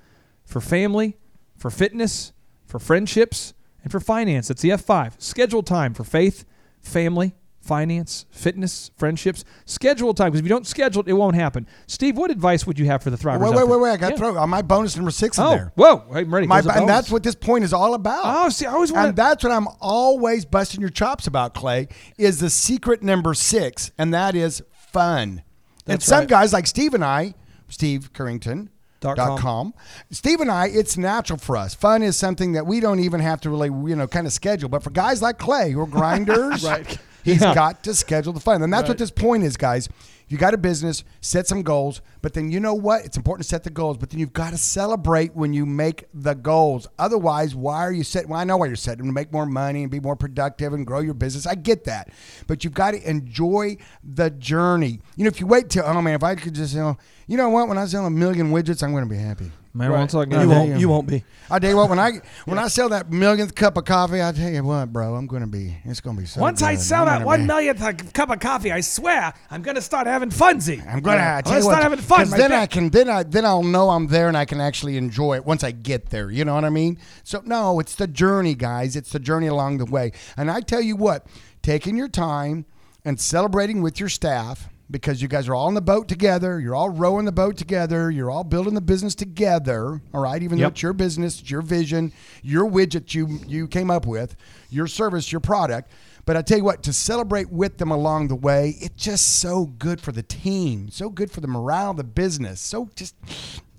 for 0.44 0.60
family, 0.60 1.18
for 1.58 1.70
fitness, 1.70 2.34
for 2.66 2.80
friendships, 2.80 3.54
and 3.84 3.92
for 3.92 4.00
finance. 4.00 4.48
That's 4.48 4.62
the 4.62 4.70
F5. 4.70 5.22
Schedule 5.22 5.64
time 5.64 5.94
for 5.94 6.04
faith, 6.04 6.46
family, 6.82 7.34
finance, 7.62 8.26
fitness, 8.32 8.92
friendships. 8.98 9.46
Schedule 9.66 10.14
time 10.14 10.28
because 10.28 10.40
if 10.40 10.46
you 10.46 10.50
don't 10.50 10.68
schedule 10.68 11.02
it, 11.02 11.08
it 11.08 11.14
won't 11.14 11.36
happen. 11.36 11.68
Steve, 11.88 12.18
what 12.18 12.32
advice 12.32 12.66
would 12.68 12.78
you 12.80 12.86
have 12.88 13.02
for 13.04 13.10
the 13.10 13.18
Thrivers? 13.18 13.40
Wait, 13.42 13.56
wait, 13.56 13.68
wait, 13.68 13.80
wait! 13.80 13.92
I 13.92 13.98
got 13.98 14.08
to 14.08 14.14
Yeah. 14.14 14.18
throw 14.18 14.38
on 14.38 14.50
my 14.50 14.62
bonus 14.62 14.96
number 14.96 15.12
six 15.12 15.38
in 15.38 15.44
Oh, 15.44 15.50
there. 15.52 15.72
whoa! 15.76 16.04
I'm 16.14 16.34
ready. 16.34 16.48
My, 16.48 16.60
and 16.60 16.90
that's 16.90 17.10
what 17.12 17.24
this 17.24 17.36
point 17.36 17.64
is 17.64 17.72
all 17.74 17.94
about. 17.94 18.22
Oh, 18.26 18.50
see, 18.50 18.66
I 18.66 18.74
always 18.74 18.92
want 18.92 19.08
And 19.10 19.16
that's 19.16 19.44
what 19.44 19.54
I'm 19.54 19.68
always 19.80 20.44
busting 20.46 20.82
your 20.82 20.90
chops 20.90 21.28
about, 21.28 21.54
Clay, 21.54 21.88
is 22.18 22.40
the 22.40 22.50
secret 22.50 23.04
number 23.04 23.34
six, 23.34 23.92
and 23.98 24.14
that 24.14 24.36
is 24.36 24.62
fun. 24.92 25.44
and 25.88 26.02
some 26.02 26.20
right. 26.22 26.28
guys 26.28 26.52
like 26.54 26.68
Steve 26.68 26.94
and 26.94 27.04
I, 27.06 27.34
Steve 27.70 28.12
Currington. 28.14 28.70
Dot 29.00 29.18
com. 29.18 29.38
com. 29.40 29.74
Steve 30.12 30.42
and 30.42 30.52
I, 30.52 30.68
it's 30.68 30.96
natural 30.96 31.40
for 31.40 31.58
us. 31.58 31.74
Fun 31.74 32.04
is 32.04 32.16
something 32.16 32.52
that 32.52 32.68
we 32.68 32.80
don't 32.80 33.00
even 33.00 33.20
have 33.20 33.42
to 33.42 33.50
really, 33.50 33.70
you 33.90 33.96
know, 33.96 34.06
kind 34.06 34.28
of 34.28 34.32
schedule. 34.34 34.70
But 34.70 34.84
for 34.84 34.92
guys 34.92 35.24
like 35.24 35.40
Clay, 35.40 35.72
who 35.72 35.82
are 35.82 35.88
grinders, 35.88 36.64
Right. 36.68 37.00
He's 37.24 37.42
Yeah. 37.42 37.54
got 37.56 37.84
to 37.84 37.94
schedule 37.94 38.34
the 38.34 38.40
fun. 38.40 38.62
And 38.62 38.72
that's 38.74 38.88
what 38.90 38.98
this 38.98 39.12
point 39.12 39.44
is, 39.44 39.58
guys. 39.58 39.90
You 40.28 40.38
got 40.38 40.54
a 40.54 40.58
business, 40.58 41.04
set 41.20 41.46
some 41.46 41.62
goals, 41.62 42.00
but 42.22 42.34
then 42.34 42.52
you 42.52 42.62
know 42.62 42.74
what? 42.74 43.04
It's 43.04 43.18
important 43.18 43.44
to 43.44 43.50
set 43.50 43.66
the 43.66 43.70
goals, 43.70 43.98
but 43.98 44.12
then 44.12 44.20
you've 44.22 44.32
got 44.32 44.52
to 44.52 44.58
celebrate 44.58 45.36
when 45.36 45.52
you 45.52 45.66
make 45.66 46.06
the 46.14 46.36
goals. 46.36 46.88
Otherwise, 46.98 47.54
why 47.54 47.80
are 47.80 47.92
you 47.92 48.06
setting? 48.06 48.30
Well, 48.30 48.40
I 48.40 48.46
know 48.46 48.56
why 48.56 48.68
you're 48.68 48.78
setting 48.78 49.06
to 49.08 49.12
make 49.12 49.34
more 49.34 49.46
money 49.46 49.82
and 49.82 49.92
be 49.92 50.00
more 50.00 50.16
productive 50.16 50.72
and 50.72 50.88
grow 50.88 51.02
your 51.02 51.16
business. 51.16 51.46
I 51.46 51.56
get 51.56 51.84
that, 51.84 52.12
but 52.48 52.64
you've 52.64 52.74
got 52.74 52.92
to 52.92 53.10
enjoy 53.10 53.76
the 54.06 54.30
journey. 54.30 55.02
You 55.18 55.26
know, 55.26 55.28
if 55.28 55.42
you 55.42 55.48
wait 55.48 55.70
till 55.70 55.84
oh 55.86 56.02
man, 56.02 56.14
if 56.16 56.24
I 56.24 56.36
could 56.36 56.56
just 56.56 56.74
you 56.76 56.80
know, 56.80 56.98
you 57.28 57.36
know 57.36 57.50
what? 57.50 57.68
When 57.68 57.78
I 57.78 57.86
sell 57.86 58.06
a 58.06 58.10
million 58.10 58.52
widgets, 58.52 58.82
I'm 58.84 58.92
going 58.94 59.04
to 59.04 59.10
be 59.10 59.18
happy. 59.22 59.52
Man, 59.74 59.90
we 59.90 59.96
won't 59.98 60.10
talk 60.10 60.28
You 60.30 60.36
about 60.36 60.50
Yeah. 60.50 60.58
won't. 60.58 60.80
You 60.82 60.90
won't 60.90 61.08
be. 61.08 61.24
I 61.50 61.58
tell 61.60 61.70
you 61.70 61.78
what, 61.78 61.90
when 61.90 61.98
I 62.00 62.20
when 62.46 62.60
I 62.60 62.68
sell 62.68 62.90
that 62.90 63.10
millionth 63.10 63.56
cup 63.56 63.78
of 63.78 63.86
coffee, 63.86 64.22
I 64.22 64.34
tell 64.34 64.50
you 64.50 64.64
what, 64.64 64.92
bro, 64.92 65.16
I'm 65.16 65.28
going 65.28 65.44
to 65.44 65.48
be. 65.48 65.78
It's 65.86 66.02
going 66.02 66.18
to 66.18 66.22
be 66.22 66.28
so. 66.28 66.42
Once 66.42 66.62
I 66.62 66.76
sell 66.76 67.04
I'm 67.04 67.08
that 67.08 67.14
gonna 67.20 67.26
one 67.26 67.40
be- 67.42 67.48
millionth 67.48 68.14
cup 68.14 68.30
of 68.32 68.40
coffee, 68.40 68.72
I 68.72 68.82
swear 68.82 69.34
I'm 69.50 69.62
gonna 69.62 69.80
start 69.82 70.08
having 70.08 70.30
funsy. 70.30 70.86
I'm 70.86 71.00
gonna, 71.00 71.18
I 71.22 71.38
I'm 71.38 71.44
tell 71.44 71.52
gonna 71.54 71.60
you 71.62 71.66
what, 71.68 71.72
start 71.72 71.84
having 71.84 72.00
fun. 72.00 72.20
'cause 72.20 72.32
My 72.32 72.38
then 72.38 72.50
ba- 72.52 72.58
I 72.58 72.66
can, 72.68 72.90
then 72.90 73.10
I, 73.10 73.24
then 73.24 73.46
I'll 73.46 73.64
know 73.64 73.92
I'm 73.92 74.08
there 74.08 74.28
and 74.28 74.36
I 74.36 74.44
can 74.44 74.60
actually 74.60 74.98
enjoy 74.98 75.36
it 75.36 75.46
once 75.46 75.64
I 75.64 75.72
get 75.72 76.10
there. 76.10 76.30
You 76.30 76.44
know 76.44 76.54
what 76.56 76.66
I 76.66 76.70
mean? 76.70 76.98
So 77.24 77.42
no, 77.46 77.80
it's 77.80 77.96
the 77.96 78.08
journey, 78.08 78.56
guys. 78.56 78.96
It's 78.98 79.12
the 79.14 79.20
journey 79.20 79.48
along 79.48 79.78
the 79.78 79.86
way. 79.86 80.12
And 80.36 80.52
I 80.52 80.60
tell 80.62 80.82
you 80.82 80.98
what, 80.98 81.26
taking 81.62 81.96
your 81.96 82.10
time 82.10 82.66
and 83.06 83.20
celebrating 83.22 83.82
with 83.82 84.00
your 84.02 84.10
staff. 84.10 84.68
Because 84.92 85.22
you 85.22 85.28
guys 85.28 85.48
are 85.48 85.56
all 85.56 85.70
in 85.70 85.74
the 85.74 85.82
boat 85.82 86.08
together. 86.08 86.60
You're 86.60 86.76
all 86.76 86.90
rowing 86.90 87.26
the 87.26 87.32
boat 87.32 87.58
together. 87.58 88.12
You're 88.12 88.30
all 88.30 88.44
building 88.44 88.74
the 88.74 88.82
business 88.82 89.16
together. 89.16 90.02
All 90.14 90.22
right, 90.22 90.44
even 90.44 90.60
though 90.60 90.64
it's 90.68 90.82
your 90.84 90.94
business, 90.94 91.40
it's 91.40 91.50
your 91.50 91.62
vision, 91.62 92.12
your 92.44 92.70
widget 92.70 93.14
you 93.16 93.40
you 93.48 93.68
came 93.68 93.90
up 93.90 94.06
with, 94.06 94.36
your 94.70 94.88
service, 94.88 95.32
your 95.32 95.42
product. 95.42 95.92
But 96.26 96.38
I 96.38 96.44
tell 96.44 96.58
you 96.60 96.64
what, 96.64 96.84
to 96.84 96.94
celebrate 96.94 97.50
with 97.52 97.78
them 97.80 97.90
along 97.90 98.28
the 98.28 98.36
way, 98.36 98.76
it's 98.80 99.04
just 99.04 99.40
so 99.40 99.66
good 99.66 100.00
for 100.00 100.12
the 100.12 100.22
team, 100.22 100.90
so 100.92 101.10
good 101.10 101.32
for 101.32 101.42
the 101.42 101.48
morale 101.48 101.92
of 101.92 101.98
the 101.98 102.04
business. 102.04 102.62
So 102.62 102.90
just, 102.96 103.20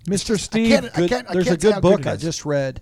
Mr. 0.05 0.27
just- 0.27 0.45
Steve, 0.45 0.73
I 0.93 1.07
can't, 1.07 1.29
I 1.29 1.33
Good- 1.33 1.45
there's 1.45 1.51
a 1.51 1.57
good 1.57 1.81
book 1.81 2.01
it 2.01 2.07
I 2.07 2.17
just 2.17 2.43
read 2.43 2.81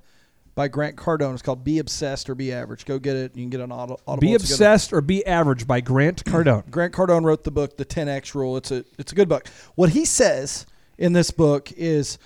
by 0.61 0.67
Grant 0.67 0.95
Cardone. 0.95 1.33
It's 1.33 1.41
called 1.41 1.63
"Be 1.63 1.79
Obsessed 1.79 2.29
or 2.29 2.35
Be 2.35 2.53
Average." 2.53 2.85
Go 2.85 2.99
get 2.99 3.15
it. 3.15 3.35
You 3.35 3.41
can 3.41 3.49
get 3.49 3.61
it 3.61 3.63
on 3.63 3.71
Audible. 3.71 4.17
Be 4.17 4.35
obsessed 4.35 4.93
or 4.93 5.01
be 5.01 5.25
average 5.25 5.65
by 5.65 5.81
Grant 5.81 6.23
Cardone. 6.25 6.69
Grant 6.69 6.93
Cardone 6.93 7.23
wrote 7.23 7.43
the 7.43 7.49
book, 7.49 7.77
The 7.77 7.85
10X 7.85 8.35
Rule. 8.35 8.57
It's 8.57 8.69
a 8.69 8.85
it's 8.99 9.11
a 9.11 9.15
good 9.15 9.27
book. 9.27 9.47
What 9.73 9.89
he 9.89 10.05
says 10.05 10.67
in 10.99 11.13
this 11.13 11.31
book 11.31 11.71
is 11.71 12.19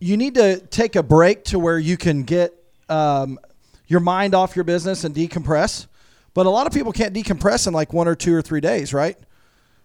you 0.00 0.18
need 0.18 0.34
to 0.34 0.60
take 0.66 0.96
a 0.96 1.02
break 1.02 1.44
to 1.44 1.58
where 1.58 1.78
you 1.78 1.96
can 1.96 2.24
get 2.24 2.52
um, 2.90 3.38
your 3.86 4.00
mind 4.00 4.34
off 4.34 4.54
your 4.54 4.66
business 4.66 5.04
and 5.04 5.14
decompress. 5.14 5.86
But 6.34 6.44
a 6.44 6.50
lot 6.50 6.66
of 6.66 6.74
people 6.74 6.92
can't 6.92 7.14
decompress 7.14 7.66
in 7.66 7.72
like 7.72 7.94
one 7.94 8.06
or 8.06 8.14
two 8.14 8.34
or 8.34 8.42
three 8.42 8.60
days, 8.60 8.92
right? 8.92 9.16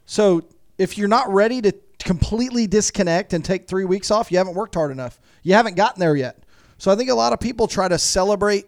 So 0.05 0.43
if 0.77 0.97
you're 0.97 1.07
not 1.07 1.31
ready 1.31 1.61
to 1.61 1.73
completely 1.99 2.67
disconnect 2.67 3.31
and 3.31 3.45
take 3.45 3.69
three 3.69 3.85
weeks 3.85 4.11
off, 4.11 4.29
you 4.29 4.39
haven't 4.39 4.55
worked 4.55 4.75
hard 4.75 4.91
enough. 4.91 5.21
You 5.41 5.53
haven't 5.53 5.75
gotten 5.75 6.01
there 6.01 6.17
yet. 6.17 6.43
So 6.79 6.91
I 6.91 6.95
think 6.95 7.09
a 7.09 7.13
lot 7.15 7.33
of 7.33 7.39
people 7.39 7.67
try 7.67 7.87
to 7.87 7.99
celebrate 7.99 8.65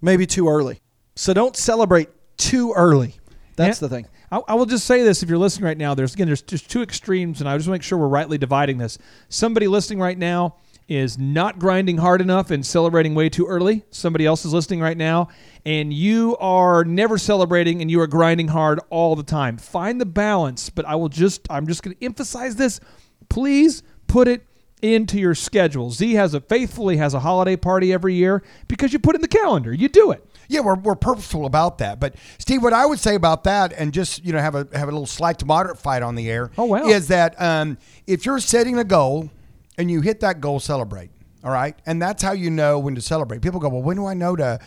maybe 0.00 0.26
too 0.26 0.48
early. 0.48 0.80
So 1.14 1.32
don't 1.32 1.56
celebrate 1.56 2.08
too 2.38 2.72
early. 2.74 3.14
That's 3.56 3.80
Yeah. 3.80 3.88
the 3.88 3.94
thing. 3.94 4.06
I, 4.32 4.40
I 4.48 4.54
will 4.54 4.66
just 4.66 4.86
say 4.86 5.02
this: 5.02 5.22
if 5.22 5.28
you're 5.28 5.38
listening 5.38 5.66
right 5.66 5.76
now, 5.78 5.94
there's 5.94 6.14
again 6.14 6.26
there's 6.26 6.42
just 6.42 6.70
two 6.70 6.82
extremes, 6.82 7.40
and 7.40 7.48
I 7.48 7.56
just 7.56 7.68
want 7.68 7.74
to 7.76 7.78
make 7.80 7.82
sure 7.84 7.98
we're 7.98 8.08
rightly 8.08 8.38
dividing 8.38 8.78
this. 8.78 8.96
Somebody 9.28 9.68
listening 9.68 10.00
right 10.00 10.16
now 10.18 10.56
is 10.88 11.18
not 11.18 11.58
grinding 11.58 11.98
hard 11.98 12.20
enough 12.20 12.50
and 12.50 12.64
celebrating 12.66 13.14
way 13.14 13.28
too 13.28 13.46
early. 13.46 13.84
Somebody 13.90 14.26
else 14.26 14.44
is 14.44 14.52
listening 14.52 14.80
right 14.80 14.96
now, 14.96 15.28
and 15.64 15.92
you 15.92 16.36
are 16.38 16.84
never 16.84 17.18
celebrating 17.18 17.80
and 17.82 17.90
you 17.90 18.00
are 18.00 18.06
grinding 18.06 18.48
hard 18.48 18.80
all 18.90 19.14
the 19.14 19.22
time. 19.22 19.58
Find 19.58 20.00
the 20.00 20.06
balance. 20.06 20.70
But 20.70 20.86
I 20.86 20.94
will 20.96 21.08
just 21.10 21.46
I'm 21.50 21.66
just 21.66 21.82
going 21.82 21.94
to 21.96 22.04
emphasize 22.04 22.56
this. 22.56 22.80
Please 23.28 23.82
put 24.06 24.26
it 24.28 24.46
into 24.82 25.18
your 25.18 25.34
schedule. 25.34 25.90
Z 25.90 26.14
has 26.14 26.34
a 26.34 26.40
faithfully 26.40 26.96
has 26.98 27.14
a 27.14 27.20
holiday 27.20 27.56
party 27.56 27.92
every 27.92 28.14
year 28.14 28.42
because 28.68 28.92
you 28.92 28.98
put 28.98 29.14
in 29.14 29.22
the 29.22 29.28
calendar. 29.28 29.72
You 29.72 29.88
do 29.88 30.10
it. 30.10 30.26
Yeah, 30.48 30.60
we're, 30.60 30.74
we're 30.74 30.96
purposeful 30.96 31.46
about 31.46 31.78
that. 31.78 32.00
But 32.00 32.16
Steve, 32.38 32.62
what 32.62 32.72
I 32.72 32.84
would 32.84 32.98
say 32.98 33.14
about 33.14 33.44
that, 33.44 33.72
and 33.72 33.92
just 33.92 34.24
you 34.24 34.32
know 34.32 34.40
have 34.40 34.54
a 34.54 34.66
have 34.74 34.88
a 34.88 34.92
little 34.92 35.06
slight 35.06 35.38
to 35.38 35.46
moderate 35.46 35.78
fight 35.78 36.02
on 36.02 36.16
the 36.16 36.28
air. 36.30 36.50
Oh, 36.58 36.64
wow. 36.64 36.84
Is 36.86 37.08
that 37.08 37.40
um, 37.40 37.78
if 38.06 38.26
you're 38.26 38.40
setting 38.40 38.78
a 38.78 38.84
goal 38.84 39.30
and 39.78 39.90
you 39.90 40.00
hit 40.00 40.20
that 40.20 40.40
goal, 40.40 40.60
celebrate. 40.60 41.10
All 41.44 41.50
right, 41.50 41.74
and 41.86 42.00
that's 42.00 42.22
how 42.22 42.32
you 42.32 42.50
know 42.50 42.78
when 42.78 42.94
to 42.94 43.00
celebrate. 43.00 43.42
People 43.42 43.58
go, 43.58 43.68
well, 43.68 43.82
when 43.82 43.96
do 43.96 44.06
I 44.06 44.14
know 44.14 44.36
to 44.36 44.60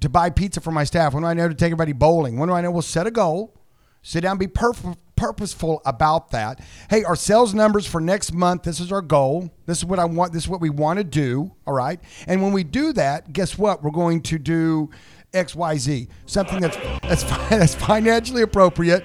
to 0.00 0.08
buy 0.08 0.30
pizza 0.30 0.60
for 0.60 0.70
my 0.70 0.84
staff? 0.84 1.12
When 1.12 1.22
do 1.22 1.26
I 1.26 1.34
know 1.34 1.48
to 1.48 1.54
take 1.54 1.66
everybody 1.66 1.92
bowling? 1.92 2.38
When 2.38 2.48
do 2.48 2.54
I 2.54 2.60
know? 2.60 2.70
Well, 2.70 2.82
set 2.82 3.06
a 3.06 3.10
goal. 3.10 3.54
Sit 4.02 4.22
down, 4.22 4.38
be 4.38 4.46
perf- 4.48 4.96
purposeful 5.22 5.80
about 5.86 6.32
that. 6.32 6.58
Hey, 6.90 7.04
our 7.04 7.14
sales 7.14 7.54
numbers 7.54 7.86
for 7.86 8.00
next 8.00 8.32
month, 8.32 8.64
this 8.64 8.80
is 8.80 8.90
our 8.90 9.00
goal. 9.00 9.52
This 9.66 9.78
is 9.78 9.84
what 9.84 10.00
I 10.00 10.04
want. 10.04 10.32
This 10.32 10.42
is 10.42 10.48
what 10.48 10.60
we 10.60 10.68
want 10.68 10.96
to 10.98 11.04
do. 11.04 11.52
All 11.64 11.74
right. 11.74 12.00
And 12.26 12.42
when 12.42 12.52
we 12.52 12.64
do 12.64 12.92
that, 12.94 13.32
guess 13.32 13.56
what? 13.56 13.84
We're 13.84 13.92
going 13.92 14.22
to 14.22 14.38
do 14.40 14.90
XYZ, 15.32 16.08
something 16.26 16.58
that's, 16.58 16.76
that's, 17.02 17.22
that's 17.50 17.76
financially 17.76 18.42
appropriate. 18.42 19.04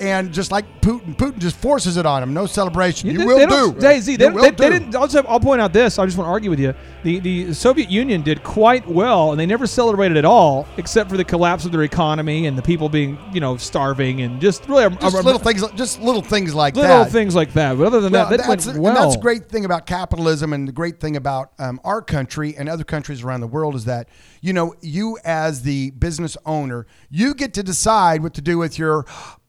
And 0.00 0.32
just 0.32 0.50
like 0.52 0.64
Putin, 0.80 1.16
Putin 1.16 1.38
just 1.38 1.56
forces 1.56 1.96
it 1.96 2.04
on 2.06 2.22
him. 2.22 2.34
No 2.34 2.46
celebration. 2.46 3.10
You, 3.10 3.18
they- 3.18 3.24
will 3.24 3.38
they 3.38 3.46
don't- 3.46 3.78
They, 3.80 4.00
Z, 4.00 4.16
they, 4.16 4.26
You 4.26 4.32
will 4.32 4.42
they, 4.42 4.50
they 4.50 4.56
do. 4.70 4.78
didn't. 4.78 4.94
I'll, 4.96 5.06
just, 5.08 5.26
I'll 5.28 5.40
point 5.40 5.60
out 5.60 5.72
this. 5.72 5.98
I 5.98 6.04
just 6.04 6.16
want 6.18 6.26
to 6.26 6.30
argue 6.32 6.50
with 6.50 6.60
you. 6.60 6.74
The 7.02 7.20
the 7.20 7.52
Soviet 7.54 7.90
Union 7.90 8.22
did 8.22 8.42
quite 8.42 8.86
well, 8.88 9.30
and 9.32 9.38
they 9.40 9.46
never 9.46 9.66
celebrated 9.66 10.16
at 10.16 10.24
all, 10.24 10.66
except 10.78 11.10
for 11.10 11.16
the 11.16 11.24
collapse 11.24 11.64
of 11.64 11.72
their 11.72 11.82
economy 11.82 12.46
and 12.46 12.56
the 12.56 12.62
people 12.62 12.88
being, 12.88 13.18
you 13.32 13.40
know, 13.40 13.56
starving 13.56 14.22
and 14.22 14.40
just 14.40 14.68
really 14.68 14.88
Just 14.96 15.14
a- 15.16 15.20
little 15.22 15.38
things, 15.40 15.62
just 15.72 16.00
little 16.00 16.22
things 16.22 16.54
like 16.54 16.76
little 16.76 17.04
that. 17.04 17.12
things 17.12 17.34
like 17.34 17.52
that. 17.54 17.76
But 17.78 17.86
other 17.86 18.00
than 18.00 18.12
Well, 18.12 18.28
that, 18.30 18.38
that 18.38 18.46
that's, 18.48 18.66
well. 18.78 18.94
that's 18.94 19.16
the 19.16 19.22
great 19.22 19.48
thing 19.48 19.64
about 19.64 19.86
capitalism 19.86 20.52
and 20.52 20.66
the 20.68 20.72
great 20.72 21.00
thing 21.00 21.16
about 21.16 21.52
um, 21.58 21.80
our 21.84 22.00
country 22.02 22.54
and 22.56 22.68
other 22.68 22.84
countries 22.84 23.22
around 23.22 23.40
the 23.40 23.46
world 23.46 23.74
is 23.74 23.84
that, 23.84 24.08
you 24.40 24.52
know, 24.52 24.74
you 24.80 25.18
as 25.24 25.62
the 25.62 25.90
business 25.92 26.36
owner, 26.46 26.86
you 27.10 27.34
get 27.34 27.54
to 27.54 27.62
decide 27.62 28.22
what 28.22 28.34
to 28.34 28.40
do 28.40 28.58
with 28.58 28.78
your 28.78 29.04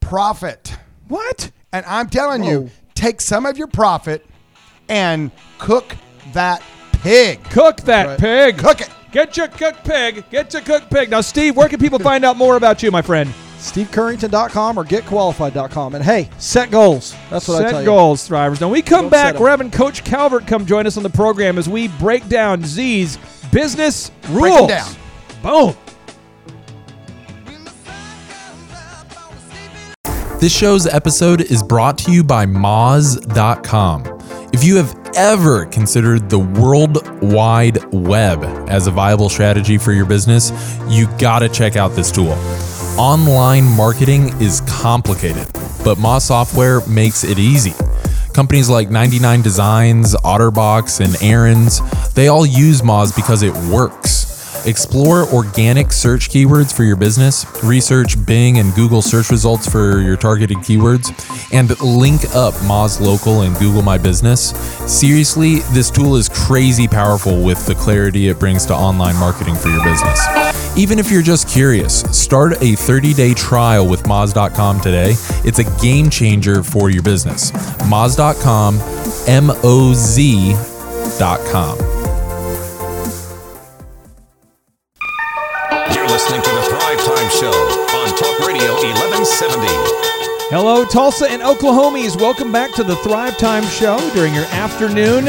profit. 0.06 0.78
What? 1.08 1.52
And 1.74 1.84
I'm 1.88 2.10
telling 2.10 2.44
Whoa. 2.44 2.50
you, 2.50 2.70
take 2.94 3.20
some 3.20 3.46
of 3.46 3.58
your 3.58 3.68
profit 3.68 4.26
and 4.88 5.32
cook 5.58 5.96
that 6.34 6.62
pig. 7.02 7.44
Cook 7.46 7.78
that 7.82 8.20
pig. 8.20 8.58
Cook 8.60 8.82
it. 8.82 8.90
Get 9.12 9.36
your 9.36 9.48
cooked 9.48 9.84
pig. 9.84 10.24
Get 10.30 10.54
your 10.54 10.62
cooked 10.62 10.92
pig. 10.92 11.10
Now, 11.10 11.22
Steve, 11.22 11.56
where 11.56 11.70
can 11.70 11.80
people 11.80 12.00
find 12.00 12.24
out 12.24 12.38
more 12.38 12.56
about 12.56 12.84
you, 12.84 12.92
my 12.92 13.02
friend? 13.02 13.30
SteveCurrington.com 13.58 14.78
or 14.78 14.84
getqualified.com. 14.84 15.96
And 15.96 16.04
hey, 16.04 16.30
set 16.38 16.70
goals. 16.70 17.16
That's 17.32 17.48
what 17.48 17.66
I 17.66 17.70
tell 17.70 17.80
Set 17.80 17.86
goals, 17.86 18.30
thrivers. 18.30 18.62
Now 18.62 18.70
we 18.70 18.82
come 18.84 19.06
Don't 19.06 19.12
back. 19.12 19.40
We're 19.40 19.50
having 19.50 19.72
Coach 19.72 20.04
Calvert 20.04 20.46
come 20.46 20.66
join 20.66 20.86
us 20.86 20.98
on 20.98 21.04
the 21.04 21.10
program 21.10 21.58
as 21.58 21.68
we 21.68 21.88
break 21.88 22.28
down 22.28 22.64
Z's 22.64 23.18
business 23.52 24.12
rules. 24.30 24.40
Break 24.40 24.62
'em 24.62 24.68
down. 24.68 24.96
Boom. 25.42 25.76
This 30.40 30.56
show's 30.56 30.86
episode 30.86 31.42
is 31.42 31.64
brought 31.64 31.98
to 32.00 32.12
you 32.12 32.24
by 32.24 32.46
Moz.com. 32.46 34.04
If 34.54 34.64
you 34.64 34.76
have 34.76 34.94
ever 35.16 35.66
considered 35.68 36.30
the 36.30 36.38
World 36.40 36.98
Wide 37.22 37.84
Web 37.94 38.44
as 38.70 38.86
a 38.88 38.92
viable 38.92 39.30
strategy 39.30 39.78
for 39.78 39.94
your 39.94 40.06
business, 40.06 40.52
you 40.88 41.08
gotta 41.18 41.48
check 41.48 41.78
out 41.78 41.94
this 41.94 42.12
tool. 42.12 42.34
Online 43.00 43.64
marketing 43.64 44.40
is 44.42 44.62
complicated, 44.68 45.48
but 45.84 45.98
Moz 45.98 46.24
software 46.24 46.86
makes 46.86 47.24
it 47.24 47.40
easy. 47.40 47.74
Companies 48.34 48.70
like 48.70 48.92
99 48.92 49.42
Designs, 49.42 50.16
Otterbox, 50.16 51.04
and 51.04 51.16
Aaron's, 51.24 51.80
they 52.14 52.28
all 52.28 52.46
use 52.46 52.82
Moz 52.82 53.16
because 53.16 53.42
it 53.42 53.54
works. 53.74 54.25
Explore 54.66 55.32
organic 55.32 55.92
search 55.92 56.30
keywords 56.30 56.76
for 56.76 56.84
your 56.84 56.96
business, 56.96 57.46
research 57.64 58.16
Bing 58.26 58.58
and 58.58 58.74
Google 58.74 59.04
search 59.04 59.30
results 59.30 59.70
for 59.70 60.00
your 60.00 60.18
targeted 60.18 60.58
keywords, 60.58 61.12
and 61.54 61.80
link 61.82 62.24
up 62.36 62.54
Moz 62.66 63.00
Local 63.00 63.42
and 63.42 63.56
Google 63.58 63.84
My 63.84 64.00
Business. 64.00 64.50
Seriously, 64.92 65.60
this 65.72 65.92
tool 65.92 66.16
is 66.16 66.30
crazy 66.30 66.88
powerful 66.88 67.44
with 67.44 67.64
the 67.68 67.76
clarity 67.76 68.28
it 68.30 68.40
brings 68.40 68.66
to 68.66 68.74
online 68.74 69.16
marketing 69.18 69.56
for 69.56 69.70
your 69.70 69.84
business. 69.84 70.20
Even 70.76 70.98
if 70.98 71.12
you're 71.12 71.22
just 71.22 71.48
curious, 71.48 72.02
start 72.18 72.62
a 72.62 72.74
30 72.76 73.14
day 73.14 73.34
trial 73.36 73.88
with 73.88 74.04
Moz.com 74.04 74.82
today. 74.82 75.14
It's 75.46 75.60
a 75.60 75.82
game 75.82 76.10
changer 76.10 76.64
for 76.64 76.90
your 76.90 77.04
business. 77.04 77.52
Moz.com, 77.84 78.80
M 79.28 79.52
O 79.64 79.94
Z.com. 79.94 80.56
listening 86.16 86.42
to 86.42 86.50
the 86.50 86.62
Thrive 86.62 86.98
Time 87.00 87.30
Show 87.30 87.52
on 87.52 88.08
Talk 88.16 88.48
Radio 88.48 88.72
1170. 88.72 89.68
Hello, 90.48 90.86
Tulsa 90.86 91.30
and 91.30 91.42
Oklahomies. 91.42 92.16
Welcome 92.16 92.54
back 92.54 92.74
to 92.76 92.86
the 92.86 92.96
Thrive 92.96 93.38
Time 93.38 93.66
Show 93.66 93.98
during 94.14 94.34
your 94.34 94.46
afternoon. 94.46 95.26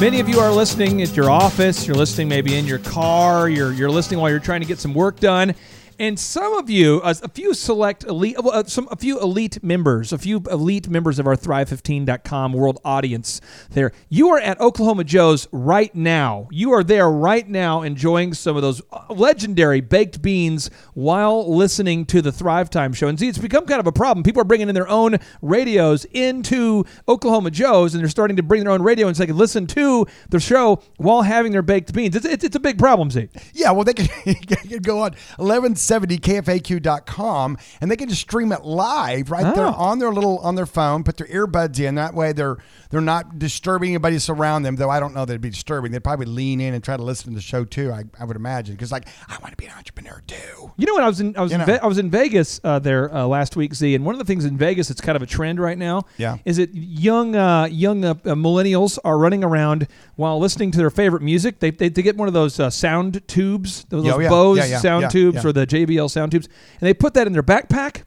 Many 0.00 0.18
of 0.18 0.28
you 0.28 0.40
are 0.40 0.50
listening 0.50 1.00
at 1.02 1.14
your 1.16 1.30
office. 1.30 1.86
You're 1.86 1.94
listening 1.94 2.26
maybe 2.26 2.56
in 2.56 2.66
your 2.66 2.80
car. 2.80 3.48
You're, 3.48 3.72
you're 3.74 3.92
listening 3.92 4.18
while 4.18 4.28
you're 4.28 4.40
trying 4.40 4.60
to 4.60 4.66
get 4.66 4.80
some 4.80 4.92
work 4.92 5.20
done. 5.20 5.54
And 5.98 6.18
some 6.18 6.54
of 6.54 6.68
you, 6.68 7.00
uh, 7.04 7.14
a 7.22 7.28
few 7.28 7.54
select 7.54 8.04
elite, 8.04 8.36
uh, 8.36 8.64
some 8.64 8.88
a 8.90 8.96
few 8.96 9.20
elite 9.20 9.62
members, 9.62 10.12
a 10.12 10.18
few 10.18 10.42
elite 10.50 10.88
members 10.88 11.20
of 11.20 11.26
our 11.26 11.36
Thrive15.com 11.36 12.52
world 12.52 12.80
audience 12.84 13.40
there. 13.70 13.92
You 14.08 14.30
are 14.30 14.40
at 14.40 14.60
Oklahoma 14.60 15.04
Joe's 15.04 15.46
right 15.52 15.94
now. 15.94 16.48
You 16.50 16.72
are 16.72 16.82
there 16.82 17.08
right 17.08 17.48
now 17.48 17.82
enjoying 17.82 18.34
some 18.34 18.56
of 18.56 18.62
those 18.62 18.82
uh, 18.92 19.04
legendary 19.08 19.80
baked 19.80 20.20
beans 20.20 20.68
while 20.94 21.54
listening 21.54 22.06
to 22.06 22.20
the 22.20 22.32
Thrive 22.32 22.70
Time 22.70 22.92
show. 22.92 23.06
And 23.06 23.18
see, 23.18 23.28
it's 23.28 23.38
become 23.38 23.64
kind 23.64 23.80
of 23.80 23.86
a 23.86 23.92
problem. 23.92 24.24
People 24.24 24.42
are 24.42 24.46
bringing 24.46 24.68
in 24.68 24.74
their 24.74 24.88
own 24.88 25.18
radios 25.42 26.06
into 26.06 26.84
Oklahoma 27.06 27.52
Joe's 27.52 27.94
and 27.94 28.02
they're 28.02 28.10
starting 28.10 28.36
to 28.36 28.42
bring 28.42 28.64
their 28.64 28.72
own 28.72 28.82
radio 28.82 29.06
and 29.06 29.16
so 29.16 29.22
they 29.22 29.28
can 29.28 29.36
listen 29.36 29.66
to 29.68 30.06
the 30.30 30.40
show 30.40 30.82
while 30.96 31.22
having 31.22 31.52
their 31.52 31.62
baked 31.62 31.92
beans. 31.92 32.16
It's, 32.16 32.26
it's, 32.26 32.42
it's 32.42 32.56
a 32.56 32.60
big 32.60 32.78
problem, 32.78 33.12
Z. 33.12 33.28
Yeah, 33.52 33.70
well, 33.70 33.84
they 33.84 33.94
can, 33.94 34.34
can 34.34 34.82
go 34.82 34.98
on 34.98 35.12
1170 35.36 35.83
770kfaq.com 35.88 37.58
and 37.80 37.90
they 37.90 37.96
can 37.96 38.08
just 38.08 38.20
stream 38.22 38.52
it 38.52 38.64
live 38.64 39.30
right 39.30 39.54
there 39.54 39.66
Oh. 39.66 39.72
on 39.76 39.98
their 39.98 40.12
little 40.12 40.38
on 40.38 40.54
their 40.54 40.66
phone. 40.66 41.04
Put 41.04 41.16
their 41.16 41.26
earbuds 41.28 41.78
in. 41.80 41.94
That 41.96 42.14
way 42.14 42.32
they're 42.32 42.56
they're 42.94 43.00
not 43.02 43.40
disturbing 43.40 43.88
anybody 43.90 44.20
surround 44.20 44.64
them. 44.64 44.76
Though 44.76 44.88
I 44.88 45.00
don't 45.00 45.14
know 45.14 45.24
they'd 45.24 45.40
be 45.40 45.50
disturbing. 45.50 45.90
They'd 45.90 46.04
probably 46.04 46.26
lean 46.26 46.60
in 46.60 46.74
and 46.74 46.84
try 46.84 46.96
to 46.96 47.02
listen 47.02 47.30
to 47.30 47.34
the 47.34 47.42
show 47.42 47.64
too. 47.64 47.90
I, 47.90 48.04
I 48.20 48.24
would 48.24 48.36
imagine 48.36 48.76
because 48.76 48.92
like 48.92 49.08
I 49.28 49.36
want 49.38 49.50
to 49.50 49.56
be 49.56 49.66
an 49.66 49.72
entrepreneur 49.76 50.22
too. 50.28 50.70
You 50.76 50.86
know 50.86 50.94
what? 50.94 51.02
I 51.02 51.08
was 51.08 51.20
in 51.20 51.36
I 51.36 51.40
was 51.42 51.50
You 51.50 51.56
in 51.56 51.66
know. 51.66 51.72
Ve- 51.74 51.80
I 51.80 51.86
was 51.86 51.98
in 51.98 52.08
Vegas 52.08 52.60
uh, 52.62 52.78
there 52.78 53.12
uh, 53.12 53.26
last 53.26 53.56
week, 53.56 53.74
Z, 53.74 53.96
and 53.96 54.04
one 54.04 54.14
of 54.14 54.20
the 54.20 54.24
things 54.24 54.44
in 54.44 54.56
Vegas 54.56 54.86
that's 54.86 55.00
kind 55.00 55.16
of 55.16 55.22
a 55.22 55.26
trend 55.26 55.58
right 55.58 55.76
now. 55.76 56.04
Yeah. 56.18 56.36
is 56.44 56.58
that 56.58 56.72
young 56.72 57.34
uh, 57.34 57.64
young 57.66 58.04
uh, 58.04 58.10
uh, 58.10 58.34
millennials 58.36 58.96
are 59.04 59.18
running 59.18 59.42
around 59.42 59.88
while 60.14 60.38
listening 60.38 60.70
to 60.70 60.78
their 60.78 60.90
favorite 60.90 61.22
music. 61.22 61.58
They 61.58 61.70
they, 61.72 61.88
they 61.88 62.02
get 62.02 62.16
one 62.16 62.28
of 62.28 62.34
those 62.34 62.60
uh, 62.60 62.70
sound 62.70 63.26
tubes, 63.26 63.84
those, 63.88 64.04
Yeah, 64.04 64.12
oh, 64.14 64.18
yeah. 64.20 64.28
Bose 64.28 64.58
Yeah, 64.58 64.66
yeah, 64.66 64.78
sound 64.78 65.02
yeah, 65.02 65.08
tubes 65.08 65.42
yeah. 65.42 65.50
or 65.50 65.52
the 65.52 65.66
JBL 65.66 66.08
sound 66.10 66.30
tubes, 66.30 66.46
and 66.46 66.86
they 66.86 66.94
put 66.94 67.14
that 67.14 67.26
in 67.26 67.32
their 67.32 67.42
backpack. 67.42 68.04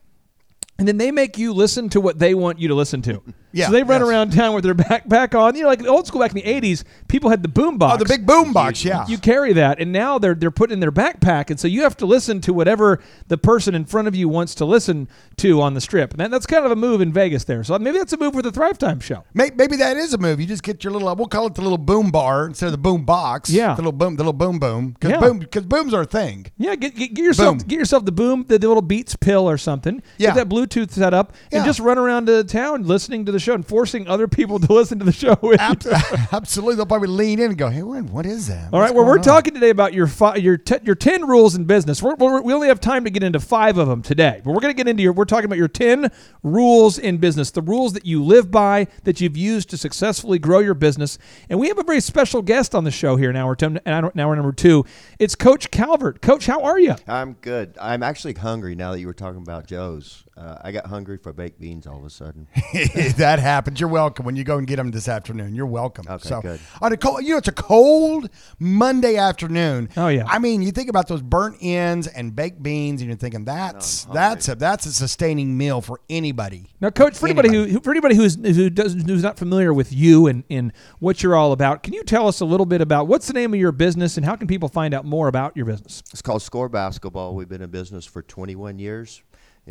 And 0.79 0.87
then 0.87 0.97
they 0.97 1.11
make 1.11 1.39
you 1.39 1.53
listen 1.53 1.89
to 1.89 1.99
what 1.99 2.19
they 2.19 2.35
want 2.35 2.59
you 2.59 2.67
to 2.67 2.75
listen 2.75 3.01
to. 3.01 3.23
Yeah, 3.57 3.65
so 3.67 3.71
they 3.73 3.83
run 3.83 4.01
yes. 4.01 4.09
around 4.09 4.33
town 4.33 4.53
with 4.55 4.63
their 4.63 4.75
backpack 4.75 5.37
on. 5.39 5.55
You 5.55 5.63
know, 5.63 5.69
like 5.69 5.83
old 5.85 6.07
school 6.07 6.21
back 6.21 6.31
in 6.31 6.35
the 6.35 6.43
'80s, 6.43 6.83
people 7.07 7.29
had 7.29 7.41
the 7.43 7.49
boom 7.49 7.77
box. 7.77 7.95
Oh, 7.95 7.97
the 8.03 8.05
big 8.05 8.25
boom 8.25 8.53
box, 8.53 8.83
yeah. 8.85 9.05
You 9.07 9.17
carry 9.17 9.53
that, 9.53 9.79
and 9.79 9.91
now 9.91 10.17
they're 10.19 10.35
they're 10.35 10.51
put 10.51 10.71
in 10.71 10.79
their 10.79 10.91
backpack, 10.91 11.49
and 11.49 11.59
so 11.59 11.67
you 11.67 11.83
have 11.83 11.97
to 11.97 12.05
listen 12.05 12.41
to 12.41 12.53
whatever 12.53 12.99
the 13.27 13.37
person 13.37 13.75
in 13.75 13.85
front 13.85 14.07
of 14.07 14.15
you 14.15 14.29
wants 14.29 14.55
to 14.55 14.65
listen 14.65 15.07
to 15.37 15.61
on 15.61 15.73
the 15.73 15.81
strip. 15.81 16.11
And 16.11 16.19
that, 16.19 16.31
that's 16.31 16.45
kind 16.45 16.65
of 16.65 16.71
a 16.71 16.75
move 16.75 17.01
in 17.01 17.11
Vegas 17.13 17.43
there. 17.43 17.63
So 17.63 17.75
uh, 17.75 17.79
maybe 17.79 17.97
that's 17.97 18.13
a 18.13 18.17
move 18.17 18.33
for 18.33 18.41
the 18.41 18.51
Thrive 18.51 18.77
Time 18.77 18.99
show. 18.99 19.23
May- 19.33 19.51
Maybe 19.55 19.75
that 19.77 19.97
is 19.97 20.13
a 20.13 20.17
move. 20.17 20.39
You 20.39 20.45
just 20.45 20.61
get 20.63 20.83
your 20.83 20.93
little, 20.93 21.13
we'll 21.15 21.25
call 21.27 21.47
it 21.47 21.55
the 21.55 21.61
little 21.61 21.77
boom 21.79 22.11
bar 22.11 22.45
instead 22.45 22.67
of 22.67 22.71
the 22.73 22.77
boom 22.77 23.05
box. 23.05 23.49
Yeah. 23.49 23.69
The 23.73 23.81
little 23.81 23.91
boom, 23.91 24.15
the 24.15 24.23
little 24.23 24.33
boom 24.33 24.59
boom. 24.59 24.91
Because 24.91 25.11
Yeah. 25.11 25.19
boom, 25.19 25.39
because 25.39 25.65
booms 25.65 25.93
are 25.93 26.01
a 26.01 26.05
thing. 26.05 26.45
Yeah, 26.57 26.75
get, 26.75 26.95
get, 26.95 27.13
get 27.15 27.23
yourself 27.23 27.57
Boom. 27.59 27.67
get 27.67 27.79
yourself 27.79 28.05
the 28.05 28.11
boom, 28.11 28.45
the, 28.47 28.59
the 28.59 28.67
little 28.67 28.81
Beats 28.83 29.15
pill 29.15 29.49
or 29.49 29.57
something. 29.57 30.01
Yeah. 30.17 30.33
Get 30.33 30.47
that 30.47 30.49
Bluetooth 30.55 30.91
set 30.91 31.13
up, 31.13 31.33
and 31.51 31.61
Yeah. 31.61 31.65
just 31.65 31.79
run 31.79 31.97
around 31.97 32.27
to 32.27 32.43
town 32.43 32.83
listening 32.83 33.25
to 33.25 33.31
the 33.31 33.39
show 33.47 33.53
and 33.55 33.65
forcing 33.65 34.07
other 34.07 34.27
people 34.27 34.59
to 34.67 34.71
listen 34.71 34.99
to 34.99 35.05
the 35.05 35.11
show 35.11 35.37
with. 35.41 35.59
Ab- 35.59 35.81
Absolutely. 36.31 36.75
They'll 36.75 36.85
probably 36.85 37.07
lean 37.07 37.39
in 37.39 37.49
and 37.51 37.57
go, 37.57 37.69
hey, 37.69 37.81
what 37.83 38.03
what 38.05 38.25
is 38.25 38.47
that? 38.47 38.73
All 38.73 38.79
right, 38.79 38.93
What's 38.93 38.93
well, 38.95 39.05
we're 39.05 39.17
on?" 39.17 39.23
talking 39.23 39.53
today 39.53 39.69
about 39.69 39.93
your 39.93 40.07
fi- 40.07 40.35
your 40.35 40.57
te- 40.57 40.83
your 40.83 40.95
ten 40.95 41.25
rules 41.25 41.55
in 41.55 41.65
business. 41.65 42.01
We're, 42.03 42.15
we're, 42.15 42.41
we 42.41 42.53
only 42.53 42.67
have 42.67 42.79
time 42.79 43.03
to 43.05 43.09
get 43.09 43.23
into 43.23 43.39
five 43.39 43.77
of 43.77 43.87
them 43.87 44.01
today, 44.01 44.41
but 44.43 44.51
we're 44.51 44.59
going 44.59 44.73
to 44.73 44.77
get 44.77 44.87
into 44.87 45.03
your. 45.03 45.13
We're 45.13 45.25
talking 45.25 45.45
about 45.45 45.57
your 45.57 45.67
ten 45.67 46.11
rules 46.43 46.97
in 46.99 47.17
business, 47.17 47.51
the 47.51 47.61
rules 47.61 47.93
that 47.93 48.05
you 48.05 48.23
live 48.23 48.51
by, 48.51 48.87
that 49.03 49.21
you've 49.21 49.37
used 49.37 49.69
to 49.69 49.77
successfully 49.77 50.39
grow 50.39 50.59
your 50.59 50.73
business. 50.73 51.17
And 51.49 51.59
we 51.59 51.67
have 51.69 51.79
a 51.79 51.83
very 51.83 52.01
special 52.01 52.41
guest 52.41 52.75
on 52.75 52.83
the 52.83 52.91
show 52.91 53.15
here. 53.15 53.31
Now 53.31 53.47
we're 53.47 53.55
ten, 53.55 53.79
now 53.85 54.11
we're 54.13 54.35
number 54.35 54.51
two. 54.51 54.85
It's 55.19 55.35
Coach 55.35 55.71
Calvert. 55.71 56.21
Coach, 56.21 56.45
how 56.45 56.63
are 56.63 56.79
you? 56.79 56.95
I'm 57.07 57.33
good. 57.33 57.77
I'm 57.81 58.03
actually 58.03 58.33
hungry 58.33 58.75
now 58.75 58.91
that 58.91 58.99
you 58.99 59.07
were 59.07 59.13
talking 59.13 59.41
about 59.41 59.67
Joe's. 59.67 60.23
Uh, 60.37 60.55
I 60.61 60.71
got 60.71 60.85
hungry 60.85 61.17
for 61.17 61.33
baked 61.33 61.59
beans 61.59 61.87
all 61.87 61.97
of 61.97 62.05
a 62.05 62.11
sudden. 62.11 62.47
that 63.17 63.39
happens. 63.39 63.79
You're 63.79 63.89
welcome 63.89 64.23
when 64.23 64.35
you 64.35 64.43
go 64.43 64.59
and 64.59 64.67
get 64.67 64.75
them 64.75 64.91
this 64.91 65.07
afternoon. 65.07 65.55
You're 65.55 65.65
welcome. 65.65 66.05
Okay, 66.07 66.29
so, 66.29 66.41
good. 66.41 66.59
On 66.79 66.93
a 66.93 66.97
cold, 66.97 67.23
you 67.23 67.31
know, 67.31 67.37
it's 67.37 67.47
a 67.47 67.51
cold 67.51 68.29
Monday 68.59 69.15
afternoon. 69.15 69.89
Oh, 69.97 70.09
yeah. 70.09 70.25
I 70.27 70.37
mean, 70.37 70.61
you 70.61 70.71
think 70.71 70.89
about 70.89 71.07
those 71.07 71.23
burnt 71.23 71.57
ends 71.61 72.05
and 72.05 72.35
baked 72.35 72.61
beans, 72.61 73.01
and 73.01 73.09
you're 73.09 73.17
thinking 73.17 73.45
that's 73.45 74.05
I'm 74.05 74.13
that's 74.13 74.47
a 74.47 74.55
that's 74.55 74.85
a 74.85 74.93
sustaining 74.93 75.57
meal 75.57 75.81
for 75.81 76.01
anybody. 76.07 76.67
Now, 76.81 76.91
Coach, 76.91 77.17
for 77.17 77.25
anybody, 77.25 77.49
Anybody. 77.49 77.71
who 77.71 77.79
for 77.79 77.89
anybody 77.89 78.15
who's 78.15 78.35
who 78.35 78.69
does 78.69 78.93
who's 78.93 79.23
not 79.23 79.39
familiar 79.39 79.73
with 79.73 79.91
you 79.91 80.27
and, 80.27 80.43
and 80.51 80.71
what 80.99 81.23
you're 81.23 81.35
all 81.35 81.51
about, 81.51 81.81
can 81.81 81.93
you 81.93 82.03
tell 82.03 82.27
us 82.27 82.41
a 82.41 82.45
little 82.45 82.67
bit 82.67 82.81
about 82.81 83.07
what's 83.07 83.25
the 83.25 83.33
name 83.33 83.55
of 83.55 83.59
your 83.59 83.71
business 83.71 84.17
and 84.17 84.25
how 84.25 84.35
can 84.35 84.47
people 84.47 84.69
find 84.69 84.93
out 84.93 85.03
more 85.03 85.27
about 85.29 85.57
your 85.57 85.65
business? 85.65 86.03
It's 86.11 86.21
called 86.21 86.43
Score 86.43 86.69
Basketball. 86.69 87.33
We've 87.33 87.49
been 87.49 87.63
in 87.63 87.71
business 87.71 88.05
for 88.05 88.21
21 88.21 88.77
years. 88.77 89.23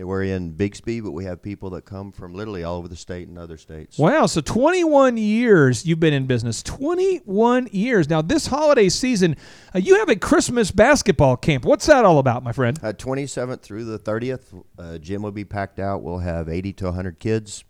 We're 0.05 0.25
in 0.25 0.53
Bixby, 0.53 1.01
but 1.01 1.13
we 1.13 1.25
have 1.25 1.41
people 1.41 1.71
that 1.71 1.87
come 1.87 2.13
from 2.13 2.35
literally 2.35 2.65
all 2.65 2.77
over 2.77 2.89
the 2.89 2.97
state 2.97 3.29
and 3.29 3.39
other 3.39 3.57
states. 3.57 3.97
Wow, 3.97 4.27
so 4.27 4.43
21 4.43 5.17
years 5.17 5.87
you've 5.87 6.01
been 6.01 6.13
in 6.13 6.27
business. 6.27 6.63
21 6.63 7.69
years. 7.73 8.11
Now, 8.11 8.21
this 8.21 8.47
holiday 8.47 8.91
season, 8.91 9.37
uh, 9.75 9.79
you 9.79 9.97
have 9.99 10.11
a 10.11 10.17
Christmas 10.17 10.71
basketball 10.71 11.37
camp. 11.39 11.65
What's 11.65 11.87
that 11.87 12.05
all 12.05 12.19
about, 12.19 12.43
my 12.43 12.53
friend? 12.53 12.79
Uh, 12.83 12.93
27th 12.93 13.63
through 13.63 13.85
the 13.85 13.99
30th, 13.99 14.63
uh, 14.79 14.99
gym 14.99 15.23
will 15.23 15.33
be 15.33 15.45
packed 15.45 15.79
out. 15.79 16.03
We'll 16.03 16.19
have 16.19 16.49
80 16.49 16.75
to 16.75 16.85
100 16.87 17.19
kids. 17.19 17.65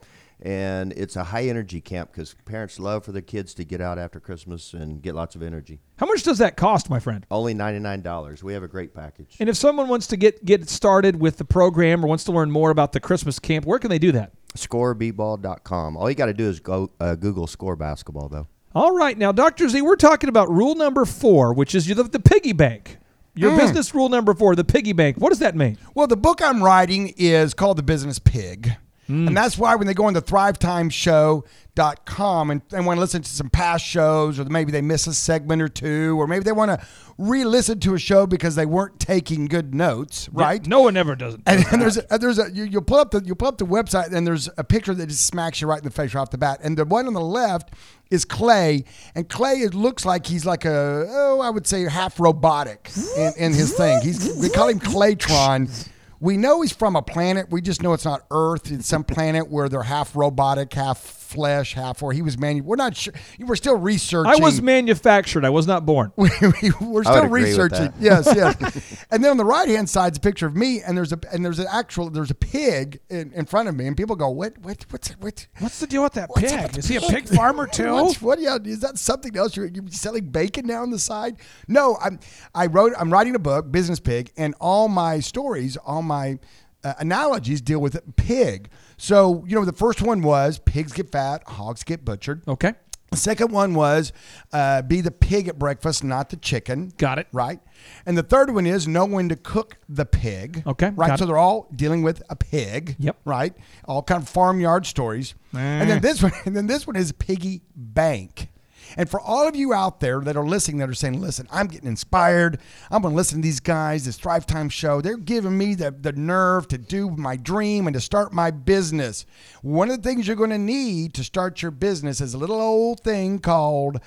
And 0.46 0.92
it's 0.92 1.16
a 1.16 1.24
high 1.24 1.46
energy 1.48 1.80
camp 1.80 2.12
because 2.12 2.36
parents 2.44 2.78
love 2.78 3.04
for 3.04 3.10
their 3.10 3.20
kids 3.20 3.52
to 3.54 3.64
get 3.64 3.80
out 3.80 3.98
after 3.98 4.20
Christmas 4.20 4.74
and 4.74 5.02
get 5.02 5.16
lots 5.16 5.34
of 5.34 5.42
energy. 5.42 5.80
How 5.96 6.06
much 6.06 6.22
does 6.22 6.38
that 6.38 6.56
cost, 6.56 6.88
my 6.88 7.00
friend? 7.00 7.26
Only 7.32 7.52
$99. 7.52 8.44
We 8.44 8.52
have 8.52 8.62
a 8.62 8.68
great 8.68 8.94
package. 8.94 9.36
And 9.40 9.48
if 9.48 9.56
someone 9.56 9.88
wants 9.88 10.06
to 10.06 10.16
get 10.16 10.44
get 10.44 10.68
started 10.68 11.18
with 11.20 11.38
the 11.38 11.44
program 11.44 12.04
or 12.04 12.06
wants 12.06 12.22
to 12.24 12.32
learn 12.32 12.52
more 12.52 12.70
about 12.70 12.92
the 12.92 13.00
Christmas 13.00 13.40
camp, 13.40 13.64
where 13.66 13.80
can 13.80 13.90
they 13.90 13.98
do 13.98 14.12
that? 14.12 14.32
scoreball.com. 14.54 15.96
All 15.96 16.08
you 16.08 16.14
got 16.14 16.26
to 16.26 16.34
do 16.34 16.48
is 16.48 16.60
go 16.60 16.90
uh, 17.00 17.14
Google 17.16 17.46
score 17.46 17.74
basketball, 17.76 18.28
though. 18.28 18.46
All 18.74 18.94
right, 18.94 19.16
now, 19.18 19.32
Dr. 19.32 19.68
Z, 19.68 19.82
we're 19.82 19.96
talking 19.96 20.28
about 20.28 20.48
rule 20.50 20.74
number 20.74 21.04
four, 21.04 21.52
which 21.54 21.74
is 21.74 21.86
the, 21.86 22.02
the 22.04 22.20
piggy 22.20 22.52
bank. 22.52 22.98
Your 23.34 23.50
Mm. 23.50 23.58
business 23.58 23.94
rule 23.94 24.08
number 24.08 24.32
four, 24.32 24.54
the 24.54 24.64
piggy 24.64 24.92
bank. 24.92 25.16
What 25.18 25.28
does 25.30 25.40
that 25.40 25.54
mean? 25.56 25.76
Well, 25.94 26.06
the 26.06 26.16
book 26.16 26.40
I'm 26.40 26.62
writing 26.62 27.12
is 27.16 27.52
called 27.52 27.76
The 27.78 27.82
Business 27.82 28.18
Pig. 28.18 28.76
And 29.08 29.28
hmm. 29.28 29.34
that's 29.34 29.56
why 29.56 29.76
when 29.76 29.86
they 29.86 29.94
go 29.94 30.06
on 30.06 30.14
the 30.14 30.22
thrivetimeshow.com 30.22 32.50
and, 32.50 32.60
and 32.72 32.86
want 32.86 32.96
to 32.96 33.00
listen 33.00 33.22
to 33.22 33.30
some 33.30 33.50
past 33.50 33.84
shows, 33.84 34.40
or 34.40 34.46
maybe 34.46 34.72
they 34.72 34.82
miss 34.82 35.06
a 35.06 35.14
segment 35.14 35.62
or 35.62 35.68
two, 35.68 36.20
or 36.20 36.26
maybe 36.26 36.42
they 36.42 36.50
want 36.52 36.72
to 36.72 36.84
re 37.18 37.44
listen 37.44 37.78
to 37.80 37.94
a 37.94 37.98
show 37.98 38.26
because 38.26 38.54
they 38.56 38.66
weren't 38.66 38.98
taking 38.98 39.46
good 39.46 39.74
notes, 39.74 40.28
right? 40.30 40.66
No 40.66 40.80
one 40.80 40.96
ever 40.96 41.14
does 41.14 41.34
it. 41.34 41.40
And, 41.46 41.64
and 41.70 41.80
there's 41.80 41.98
a, 41.98 42.18
there's 42.18 42.38
a 42.38 42.50
you, 42.52 42.64
you'll 42.64 42.82
pull 42.82 42.98
up 42.98 43.12
the 43.12 43.22
you 43.24 43.34
pull 43.34 43.48
up 43.48 43.58
the 43.58 43.66
website 43.66 44.12
and 44.12 44.26
there's 44.26 44.48
a 44.58 44.64
picture 44.64 44.94
that 44.94 45.06
just 45.06 45.26
smacks 45.26 45.60
you 45.60 45.68
right 45.68 45.78
in 45.78 45.84
the 45.84 45.90
face 45.90 46.14
right 46.14 46.22
off 46.22 46.30
the 46.30 46.38
bat. 46.38 46.60
And 46.62 46.76
the 46.76 46.84
one 46.84 47.06
on 47.06 47.14
the 47.14 47.20
left 47.20 47.74
is 48.10 48.24
Clay, 48.24 48.84
and 49.14 49.28
Clay 49.28 49.54
it 49.54 49.74
looks 49.74 50.04
like 50.04 50.26
he's 50.26 50.44
like 50.44 50.64
a 50.64 51.06
oh 51.08 51.40
I 51.40 51.50
would 51.50 51.66
say 51.66 51.88
half 51.88 52.18
robotic 52.18 52.90
in, 53.16 53.32
in 53.38 53.52
his 53.52 53.74
thing. 53.74 54.00
He's 54.02 54.36
we 54.36 54.48
call 54.48 54.68
him 54.68 54.80
Claytron. 54.80 55.88
We 56.20 56.36
know 56.36 56.62
he's 56.62 56.72
from 56.72 56.96
a 56.96 57.02
planet. 57.02 57.50
We 57.50 57.60
just 57.60 57.82
know 57.82 57.92
it's 57.92 58.04
not 58.04 58.24
Earth. 58.30 58.70
It's 58.70 58.86
some 58.86 59.04
planet 59.04 59.50
where 59.50 59.68
they're 59.68 59.82
half 59.82 60.16
robotic, 60.16 60.72
half 60.72 60.98
flesh, 61.26 61.74
half. 61.74 62.02
Or 62.02 62.12
he 62.12 62.22
was 62.22 62.38
manu. 62.38 62.62
We're 62.62 62.76
not 62.76 62.96
sure. 62.96 63.12
We're 63.38 63.56
still 63.56 63.76
researching. 63.76 64.32
I 64.32 64.36
was 64.36 64.62
manufactured. 64.62 65.44
I 65.44 65.50
was 65.50 65.66
not 65.66 65.84
born. 65.84 66.12
we, 66.16 66.30
we, 66.40 66.70
we're 66.80 66.86
I 66.86 66.90
would 66.90 67.04
still 67.06 67.24
agree 67.24 67.42
with 67.42 67.50
researching. 67.50 67.86
that. 67.86 67.94
Yes, 68.00 68.32
yes. 68.34 69.06
and 69.10 69.22
then 69.22 69.30
on 69.30 69.36
the 69.36 69.44
right 69.44 69.68
hand 69.68 69.88
side 69.90 70.12
is 70.12 70.18
a 70.18 70.20
picture 70.20 70.46
of 70.46 70.56
me, 70.56 70.82
and 70.82 70.96
there's 70.96 71.12
a 71.12 71.18
and 71.32 71.44
there's 71.44 71.58
an 71.58 71.66
actual 71.70 72.10
there's 72.10 72.30
a 72.30 72.34
pig 72.34 73.00
in, 73.10 73.32
in 73.32 73.44
front 73.44 73.68
of 73.68 73.74
me, 73.74 73.86
and 73.86 73.96
people 73.96 74.16
go, 74.16 74.28
"What? 74.30 74.58
What? 74.58 74.86
What's 74.90 75.10
what? 75.12 75.46
What's 75.58 75.80
the 75.80 75.86
deal 75.86 76.02
with 76.02 76.14
that 76.14 76.30
pig? 76.34 76.52
up 76.52 76.62
with 76.68 76.78
Is 76.78 76.88
he 76.88 76.96
a 76.96 77.00
pig 77.00 77.28
farmer 77.28 77.66
too? 77.72 77.92
What's, 77.92 78.22
what? 78.22 78.40
Yeah, 78.40 78.58
is 78.64 78.80
that 78.80 78.98
something 78.98 79.36
else? 79.36 79.56
You're, 79.56 79.66
you're 79.66 79.88
selling 79.88 80.26
bacon 80.26 80.66
now 80.66 80.82
on 80.82 80.90
the 80.90 80.98
side? 80.98 81.36
No, 81.68 81.96
I'm. 82.00 82.18
I 82.54 82.66
wrote. 82.66 82.92
I'm 82.98 83.12
writing 83.12 83.34
a 83.34 83.40
book, 83.40 83.70
Business 83.70 84.00
Pig, 84.00 84.32
and 84.36 84.54
all 84.60 84.88
my 84.88 85.20
stories, 85.20 85.76
all 85.76 86.02
my 86.02 86.38
uh, 86.86 86.94
analogies 86.98 87.60
deal 87.60 87.80
with 87.80 87.98
pig. 88.16 88.70
So 88.96 89.44
you 89.46 89.54
know, 89.54 89.64
the 89.64 89.72
first 89.72 90.02
one 90.02 90.22
was 90.22 90.58
pigs 90.58 90.92
get 90.92 91.10
fat, 91.12 91.42
hogs 91.46 91.82
get 91.84 92.04
butchered. 92.04 92.42
Okay. 92.48 92.74
The 93.12 93.16
second 93.18 93.52
one 93.52 93.74
was 93.74 94.12
uh, 94.52 94.82
be 94.82 95.00
the 95.00 95.12
pig 95.12 95.46
at 95.46 95.58
breakfast, 95.58 96.02
not 96.02 96.28
the 96.30 96.36
chicken. 96.36 96.92
Got 96.98 97.20
it. 97.20 97.28
Right. 97.32 97.60
And 98.04 98.18
the 98.18 98.22
third 98.24 98.52
one 98.52 98.66
is 98.66 98.88
know 98.88 99.04
when 99.06 99.28
to 99.28 99.36
cook 99.36 99.78
the 99.88 100.04
pig. 100.04 100.64
Okay, 100.66 100.90
Right. 100.90 101.16
So 101.16 101.24
it. 101.24 101.28
they're 101.28 101.38
all 101.38 101.68
dealing 101.74 102.02
with 102.02 102.22
a 102.28 102.34
pig. 102.36 102.96
Yep. 102.98 103.16
Right. 103.24 103.54
All 103.84 104.02
kind 104.02 104.22
of 104.22 104.28
farmyard 104.28 104.86
stories. 104.86 105.34
And 105.52 105.88
then 105.88 106.02
this 106.02 106.20
one, 106.22 106.32
and 106.44 106.56
then 106.56 106.66
this 106.66 106.86
one 106.86 106.96
is 106.96 107.12
piggy 107.12 107.62
bank. 107.76 108.48
And 108.96 109.08
for 109.08 109.20
all 109.20 109.46
of 109.46 109.54
you 109.54 109.74
out 109.74 110.00
there 110.00 110.20
that 110.20 110.36
are 110.36 110.46
listening 110.46 110.78
that 110.78 110.88
are 110.88 110.94
saying, 110.94 111.20
listen, 111.20 111.46
I'm 111.50 111.66
getting 111.66 111.88
inspired. 111.88 112.58
I'm 112.90 113.02
going 113.02 113.12
to 113.12 113.16
listen 113.16 113.38
to 113.38 113.42
these 113.42 113.60
guys, 113.60 114.06
this 114.06 114.16
Thrive 114.16 114.46
Time 114.46 114.68
show. 114.68 115.00
They're 115.00 115.16
giving 115.16 115.56
me 115.56 115.74
the, 115.74 115.90
the 115.90 116.12
nerve 116.12 116.68
to 116.68 116.78
do 116.78 117.10
my 117.10 117.36
dream 117.36 117.86
and 117.86 117.94
to 117.94 118.00
start 118.00 118.32
my 118.32 118.50
business. 118.50 119.26
One 119.62 119.90
of 119.90 120.02
the 120.02 120.08
things 120.08 120.26
you're 120.26 120.36
going 120.36 120.50
to 120.50 120.58
need 120.58 121.14
to 121.14 121.24
start 121.24 121.62
your 121.62 121.70
business 121.70 122.20
is 122.20 122.34
a 122.34 122.38
little 122.38 122.60
old 122.60 123.00
thing 123.00 123.38
called 123.38 124.00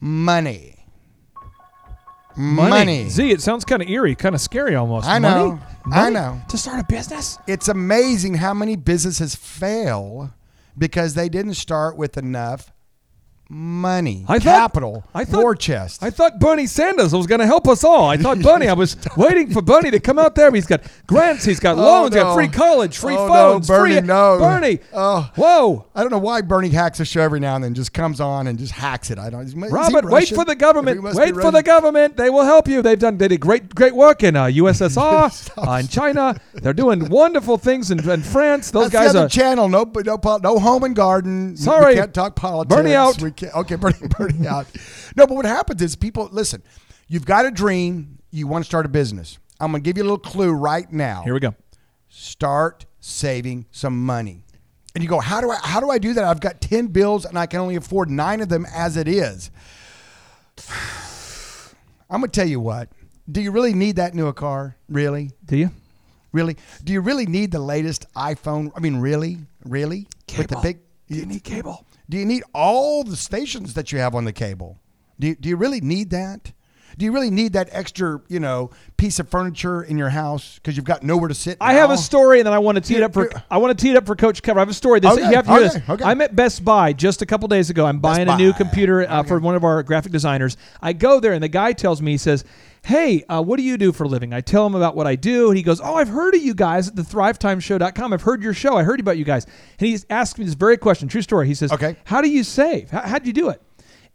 money. 0.00 0.84
Money. 2.36 3.08
Z, 3.08 3.30
it 3.30 3.40
sounds 3.40 3.64
kind 3.64 3.80
of 3.80 3.88
eerie, 3.88 4.16
kind 4.16 4.34
of 4.34 4.40
scary 4.40 4.74
almost. 4.74 5.06
I 5.06 5.18
know. 5.18 5.60
Money? 5.86 6.06
I 6.06 6.10
know. 6.10 6.40
To 6.48 6.58
start 6.58 6.80
a 6.80 6.84
business? 6.84 7.38
It's 7.46 7.68
amazing 7.68 8.34
how 8.34 8.52
many 8.54 8.74
businesses 8.74 9.36
fail 9.36 10.34
because 10.76 11.14
they 11.14 11.28
didn't 11.28 11.54
start 11.54 11.96
with 11.96 12.16
enough 12.16 12.72
money, 13.50 14.24
I 14.28 14.38
thought- 14.38 14.42
capital, 14.44 15.04
I 15.14 15.24
thought- 15.24 15.42
war 15.42 15.54
chest. 15.54 16.02
I 16.02 16.10
thought 16.10 16.38
Bernie 16.40 16.66
Sanders 16.66 17.12
was 17.14 17.26
going 17.26 17.40
to 17.40 17.46
help 17.46 17.68
us 17.68 17.84
all. 17.84 18.08
I 18.08 18.16
thought 18.16 18.40
Bernie. 18.40 18.68
I 18.68 18.72
was 18.72 18.96
waiting 19.16 19.50
for 19.50 19.62
Bernie 19.62 19.90
to 19.90 20.00
come 20.00 20.18
out 20.18 20.34
there. 20.34 20.50
He's 20.50 20.66
got 20.66 20.82
grants. 21.06 21.44
He's 21.44 21.60
got 21.60 21.76
Oh, 21.78 21.82
loans. 21.82 22.14
He's 22.14 22.22
got 22.22 22.34
free 22.34 22.48
college, 22.48 22.96
free 22.98 23.14
Oh, 23.16 23.26
no. 23.28 23.60
Bernie, 23.60 23.94
free, 23.98 24.00
no. 24.06 24.38
Bernie. 24.38 24.78
Oh. 24.92 25.30
Whoa. 25.36 25.86
I 25.94 26.00
don't 26.02 26.10
know 26.10 26.18
why 26.18 26.40
Bernie 26.40 26.70
hacks 26.70 26.98
the 26.98 27.04
show 27.04 27.20
every 27.22 27.40
now 27.40 27.54
and 27.54 27.62
then. 27.64 27.74
Just 27.74 27.92
comes 27.92 28.20
on 28.20 28.46
and 28.46 28.58
just 28.58 28.72
hacks 28.72 29.10
it. 29.10 29.18
I 29.18 29.30
don't. 29.30 29.42
Is 29.42 29.54
Robert, 29.54 30.04
wait 30.06 30.28
for 30.28 30.44
the 30.44 30.54
government. 30.56 31.02
Wait 31.02 31.34
for 31.34 31.50
the 31.50 31.62
government. 31.62 32.16
They 32.16 32.30
will 32.30 32.44
help 32.44 32.66
you. 32.66 32.82
They've 32.82 32.98
done 32.98 33.18
they 33.18 33.28
did 33.28 33.40
great 33.40 33.74
great 33.74 33.94
work 33.94 34.22
in 34.22 34.36
uh, 34.36 34.44
USSR, 34.46 35.50
uh, 35.68 35.72
in 35.72 35.88
China. 35.88 36.34
They're 36.54 36.72
doing 36.72 37.08
wonderful 37.08 37.58
things 37.58 37.90
in, 37.90 38.08
in 38.08 38.22
France. 38.22 38.70
Those 38.70 38.90
That's 38.90 39.04
guys 39.04 39.12
the 39.12 39.18
other 39.20 39.26
are. 39.26 39.28
channel. 39.28 39.68
No, 39.68 39.84
no, 39.84 40.38
no 40.42 40.58
home 40.58 40.84
and 40.84 40.96
garden. 40.96 41.56
Sorry. 41.56 41.94
we 41.94 42.00
can't 42.00 42.14
talk 42.14 42.36
politics. 42.36 42.74
Bernie 42.74 42.94
out. 42.94 43.20
We 43.22 43.30
okay, 43.42 43.74
Bernie, 43.76 44.08
Bernie 44.18 44.46
out. 44.46 44.66
No, 45.16 45.26
but 45.26 45.34
what 45.34 45.44
happens 45.44 45.82
is 45.82 45.96
people 45.96 46.28
listen. 46.32 46.62
You've 47.08 47.26
got 47.26 47.46
a 47.46 47.50
dream. 47.50 48.18
You 48.30 48.46
want 48.46 48.64
to 48.64 48.66
start 48.66 48.86
a 48.86 48.88
business. 48.88 49.38
I'm 49.60 49.70
going 49.70 49.82
to 49.82 49.88
give 49.88 49.96
you 49.96 50.02
a 50.02 50.08
little 50.08 50.18
clue 50.18 50.52
right 50.52 50.90
now. 50.92 51.22
Here 51.22 51.34
we 51.34 51.40
go. 51.40 51.54
Start 52.08 52.86
saving 53.00 53.66
some 53.70 54.04
money. 54.04 54.44
And 54.94 55.02
you 55.02 55.10
go, 55.10 55.20
how 55.20 55.40
do 55.40 55.50
I 55.50 55.56
how 55.62 55.80
do 55.80 55.90
I 55.90 55.98
do 55.98 56.14
that? 56.14 56.24
I've 56.24 56.40
got 56.40 56.60
10 56.60 56.88
bills 56.88 57.24
and 57.24 57.38
I 57.38 57.46
can 57.46 57.60
only 57.60 57.76
afford 57.76 58.10
9 58.10 58.40
of 58.40 58.48
them 58.48 58.66
as 58.74 58.96
it 58.96 59.08
is. 59.08 59.50
I'm 62.10 62.20
going 62.20 62.30
to 62.30 62.40
tell 62.40 62.48
you 62.48 62.60
what. 62.60 62.90
Do 63.30 63.40
you 63.40 63.50
really 63.50 63.72
need 63.72 63.96
that 63.96 64.14
new 64.14 64.26
a 64.28 64.32
car? 64.32 64.76
Really? 64.88 65.30
Do 65.44 65.56
you? 65.56 65.70
Really? 66.32 66.56
Do 66.82 66.92
you 66.92 67.00
really 67.00 67.26
need 67.26 67.50
the 67.52 67.58
latest 67.60 68.06
iPhone? 68.14 68.70
I 68.76 68.80
mean, 68.80 68.96
really? 68.96 69.38
Really? 69.64 70.06
With 70.36 70.48
the 70.48 70.58
big 70.62 70.78
Do 71.08 71.16
you 71.16 71.26
need 71.26 71.42
cable? 71.42 71.86
Do 72.08 72.18
you 72.18 72.24
need 72.26 72.42
all 72.54 73.04
the 73.04 73.16
stations 73.16 73.74
that 73.74 73.92
you 73.92 73.98
have 73.98 74.14
on 74.14 74.24
the 74.24 74.32
cable? 74.32 74.78
Do 75.18 75.28
you, 75.28 75.34
do 75.36 75.48
you 75.48 75.56
really 75.56 75.80
need 75.80 76.10
that? 76.10 76.52
Do 76.96 77.04
you 77.04 77.12
really 77.12 77.30
need 77.30 77.54
that 77.54 77.68
extra, 77.72 78.20
you 78.28 78.38
know, 78.38 78.70
piece 78.96 79.18
of 79.18 79.28
furniture 79.28 79.82
in 79.82 79.98
your 79.98 80.10
house 80.10 80.56
because 80.56 80.76
you've 80.76 80.86
got 80.86 81.02
nowhere 81.02 81.28
to 81.28 81.34
sit? 81.34 81.56
I 81.60 81.74
have 81.74 81.90
a 81.90 81.96
story, 81.96 82.38
and 82.38 82.46
then 82.46 82.52
I 82.52 82.60
want 82.60 82.76
to 82.76 82.80
tee 82.80 82.94
it 82.94 83.02
up 83.02 83.12
for. 83.12 83.30
I 83.50 83.58
want 83.58 83.76
to 83.76 83.82
tee 83.82 83.90
it 83.90 83.96
up 83.96 84.06
for 84.06 84.14
Coach 84.14 84.42
Calvert. 84.42 84.58
I 84.58 84.62
have 84.62 84.68
a 84.68 84.74
story. 84.74 85.00
This, 85.00 85.10
Okay, 85.12 85.28
you 85.28 85.34
have 85.34 85.46
to 85.46 85.50
hear 85.52 85.60
okay, 85.62 85.78
this. 85.80 85.88
okay. 85.90 86.04
I'm 86.04 86.20
at 86.20 86.36
Best 86.36 86.64
Buy 86.64 86.92
just 86.92 87.20
a 87.20 87.26
couple 87.26 87.48
days 87.48 87.68
ago. 87.68 87.84
I'm 87.86 87.98
buying 87.98 88.28
a 88.28 88.36
new 88.36 88.52
computer 88.52 89.08
uh, 89.10 89.24
for 89.24 89.40
one 89.40 89.56
of 89.56 89.64
our 89.64 89.82
graphic 89.82 90.12
designers. 90.12 90.56
I 90.80 90.92
go 90.92 91.18
there, 91.18 91.32
and 91.32 91.42
the 91.42 91.48
guy 91.48 91.72
tells 91.72 92.00
me, 92.00 92.12
he 92.12 92.18
says, 92.18 92.44
"Hey, 92.84 93.24
uh, 93.28 93.42
what 93.42 93.56
do 93.56 93.62
you 93.62 93.76
do 93.76 93.92
for 93.92 94.04
a 94.04 94.08
living?" 94.08 94.32
I 94.32 94.40
tell 94.40 94.66
him 94.66 94.74
about 94.74 94.94
what 94.96 95.06
I 95.06 95.16
do, 95.16 95.48
and 95.48 95.56
he 95.56 95.62
goes, 95.62 95.80
"Oh, 95.80 95.94
I've 95.94 96.08
heard 96.08 96.34
of 96.34 96.42
you 96.42 96.54
guys 96.54 96.88
at 96.88 96.96
the 96.96 97.02
ThriveTimeShow.com. 97.02 98.12
I've 98.12 98.22
heard 98.22 98.42
your 98.42 98.54
show. 98.54 98.76
I 98.76 98.82
heard 98.82 99.00
about 99.00 99.18
you 99.18 99.24
guys." 99.24 99.44
And 99.78 99.88
he's 99.88 100.06
asked 100.10 100.38
me 100.38 100.44
this 100.44 100.54
very 100.54 100.76
question. 100.76 101.08
True 101.08 101.22
story. 101.22 101.46
He 101.46 101.54
says, 101.54 101.72
Okay. 101.72 101.96
How 102.04 102.20
do 102.20 102.28
you 102.28 102.44
save? 102.44 102.90
How, 102.90 103.00
how'd 103.02 103.26
you 103.26 103.32
do 103.32 103.48
it?" 103.48 103.60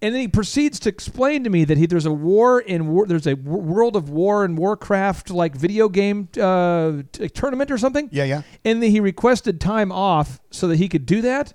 And 0.01 0.15
then 0.15 0.21
he 0.21 0.29
proceeds 0.29 0.79
to 0.81 0.89
explain 0.89 1.43
to 1.43 1.49
me 1.49 1.65
that 1.65 1.77
he, 1.77 1.85
there's 1.85 2.05
a 2.05 2.11
war 2.11 2.61
in 2.61 2.87
war, 2.87 3.05
there's 3.05 3.27
a 3.27 3.35
w- 3.35 3.57
World 3.61 3.97
of 3.97 4.09
War 4.09 4.45
and 4.45 4.57
Warcraft 4.57 5.29
like 5.29 5.55
video 5.55 5.89
game 5.89 6.29
uh, 6.39 7.01
t- 7.11 7.27
tournament 7.27 7.69
or 7.69 7.77
something. 7.77 8.07
Yeah, 8.11 8.23
yeah. 8.23 8.43
And 8.63 8.81
then 8.81 8.91
he 8.91 9.01
requested 9.01 9.59
time 9.59 9.91
off 9.91 10.39
so 10.51 10.69
that 10.69 10.77
he 10.77 10.87
could 10.87 11.05
do 11.05 11.21
that. 11.23 11.53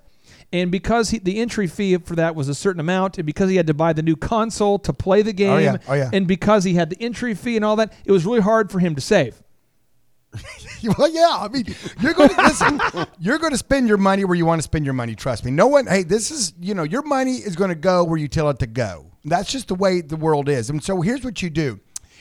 And 0.55 0.71
because 0.71 1.09
he, 1.09 1.17
the 1.19 1.39
entry 1.41 1.67
fee 1.67 1.97
for 1.97 2.15
that 2.15 2.33
was 2.35 2.47
a 2.47 2.55
certain 2.55 2.79
amount, 2.79 3.17
and 3.17 3.25
because 3.25 3.49
he 3.49 3.57
had 3.57 3.67
to 3.67 3.73
buy 3.73 3.91
the 3.93 4.01
new 4.01 4.15
console 4.15 4.79
to 4.79 4.93
play 4.93 5.21
the 5.21 5.33
game, 5.33 5.51
Oh, 5.51 5.57
yeah. 5.57 5.77
Oh, 5.87 5.93
yeah. 5.93 6.09
and 6.13 6.27
because 6.27 6.63
he 6.63 6.75
had 6.75 6.89
the 6.89 6.97
entry 7.01 7.33
fee 7.33 7.55
and 7.57 7.65
all 7.65 7.75
that, 7.75 7.91
it 8.05 8.11
was 8.11 8.25
really 8.25 8.39
hard 8.41 8.71
for 8.71 8.79
him 8.79 8.95
to 8.95 9.01
save. 9.01 9.41
well, 10.97 11.09
yeah. 11.09 11.37
I 11.41 11.47
mean, 11.49 11.65
you're 11.99 12.13
going 12.13 12.29
to 12.29 12.41
listen. 12.41 12.79
You're 13.19 13.37
going 13.37 13.51
to 13.51 13.57
spend 13.57 13.87
your 13.87 13.97
money 13.97 14.23
where 14.25 14.35
you 14.35 14.45
want 14.45 14.59
to 14.59 14.63
spend 14.63 14.85
your 14.85 14.93
money. 14.93 15.15
Trust 15.15 15.45
me. 15.45 15.51
No 15.51 15.67
one. 15.67 15.87
Hey, 15.87 16.03
this 16.03 16.31
is 16.31 16.53
you 16.59 16.73
know 16.73 16.83
your 16.83 17.03
money 17.03 17.35
is 17.35 17.55
going 17.55 17.69
to 17.69 17.75
go 17.75 18.03
where 18.03 18.17
you 18.17 18.27
tell 18.27 18.49
it 18.49 18.59
to 18.59 18.67
go. 18.67 19.11
That's 19.25 19.51
just 19.51 19.67
the 19.69 19.75
way 19.75 20.01
the 20.01 20.17
world 20.17 20.49
is. 20.49 20.69
And 20.69 20.83
so 20.83 21.01
here's 21.01 21.23
what 21.23 21.41
you 21.41 21.49
do. 21.49 21.79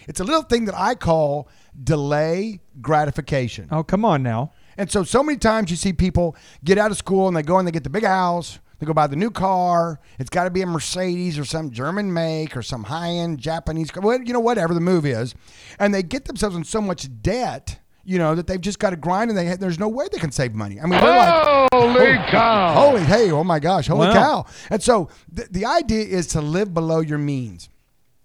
It's 0.08 0.20
a 0.20 0.24
little 0.24 0.42
thing 0.42 0.64
that 0.66 0.74
I 0.76 0.94
call 0.94 1.48
delay 1.82 2.60
gratification. 2.80 3.68
Oh, 3.70 3.82
come 3.82 4.04
on 4.04 4.22
now. 4.22 4.52
And 4.76 4.90
so, 4.90 5.04
so 5.04 5.22
many 5.22 5.38
times 5.38 5.70
you 5.70 5.76
see 5.76 5.92
people 5.92 6.36
get 6.64 6.78
out 6.78 6.90
of 6.90 6.96
school 6.96 7.28
and 7.28 7.36
they 7.36 7.42
go 7.42 7.58
and 7.58 7.66
they 7.66 7.72
get 7.72 7.84
the 7.84 7.90
big 7.90 8.04
house. 8.04 8.58
They 8.80 8.86
go 8.86 8.92
buy 8.92 9.06
the 9.06 9.16
new 9.16 9.30
car. 9.30 10.00
It's 10.18 10.30
got 10.30 10.44
to 10.44 10.50
be 10.50 10.62
a 10.62 10.66
Mercedes 10.66 11.38
or 11.38 11.44
some 11.44 11.70
German 11.70 12.12
make 12.12 12.56
or 12.56 12.62
some 12.62 12.82
high 12.84 13.10
end 13.10 13.38
Japanese 13.38 13.90
car. 13.90 14.02
Well, 14.02 14.20
you 14.20 14.32
know, 14.32 14.40
whatever 14.40 14.74
the 14.74 14.80
move 14.80 15.06
is. 15.06 15.34
And 15.78 15.94
they 15.94 16.02
get 16.02 16.24
themselves 16.24 16.56
in 16.56 16.64
so 16.64 16.80
much 16.80 17.08
debt, 17.22 17.78
you 18.04 18.18
know, 18.18 18.34
that 18.34 18.48
they've 18.48 18.60
just 18.60 18.80
got 18.80 18.90
to 18.90 18.96
grind 18.96 19.30
and 19.30 19.38
they 19.38 19.54
there's 19.56 19.78
no 19.78 19.88
way 19.88 20.06
they 20.10 20.18
can 20.18 20.32
save 20.32 20.54
money. 20.54 20.80
I 20.80 20.86
mean, 20.86 21.00
they're 21.00 21.16
like, 21.16 21.68
Holy 21.72 22.16
cow! 22.30 22.74
holy, 22.74 23.02
hey, 23.04 23.30
oh 23.30 23.44
my 23.44 23.60
gosh, 23.60 23.86
holy 23.86 24.08
Wow. 24.08 24.12
cow. 24.12 24.46
And 24.70 24.82
so 24.82 25.08
the, 25.32 25.46
the 25.50 25.64
idea 25.66 26.04
is 26.04 26.26
to 26.28 26.40
live 26.40 26.74
below 26.74 26.98
your 27.00 27.18
means. 27.18 27.68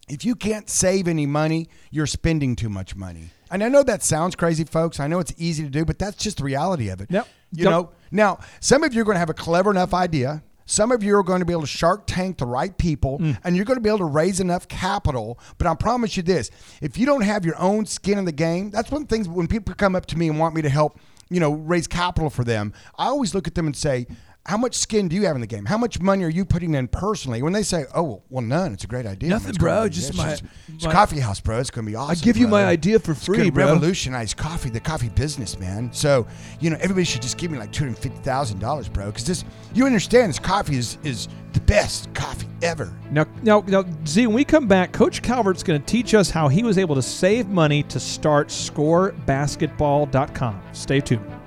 If 0.10 0.26
you 0.26 0.34
can't 0.36 0.68
save 0.68 1.08
any 1.08 1.28
money, 1.28 1.70
you're 1.92 2.08
spending 2.08 2.56
too 2.56 2.70
much 2.70 2.96
money. 2.96 3.30
And 3.52 3.64
I 3.64 3.70
know 3.70 3.84
that 3.84 4.04
sounds 4.04 4.36
crazy, 4.36 4.64
folks. 4.64 5.00
I 5.00 5.08
know 5.08 5.20
it's 5.20 5.34
easy 5.38 5.64
to 5.64 5.70
do, 5.70 5.86
but 5.86 5.98
that's 6.00 6.18
just 6.18 6.38
the 6.38 6.44
reality 6.44 6.90
of 6.90 7.02
it. 7.02 7.10
Yep. 7.12 7.28
You 7.52 7.64
Yep. 7.64 7.72
know, 7.72 7.90
now 8.12 8.40
some 8.60 8.84
of 8.84 8.94
you 8.94 9.02
are 9.02 9.04
going 9.06 9.16
to 9.16 9.20
have 9.20 9.30
a 9.30 9.34
clever 9.34 9.72
enough 9.72 9.94
idea. 9.94 10.44
Some 10.66 10.92
of 10.92 11.02
you 11.02 11.16
are 11.18 11.24
going 11.24 11.40
to 11.40 11.46
be 11.46 11.52
able 11.54 11.62
to 11.64 11.68
shark 11.68 12.04
tank 12.06 12.38
the 12.38 12.46
right 12.46 12.78
people, 12.78 13.18
Mm. 13.18 13.38
and 13.44 13.56
you're 13.56 13.66
going 13.66 13.78
to 13.78 13.82
be 13.82 13.90
able 13.90 13.98
to 14.00 14.06
raise 14.06 14.40
enough 14.40 14.68
capital. 14.68 15.40
But 15.58 15.66
I 15.66 15.74
promise 15.74 16.16
you 16.16 16.22
this: 16.22 16.52
if 16.80 16.96
you 16.98 17.08
don't 17.08 17.22
have 17.24 17.44
your 17.44 17.60
own 17.60 17.88
skin 17.88 18.20
in 18.20 18.26
the 18.26 18.32
game, 18.32 18.70
that's 18.70 18.92
one 18.92 19.02
of 19.02 19.08
the 19.08 19.16
things. 19.16 19.28
When 19.28 19.48
people 19.48 19.74
come 19.74 19.96
up 19.96 20.06
to 20.08 20.18
me 20.18 20.30
and 20.30 20.38
want 20.38 20.54
me 20.54 20.62
to 20.62 20.70
help, 20.70 21.00
you 21.32 21.40
know, 21.40 21.54
raise 21.54 21.88
capital 21.88 22.30
for 22.30 22.44
them, 22.44 22.72
I 23.00 23.06
always 23.08 23.34
look 23.34 23.48
at 23.48 23.56
them 23.56 23.66
and 23.66 23.76
say, 23.76 24.06
"How 24.50 24.58
much 24.58 24.76
skin 24.76 25.08
do 25.08 25.16
you 25.16 25.26
have 25.26 25.36
in 25.36 25.42
the 25.42 25.48
game? 25.48 25.66
How 25.66 25.78
much 25.78 26.02
money 26.02 26.24
are 26.24 26.30
you 26.30 26.44
putting 26.44 26.74
in 26.74 26.88
personally?" 26.88 27.42
When 27.42 27.54
they 27.54 27.64
say, 27.64 27.86
"Oh, 27.96 28.24
well, 28.30 28.44
none," 28.44 28.74
it's 28.74 28.84
a 28.84 28.88
great 28.88 29.06
idea. 29.06 29.30
Nothing, 29.30 29.54
bro, 29.54 29.88
just 29.88 30.10
it's 30.10 30.18
my- 30.18 30.32
it's 30.32 30.86
my- 30.86 30.92
coffee 30.92 31.20
house, 31.20 31.40
bro. 31.40 31.60
It's 31.60 31.70
going 31.72 31.86
to 31.86 31.92
be 31.92 31.96
awesome. 31.96 32.12
I 32.12 32.16
give 32.16 32.38
you 32.38 32.48
bro. 32.48 32.58
my 32.58 32.66
idea 32.66 33.00
for 33.00 33.12
It's 33.12 33.26
free, 33.26 33.38
gonna 33.38 33.52
bro. 33.52 33.66
Revolutionize 33.66 34.34
coffee, 34.34 34.70
the 34.70 34.80
coffee 34.80 35.10
business, 35.10 35.60
man. 35.60 35.90
So 35.94 36.26
you 36.60 36.70
know, 36.70 36.78
everybody 36.82 37.06
should 37.06 37.22
just 37.22 37.38
give 37.38 37.52
me 37.52 37.58
like 37.60 37.72
two 37.72 37.84
hundred 37.86 38.00
fifty 38.00 38.20
thousand 38.22 38.60
dollars, 38.60 38.90
bro. 38.90 39.08
Because 39.08 39.26
this, 39.26 39.44
you 39.74 39.86
understand, 39.86 40.30
this 40.30 40.40
coffee 40.40 40.78
is 40.78 40.98
is 41.04 41.28
the 41.54 41.62
best 41.62 42.14
coffee 42.14 42.48
ever. 42.62 42.94
Now, 43.12 43.26
now, 43.42 43.64
now, 43.66 43.84
Z, 44.06 44.28
when 44.28 44.36
we 44.36 44.44
come 44.46 44.68
back, 44.68 44.92
Coach 44.92 45.22
Calvert's 45.24 45.64
going 45.64 45.80
to 45.82 45.86
teach 45.86 46.14
us 46.14 46.30
how 46.30 46.48
he 46.48 46.62
was 46.64 46.78
able 46.78 46.94
to 46.96 47.02
save 47.02 47.48
money 47.48 47.82
to 47.84 48.00
start 48.00 48.50
scorebasketball.com. 48.50 50.62
Stay 50.74 51.00
tuned. 51.00 51.39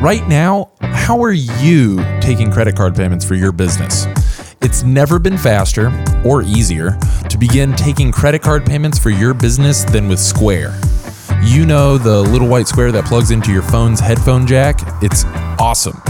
Right 0.00 0.28
now, 0.28 0.70
how 0.80 1.20
are 1.24 1.32
you 1.32 1.96
taking 2.20 2.52
credit 2.52 2.76
card 2.76 2.94
payments 2.94 3.24
for 3.24 3.34
your 3.34 3.50
business? 3.50 4.06
It's 4.60 4.84
never 4.84 5.18
been 5.18 5.36
faster 5.36 5.90
or 6.24 6.42
easier 6.42 6.96
to 7.28 7.36
begin 7.36 7.74
taking 7.74 8.12
credit 8.12 8.40
card 8.40 8.64
payments 8.64 8.96
for 8.96 9.10
your 9.10 9.34
business 9.34 9.82
than 9.82 10.08
with 10.08 10.20
Square. 10.20 10.78
You 11.42 11.66
know 11.66 11.98
the 11.98 12.20
little 12.20 12.46
white 12.46 12.68
square 12.68 12.92
that 12.92 13.06
plugs 13.06 13.32
into 13.32 13.50
your 13.50 13.62
phone's 13.62 13.98
headphone 13.98 14.46
jack? 14.46 14.78
It's 15.02 15.24
awesome. 15.58 16.00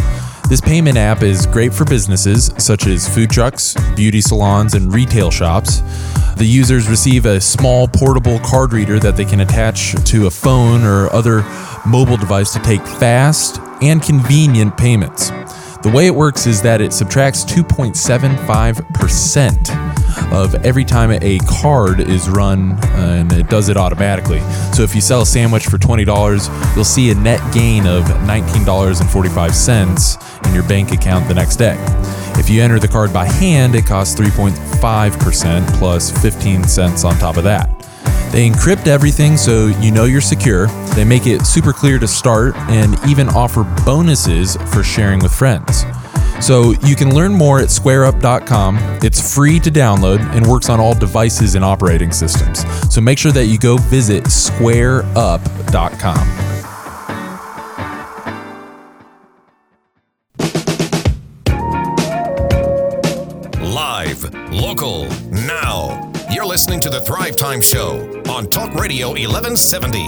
This 0.50 0.60
payment 0.60 0.98
app 0.98 1.22
is 1.22 1.46
great 1.46 1.72
for 1.72 1.86
businesses 1.86 2.52
such 2.58 2.86
as 2.86 3.08
food 3.08 3.30
trucks, 3.30 3.74
beauty 3.96 4.20
salons, 4.20 4.74
and 4.74 4.92
retail 4.92 5.30
shops. 5.30 5.80
The 6.36 6.46
users 6.46 6.88
receive 6.88 7.24
a 7.24 7.40
small 7.40 7.88
portable 7.88 8.38
card 8.40 8.74
reader 8.74 8.98
that 8.98 9.16
they 9.16 9.24
can 9.24 9.40
attach 9.40 9.94
to 10.04 10.26
a 10.26 10.30
phone 10.30 10.84
or 10.84 11.10
other 11.12 11.42
mobile 11.88 12.16
device 12.16 12.52
to 12.52 12.60
take 12.60 12.80
fast 12.82 13.58
and 13.82 14.00
convenient 14.02 14.76
payments. 14.76 15.30
The 15.82 15.90
way 15.94 16.06
it 16.06 16.14
works 16.14 16.46
is 16.46 16.62
that 16.62 16.80
it 16.80 16.92
subtracts 16.92 17.44
2.75% 17.44 20.32
of 20.32 20.54
every 20.64 20.84
time 20.84 21.10
a 21.12 21.38
card 21.40 22.00
is 22.00 22.28
run, 22.28 22.76
and 22.94 23.32
it 23.32 23.48
does 23.48 23.68
it 23.68 23.76
automatically. 23.76 24.40
So 24.74 24.82
if 24.82 24.92
you 24.94 25.00
sell 25.00 25.22
a 25.22 25.26
sandwich 25.26 25.66
for 25.66 25.78
$20, 25.78 26.74
you'll 26.74 26.84
see 26.84 27.10
a 27.10 27.14
net 27.14 27.40
gain 27.54 27.86
of 27.86 28.04
$19.45 28.04 30.46
in 30.46 30.54
your 30.54 30.64
bank 30.64 30.92
account 30.92 31.28
the 31.28 31.34
next 31.34 31.56
day. 31.56 31.76
If 32.38 32.50
you 32.50 32.62
enter 32.62 32.78
the 32.78 32.88
card 32.88 33.12
by 33.12 33.26
hand, 33.26 33.74
it 33.74 33.86
costs 33.86 34.18
3.5% 34.18 35.78
plus 35.78 36.10
15 36.22 36.64
cents 36.64 37.04
on 37.04 37.18
top 37.18 37.36
of 37.36 37.44
that. 37.44 37.68
They 38.32 38.48
encrypt 38.48 38.86
everything 38.86 39.36
so 39.36 39.68
you 39.80 39.90
know 39.90 40.04
you're 40.04 40.20
secure. 40.20 40.66
They 40.94 41.04
make 41.04 41.26
it 41.26 41.46
super 41.46 41.72
clear 41.72 41.98
to 41.98 42.08
start 42.08 42.56
and 42.68 42.96
even 43.06 43.28
offer 43.28 43.64
bonuses 43.84 44.56
for 44.72 44.82
sharing 44.82 45.20
with 45.20 45.34
friends. 45.34 45.84
So 46.40 46.72
you 46.84 46.94
can 46.94 47.14
learn 47.14 47.32
more 47.32 47.58
at 47.58 47.68
squareup.com. 47.68 48.78
It's 49.02 49.34
free 49.34 49.58
to 49.60 49.70
download 49.70 50.20
and 50.34 50.46
works 50.46 50.68
on 50.68 50.80
all 50.80 50.94
devices 50.94 51.54
and 51.54 51.64
operating 51.64 52.12
systems. 52.12 52.64
So 52.92 53.00
make 53.00 53.18
sure 53.18 53.32
that 53.32 53.46
you 53.46 53.58
go 53.58 53.76
visit 53.76 54.24
squareup.com. 54.24 56.44
Live, 63.60 64.52
local, 64.52 65.06
now. 65.30 66.07
You're 66.38 66.46
listening 66.46 66.78
to 66.82 66.88
the 66.88 67.00
Thrive 67.00 67.34
Time 67.34 67.60
Show 67.60 68.22
on 68.30 68.46
Talk 68.46 68.72
Radio 68.74 69.08
1170. 69.08 69.98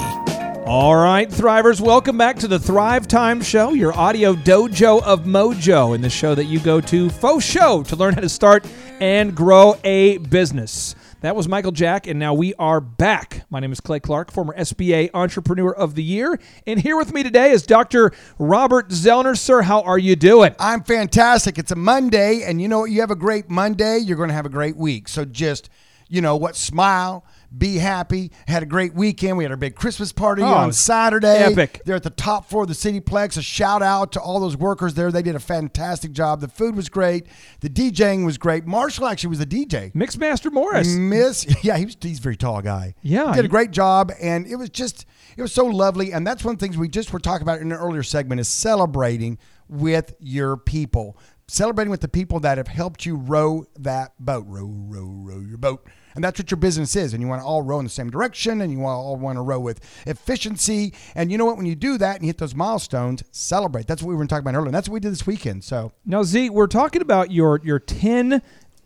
All 0.64 0.94
right, 0.94 1.28
Thrivers, 1.28 1.80
welcome 1.80 2.16
back 2.16 2.36
to 2.36 2.46
the 2.46 2.56
Thrive 2.56 3.08
Time 3.08 3.42
Show, 3.42 3.70
your 3.72 3.92
audio 3.98 4.34
dojo 4.34 5.02
of 5.02 5.24
mojo, 5.24 5.92
in 5.92 6.00
the 6.00 6.08
show 6.08 6.36
that 6.36 6.44
you 6.44 6.60
go 6.60 6.80
to 6.82 7.10
faux 7.10 7.44
show 7.44 7.82
to 7.82 7.96
learn 7.96 8.14
how 8.14 8.20
to 8.20 8.28
start 8.28 8.64
and 9.00 9.34
grow 9.34 9.76
a 9.82 10.18
business. 10.18 10.94
That 11.20 11.34
was 11.34 11.48
Michael 11.48 11.72
Jack, 11.72 12.06
and 12.06 12.20
now 12.20 12.32
we 12.32 12.54
are 12.60 12.80
back. 12.80 13.42
My 13.50 13.58
name 13.58 13.72
is 13.72 13.80
Clay 13.80 13.98
Clark, 13.98 14.30
former 14.30 14.54
SBA 14.56 15.10
Entrepreneur 15.12 15.74
of 15.74 15.96
the 15.96 16.04
Year, 16.04 16.38
and 16.64 16.78
here 16.78 16.96
with 16.96 17.12
me 17.12 17.24
today 17.24 17.50
is 17.50 17.66
Dr. 17.66 18.12
Robert 18.38 18.90
Zellner. 18.90 19.36
Sir, 19.36 19.62
how 19.62 19.82
are 19.82 19.98
you 19.98 20.14
doing? 20.14 20.54
I'm 20.60 20.84
fantastic. 20.84 21.58
It's 21.58 21.72
a 21.72 21.76
Monday, 21.76 22.44
and 22.44 22.62
you 22.62 22.68
know 22.68 22.78
what? 22.78 22.92
You 22.92 23.00
have 23.00 23.10
a 23.10 23.16
great 23.16 23.50
Monday, 23.50 23.98
you're 23.98 24.16
going 24.16 24.28
to 24.28 24.34
have 24.36 24.46
a 24.46 24.50
great 24.50 24.76
week. 24.76 25.08
So 25.08 25.24
just, 25.24 25.68
you 26.10 26.20
know 26.20 26.36
what? 26.36 26.56
Smile, 26.56 27.24
be 27.56 27.76
happy. 27.76 28.32
Had 28.48 28.62
a 28.62 28.66
great 28.66 28.94
weekend. 28.94 29.38
We 29.38 29.44
had 29.44 29.50
our 29.52 29.56
big 29.56 29.74
Christmas 29.76 30.12
party 30.12 30.42
Oh, 30.42 30.46
on 30.46 30.72
Saturday. 30.72 31.38
epic. 31.38 31.80
They're 31.86 31.96
at 31.96 32.02
the 32.02 32.10
top 32.10 32.50
floor 32.50 32.62
of 32.64 32.68
the 32.68 32.74
Cityplex. 32.74 33.36
A 33.38 33.42
shout 33.42 33.80
out 33.80 34.12
to 34.12 34.20
all 34.20 34.40
those 34.40 34.56
workers 34.56 34.94
there. 34.94 35.10
They 35.12 35.22
did 35.22 35.36
a 35.36 35.40
fantastic 35.40 36.12
job. 36.12 36.40
The 36.40 36.48
food 36.48 36.74
was 36.76 36.88
great. 36.88 37.26
The 37.60 37.70
DJing 37.70 38.24
was 38.26 38.38
great. 38.38 38.66
Marshall 38.66 39.06
actually 39.06 39.30
was 39.30 39.38
the 39.38 39.46
DJ. 39.46 39.92
Mixmaster 39.94 40.52
Morris. 40.52 40.94
Miss, 40.96 41.46
yeah, 41.64 41.76
he 41.76 41.84
was, 41.86 41.96
he's 42.00 42.18
a 42.18 42.22
very 42.22 42.36
tall 42.36 42.60
guy. 42.60 42.94
Yeah. 43.02 43.30
He 43.30 43.36
did 43.36 43.44
a 43.44 43.48
great 43.48 43.70
job, 43.70 44.12
and 44.20 44.46
it 44.46 44.56
was 44.56 44.68
just, 44.70 45.06
it 45.36 45.42
was 45.42 45.52
so 45.52 45.64
lovely. 45.64 46.12
And 46.12 46.26
that's 46.26 46.44
one 46.44 46.54
of 46.54 46.58
the 46.58 46.66
things 46.66 46.76
we 46.76 46.88
just 46.88 47.12
were 47.12 47.20
talking 47.20 47.42
about 47.42 47.60
in 47.60 47.70
an 47.72 47.78
earlier 47.78 48.02
segment 48.02 48.40
is 48.40 48.48
celebrating 48.48 49.38
with 49.68 50.14
your 50.18 50.56
people. 50.56 51.16
Celebrating 51.48 51.90
with 51.90 52.00
the 52.00 52.08
people 52.08 52.38
that 52.40 52.58
have 52.58 52.68
helped 52.68 53.04
you 53.04 53.16
row 53.16 53.64
that 53.80 54.12
boat. 54.20 54.44
Row, 54.46 54.66
row, 54.66 55.04
row 55.04 55.40
your 55.40 55.58
boat. 55.58 55.84
And 56.14 56.24
that's 56.24 56.38
what 56.38 56.50
your 56.50 56.58
business 56.58 56.96
is. 56.96 57.12
And 57.14 57.22
you 57.22 57.28
want 57.28 57.42
to 57.42 57.46
all 57.46 57.62
row 57.62 57.78
in 57.78 57.84
the 57.84 57.90
same 57.90 58.10
direction 58.10 58.60
and 58.60 58.72
you 58.72 58.78
want 58.78 58.96
all 58.98 59.16
want 59.16 59.36
to 59.36 59.42
row 59.42 59.60
with 59.60 59.80
efficiency. 60.06 60.92
And 61.14 61.30
you 61.32 61.38
know 61.38 61.44
what? 61.44 61.56
When 61.56 61.66
you 61.66 61.74
do 61.74 61.98
that 61.98 62.16
and 62.16 62.24
you 62.24 62.28
hit 62.28 62.38
those 62.38 62.54
milestones, 62.54 63.22
celebrate. 63.30 63.86
That's 63.86 64.02
what 64.02 64.08
we 64.10 64.14
were 64.16 64.26
talking 64.26 64.42
about 64.42 64.54
earlier. 64.56 64.66
And 64.66 64.74
that's 64.74 64.88
what 64.88 64.94
we 64.94 65.00
did 65.00 65.12
this 65.12 65.26
weekend. 65.26 65.64
So 65.64 65.92
Now, 66.04 66.22
Z, 66.22 66.50
we're 66.50 66.66
talking 66.66 67.02
about 67.02 67.30
your 67.30 67.60
your 67.62 67.78
ten 67.78 68.42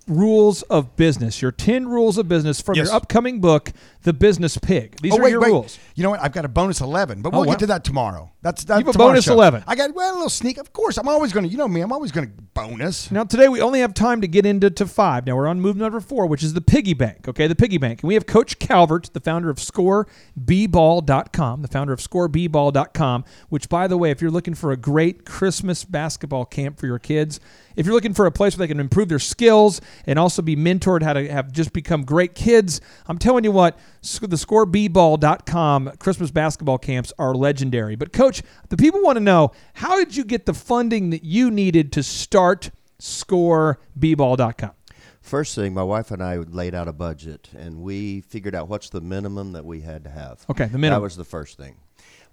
rules 0.07 0.63
of 0.65 0.97
business. 0.97 1.41
Your 1.41 1.53
ten 1.53 1.89
rules 1.89 2.19
of 2.19 2.29
business 2.29 2.61
from 2.61 2.75
Yes. 2.77 2.89
your 2.89 2.97
upcoming 2.97 3.41
book, 3.41 3.73
The 4.05 4.13
Business 4.13 4.59
Pig. 4.59 4.97
These 5.01 5.15
oh, 5.15 5.19
are 5.19 5.25
wait, 5.25 5.31
your 5.31 5.41
wait. 5.41 5.49
rules. 5.49 5.79
You 5.95 6.03
know 6.03 6.11
what? 6.11 6.23
I've 6.23 6.33
got 6.33 6.45
a 6.45 6.49
bonus 6.49 6.83
11, 6.83 7.23
but 7.23 7.33
Oh, 7.33 7.39
we'll 7.39 7.47
wow. 7.47 7.53
get 7.55 7.61
to 7.61 7.67
that 7.69 7.85
tomorrow. 7.85 8.31
That's 8.43 8.63
that's 8.63 8.81
You 8.81 8.87
have 8.87 8.95
a 8.95 8.99
bonus 8.99 9.25
show. 9.25 9.33
11. 9.33 9.65
I 9.67 9.75
got 9.75 9.95
well, 9.95 10.13
a 10.13 10.15
little 10.15 10.29
sneak. 10.29 10.59
Of 10.59 10.75
course, 10.75 10.99
I'm 10.99 11.09
always 11.09 11.33
going 11.33 11.45
to. 11.45 11.51
You 11.51 11.57
know 11.57 11.67
me. 11.67 11.81
I'm 11.81 11.93
always 11.93 12.13
going 12.13 12.27
to 12.27 12.33
bonus. 12.53 13.11
Now 13.11 13.25
today 13.25 13.49
we 13.49 13.63
only 13.63 13.81
have 13.81 13.95
time 13.95 14.21
to 14.21 14.29
get 14.29 14.45
into 14.45 14.69
to 14.71 14.87
five. 14.87 15.27
Now 15.27 15.37
we're 15.37 15.49
on 15.49 15.61
move 15.61 15.77
number 15.77 16.01
four, 16.01 16.27
which 16.27 16.43
is 16.43 16.53
the 16.53 16.61
piggy 16.61 16.93
bank. 16.93 17.27
Okay, 17.27 17.47
the 17.47 17.55
piggy 17.55 17.79
bank. 17.79 18.03
And 18.03 18.09
we 18.09 18.15
have 18.15 18.27
Coach 18.27 18.59
Calvert, 18.59 19.11
the 19.15 19.21
founder 19.21 19.49
of 19.49 19.57
ScoreBball.com, 19.57 21.63
the 21.63 21.69
founder 21.69 21.93
of 21.95 22.01
ScoreBball.com, 22.01 23.25
which 23.49 23.69
by 23.71 23.87
the 23.87 23.97
way, 23.97 24.11
if 24.11 24.21
you're 24.21 24.31
looking 24.31 24.55
for 24.55 24.73
a 24.73 24.77
great 24.77 25.25
Christmas 25.25 25.85
basketball 25.85 26.45
camp 26.45 26.79
for 26.79 26.87
your 26.87 26.99
kids, 26.99 27.41
if 27.77 27.87
you're 27.87 27.95
looking 27.95 28.15
for 28.15 28.27
a 28.27 28.33
place 28.33 28.57
where 28.57 28.67
they 28.67 28.73
can 28.73 28.81
improve 28.81 29.09
their 29.09 29.19
skills 29.19 29.81
and 30.07 30.19
also 30.19 30.43
be 30.43 30.55
mentored 30.55 31.03
how 31.03 31.15
to 31.15 31.27
have 31.29 31.51
just 31.51 31.73
become 31.73 32.05
great 32.05 32.35
kids, 32.35 32.81
I'm 33.09 33.19
telling 33.19 33.45
you 33.45 33.53
what, 33.53 33.79
the 34.05 34.37
ScoreBball.com 34.37 35.93
Christmas 35.99 36.31
basketball 36.31 36.79
camps 36.79 37.13
are 37.19 37.35
legendary. 37.35 37.97
But 37.97 38.13
coach, 38.13 38.43
the 38.69 38.77
people 38.77 39.03
want 39.03 39.17
to 39.17 39.21
know, 39.21 39.53
how 39.75 39.97
did 39.97 40.15
you 40.15 40.25
get 40.25 40.47
the 40.47 40.55
funding 40.55 41.11
that 41.11 41.25
you 41.25 41.51
needed 41.51 41.91
to 41.93 42.03
start 42.03 42.71
ScoreBball.com? 43.01 44.73
First 45.21 45.55
thing, 45.55 45.73
my 45.73 45.83
wife 45.83 46.11
and 46.11 46.23
I 46.23 46.37
laid 46.37 46.75
out 46.75 46.87
a 46.87 46.93
budget, 46.93 47.49
and 47.57 47.81
we 47.81 48.21
figured 48.21 48.55
out 48.55 48.69
what's 48.69 48.91
the 48.91 49.01
minimum 49.01 49.53
that 49.53 49.65
we 49.65 49.81
had 49.81 50.05
to 50.05 50.11
have. 50.11 50.45
Okay, 50.51 50.67
the 50.67 50.77
minimum. 50.77 51.01
That 51.01 51.03
was 51.03 51.17
the 51.17 51.25
first 51.25 51.57
thing. 51.57 51.77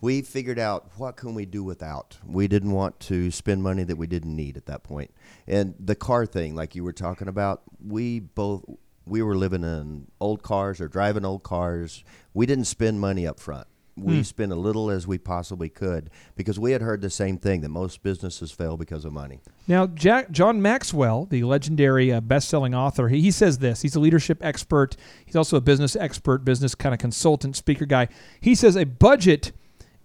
We 0.01 0.23
figured 0.23 0.59
out 0.59 0.89
what 0.97 1.15
can 1.15 1.33
we 1.33 1.45
do 1.45 1.63
without. 1.63 2.17
We 2.25 2.49
didn't 2.49 2.71
want 2.71 2.99
to 3.01 3.31
spend 3.31 3.63
money 3.63 3.83
that 3.83 3.95
we 3.95 4.07
didn't 4.07 4.35
need 4.35 4.57
at 4.57 4.65
that 4.65 4.83
point. 4.83 5.13
And 5.47 5.73
the 5.79 5.95
car 5.95 6.25
thing, 6.25 6.53
like 6.53 6.75
you 6.75 6.83
were 6.83 6.91
talking 6.91 7.29
about, 7.29 7.61
we 7.81 8.19
both 8.19 8.65
we 9.05 9.21
were 9.21 9.35
living 9.35 9.63
in 9.63 10.07
old 10.19 10.43
cars 10.43 10.79
or 10.79 10.87
driving 10.87 11.25
old 11.25 11.43
cars. 11.43 12.03
We 12.33 12.45
didn't 12.45 12.65
spend 12.65 12.99
money 12.99 13.25
up 13.27 13.39
front. 13.39 13.67
We 13.97 14.17
Hmm. 14.17 14.21
spent 14.23 14.51
a 14.53 14.55
little 14.55 14.89
as 14.89 15.05
we 15.05 15.17
possibly 15.17 15.67
could 15.67 16.09
because 16.37 16.57
we 16.57 16.71
had 16.71 16.81
heard 16.81 17.01
the 17.01 17.09
same 17.09 17.37
thing 17.37 17.59
that 17.61 17.69
most 17.69 18.01
businesses 18.03 18.49
fail 18.51 18.77
because 18.77 19.03
of 19.03 19.11
money. 19.11 19.41
Now, 19.67 19.85
Jack, 19.85 20.31
John 20.31 20.61
Maxwell, 20.61 21.25
the 21.29 21.43
legendary 21.43 22.11
uh, 22.11 22.21
best-selling 22.21 22.73
author, 22.73 23.09
he, 23.09 23.19
he 23.19 23.31
says 23.31 23.57
this. 23.57 23.81
He's 23.81 23.95
a 23.95 23.99
leadership 23.99 24.37
expert. 24.41 24.95
He's 25.25 25.35
also 25.35 25.57
a 25.57 25.61
business 25.61 25.95
expert, 25.97 26.45
business 26.45 26.73
kind 26.73 26.93
of 26.93 26.99
consultant, 26.99 27.57
speaker 27.57 27.85
guy. 27.85 28.07
He 28.39 28.55
says 28.55 28.77
a 28.77 28.85
budget 28.85 29.51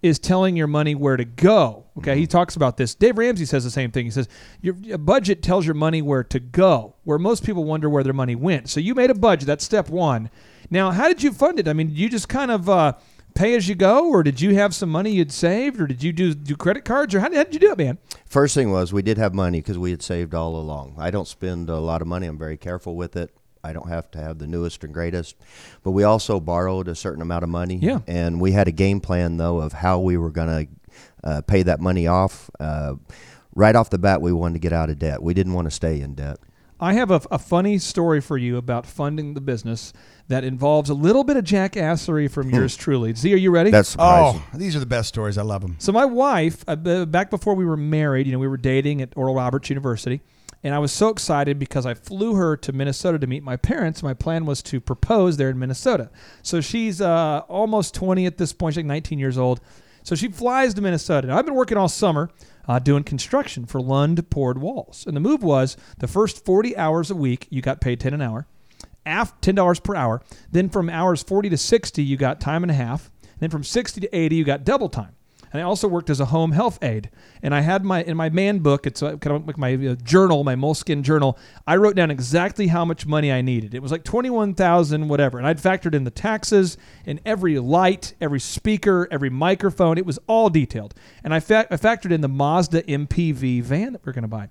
is 0.07 0.19
telling 0.19 0.55
your 0.55 0.67
money 0.67 0.95
where 0.95 1.17
to 1.17 1.25
go. 1.25 1.85
Okay, 1.97 2.17
he 2.17 2.27
talks 2.27 2.55
about 2.55 2.77
this. 2.77 2.95
Dave 2.95 3.17
Ramsey 3.17 3.45
says 3.45 3.63
the 3.63 3.71
same 3.71 3.91
thing. 3.91 4.05
He 4.05 4.11
says 4.11 4.27
your 4.61 4.97
budget 4.97 5.41
tells 5.41 5.65
your 5.65 5.75
money 5.75 6.01
where 6.01 6.23
to 6.23 6.39
go, 6.39 6.95
where 7.03 7.17
most 7.17 7.43
people 7.43 7.63
wonder 7.63 7.89
where 7.89 8.03
their 8.03 8.13
money 8.13 8.35
went. 8.35 8.69
So 8.69 8.79
you 8.79 8.93
made 8.95 9.09
a 9.09 9.15
budget. 9.15 9.47
That's 9.47 9.63
step 9.63 9.89
one. 9.89 10.29
Now, 10.69 10.91
how 10.91 11.07
did 11.07 11.23
you 11.23 11.31
fund 11.31 11.59
it? 11.59 11.67
I 11.67 11.73
mean, 11.73 11.87
did 11.87 11.97
you 11.97 12.09
just 12.09 12.29
kind 12.29 12.51
of 12.51 12.69
uh, 12.69 12.93
pay 13.35 13.55
as 13.55 13.69
you 13.69 13.75
go, 13.75 14.09
or 14.09 14.23
did 14.23 14.41
you 14.41 14.55
have 14.55 14.73
some 14.73 14.89
money 14.89 15.11
you'd 15.11 15.31
saved, 15.31 15.79
or 15.79 15.87
did 15.87 16.03
you 16.03 16.11
do 16.11 16.33
do 16.33 16.55
credit 16.55 16.83
cards, 16.85 17.13
or 17.13 17.19
how 17.19 17.29
did, 17.29 17.37
how 17.37 17.43
did 17.43 17.53
you 17.53 17.59
do 17.59 17.71
it, 17.71 17.77
man? 17.77 17.99
First 18.25 18.55
thing 18.55 18.71
was 18.71 18.91
we 18.91 19.03
did 19.03 19.17
have 19.17 19.33
money 19.33 19.59
because 19.61 19.77
we 19.77 19.91
had 19.91 20.01
saved 20.01 20.33
all 20.33 20.55
along. 20.55 20.95
I 20.97 21.11
don't 21.11 21.27
spend 21.27 21.69
a 21.69 21.79
lot 21.79 22.01
of 22.01 22.07
money. 22.07 22.27
I'm 22.27 22.37
very 22.37 22.57
careful 22.57 22.95
with 22.95 23.15
it. 23.15 23.36
I 23.67 23.73
don't 23.73 23.89
have 23.89 24.09
to 24.11 24.19
have 24.19 24.37
the 24.39 24.47
newest 24.47 24.83
and 24.83 24.93
greatest, 24.93 25.35
but 25.83 25.91
we 25.91 26.03
also 26.03 26.39
borrowed 26.39 26.87
a 26.87 26.95
certain 26.95 27.21
amount 27.21 27.43
of 27.43 27.49
money. 27.49 27.75
Yeah. 27.81 27.99
and 28.07 28.39
we 28.39 28.51
had 28.53 28.67
a 28.67 28.71
game 28.71 28.99
plan 29.01 29.37
though 29.37 29.59
of 29.59 29.73
how 29.73 29.99
we 29.99 30.17
were 30.17 30.31
going 30.31 30.47
to 30.47 30.67
uh, 31.23 31.41
pay 31.41 31.63
that 31.63 31.79
money 31.79 32.07
off. 32.07 32.49
Uh, 32.59 32.95
right 33.55 33.75
off 33.75 33.89
the 33.89 33.97
bat, 33.97 34.21
we 34.21 34.31
wanted 34.31 34.53
to 34.53 34.59
get 34.59 34.73
out 34.73 34.89
of 34.89 34.97
debt. 34.99 35.21
We 35.21 35.33
didn't 35.33 35.53
want 35.53 35.65
to 35.65 35.71
stay 35.71 35.99
in 36.01 36.15
debt. 36.15 36.37
I 36.79 36.93
have 36.93 37.09
a, 37.09 37.21
a 37.31 37.39
funny 37.39 37.79
story 37.79 38.21
for 38.21 38.37
you 38.37 38.57
about 38.57 38.85
funding 38.85 39.33
the 39.33 39.41
business 39.41 39.93
that 40.27 40.43
involves 40.43 40.91
a 40.91 40.93
little 40.93 41.23
bit 41.23 41.35
of 41.35 41.43
jackassery 41.43 42.29
from 42.29 42.51
yours 42.51 42.77
truly. 42.77 43.13
Z, 43.15 43.33
are 43.33 43.37
you 43.37 43.49
ready? 43.49 43.71
That's 43.71 43.89
surprising. 43.89 44.43
Oh, 44.53 44.57
these 44.57 44.75
are 44.75 44.79
the 44.79 44.85
best 44.85 45.09
stories. 45.09 45.37
I 45.39 45.41
love 45.41 45.61
them. 45.61 45.75
so 45.79 45.91
my 45.91 46.05
wife, 46.05 46.63
uh, 46.67 46.75
back 47.05 47.31
before 47.31 47.55
we 47.55 47.65
were 47.65 47.77
married, 47.77 48.27
you 48.27 48.31
know, 48.33 48.39
we 48.39 48.47
were 48.47 48.57
dating 48.57 49.01
at 49.01 49.09
Oral 49.15 49.33
Roberts 49.33 49.69
University, 49.69 50.21
and 50.63 50.73
I 50.73 50.79
was 50.79 50.91
so 50.91 51.09
excited 51.09 51.59
because 51.59 51.85
I 51.85 51.93
flew 51.93 52.35
her 52.35 52.57
to 52.57 52.73
Minnesota 52.73 53.19
to 53.19 53.27
meet 53.27 53.43
my 53.43 53.57
parents. 53.57 54.01
My 54.03 54.13
plan 54.13 54.45
was 54.45 54.61
to 54.63 54.79
propose 54.79 55.37
there 55.37 55.49
in 55.49 55.59
Minnesota. 55.59 56.09
So 56.41 56.61
she's 56.61 56.99
uh, 56.99 57.41
almost 57.47 57.93
20 57.93 58.25
at 58.25 58.37
this 58.37 58.53
point. 58.53 58.73
She's 58.73 58.79
like 58.79 58.85
19 58.87 59.19
years 59.19 59.37
old. 59.37 59.61
So 60.03 60.15
she 60.15 60.29
flies 60.29 60.73
to 60.73 60.81
Minnesota. 60.81 61.27
Now, 61.27 61.37
I've 61.37 61.45
been 61.45 61.55
working 61.55 61.77
all 61.77 61.89
summer 61.89 62.29
uh, 62.67 62.79
doing 62.79 63.03
construction 63.03 63.65
for 63.65 63.81
Lund 63.81 64.29
Poured 64.29 64.57
Walls. 64.57 65.05
And 65.05 65.15
the 65.15 65.21
move 65.21 65.43
was 65.43 65.77
the 65.99 66.07
first 66.07 66.45
40 66.45 66.75
hours 66.77 67.11
a 67.11 67.15
week, 67.15 67.47
you 67.49 67.61
got 67.61 67.81
paid 67.81 67.99
10 67.99 68.13
an 68.13 68.21
hour, 68.21 68.47
af- 69.05 69.39
$10 69.41 69.83
per 69.83 69.95
hour. 69.95 70.21
Then 70.51 70.69
from 70.69 70.89
hours 70.89 71.23
40 71.23 71.49
to 71.49 71.57
60, 71.57 72.03
you 72.03 72.17
got 72.17 72.41
time 72.41 72.63
and 72.63 72.71
a 72.71 72.75
half. 72.75 73.11
Then 73.39 73.49
from 73.49 73.63
60 73.63 74.01
to 74.01 74.15
80, 74.15 74.35
you 74.35 74.43
got 74.43 74.63
double 74.63 74.89
time. 74.89 75.15
And 75.51 75.61
I 75.61 75.65
also 75.65 75.87
worked 75.87 76.09
as 76.09 76.19
a 76.19 76.25
home 76.25 76.51
health 76.51 76.77
aide. 76.83 77.09
And 77.41 77.53
I 77.55 77.61
had 77.61 77.85
my 77.85 78.03
in 78.03 78.17
my 78.17 78.29
man 78.29 78.59
book. 78.59 78.85
It's 78.85 79.01
kind 79.01 79.27
of 79.27 79.47
like 79.47 79.57
my 79.57 79.73
uh, 79.75 79.95
journal, 79.95 80.43
my 80.43 80.55
moleskin 80.55 81.03
journal. 81.03 81.37
I 81.65 81.75
wrote 81.77 81.95
down 81.95 82.11
exactly 82.11 82.67
how 82.67 82.85
much 82.85 83.05
money 83.05 83.31
I 83.31 83.41
needed. 83.41 83.73
It 83.73 83.81
was 83.81 83.91
like 83.91 84.03
twenty 84.03 84.29
one 84.29 84.53
thousand, 84.53 85.07
whatever. 85.07 85.37
And 85.37 85.47
I'd 85.47 85.59
factored 85.59 85.93
in 85.93 86.03
the 86.03 86.11
taxes 86.11 86.77
and 87.05 87.19
every 87.25 87.59
light, 87.59 88.13
every 88.19 88.39
speaker, 88.39 89.07
every 89.11 89.29
microphone. 89.29 89.97
It 89.97 90.05
was 90.05 90.19
all 90.27 90.49
detailed. 90.49 90.93
And 91.23 91.33
I, 91.33 91.39
fa- 91.39 91.67
I 91.71 91.77
factored 91.77 92.11
in 92.11 92.21
the 92.21 92.27
Mazda 92.27 92.83
MPV 92.83 93.61
van 93.63 93.93
that 93.93 94.05
we 94.05 94.09
are 94.09 94.13
going 94.13 94.23
to 94.23 94.27
buy. 94.27 94.49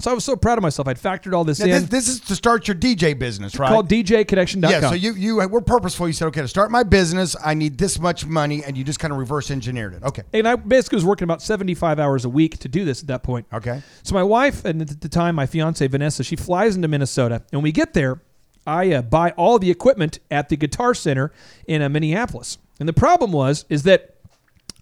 So 0.00 0.10
I 0.10 0.14
was 0.14 0.24
so 0.24 0.34
proud 0.34 0.58
of 0.58 0.62
myself. 0.62 0.88
I'd 0.88 0.98
factored 0.98 1.34
all 1.34 1.44
this 1.44 1.60
Now, 1.60 1.66
in. 1.66 1.70
this, 1.70 1.84
this 1.88 2.08
is 2.08 2.20
to 2.20 2.34
start 2.34 2.66
your 2.66 2.74
DJ 2.74 3.16
business, 3.16 3.56
right? 3.58 3.68
called 3.68 3.88
DJConnection.com. 3.88 4.70
yeah. 4.70 4.88
So 4.88 4.94
you 4.94 5.14
you 5.14 5.36
were 5.48 5.60
purposeful. 5.60 6.08
You 6.08 6.12
said, 6.12 6.26
okay, 6.26 6.40
to 6.40 6.48
start 6.48 6.70
my 6.72 6.82
business, 6.82 7.36
I 7.42 7.54
need 7.54 7.78
this 7.78 8.00
much 8.00 8.26
money, 8.26 8.64
and 8.64 8.76
you 8.76 8.82
just 8.82 8.98
kind 8.98 9.12
of 9.12 9.18
reverse 9.18 9.50
engineered 9.52 9.94
it. 9.94 10.02
Okay. 10.02 10.22
And 10.32 10.48
I 10.48 10.56
basically 10.56 10.96
was 10.96 11.04
working 11.04 11.24
about 11.24 11.42
75 11.42 12.00
hours 12.00 12.24
a 12.24 12.28
week 12.28 12.58
to 12.58 12.68
do 12.68 12.84
this 12.84 13.02
at 13.02 13.06
that 13.06 13.22
point. 13.22 13.46
Okay. 13.52 13.82
So 14.02 14.14
my 14.14 14.22
wife, 14.24 14.64
and 14.64 14.82
at 14.82 15.00
the 15.00 15.08
time, 15.08 15.36
my 15.36 15.46
fiance 15.46 15.86
Vanessa, 15.86 16.24
she 16.24 16.36
flies 16.36 16.74
into 16.74 16.88
Minnesota. 16.88 17.36
And 17.36 17.52
when 17.52 17.62
we 17.62 17.72
get 17.72 17.94
there, 17.94 18.20
I 18.66 18.92
uh, 18.94 19.02
buy 19.02 19.30
all 19.32 19.58
the 19.58 19.70
equipment 19.70 20.18
at 20.30 20.48
the 20.48 20.56
Guitar 20.56 20.94
Center 20.94 21.32
in 21.66 21.82
uh, 21.82 21.88
Minneapolis. 21.88 22.58
And 22.80 22.88
the 22.88 22.92
problem 22.92 23.30
was, 23.30 23.64
is 23.68 23.84
that 23.84 24.16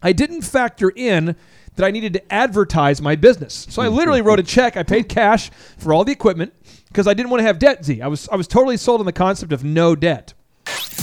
I 0.02 0.12
didn't 0.12 0.42
factor 0.42 0.90
in 0.94 1.36
that 1.76 1.84
I 1.86 1.90
needed 1.90 2.12
to 2.14 2.32
advertise 2.32 3.00
my 3.00 3.16
business. 3.16 3.66
So 3.70 3.80
I 3.82 3.88
literally 3.88 4.20
wrote 4.22 4.38
a 4.40 4.42
check. 4.42 4.76
I 4.76 4.82
paid 4.82 5.08
cash 5.08 5.50
for 5.78 5.94
all 5.94 6.04
the 6.04 6.12
equipment 6.12 6.52
because 6.88 7.06
I 7.06 7.14
didn't 7.14 7.30
want 7.30 7.40
to 7.40 7.44
have 7.44 7.58
debt. 7.58 7.84
Z. 7.84 8.02
I 8.02 8.06
was 8.08 8.28
I 8.28 8.36
was 8.36 8.46
totally 8.46 8.76
sold 8.76 9.00
on 9.00 9.06
the 9.06 9.12
concept 9.12 9.52
of 9.52 9.64
no 9.64 9.94
debt. 9.96 10.34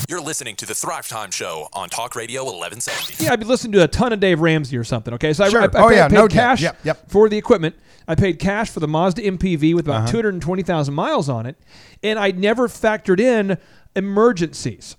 You're 0.07 0.21
listening 0.21 0.55
to 0.57 0.65
the 0.65 0.73
Thrive 0.73 1.07
Time 1.07 1.29
Show 1.31 1.67
on 1.73 1.89
Talk 1.89 2.15
Radio 2.15 2.43
1170. 2.43 3.23
Yeah, 3.23 3.33
I'd 3.33 3.39
be 3.39 3.45
listening 3.45 3.73
to 3.73 3.83
a 3.83 3.87
ton 3.87 4.13
of 4.13 4.19
Dave 4.19 4.39
Ramsey 4.39 4.77
or 4.77 4.83
something. 4.83 5.13
Okay, 5.15 5.33
so 5.33 5.43
I, 5.43 5.49
Sure. 5.49 5.61
I, 5.61 5.65
I 5.65 5.67
Oh, 5.67 5.89
paid, 5.89 5.95
yeah, 5.97 6.05
I 6.05 6.07
paid 6.07 6.15
no 6.15 6.27
cash 6.27 6.61
Yep, 6.61 6.77
yep. 6.83 7.09
for 7.09 7.29
the 7.29 7.37
equipment. 7.37 7.75
I 8.07 8.15
paid 8.15 8.39
cash 8.39 8.69
for 8.71 8.79
the 8.79 8.87
Mazda 8.87 9.21
MPV 9.21 9.75
with 9.75 9.87
Uh-huh. 9.87 9.99
about 9.99 10.09
220,000 10.09 10.93
miles 10.93 11.29
on 11.29 11.45
it, 11.45 11.57
and 12.01 12.17
I 12.17 12.31
never 12.31 12.67
factored 12.67 13.19
in 13.19 13.57
emergencies. 13.95 14.95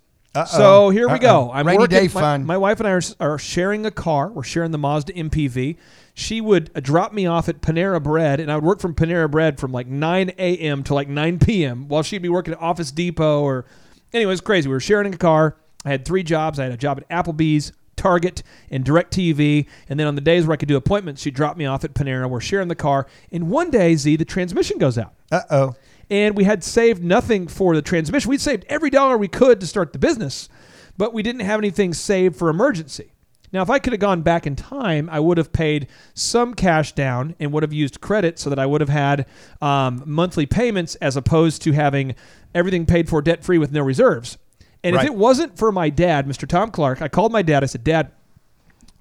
So 0.47 0.91
here 0.91 1.09
we 1.09 1.19
go. 1.19 1.51
I'm 1.53 1.67
Rainy 1.67 1.79
working. 1.79 1.99
day 1.99 2.05
my, 2.05 2.21
fun. 2.21 2.47
my 2.47 2.57
wife 2.57 2.79
and 2.79 2.89
I 2.89 2.93
are, 2.93 3.03
are 3.19 3.39
sharing 3.39 3.85
a 3.85 3.91
car. 3.91 4.29
We're 4.29 4.45
sharing 4.45 4.71
the 4.71 4.79
Mazda 4.79 5.13
MPV. 5.13 5.77
She 6.15 6.41
would 6.41 6.71
uh, 6.75 6.81
drop 6.81 7.13
me 7.13 7.27
off 7.27 7.49
at 7.49 7.61
Panera 7.61 8.03
Bread, 8.03 8.39
and 8.39 8.51
I 8.51 8.55
would 8.55 8.65
work 8.65 8.81
from 8.81 8.95
Panera 8.95 9.31
Bread 9.31 9.59
from 9.59 9.73
like 9.73 9.87
9 9.89 10.31
a.m. 10.39 10.85
to 10.85 10.95
like 10.95 11.09
9 11.09 11.39
p.m. 11.41 11.89
while 11.89 12.03
she'd 12.03 12.23
be 12.23 12.29
working 12.29 12.55
at 12.55 12.61
Office 12.61 12.91
Depot 12.93 13.43
or. 13.43 13.65
Anyway, 14.13 14.33
it's 14.33 14.41
crazy. 14.41 14.69
We 14.69 14.75
were 14.75 14.81
sharing 14.81 15.13
a 15.15 15.17
car. 15.17 15.57
I 15.85 15.91
had 15.91 16.05
three 16.05 16.23
jobs. 16.23 16.59
I 16.59 16.65
had 16.65 16.73
a 16.73 16.77
job 16.77 16.99
at 16.99 17.09
Applebee's, 17.09 17.73
Target, 17.97 18.43
and 18.71 18.85
DirecTV. 18.85 19.67
And 19.89 20.01
then 20.01 20.07
on 20.07 20.15
the 20.17 20.21
days 20.21 20.47
where 20.47 20.55
I 20.55 20.57
could 20.57 20.69
do 20.69 20.77
appointments, 20.77 21.23
she'd 21.23 21.35
drop 21.35 21.57
me 21.57 21.65
off 21.65 21.85
at 21.85 21.95
Panera. 21.95 22.29
We're 22.29 22.41
sharing 22.41 22.69
the 22.69 22.75
car. 22.75 23.07
And 23.31 23.49
one 23.51 23.71
day, 23.71 23.95
Z, 23.97 24.17
the 24.17 24.25
transmission 24.25 24.79
goes 24.79 24.99
out 24.99 25.15
Uh 25.31 25.43
oh. 25.51 25.75
And 26.11 26.37
we 26.37 26.45
had 26.45 26.65
saved 26.65 27.03
nothing 27.03 27.47
for 27.47 27.75
the 27.75 27.83
transmission. 27.83 28.29
We'd 28.31 28.41
saved 28.41 28.65
every 28.69 28.91
dollar 28.91 29.17
we 29.17 29.29
could 29.29 29.61
to 29.61 29.67
start 29.67 29.93
the 29.93 29.99
business, 29.99 30.49
but 30.97 31.15
we 31.15 31.23
didn't 31.23 31.43
have 31.43 31.61
anything 31.61 31.95
saved 31.95 32.37
for 32.37 32.49
emergency. 32.49 33.13
Now, 33.53 33.63
if 33.63 33.71
I 33.71 33.81
could 33.81 33.93
have 33.93 34.01
gone 34.01 34.23
back 34.23 34.47
in 34.47 34.55
time, 34.55 35.09
I 35.11 35.19
would 35.19 35.37
have 35.37 35.53
paid 35.53 35.89
some 36.15 36.55
cash 36.55 36.93
down 36.93 37.35
and 37.41 37.53
would 37.53 37.65
have 37.65 37.73
used 37.73 38.01
credit 38.01 38.39
so 38.39 38.49
that 38.51 38.59
I 38.61 38.67
would 38.67 38.81
have 38.81 38.91
had 38.91 39.27
um, 39.61 40.03
monthly 40.07 40.47
payments 40.47 40.95
as 40.97 41.17
opposed 41.17 41.63
to 41.63 41.73
having 41.73 42.15
everything 42.55 42.87
paid 42.87 43.09
for 43.09 43.21
debt 43.21 43.43
free 43.43 43.59
with 43.59 43.73
no 43.73 43.81
reserves. 43.83 44.39
And 44.85 44.95
Right. 44.95 45.05
if 45.05 45.11
it 45.11 45.17
wasn't 45.17 45.59
for 45.59 45.73
my 45.73 45.91
dad, 45.91 46.27
Mr. 46.29 46.47
Tom 46.47 46.71
Clark, 46.71 47.03
I 47.03 47.09
called 47.09 47.33
my 47.33 47.43
dad. 47.43 47.63
I 47.65 47.67
said, 47.67 47.83
Dad, 47.83 48.13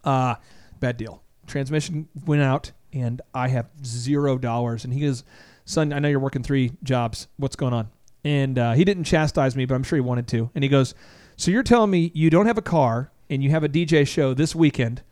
uh, 0.03 0.36
bad 0.80 0.98
deal. 0.98 1.22
Transmission 1.48 2.07
went 2.26 2.41
out, 2.41 2.72
and 2.91 3.22
I 3.34 3.49
have 3.49 3.68
zero 3.86 4.38
dollars. 4.38 4.84
And 4.84 4.94
he 4.94 5.02
goes, 5.02 5.23
"Son, 5.69 5.93
I 5.93 5.99
know 5.99 6.07
you're 6.07 6.19
working 6.19 6.41
three 6.41 6.71
jobs. 6.83 7.27
What's 7.37 7.55
going 7.55 7.73
on?" 7.73 7.89
And 8.23 8.57
uh, 8.57 8.73
he 8.73 8.83
didn't 8.83 9.03
chastise 9.03 9.55
me, 9.55 9.65
but 9.65 9.75
I'm 9.75 9.83
sure 9.83 9.97
he 9.97 10.01
wanted 10.01 10.27
to. 10.29 10.49
And 10.55 10.63
he 10.63 10.69
goes, 10.69 10.95
"So 11.37 11.51
you're 11.51 11.63
telling 11.63 11.91
me 11.91 12.11
you 12.15 12.29
don't 12.31 12.47
have 12.47 12.57
a 12.57 12.63
car, 12.63 13.11
and 13.29 13.43
you 13.43 13.51
have 13.51 13.63
a 13.63 13.69
DJ 13.69 14.07
show 14.07 14.33
this 14.33 14.55
weekend, 14.55 15.03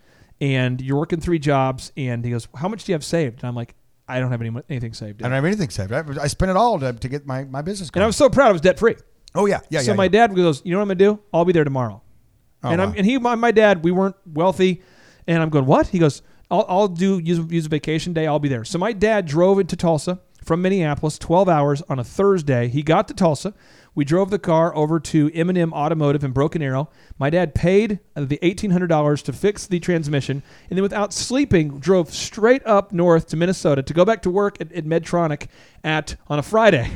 and 0.41 0.81
you're 0.81 0.97
working 0.97 1.19
three 1.21 1.37
jobs?" 1.39 1.91
And 1.95 2.25
he 2.25 2.31
goes, 2.31 2.47
"How 2.55 2.67
much 2.67 2.85
do 2.85 2.91
you 2.91 2.95
have 2.95 3.05
saved?" 3.05 3.41
And 3.41 3.47
I'm 3.47 3.55
like, 3.55 3.75
"I 4.07 4.19
don't 4.19 4.31
have 4.31 4.41
any 4.41 4.51
anything 4.67 4.93
saved." 4.93 5.21
I 5.21 5.27
don't 5.29 5.35
have 5.35 5.45
anything 5.45 5.69
saved. 5.69 5.91
I, 5.93 6.03
I 6.19 6.27
spent 6.27 6.49
it 6.49 6.57
all 6.57 6.79
to, 6.79 6.91
to 6.91 7.07
get 7.07 7.27
my, 7.27 7.43
my 7.43 7.61
business 7.61 7.89
And 7.89 7.93
going. 7.93 8.03
I 8.03 8.07
was 8.07 8.17
so 8.17 8.29
proud 8.29 8.49
I 8.49 8.51
was 8.53 8.61
debt 8.61 8.79
free. 8.79 8.95
oh 9.35 9.45
yeah, 9.45 9.59
yeah, 9.69 9.81
so 9.81 9.91
yeah. 9.91 9.95
my 9.95 10.05
yeah. 10.05 10.09
dad 10.09 10.35
goes, 10.35 10.63
"You 10.65 10.71
know 10.71 10.79
what 10.79 10.83
I'm 10.83 10.97
gonna 10.97 11.15
do? 11.15 11.19
I'll 11.31 11.45
be 11.45 11.53
there 11.53 11.63
tomorrow." 11.63 12.01
Oh, 12.63 12.69
and 12.69 12.81
I'm 12.81 12.93
and 12.97 13.05
he 13.05 13.19
my, 13.19 13.35
my 13.35 13.51
dad 13.51 13.83
we 13.83 13.91
weren't 13.91 14.15
wealthy, 14.25 14.81
and 15.27 15.41
I'm 15.41 15.49
going 15.49 15.67
what? 15.67 15.87
He 15.87 15.99
goes, 15.99 16.23
"I'll, 16.49 16.65
I'll 16.67 16.87
do 16.87 17.19
use 17.19 17.39
use 17.51 17.67
a 17.67 17.69
vacation 17.69 18.13
day. 18.13 18.25
I'll 18.25 18.39
be 18.39 18.49
there." 18.49 18.65
So 18.65 18.79
my 18.79 18.91
dad 18.91 19.27
drove 19.27 19.59
into 19.59 19.75
Tulsa 19.75 20.19
from 20.47 20.61
Minneapolis, 20.61 21.19
12 21.19 21.49
hours 21.49 21.81
on 21.89 21.99
a 21.99 22.03
Thursday. 22.05 22.69
He 22.69 22.81
got 22.81 23.09
to 23.09 23.13
Tulsa. 23.13 23.53
We 23.93 24.05
drove 24.05 24.29
the 24.29 24.39
car 24.39 24.73
over 24.75 24.99
to 25.01 25.29
M&M 25.33 25.73
Automotive 25.73 26.23
in 26.23 26.31
Broken 26.31 26.61
Arrow. 26.61 26.89
My 27.19 27.29
dad 27.29 27.53
paid 27.53 27.99
the 28.15 28.37
$1,800 28.37 29.23
to 29.23 29.33
fix 29.33 29.67
the 29.67 29.79
transmission, 29.79 30.43
and 30.69 30.77
then 30.77 30.83
without 30.83 31.11
sleeping, 31.11 31.79
drove 31.79 32.13
straight 32.13 32.65
up 32.65 32.93
north 32.93 33.27
to 33.27 33.35
Minnesota 33.35 33.83
to 33.83 33.93
go 33.93 34.05
back 34.05 34.21
to 34.21 34.29
work 34.29 34.61
at, 34.61 34.71
at 34.71 34.85
Medtronic 34.85 35.47
at 35.83 36.15
on 36.27 36.39
a 36.39 36.43
Friday. 36.43 36.89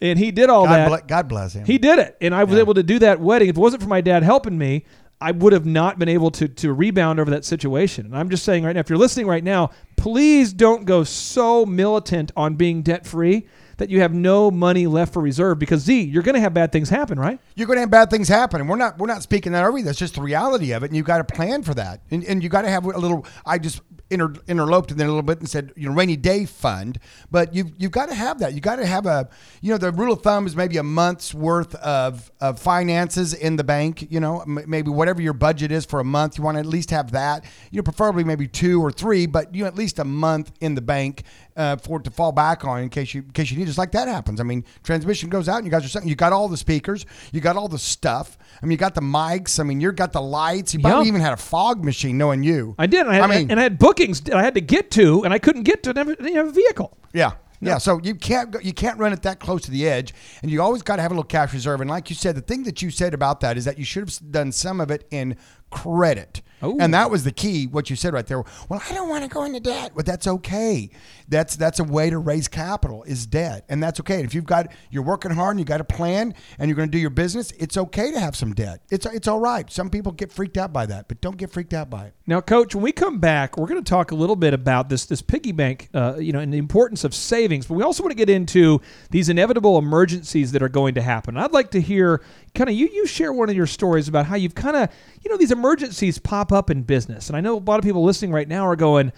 And 0.00 0.18
he 0.18 0.30
did 0.30 0.50
all 0.50 0.64
God, 0.66 0.74
that. 0.74 0.88
ble- 0.88 1.06
God 1.08 1.28
bless 1.28 1.54
him. 1.54 1.64
He 1.64 1.78
did 1.78 1.98
it, 1.98 2.16
and 2.20 2.34
I 2.34 2.44
was 2.44 2.58
able 2.58 2.74
to 2.74 2.82
do 2.82 2.98
that 3.00 3.20
wedding. 3.20 3.48
If 3.48 3.56
it 3.56 3.60
wasn't 3.60 3.82
for 3.82 3.88
my 3.88 4.00
dad 4.00 4.22
helping 4.22 4.58
me, 4.58 4.84
I 5.20 5.32
would 5.32 5.52
have 5.52 5.66
not 5.66 5.98
been 5.98 6.08
able 6.08 6.30
to 6.32 6.48
to 6.48 6.72
rebound 6.72 7.18
over 7.18 7.30
that 7.32 7.44
situation. 7.44 8.06
And 8.06 8.16
I'm 8.16 8.30
just 8.30 8.44
saying 8.44 8.64
right 8.64 8.74
now, 8.74 8.80
if 8.80 8.88
you're 8.88 8.98
listening 8.98 9.26
right 9.26 9.42
now, 9.42 9.70
please 9.96 10.52
don't 10.52 10.84
go 10.84 11.04
so 11.04 11.66
militant 11.66 12.30
on 12.36 12.54
being 12.54 12.82
debt 12.82 13.06
free 13.06 13.46
that 13.78 13.90
you 13.90 14.00
have 14.00 14.12
no 14.12 14.50
money 14.50 14.86
left 14.86 15.12
for 15.12 15.22
reserve 15.22 15.58
because 15.58 15.82
Z, 15.82 16.02
you're 16.02 16.22
going 16.22 16.34
to 16.34 16.40
have 16.40 16.52
bad 16.52 16.70
things 16.72 16.88
happen, 16.88 17.18
right? 17.18 17.40
You're 17.54 17.66
going 17.66 17.76
to 17.76 17.80
have 17.80 17.90
bad 17.90 18.10
things 18.10 18.28
happen, 18.28 18.60
and 18.60 18.68
we're 18.68 18.76
not 18.76 18.98
we're 18.98 19.06
not 19.06 19.22
speaking 19.22 19.52
that 19.52 19.64
over. 19.64 19.80
That's 19.82 19.98
just 19.98 20.14
the 20.14 20.22
reality 20.22 20.72
of 20.72 20.82
it, 20.82 20.86
and 20.86 20.96
you've 20.96 21.06
got 21.06 21.18
to 21.26 21.34
plan 21.34 21.62
for 21.62 21.74
that, 21.74 22.00
and, 22.10 22.24
and 22.24 22.42
you 22.42 22.48
got 22.48 22.62
to 22.62 22.68
have 22.68 22.84
a 22.84 22.98
little. 22.98 23.26
I 23.46 23.58
just 23.58 23.80
inter, 24.10 24.32
interloped 24.46 24.90
in 24.90 24.96
there 24.96 25.06
a 25.06 25.10
little 25.10 25.22
bit 25.22 25.38
and 25.40 25.48
said, 25.48 25.72
you 25.76 25.88
know, 25.88 25.94
rainy 25.94 26.16
day 26.16 26.44
fund, 26.44 26.98
but 27.30 27.54
you've 27.54 27.72
you've 27.78 27.90
got 27.92 28.08
to 28.08 28.14
have 28.14 28.38
that. 28.40 28.54
You 28.54 28.60
got 28.60 28.76
to 28.76 28.86
have 28.86 29.06
a, 29.06 29.28
you 29.60 29.70
know, 29.70 29.78
the 29.78 29.92
rule 29.92 30.12
of 30.12 30.22
thumb 30.22 30.46
is 30.46 30.56
maybe 30.56 30.76
a 30.76 30.82
month's 30.82 31.34
worth 31.34 31.74
of 31.76 32.30
of 32.40 32.58
finances 32.58 33.34
in 33.34 33.56
the 33.56 33.64
bank. 33.64 34.10
You 34.10 34.20
know, 34.20 34.40
m- 34.40 34.64
maybe 34.66 34.90
whatever 34.90 35.20
your 35.20 35.32
budget 35.34 35.72
is 35.72 35.84
for 35.84 36.00
a 36.00 36.04
month, 36.04 36.38
you 36.38 36.44
want 36.44 36.56
to 36.56 36.60
at 36.60 36.66
least 36.66 36.90
have 36.90 37.12
that. 37.12 37.44
You 37.70 37.78
know, 37.78 37.82
preferably 37.82 38.24
maybe 38.24 38.48
two 38.48 38.82
or 38.82 38.90
three, 38.90 39.26
but 39.26 39.54
you 39.54 39.62
know, 39.62 39.68
at 39.68 39.74
least 39.74 39.98
a 39.98 40.04
month 40.04 40.52
in 40.60 40.74
the 40.74 40.82
bank 40.82 41.22
uh, 41.58 41.76
for 41.76 41.98
it 42.00 42.04
to 42.04 42.10
fall 42.10 42.32
back 42.32 42.64
on 42.64 42.80
in 42.80 42.88
case 42.88 43.12
you 43.12 43.20
in 43.22 43.30
case 43.32 43.50
you 43.50 43.58
need. 43.58 43.66
Just 43.66 43.76
like 43.76 43.92
that 43.92 44.08
happens. 44.08 44.40
I 44.40 44.44
mean, 44.44 44.64
transmission 44.82 45.28
goes 45.28 45.48
out, 45.48 45.56
and 45.56 45.66
you 45.66 45.70
guys 45.70 45.84
are 45.84 45.88
saying 45.88 46.08
you 46.08 46.14
got 46.14 46.32
all 46.32 46.48
the 46.48 46.56
speakers, 46.56 47.04
you 47.32 47.40
got 47.42 47.56
all 47.56 47.68
the 47.68 47.78
stuff. 47.78 48.38
I 48.62 48.64
mean, 48.64 48.70
you 48.72 48.76
got 48.78 48.94
the 48.94 49.02
mics. 49.02 49.60
I 49.60 49.64
mean, 49.64 49.80
you 49.80 49.92
got 49.92 50.12
the 50.12 50.22
lights. 50.22 50.72
You 50.72 50.80
probably 50.80 51.04
Yeah. 51.06 51.08
even 51.08 51.20
had 51.20 51.32
a 51.34 51.36
fog 51.36 51.84
machine, 51.84 52.16
knowing 52.16 52.42
you. 52.42 52.74
I 52.78 52.86
did. 52.86 53.06
I, 53.06 53.14
had, 53.16 53.28
mean- 53.28 53.50
and 53.50 53.60
I 53.60 53.64
had 53.64 53.78
bookings 53.78 54.20
that 54.22 54.34
I 54.34 54.42
had 54.42 54.54
to 54.54 54.60
get 54.62 54.90
to, 54.92 55.24
and 55.24 55.34
I 55.34 55.38
couldn't 55.38 55.64
get 55.64 55.82
to. 55.82 55.90
I 55.90 56.04
didn't 56.04 56.34
have 56.34 56.46
a 56.48 56.52
vehicle. 56.52 56.96
Yeah. 57.12 57.32
Yeah, 57.60 57.78
so 57.78 57.98
you 58.04 58.14
can't 58.14 58.52
go, 58.52 58.60
you 58.60 58.72
can't 58.72 59.00
run 59.00 59.12
it 59.12 59.22
that 59.22 59.40
close 59.40 59.62
to 59.62 59.72
the 59.72 59.88
edge, 59.88 60.14
and 60.42 60.48
you 60.52 60.62
always 60.62 60.82
got 60.82 60.94
to 60.96 61.02
have 61.02 61.10
a 61.10 61.14
little 61.14 61.24
cash 61.24 61.52
reserve. 61.52 61.80
And 61.80 61.90
like 61.90 62.08
you 62.08 62.14
said, 62.14 62.36
the 62.36 62.40
thing 62.40 62.62
that 62.62 62.82
you 62.82 62.90
said 62.92 63.14
about 63.14 63.40
that 63.40 63.56
is 63.58 63.64
that 63.64 63.76
you 63.78 63.84
should 63.84 64.08
have 64.08 64.30
done 64.30 64.52
some 64.52 64.80
of 64.80 64.92
it 64.92 65.08
in 65.10 65.36
credit, 65.68 66.40
Ooh. 66.62 66.76
and 66.80 66.92
that 66.94 67.10
was 67.10 67.24
the 67.24 67.32
key. 67.32 67.66
What 67.66 67.90
you 67.90 67.96
said 67.96 68.12
right 68.12 68.26
there. 68.26 68.42
Well, 68.68 68.82
I 68.88 68.94
don't 68.94 69.08
want 69.08 69.24
to 69.24 69.30
go 69.30 69.44
into 69.44 69.60
debt, 69.60 69.92
but 69.94 70.06
that's 70.06 70.26
okay. 70.26 70.90
That's 71.28 71.56
that's 71.56 71.78
a 71.78 71.84
way 71.84 72.10
to 72.10 72.18
raise 72.18 72.48
capital 72.48 73.02
is 73.04 73.26
debt, 73.26 73.64
and 73.68 73.82
that's 73.82 74.00
okay. 74.00 74.16
And 74.16 74.24
if 74.24 74.34
you've 74.34 74.46
got 74.46 74.68
you're 74.90 75.02
working 75.02 75.30
hard 75.30 75.52
and 75.52 75.60
you 75.60 75.64
got 75.64 75.80
a 75.80 75.84
plan 75.84 76.34
and 76.58 76.68
you're 76.68 76.76
going 76.76 76.88
to 76.88 76.92
do 76.92 76.98
your 76.98 77.10
business, 77.10 77.52
it's 77.52 77.76
okay 77.76 78.10
to 78.12 78.20
have 78.20 78.34
some 78.34 78.54
debt. 78.54 78.80
It's 78.90 79.06
it's 79.06 79.28
all 79.28 79.40
right. 79.40 79.70
Some 79.70 79.90
people 79.90 80.12
get 80.12 80.32
freaked 80.32 80.56
out 80.56 80.72
by 80.72 80.86
that, 80.86 81.08
but 81.08 81.20
don't 81.20 81.36
get 81.36 81.50
freaked 81.50 81.74
out 81.74 81.90
by 81.90 82.06
it. 82.06 82.14
Now, 82.26 82.40
Coach, 82.40 82.74
when 82.74 82.84
we 82.84 82.92
come 82.92 83.18
back, 83.18 83.56
we're 83.56 83.66
going 83.66 83.82
to 83.82 83.88
talk 83.88 84.10
a 84.10 84.14
little 84.14 84.36
bit 84.36 84.54
about 84.54 84.88
this 84.88 85.06
this 85.06 85.22
piggy 85.22 85.52
bank, 85.52 85.88
uh, 85.94 86.16
you 86.18 86.32
know, 86.32 86.40
and 86.40 86.52
the 86.52 86.58
importance 86.58 87.04
of 87.04 87.14
savings. 87.14 87.66
But 87.66 87.74
we 87.74 87.82
also 87.82 88.02
want 88.02 88.10
to 88.10 88.16
get 88.16 88.30
into 88.30 88.80
these 89.10 89.28
inevitable 89.28 89.78
emergencies 89.78 90.52
that 90.52 90.62
are 90.62 90.68
going 90.68 90.94
to 90.94 91.02
happen. 91.02 91.36
I'd 91.36 91.52
like 91.52 91.70
to 91.72 91.80
hear 91.80 92.22
kind 92.54 92.70
of 92.70 92.76
you 92.76 92.88
you 92.92 93.06
share 93.06 93.32
one 93.32 93.48
of 93.48 93.56
your 93.56 93.66
stories 93.66 94.08
about 94.08 94.26
how 94.26 94.36
you've 94.36 94.54
kind 94.54 94.76
of 94.76 94.90
you 95.22 95.30
know 95.30 95.36
these 95.36 95.52
emergencies 95.52 96.18
pop 96.18 96.52
up 96.52 96.70
in 96.70 96.82
business, 96.82 97.28
and 97.28 97.36
I 97.36 97.40
know 97.40 97.56
a 97.56 97.60
lot 97.60 97.78
of 97.78 97.84
people 97.84 98.04
listening 98.04 98.32
right 98.32 98.48
now 98.48 98.66
are 98.66 98.76
going. 98.76 99.12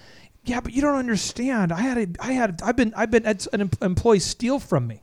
Yeah, 0.44 0.60
but 0.60 0.72
you 0.72 0.80
don't 0.80 0.94
understand. 0.94 1.70
I 1.70 1.80
had 1.82 1.98
a, 1.98 2.06
I 2.18 2.32
had, 2.32 2.62
I've 2.62 2.74
been, 2.74 2.94
I've 2.96 3.10
been, 3.10 3.26
an 3.26 3.70
employee 3.82 4.20
steal 4.20 4.58
from 4.58 4.86
me. 4.86 5.02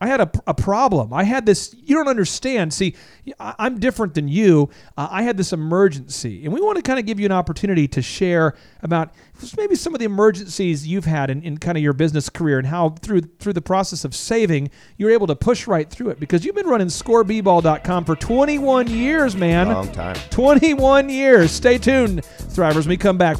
I 0.00 0.08
had 0.08 0.20
a, 0.20 0.30
a 0.46 0.54
problem. 0.54 1.12
I 1.12 1.22
had 1.24 1.46
this. 1.46 1.74
You 1.78 1.94
don't 1.94 2.08
understand. 2.08 2.74
See, 2.74 2.94
I- 3.38 3.54
I'm 3.58 3.78
different 3.78 4.14
than 4.14 4.28
you. 4.28 4.68
Uh, 4.98 5.08
I 5.10 5.22
had 5.22 5.36
this 5.36 5.52
emergency, 5.52 6.44
and 6.44 6.52
we 6.52 6.60
want 6.60 6.76
to 6.76 6.82
kind 6.82 6.98
of 6.98 7.06
give 7.06 7.20
you 7.20 7.26
an 7.26 7.32
opportunity 7.32 7.86
to 7.88 8.02
share 8.02 8.54
about 8.82 9.12
maybe 9.56 9.74
some 9.76 9.94
of 9.94 10.00
the 10.00 10.04
emergencies 10.04 10.86
you've 10.86 11.04
had 11.04 11.30
in, 11.30 11.42
in 11.42 11.58
kind 11.58 11.76
of 11.78 11.82
your 11.82 11.92
business 11.92 12.28
career 12.28 12.58
and 12.58 12.66
how 12.66 12.90
through 12.90 13.20
through 13.38 13.52
the 13.52 13.62
process 13.62 14.04
of 14.04 14.14
saving 14.14 14.70
you're 14.96 15.10
able 15.10 15.26
to 15.26 15.36
push 15.36 15.66
right 15.66 15.88
through 15.90 16.10
it 16.10 16.18
because 16.20 16.44
you've 16.44 16.54
been 16.54 16.66
running 16.66 16.88
scoreball.com 16.88 18.04
for 18.04 18.16
21 18.16 18.88
years, 18.88 19.36
man. 19.36 19.68
Long 19.68 19.90
time. 19.92 20.16
21 20.30 21.08
years. 21.08 21.50
Stay 21.50 21.78
tuned, 21.78 22.22
Thrivers. 22.22 22.80
When 22.80 22.88
we 22.88 22.96
come 22.96 23.16
back. 23.18 23.36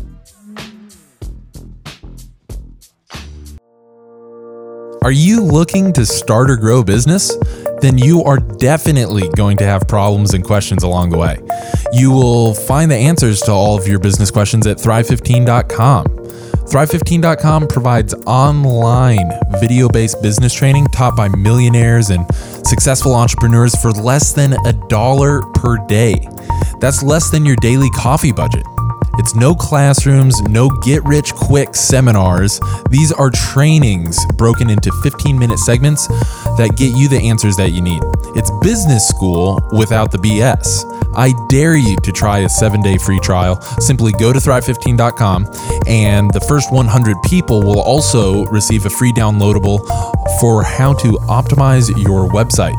Are 5.05 5.12
you 5.12 5.43
looking 5.43 5.93
to 5.93 6.06
start 6.06 6.51
or 6.51 6.56
grow 6.56 6.81
a 6.81 6.85
business? 6.85 7.36
Then 7.82 7.98
you 7.98 8.24
are 8.24 8.39
definitely 8.39 9.28
going 9.36 9.59
to 9.59 9.64
have 9.64 9.86
problems 9.86 10.32
and 10.32 10.43
questions 10.43 10.82
along 10.82 11.10
the 11.10 11.18
way. 11.18 11.36
You 11.93 12.10
will 12.10 12.55
find 12.55 12.90
the 12.90 12.97
answers 12.97 13.43
to 13.43 13.51
all 13.51 13.76
of 13.76 13.86
your 13.86 13.98
business 13.98 14.31
questions 14.31 14.66
at 14.66 14.78
thrive15.com. 14.78 16.06
Thrive15.com 16.06 17.68
provides 17.68 18.14
online 18.26 19.31
video 19.60 19.90
based 19.90 20.22
business 20.22 20.55
training 20.55 20.86
taught 20.86 21.14
by 21.14 21.28
millionaires 21.28 22.09
and 22.09 22.24
successful 22.66 23.14
entrepreneurs 23.14 23.74
for 23.82 23.90
less 23.90 24.32
than 24.32 24.55
a 24.64 24.72
dollar 24.89 25.43
per 25.52 25.86
day. 25.86 26.26
That's 26.81 27.02
less 27.02 27.28
than 27.28 27.44
your 27.44 27.56
daily 27.56 27.90
coffee 27.90 28.32
budget. 28.32 28.64
It's 29.19 29.35
no 29.35 29.55
classrooms, 29.55 30.43
no 30.43 30.69
get 30.82 31.05
rich 31.05 31.32
quick 31.35 31.74
seminars. 31.74 32.61
These 32.91 33.12
are 33.12 33.31
trainings 33.31 34.19
broken 34.35 34.70
into 34.70 34.91
15 35.03 35.39
minute 35.39 35.59
segments 35.59 36.09
that 36.59 36.74
get 36.77 36.97
you 36.97 37.09
the 37.09 37.19
answers 37.19 37.57
that 37.57 37.70
you 37.70 37.81
need. 37.81 38.03
It's 38.35 38.51
business 38.62 39.07
school 39.07 39.61
without 39.73 40.11
the 40.11 40.19
BS. 40.19 41.03
I 41.16 41.32
dare 41.49 41.77
you 41.77 41.97
to 41.97 42.12
try 42.12 42.41
a 42.41 42.49
seven 42.49 42.82
day 42.82 42.99
free 42.99 43.20
trial. 43.20 43.61
Simply 43.81 44.12
go 44.12 44.32
to 44.32 44.39
thrive15.com, 44.39 45.47
and 45.86 46.32
the 46.32 46.41
first 46.41 46.73
100 46.73 47.16
people 47.24 47.61
will 47.62 47.81
also 47.81 48.45
receive 48.47 48.86
a 48.86 48.91
free 48.91 49.12
downloadable 49.12 49.81
for 50.41 50.62
how 50.62 50.95
to 50.95 51.12
optimize 51.28 51.89
your 52.03 52.28
website. 52.28 52.77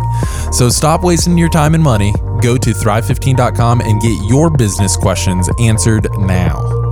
So 0.53 0.70
stop 0.70 1.03
wasting 1.03 1.38
your 1.38 1.49
time 1.49 1.76
and 1.76 1.84
money. 1.84 2.14
Go 2.41 2.57
to 2.57 2.72
thrive15.com 2.72 3.82
and 3.82 4.02
get 4.02 4.24
your 4.30 4.49
business 4.49 4.95
questions 4.98 5.49
answered 5.60 6.07
now. 6.20 6.86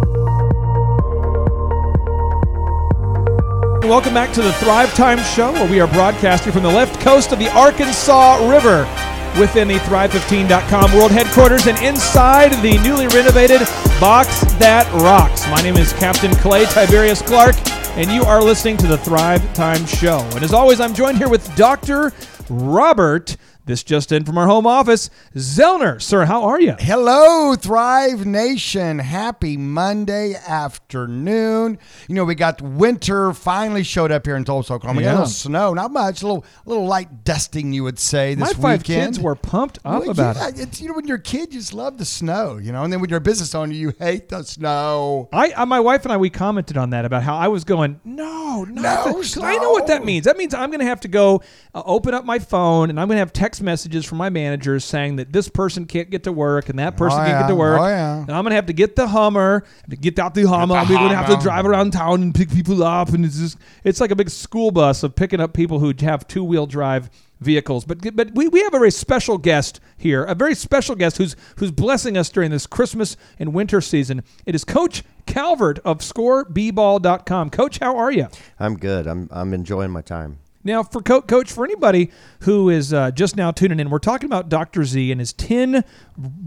Welcome 3.83 4.13
back 4.13 4.31
to 4.33 4.41
the 4.41 4.53
Thrive 4.53 4.93
Time 4.93 5.19
Show, 5.19 5.51
where 5.51 5.69
we 5.69 5.81
are 5.81 5.87
broadcasting 5.87 6.53
from 6.53 6.63
the 6.63 6.71
left 6.71 7.01
coast 7.01 7.33
of 7.33 7.39
the 7.39 7.51
Arkansas 7.51 8.49
River. 8.49 9.12
Within 9.39 9.67
the 9.67 9.75
Thrive15.com 9.75 10.93
world 10.93 11.11
headquarters 11.11 11.67
and 11.67 11.77
inside 11.79 12.51
the 12.61 12.77
newly 12.83 13.07
renovated 13.07 13.59
Box 13.99 14.41
That 14.55 14.89
Rocks. 14.93 15.47
My 15.47 15.61
name 15.61 15.77
is 15.77 15.93
Captain 15.93 16.31
Clay 16.35 16.65
Tiberius 16.65 17.21
Clark, 17.21 17.55
and 17.97 18.11
you 18.11 18.23
are 18.23 18.41
listening 18.43 18.77
to 18.77 18.87
the 18.87 18.97
Thrive 18.97 19.41
Time 19.53 19.85
Show. 19.85 20.19
And 20.33 20.43
as 20.43 20.53
always, 20.53 20.79
I'm 20.79 20.93
joined 20.93 21.17
here 21.17 21.29
with 21.29 21.55
Dr. 21.55 22.11
Robert. 22.49 23.35
This 23.65 23.81
just 23.81 24.11
in 24.11 24.25
from 24.25 24.37
our 24.37 24.45
home 24.45 24.67
office, 24.67 25.09
Zellner. 25.35 26.01
Sir, 26.01 26.25
how 26.25 26.43
are 26.43 26.59
you? 26.59 26.75
Hello, 26.79 27.55
Thrive 27.55 28.25
Nation. 28.25 28.99
Happy 28.99 29.55
Monday 29.55 30.33
afternoon. 30.35 31.79
You 32.09 32.15
know, 32.15 32.25
we 32.25 32.35
got 32.35 32.61
winter 32.61 33.31
finally 33.31 33.83
showed 33.83 34.11
up 34.11 34.25
here 34.25 34.35
in 34.35 34.43
Tulsa, 34.43 34.73
Oklahoma. 34.73 34.97
We 34.97 35.03
got 35.05 35.11
a 35.11 35.17
little 35.19 35.27
snow, 35.27 35.73
not 35.73 35.91
much, 35.91 36.21
a 36.23 36.27
little, 36.27 36.43
a 36.65 36.69
little 36.69 36.85
light 36.85 37.23
dusting, 37.23 37.71
you 37.71 37.85
would 37.85 37.99
say, 37.99 38.35
My 38.35 38.47
this 38.47 38.57
five 38.57 38.81
weekend. 38.81 39.13
kids 39.13 39.19
were 39.21 39.35
pumped 39.35 39.79
up 39.85 40.01
Well, 40.01 40.09
about 40.11 40.35
yeah, 40.35 40.49
it. 40.49 40.59
It's, 40.59 40.81
you 40.81 40.89
know, 40.89 40.95
when 40.95 41.07
you're 41.07 41.15
a 41.15 41.21
kid, 41.21 41.53
you 41.53 41.61
just 41.61 41.73
love 41.73 41.97
the 41.97 42.03
snow, 42.03 42.57
you 42.57 42.73
know, 42.73 42.83
and 42.83 42.91
then 42.91 42.99
when 42.99 43.09
you're 43.09 43.19
a 43.19 43.21
business 43.21 43.55
owner, 43.55 43.71
you 43.71 43.93
hate 43.97 44.27
the 44.27 44.43
snow. 44.43 45.29
I, 45.31 45.51
uh, 45.51 45.65
my 45.65 45.79
wife 45.79 46.03
and 46.03 46.11
I, 46.11 46.17
we 46.17 46.29
commented 46.29 46.75
on 46.77 46.89
that 46.89 47.05
about 47.05 47.23
how 47.23 47.37
I 47.37 47.47
was 47.47 47.63
going, 47.63 48.01
no, 48.03 48.65
No, 48.65 49.21
the- 49.21 49.39
I 49.41 49.55
know 49.55 49.71
what 49.71 49.87
that 49.87 50.03
means. 50.03 50.25
That 50.25 50.35
means 50.35 50.53
I'm 50.53 50.69
going 50.69 50.81
to 50.81 50.85
have 50.85 50.99
to 51.01 51.07
go 51.07 51.41
uh, 51.73 51.81
open 51.85 52.13
up 52.13 52.25
my 52.25 52.39
phone 52.39 52.89
and 52.89 52.99
I'm 52.99 53.07
going 53.07 53.15
to 53.15 53.19
have 53.19 53.31
text 53.31 53.52
messages 53.61 54.05
from 54.05 54.17
my 54.17 54.29
managers 54.29 54.83
saying 54.85 55.17
that 55.17 55.31
this 55.31 55.49
person 55.49 55.85
can't 55.85 56.09
get 56.09 56.23
to 56.23 56.31
work 56.31 56.69
and 56.69 56.79
that 56.79 56.97
person 56.97 57.19
Oh, 57.19 57.25
can't 57.25 57.41
get 57.41 57.47
to 57.47 57.53
oh, 57.53 57.57
work. 57.57 57.79
Oh, 57.79 57.87
yeah. 57.87 58.21
And 58.21 58.31
I'm 58.31 58.43
going 58.43 58.51
to 58.51 58.55
have 58.55 58.67
to 58.67 58.73
get 58.73 58.95
the 58.95 59.07
Hummer, 59.07 59.63
to 59.89 59.95
get 59.95 60.17
out 60.19 60.33
the 60.33 60.47
Hummer. 60.47 60.75
I'm 60.75 60.87
going 60.87 61.09
to 61.09 61.15
have 61.15 61.29
to 61.29 61.37
drive 61.37 61.65
around 61.65 61.91
town 61.91 62.21
and 62.21 62.33
pick 62.33 62.49
people 62.51 62.83
up. 62.83 63.09
And 63.09 63.25
it's 63.25 63.37
just, 63.39 63.57
it's 63.83 63.99
like 64.01 64.11
a 64.11 64.15
big 64.15 64.29
school 64.29 64.71
bus 64.71 65.03
of 65.03 65.15
picking 65.15 65.39
up 65.39 65.53
people 65.53 65.79
who 65.79 65.93
have 65.99 66.27
two 66.27 66.43
wheel 66.43 66.65
drive 66.65 67.09
vehicles. 67.43 67.85
But 67.85 68.15
but 68.15 68.31
we, 68.33 68.47
we 68.47 68.61
have 68.63 68.73
a 68.73 68.79
very 68.79 68.91
special 68.91 69.37
guest 69.37 69.79
here, 69.97 70.23
a 70.23 70.33
very 70.33 70.55
special 70.55 70.95
guest 70.95 71.17
who's 71.17 71.35
who's 71.57 71.71
blessing 71.71 72.17
us 72.17 72.29
during 72.29 72.49
this 72.51 72.65
Christmas 72.65 73.15
and 73.37 73.53
winter 73.53 73.81
season. 73.81 74.23
It 74.45 74.55
is 74.55 74.63
Coach 74.63 75.03
Calvert 75.25 75.79
of 75.79 75.99
ScoreBball.com. 75.99 77.49
Coach, 77.51 77.79
how 77.79 77.97
are 77.97 78.11
you? 78.11 78.27
I'm 78.59 78.77
good. 78.77 79.07
I'm 79.07 79.29
I'm 79.31 79.53
enjoying 79.53 79.91
my 79.91 80.01
time. 80.01 80.39
Now, 80.63 80.81
for 80.83 81.01
Co- 81.01 81.21
Coach, 81.21 81.51
for 81.51 81.65
anybody 81.65 82.09
who 82.41 82.69
is 82.69 82.93
uh, 82.93 83.11
just 83.11 83.35
now 83.35 83.51
tuning 83.51 83.79
in, 83.79 83.89
we're 83.89 83.99
talking 83.99 84.27
about 84.27 84.47
Dr. 84.47 84.85
Z 84.85 85.11
and 85.11 85.19
his 85.19 85.33
10 85.33 85.83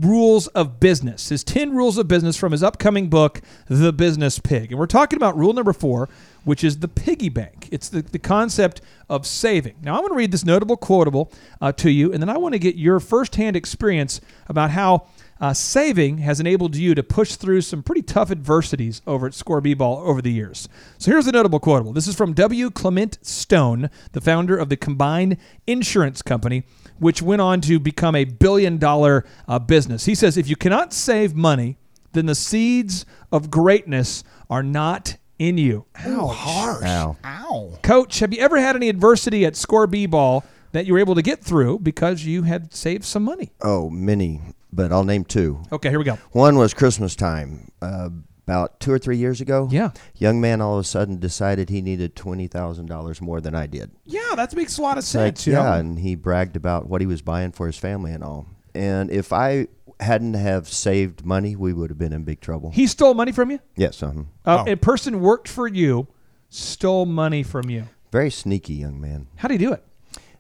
rules 0.01 0.47
of 0.49 0.81
business, 0.81 1.29
his 1.29 1.45
10 1.45 1.75
rules 1.75 1.99
of 1.99 2.09
business 2.09 2.37
from 2.37 2.53
his 2.53 2.63
upcoming 2.63 3.09
book, 3.09 3.43
The 3.69 3.93
Business 3.93 4.39
Pig. 4.39 4.73
And 4.73 4.79
we're 4.79 4.87
talking 4.87 5.19
about 5.19 5.37
rule 5.37 5.53
number 5.53 5.75
four, 5.75 6.09
which 6.45 6.65
is 6.65 6.79
the 6.79 6.89
piggy 6.89 7.29
bank. 7.29 7.69
It's 7.71 7.89
the, 7.91 8.03
the 8.03 8.19
concept 8.19 8.81
of 9.11 9.27
saving. 9.27 9.77
Now, 9.83 9.97
I 9.97 10.01
want 10.01 10.13
to 10.13 10.17
read 10.17 10.33
this 10.33 10.45
notable 10.45 10.77
quotable 10.77 11.31
uh, 11.61 11.73
to 11.73 11.91
you, 11.91 12.13
and 12.13 12.23
then 12.23 12.31
I 12.31 12.39
want 12.39 12.55
to 12.55 12.59
get 12.59 12.77
your 12.77 13.01
firsthand 13.01 13.55
experience 13.55 14.21
about 14.49 14.71
how 14.71 15.09
uh, 15.41 15.53
saving 15.53 16.19
has 16.19 16.41
enabled 16.41 16.77
you 16.77 16.95
to 16.95 17.03
push 17.03 17.35
through 17.37 17.61
some 17.61 17.83
pretty 17.83 18.03
tough 18.03 18.31
adversities 18.31 19.03
over 19.07 19.27
at 19.27 19.35
Score 19.35 19.61
B-Ball 19.61 20.03
over 20.05 20.23
the 20.23 20.33
years. 20.33 20.69
So 20.99 21.11
here's 21.11 21.27
a 21.27 21.33
notable 21.33 21.61
quotable. 21.61 21.93
This 21.93 22.09
is 22.09 22.17
from 22.17 22.33
W. 22.33 22.71
Clement 22.71 23.19
Stone, 23.23 23.91
the 24.13 24.21
founder 24.21 24.57
of 24.57 24.69
the 24.69 24.77
Combined 24.77 25.37
Insurance 25.67 26.23
Company, 26.23 26.65
which 26.99 27.21
went 27.21 27.43
on 27.43 27.61
to 27.63 27.79
become 27.79 28.15
a 28.15 28.25
billion 28.25 28.79
dollar 28.79 29.25
uh, 29.47 29.59
business. 29.59 30.07
He 30.07 30.15
says, 30.15 30.37
if 30.37 30.49
you 30.49 30.57
cannot 30.57 30.93
save 30.93 31.35
money, 31.35 31.77
then 32.13 32.27
the 32.27 32.35
seeds 32.35 33.05
of 33.31 33.51
greatness 33.51 34.25
are 34.49 34.63
not 34.63 35.17
in 35.39 35.59
you. 35.59 35.85
Ow, 36.07 36.29
harsh. 36.29 36.85
Ow. 36.85 37.17
Ow. 37.25 37.79
Coach, 37.83 38.21
have 38.21 38.33
you 38.33 38.41
ever 38.41 38.59
had 38.59 38.75
any 38.75 38.89
adversity 38.89 39.45
at 39.45 39.55
Score 39.55 39.87
B-Ball 39.87 40.43
that 40.73 40.87
you 40.87 40.95
were 40.95 40.99
able 40.99 41.15
to 41.15 41.23
get 41.23 41.45
through 41.45 41.81
because 41.81 42.25
you 42.25 42.43
had 42.45 42.73
saved 42.73 43.05
some 43.05 43.23
money? 43.23 43.51
Oh, 43.61 43.91
many, 43.91 44.41
but 44.73 44.93
I'll 44.93 45.05
name 45.05 45.25
two. 45.25 45.63
Okay, 45.73 45.89
here 45.91 45.99
we 45.99 46.05
go. 46.05 46.19
One 46.33 46.57
was 46.57 46.75
Christmas 46.75 47.15
time. 47.17 47.71
Uh, 47.81 48.11
about 48.47 48.79
two 48.79 48.93
or 48.93 48.99
three 48.99 49.17
years 49.17 49.41
ago. 49.41 49.69
Yeah. 49.73 49.91
Young 50.15 50.41
man 50.41 50.61
all 50.61 50.75
of 50.75 50.81
a 50.81 50.85
sudden 50.85 51.19
decided 51.19 51.69
he 51.69 51.83
needed 51.83 52.15
twenty 52.15 52.47
thousand 52.47 52.87
dollars 52.87 53.21
more 53.21 53.41
than 53.41 53.57
I 53.57 53.67
did. 53.67 53.91
Yeah, 54.05 54.35
that 54.37 54.55
makes 54.55 54.79
a 54.79 54.83
lot 54.83 54.93
of 54.93 55.03
Like, 55.03 55.37
sense. 55.37 55.47
you 55.49 55.55
yeah, 55.55 55.63
know? 55.65 55.73
and 55.73 55.99
he 55.99 56.15
bragged 56.15 56.55
about 56.55 56.89
what 56.89 57.01
he 57.01 57.09
was 57.09 57.23
buying 57.23 57.51
for 57.51 57.67
his 57.67 57.77
family 57.77 58.13
and 58.13 58.23
all. 58.23 58.47
And 58.73 59.11
if 59.11 59.33
I 59.33 59.67
hadn't 59.99 60.35
have 60.35 60.69
saved 60.69 61.25
money, 61.25 61.57
we 61.57 61.73
would 61.73 61.91
have 61.91 61.99
been 61.99 62.13
in 62.13 62.23
big 62.23 62.41
trouble. 62.41 62.71
He 62.71 62.87
stole 62.87 63.15
money 63.15 63.33
from 63.33 63.51
you? 63.51 63.59
yes, 63.77 64.01
um, 64.03 64.29
Uh, 64.45 64.63
A 64.69 64.77
person 64.77 65.21
worked 65.21 65.49
for 65.49 65.67
you, 65.67 66.07
stole 66.49 67.05
money 67.07 67.43
from 67.43 67.69
you. 67.69 67.85
very 68.13 68.31
sneaky 68.31 68.75
young 68.75 69.01
man. 69.01 69.27
How 69.37 69.49
did 69.49 69.59
he 69.61 69.67
do 69.67 69.73
it? 69.73 69.83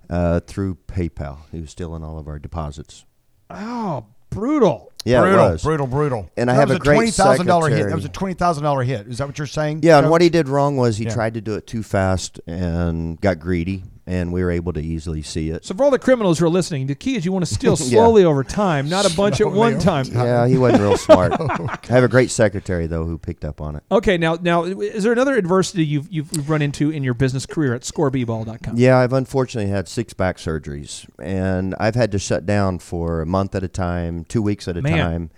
Uh, 0.08 0.38
through 0.40 0.76
PayPal, 0.86 1.38
he 1.50 1.60
was 1.60 1.70
stealing 1.70 2.04
all 2.04 2.18
of 2.20 2.28
our 2.28 2.38
deposits. 2.38 3.04
Oh, 3.50 4.04
brutal. 4.36 4.92
Yeah, 5.04 5.20
brutal, 5.22 5.46
it 5.46 5.50
was. 5.52 5.62
brutal, 5.62 5.86
brutal. 5.86 6.30
And 6.36 6.50
I 6.50 6.54
That 6.54 6.60
have 6.60 6.68
was 6.70 6.76
a 6.76 6.80
great 6.80 6.94
twenty 6.96 7.10
thousand 7.12 7.46
dollar 7.46 7.68
hit. 7.70 7.88
That 7.88 7.94
was 7.94 8.04
a 8.04 8.08
twenty 8.08 8.34
thousand 8.34 8.64
dollar 8.64 8.82
hit. 8.82 9.06
Is 9.06 9.18
that 9.18 9.26
what 9.28 9.38
you're 9.38 9.46
saying? 9.46 9.80
Yeah, 9.82 9.98
and 9.98 10.10
what 10.10 10.20
he 10.20 10.28
did 10.28 10.48
wrong 10.48 10.76
was 10.76 10.96
he 10.96 11.04
Yeah. 11.04 11.14
tried 11.14 11.34
to 11.34 11.40
do 11.40 11.54
it 11.54 11.66
too 11.66 11.82
fast 11.82 12.40
and 12.46 13.20
got 13.20 13.38
greedy, 13.38 13.84
and 14.08 14.32
we 14.32 14.42
were 14.44 14.50
able 14.52 14.72
to 14.72 14.80
easily 14.80 15.20
see 15.20 15.50
it. 15.50 15.64
So 15.64 15.74
for 15.74 15.82
all 15.84 15.90
the 15.90 15.98
criminals 15.98 16.38
who 16.38 16.46
are 16.46 16.50
listening, 16.50 16.86
the 16.86 16.94
key 16.94 17.16
is 17.16 17.24
you 17.24 17.32
want 17.32 17.44
to 17.44 17.52
steal 17.54 17.70
Yeah. 17.78 17.86
slowly 17.90 18.24
over 18.24 18.44
time, 18.44 18.88
not 18.88 19.10
a 19.10 19.16
bunch 19.16 19.40
at 19.40 19.50
one 19.50 19.74
over 19.74 19.82
time. 19.82 20.04
Yeah, 20.06 20.46
he 20.46 20.56
wasn't 20.58 20.82
real 20.82 20.96
smart. 20.96 21.32
I 21.40 21.78
have 21.88 22.04
a 22.04 22.08
great 22.08 22.30
secretary 22.30 22.86
though 22.86 23.04
who 23.04 23.18
picked 23.18 23.44
up 23.44 23.60
on 23.60 23.74
it. 23.76 23.82
Okay, 23.90 24.16
now 24.16 24.38
now 24.40 24.64
is 24.64 25.02
there 25.02 25.12
another 25.12 25.34
adversity 25.36 25.84
you've 25.84 26.06
you've 26.10 26.48
run 26.48 26.62
into 26.62 26.90
in 26.90 27.02
your 27.02 27.14
business 27.14 27.46
career 27.46 27.74
at 27.74 27.82
scoreball.com? 27.82 28.76
Yeah, 28.76 28.98
I've 28.98 29.12
unfortunately 29.12 29.70
had 29.70 29.88
six 29.88 30.12
back 30.12 30.36
surgeries, 30.36 31.06
and 31.20 31.74
I've 31.80 31.94
had 31.96 32.12
to 32.12 32.18
shut 32.18 32.46
down 32.46 32.78
for 32.78 33.20
a 33.20 33.26
month 33.26 33.54
at 33.54 33.62
a 33.64 33.68
time, 33.68 34.24
two 34.24 34.42
weeks 34.42 34.68
at 34.68 34.76
a 34.76 34.82
Man. 34.82 34.98
time. 34.98 35.30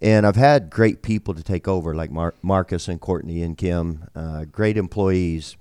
And 0.00 0.26
I've 0.26 0.34
had 0.36 0.68
great 0.68 1.02
people 1.02 1.32
to 1.32 1.44
take 1.44 1.68
over, 1.68 1.94
like 1.94 2.10
Mar- 2.10 2.34
Marcus 2.42 2.88
and 2.88 3.00
Courtney 3.00 3.40
and 3.42 3.56
Kim, 3.56 4.08
uh, 4.16 4.44
great 4.46 4.76
employees. 4.76 5.56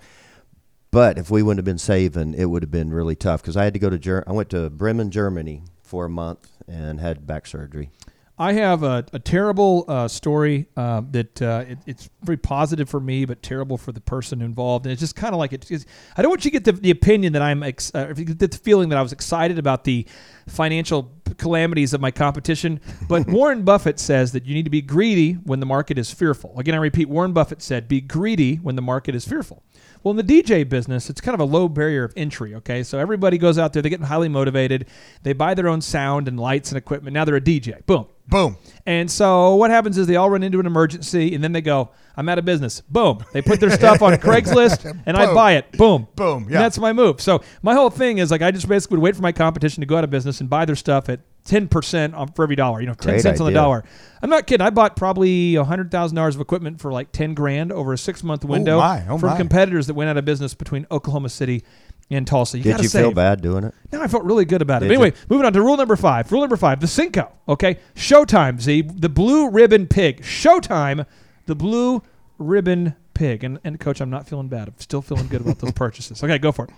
But 0.92 1.18
if 1.18 1.32
we 1.32 1.42
wouldn't 1.42 1.60
have 1.60 1.66
been 1.66 1.78
saving, 1.78 2.34
it 2.34 2.46
would 2.46 2.64
have 2.64 2.72
been 2.72 2.92
really 2.92 3.16
tough 3.16 3.42
because 3.42 3.56
I 3.56 3.64
had 3.64 3.74
to 3.74 3.80
go 3.80 3.90
to 3.90 3.98
Ger- 3.98 4.26
I 4.28 4.34
went 4.34 4.50
to 4.50 4.70
Bremen, 4.70 5.10
Germany 5.10 5.64
for 5.84 6.06
a 6.06 6.10
month 6.10 6.50
and 6.68 7.00
had 7.00 7.26
back 7.26 7.48
surgery. 7.48 7.92
I 8.38 8.54
have 8.54 8.82
a, 8.82 9.06
a 9.14 9.20
terrible 9.20 9.86
uh, 9.88 10.08
story 10.08 10.66
uh, 10.76 11.04
that 11.12 11.42
uh, 11.44 11.66
it, 11.68 11.78
it's 11.86 12.10
very 12.24 12.38
positive 12.38 12.90
for 12.90 13.00
me, 13.00 13.24
but 13.26 13.44
terrible 13.44 13.78
for 13.78 13.92
the 13.92 14.02
person 14.02 14.42
involved. 14.42 14.88
And 14.88 14.92
it's 14.92 15.00
just 15.00 15.16
kind 15.16 15.36
of 15.36 15.40
like 15.40 15.54
it. 15.54 15.70
It's, 15.70 15.86
I 16.18 16.24
don't 16.24 16.30
want 16.30 16.44
you 16.44 16.50
to 16.50 16.60
get 16.60 16.64
the, 16.64 16.72
the 16.72 16.90
opinion 16.90 17.34
that 17.34 17.44
I'm, 17.44 17.62
ex- 17.62 17.94
uh, 17.94 18.08
if 18.10 18.18
you 18.18 18.26
get 18.26 18.40
the 18.40 18.58
feeling 18.58 18.90
that 18.90 18.98
I 18.98 19.02
was 19.04 19.12
excited 19.12 19.60
about 19.60 19.84
the 19.84 20.08
financial 20.48 21.12
calamities 21.38 21.94
of 21.94 22.02
my 22.02 22.10
competition. 22.10 22.82
But 23.08 23.28
Warren 23.30 23.62
Buffett 23.62 24.00
says 24.00 24.32
that 24.32 24.46
you 24.46 24.56
need 24.56 24.66
to 24.66 24.72
be 24.72 24.82
greedy 24.82 25.34
when 25.34 25.60
the 25.60 25.68
market 25.68 26.00
is 26.00 26.10
fearful. 26.10 26.58
Again, 26.58 26.74
I 26.74 26.80
repeat, 26.80 27.10
Warren 27.10 27.34
Buffett 27.34 27.62
said, 27.62 27.88
be 27.88 28.02
greedy 28.02 28.56
when 28.56 28.76
the 28.76 28.82
market 28.82 29.14
is 29.14 29.24
fearful. 29.24 29.62
Well, 30.04 30.18
in 30.18 30.26
the 30.26 30.42
DJ 30.42 30.68
business, 30.68 31.10
it's 31.10 31.22
kind 31.22 31.34
of 31.36 31.40
a 31.42 31.46
low 31.46 31.68
barrier 31.68 32.04
of 32.04 32.14
entry, 32.18 32.56
okay? 32.56 32.82
So 32.84 32.98
everybody 32.98 33.38
goes 33.38 33.58
out 33.58 33.74
there, 33.74 33.82
they 33.82 33.90
get 33.90 34.02
highly 34.02 34.30
motivated, 34.30 34.88
they 35.24 35.34
buy 35.34 35.54
their 35.54 35.68
own 35.68 35.82
sound 35.82 36.28
and 36.28 36.40
lights 36.40 36.72
and 36.72 36.78
equipment. 36.78 37.14
Now 37.14 37.24
they're 37.26 37.36
a 37.36 37.42
DJ. 37.42 37.86
Boom. 37.86 38.08
Boom. 38.28 38.58
And 38.86 39.12
so 39.12 39.56
what 39.56 39.72
happens 39.72 39.98
is 39.98 40.08
they 40.08 40.16
all 40.16 40.30
run 40.30 40.42
into 40.42 40.60
an 40.60 40.66
emergency 40.66 41.36
and 41.36 41.44
then 41.44 41.52
they 41.52 41.62
go, 41.62 41.90
I'm 42.16 42.30
out 42.30 42.40
of 42.40 42.46
business. 42.46 42.82
Boom. 42.82 43.24
They 43.34 43.42
put 43.42 43.60
their 43.60 43.70
stuff 43.72 44.02
on 44.02 44.14
Craigslist 44.18 45.02
and 45.06 45.18
I 45.18 45.34
buy 45.34 45.54
it. 45.54 45.72
Boom. 45.74 46.08
Boom. 46.16 46.44
And 46.44 46.52
Yeah. 46.52 46.60
that's 46.60 46.78
my 46.80 46.94
move. 46.94 47.20
So 47.22 47.42
my 47.62 47.74
whole 47.74 47.90
thing 47.90 48.20
is 48.20 48.32
like 48.32 48.42
I 48.42 48.52
just 48.52 48.68
basically 48.70 48.98
would 48.98 49.04
wait 49.04 49.16
for 49.16 49.22
my 49.22 49.32
competition 49.34 49.82
to 49.82 49.86
go 49.88 49.98
out 49.98 50.04
of 50.04 50.10
business 50.10 50.40
and 50.40 50.50
buy 50.50 50.66
their 50.66 50.76
stuff 50.78 51.10
at 51.10 51.20
10% 51.46 52.36
for 52.36 52.44
every 52.44 52.56
dollar, 52.56 52.82
you 52.82 52.88
know, 52.88 52.94
10 52.94 53.14
Great 53.14 53.22
cents 53.22 53.40
on 53.40 53.46
the 53.46 53.50
idea. 53.52 53.62
dollar. 53.62 53.84
I'm 54.22 54.30
not 54.30 54.46
kidding. 54.48 54.66
I 54.66 54.70
bought 54.70 54.96
probably 54.96 55.54
$100,000 55.54 56.36
of 56.36 56.42
equipment 56.42 56.80
for 56.80 56.92
like 56.92 57.12
10 57.12 57.34
grand 57.34 57.72
over 57.72 57.94
a 57.94 57.98
six 57.98 58.24
month 58.24 58.46
oh, 58.46 58.50
window 58.50 58.78
my. 58.80 59.04
Oh, 59.08 59.18
from 59.18 59.32
my. 59.32 59.38
competitors 59.38 59.88
that 59.88 59.96
went 59.96 60.10
out 60.10 60.18
of 60.18 60.26
business 60.26 60.54
between 60.54 60.86
Oklahoma 60.92 61.30
City 61.30 61.64
and 62.12 62.28
Tulsa. 62.28 62.58
You 62.58 62.64
Did 62.66 62.70
gotta 62.72 62.84
you 62.84 62.90
save. 62.90 63.06
feel 63.06 63.12
bad 63.14 63.42
doing 63.42 63.64
it? 63.64 63.74
No, 63.92 64.02
I 64.02 64.08
felt 64.08 64.24
really 64.26 64.46
good 64.46 64.62
about 64.62 64.84
it. 64.84 64.88
Did 64.88 64.90
But 64.90 64.94
anyway, 65.04 65.18
you? 65.18 65.26
moving 65.30 65.46
on 65.46 65.54
to 65.54 65.62
rule 65.62 65.78
number 65.78 65.96
five. 65.96 66.32
Rule 66.32 66.42
number 66.42 66.58
five, 66.58 66.80
the 66.80 66.88
Cinco. 66.88 67.32
Okay, 67.50 67.80
Showtime. 67.96 68.60
Z, 68.62 68.82
the 68.96 69.10
blue 69.10 69.50
ribbon 69.50 69.88
pig. 69.88 70.22
Showtime, 70.22 71.06
the 71.48 71.56
blue 71.56 72.04
ribbon 72.38 72.96
pig. 73.14 73.44
And 73.44 73.60
and 73.64 73.80
coach, 73.80 74.02
I'm 74.02 74.10
not 74.10 74.28
feeling 74.28 74.48
bad. 74.50 74.68
I'm 74.68 74.76
still 74.78 75.02
feeling 75.02 75.28
good 75.28 75.42
about 75.42 75.60
those 75.60 75.72
purchases. 75.76 76.22
Okay, 76.24 76.38
go 76.38 76.52
for 76.52 76.66
it. 76.66 76.72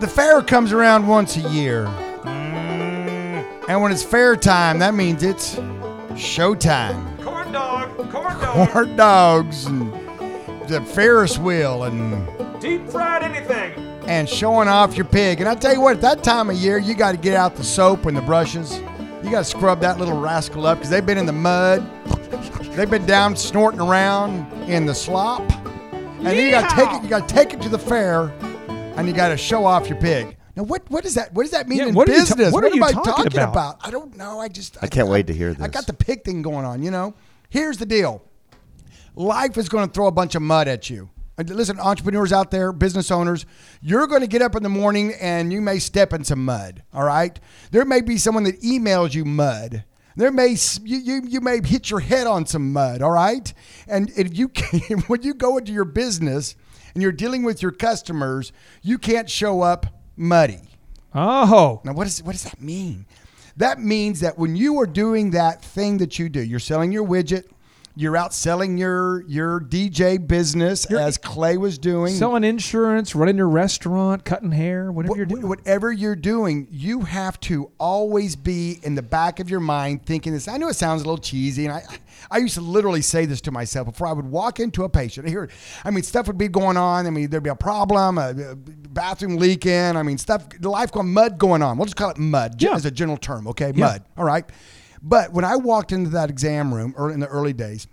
The 0.00 0.06
fair 0.08 0.40
comes 0.42 0.72
around 0.72 1.06
once 1.08 1.36
a 1.36 1.40
year. 1.50 1.86
And 3.68 3.82
when 3.82 3.92
it's 3.92 4.02
fair 4.02 4.34
time, 4.34 4.78
that 4.78 4.94
means 4.94 5.22
it's 5.22 5.56
showtime. 6.16 7.22
Corn 7.22 7.52
dog, 7.52 7.94
corn 8.10 8.40
dog, 8.40 8.70
Corn 8.70 8.96
dogs 8.96 9.66
and 9.66 9.92
the 10.68 10.80
Ferris 10.94 11.38
wheel 11.38 11.84
and 11.84 12.26
deep 12.60 12.88
fried 12.88 13.22
anything. 13.22 13.72
and 14.06 14.26
showing 14.28 14.68
off 14.68 14.96
your 14.96 15.04
pig. 15.04 15.40
And 15.40 15.48
I 15.48 15.54
tell 15.54 15.74
you 15.74 15.82
what, 15.82 15.96
at 15.96 16.00
that 16.00 16.24
time 16.24 16.48
of 16.48 16.56
year, 16.56 16.78
you 16.78 16.94
got 16.94 17.12
to 17.12 17.18
get 17.18 17.34
out 17.36 17.56
the 17.56 17.64
soap 17.64 18.06
and 18.06 18.16
the 18.16 18.22
brushes. 18.22 18.78
You 19.22 19.30
got 19.30 19.40
to 19.40 19.44
scrub 19.44 19.80
that 19.80 19.98
little 19.98 20.18
rascal 20.18 20.66
up 20.66 20.78
because 20.78 20.88
they've 20.90 21.04
been 21.04 21.18
in 21.18 21.26
the 21.26 21.32
mud. 21.32 21.86
They've 22.74 22.88
been 22.90 23.04
down 23.04 23.36
snorting 23.36 23.80
around 23.80 24.50
in 24.62 24.86
the 24.86 24.94
slop. 24.94 25.42
And 25.92 26.26
then 26.26 26.36
you 26.36 26.50
got 26.50 26.70
to 26.70 26.74
take 26.76 26.94
it. 26.94 27.02
You 27.02 27.08
got 27.10 27.28
to 27.28 27.34
take 27.34 27.52
it 27.52 27.60
to 27.62 27.68
the 27.68 27.78
fair, 27.78 28.28
and 28.96 29.06
you 29.06 29.12
got 29.12 29.28
to 29.28 29.36
show 29.36 29.66
off 29.66 29.88
your 29.90 30.00
pig. 30.00 30.37
Now, 30.58 30.64
what 30.64 30.90
what 30.90 31.04
does 31.04 31.14
that 31.14 31.32
what 31.32 31.44
does 31.44 31.52
that 31.52 31.68
mean 31.68 31.78
Yeah, 31.78 31.86
in 31.86 31.94
what 31.94 32.08
are 32.08 32.12
ta- 32.14 32.18
business? 32.18 32.52
what 32.52 32.64
are 32.64 32.68
you 32.70 32.82
am 32.82 32.82
I 32.82 32.90
talking 32.90 33.12
talking 33.12 33.26
about? 33.38 33.52
about? 33.52 33.76
I 33.80 33.92
don't 33.92 34.16
know. 34.16 34.40
I 34.40 34.48
just 34.48 34.76
I 34.82 34.88
can't 34.88 35.06
wait 35.06 35.28
to 35.28 35.32
hear 35.32 35.54
this. 35.54 35.62
I 35.62 35.68
got 35.68 35.86
the 35.86 35.92
pig 35.92 36.24
thing 36.24 36.42
going 36.42 36.64
on. 36.64 36.82
You 36.82 36.90
know, 36.90 37.14
here's 37.48 37.78
the 37.78 37.86
deal. 37.86 38.24
Life 39.14 39.56
is 39.56 39.68
going 39.68 39.86
to 39.86 39.92
throw 39.94 40.08
a 40.08 40.12
bunch 40.12 40.34
of 40.34 40.42
mud 40.42 40.66
at 40.66 40.90
you. 40.90 41.10
Listen, 41.38 41.78
entrepreneurs 41.78 42.32
out 42.32 42.50
there, 42.50 42.72
business 42.72 43.12
owners, 43.12 43.46
you're 43.80 44.08
going 44.08 44.22
to 44.22 44.26
get 44.26 44.42
up 44.42 44.56
in 44.56 44.64
the 44.64 44.68
morning 44.68 45.12
and 45.20 45.52
you 45.52 45.60
may 45.60 45.78
step 45.78 46.12
in 46.12 46.24
some 46.24 46.44
mud. 46.44 46.82
All 46.92 47.04
right, 47.04 47.38
there 47.70 47.84
may 47.84 48.00
be 48.00 48.18
someone 48.18 48.42
that 48.42 48.60
emails 48.60 49.14
you 49.14 49.24
mud. 49.24 49.84
There 50.16 50.32
may 50.32 50.56
you, 50.82 50.96
you 50.98 51.22
you 51.24 51.40
may 51.40 51.60
hit 51.64 51.88
your 51.88 52.00
head 52.00 52.26
on 52.26 52.46
some 52.46 52.72
mud. 52.72 53.00
All 53.00 53.12
right, 53.12 53.54
and 53.86 54.10
if 54.16 54.36
you 54.36 54.48
can, 54.48 54.98
when 55.02 55.22
you 55.22 55.34
go 55.34 55.56
into 55.56 55.70
your 55.70 55.84
business 55.84 56.56
and 56.94 57.00
you're 57.00 57.12
dealing 57.12 57.44
with 57.44 57.62
your 57.62 57.70
customers, 57.70 58.50
you 58.82 58.98
can't 58.98 59.30
show 59.30 59.60
up 59.62 59.86
muddy. 60.18 60.60
Oh, 61.14 61.80
Now, 61.84 61.92
what, 61.92 62.06
is, 62.06 62.22
what 62.22 62.32
does 62.32 62.44
that 62.44 62.60
mean? 62.60 63.06
That 63.56 63.80
means 63.80 64.20
that 64.20 64.38
when 64.38 64.54
you 64.56 64.78
are 64.80 64.86
doing 64.86 65.30
that 65.30 65.64
thing 65.64 65.98
that 65.98 66.18
you 66.18 66.28
do, 66.28 66.40
you're 66.40 66.60
selling 66.60 66.92
your 66.92 67.06
widget, 67.06 67.44
you're 68.00 68.16
out 68.16 68.32
selling 68.32 68.78
your 68.78 69.22
your 69.26 69.58
DJ 69.60 70.24
business 70.24 70.84
as 70.86 71.18
Clay 71.18 71.56
was 71.56 71.78
doing. 71.78 72.14
selling 72.14 72.44
insurance, 72.44 73.12
running 73.16 73.36
your 73.36 73.48
restaurant, 73.48 74.24
cutting 74.24 74.52
hair, 74.52 74.92
whatever 74.92 75.14
Wh- 75.14 75.16
you're 75.16 75.26
doing. 75.26 75.48
Whatever 75.48 75.90
you're 75.92 76.14
doing, 76.14 76.68
you 76.70 77.00
have 77.00 77.40
to 77.40 77.72
always 77.78 78.36
be 78.36 78.78
in 78.84 78.94
the 78.94 79.02
back 79.02 79.40
of 79.40 79.50
your 79.50 79.58
mind 79.58 80.06
thinking 80.06 80.32
this. 80.32 80.46
I 80.46 80.58
know 80.58 80.68
it 80.68 80.74
sounds 80.76 81.02
a 81.02 81.04
little 81.06 81.18
cheesy, 81.18 81.64
and 81.66 81.74
I, 81.74 81.82
I 82.30 82.38
used 82.38 82.54
to 82.54 82.60
literally 82.60 83.02
say 83.02 83.26
this 83.26 83.40
to 83.42 83.50
myself 83.50 83.86
before 83.88 84.06
I 84.06 84.12
would 84.12 84.26
walk 84.26 84.60
into 84.60 84.84
a 84.84 84.88
patient. 84.88 85.28
Here, 85.28 85.50
I 85.84 85.90
mean, 85.90 86.04
stuff 86.04 86.28
would 86.28 86.38
be 86.38 86.46
going 86.48 86.76
on. 86.76 87.06
I 87.06 87.10
mean, 87.10 87.28
there'd 87.30 87.42
be 87.42 87.50
a 87.50 87.56
problem, 87.56 88.18
a, 88.18 88.30
a 88.52 88.54
bathroom 88.54 89.38
leaking. 89.38 89.72
I 89.96 90.04
mean, 90.04 90.18
stuff, 90.18 90.48
the 90.60 90.68
life 90.70 90.92
going 90.92 91.12
mud 91.12 91.36
going 91.36 91.62
on. 91.62 91.76
We'll 91.76 91.86
just 91.86 91.96
call 91.96 92.10
it 92.10 92.18
mud 92.18 92.62
Yeah. 92.62 92.74
as 92.76 92.84
a 92.84 92.92
general 92.92 93.16
term, 93.18 93.48
okay? 93.48 93.72
Yeah. 93.74 93.86
Mud. 93.86 94.02
All 94.16 94.24
right. 94.24 94.44
But 95.02 95.32
when 95.32 95.44
I 95.44 95.56
walked 95.56 95.92
into 95.92 96.10
that 96.10 96.30
exam 96.30 96.74
room 96.74 96.94
early 96.96 97.14
in 97.14 97.20
the 97.20 97.28
early 97.28 97.52
days, 97.52 97.86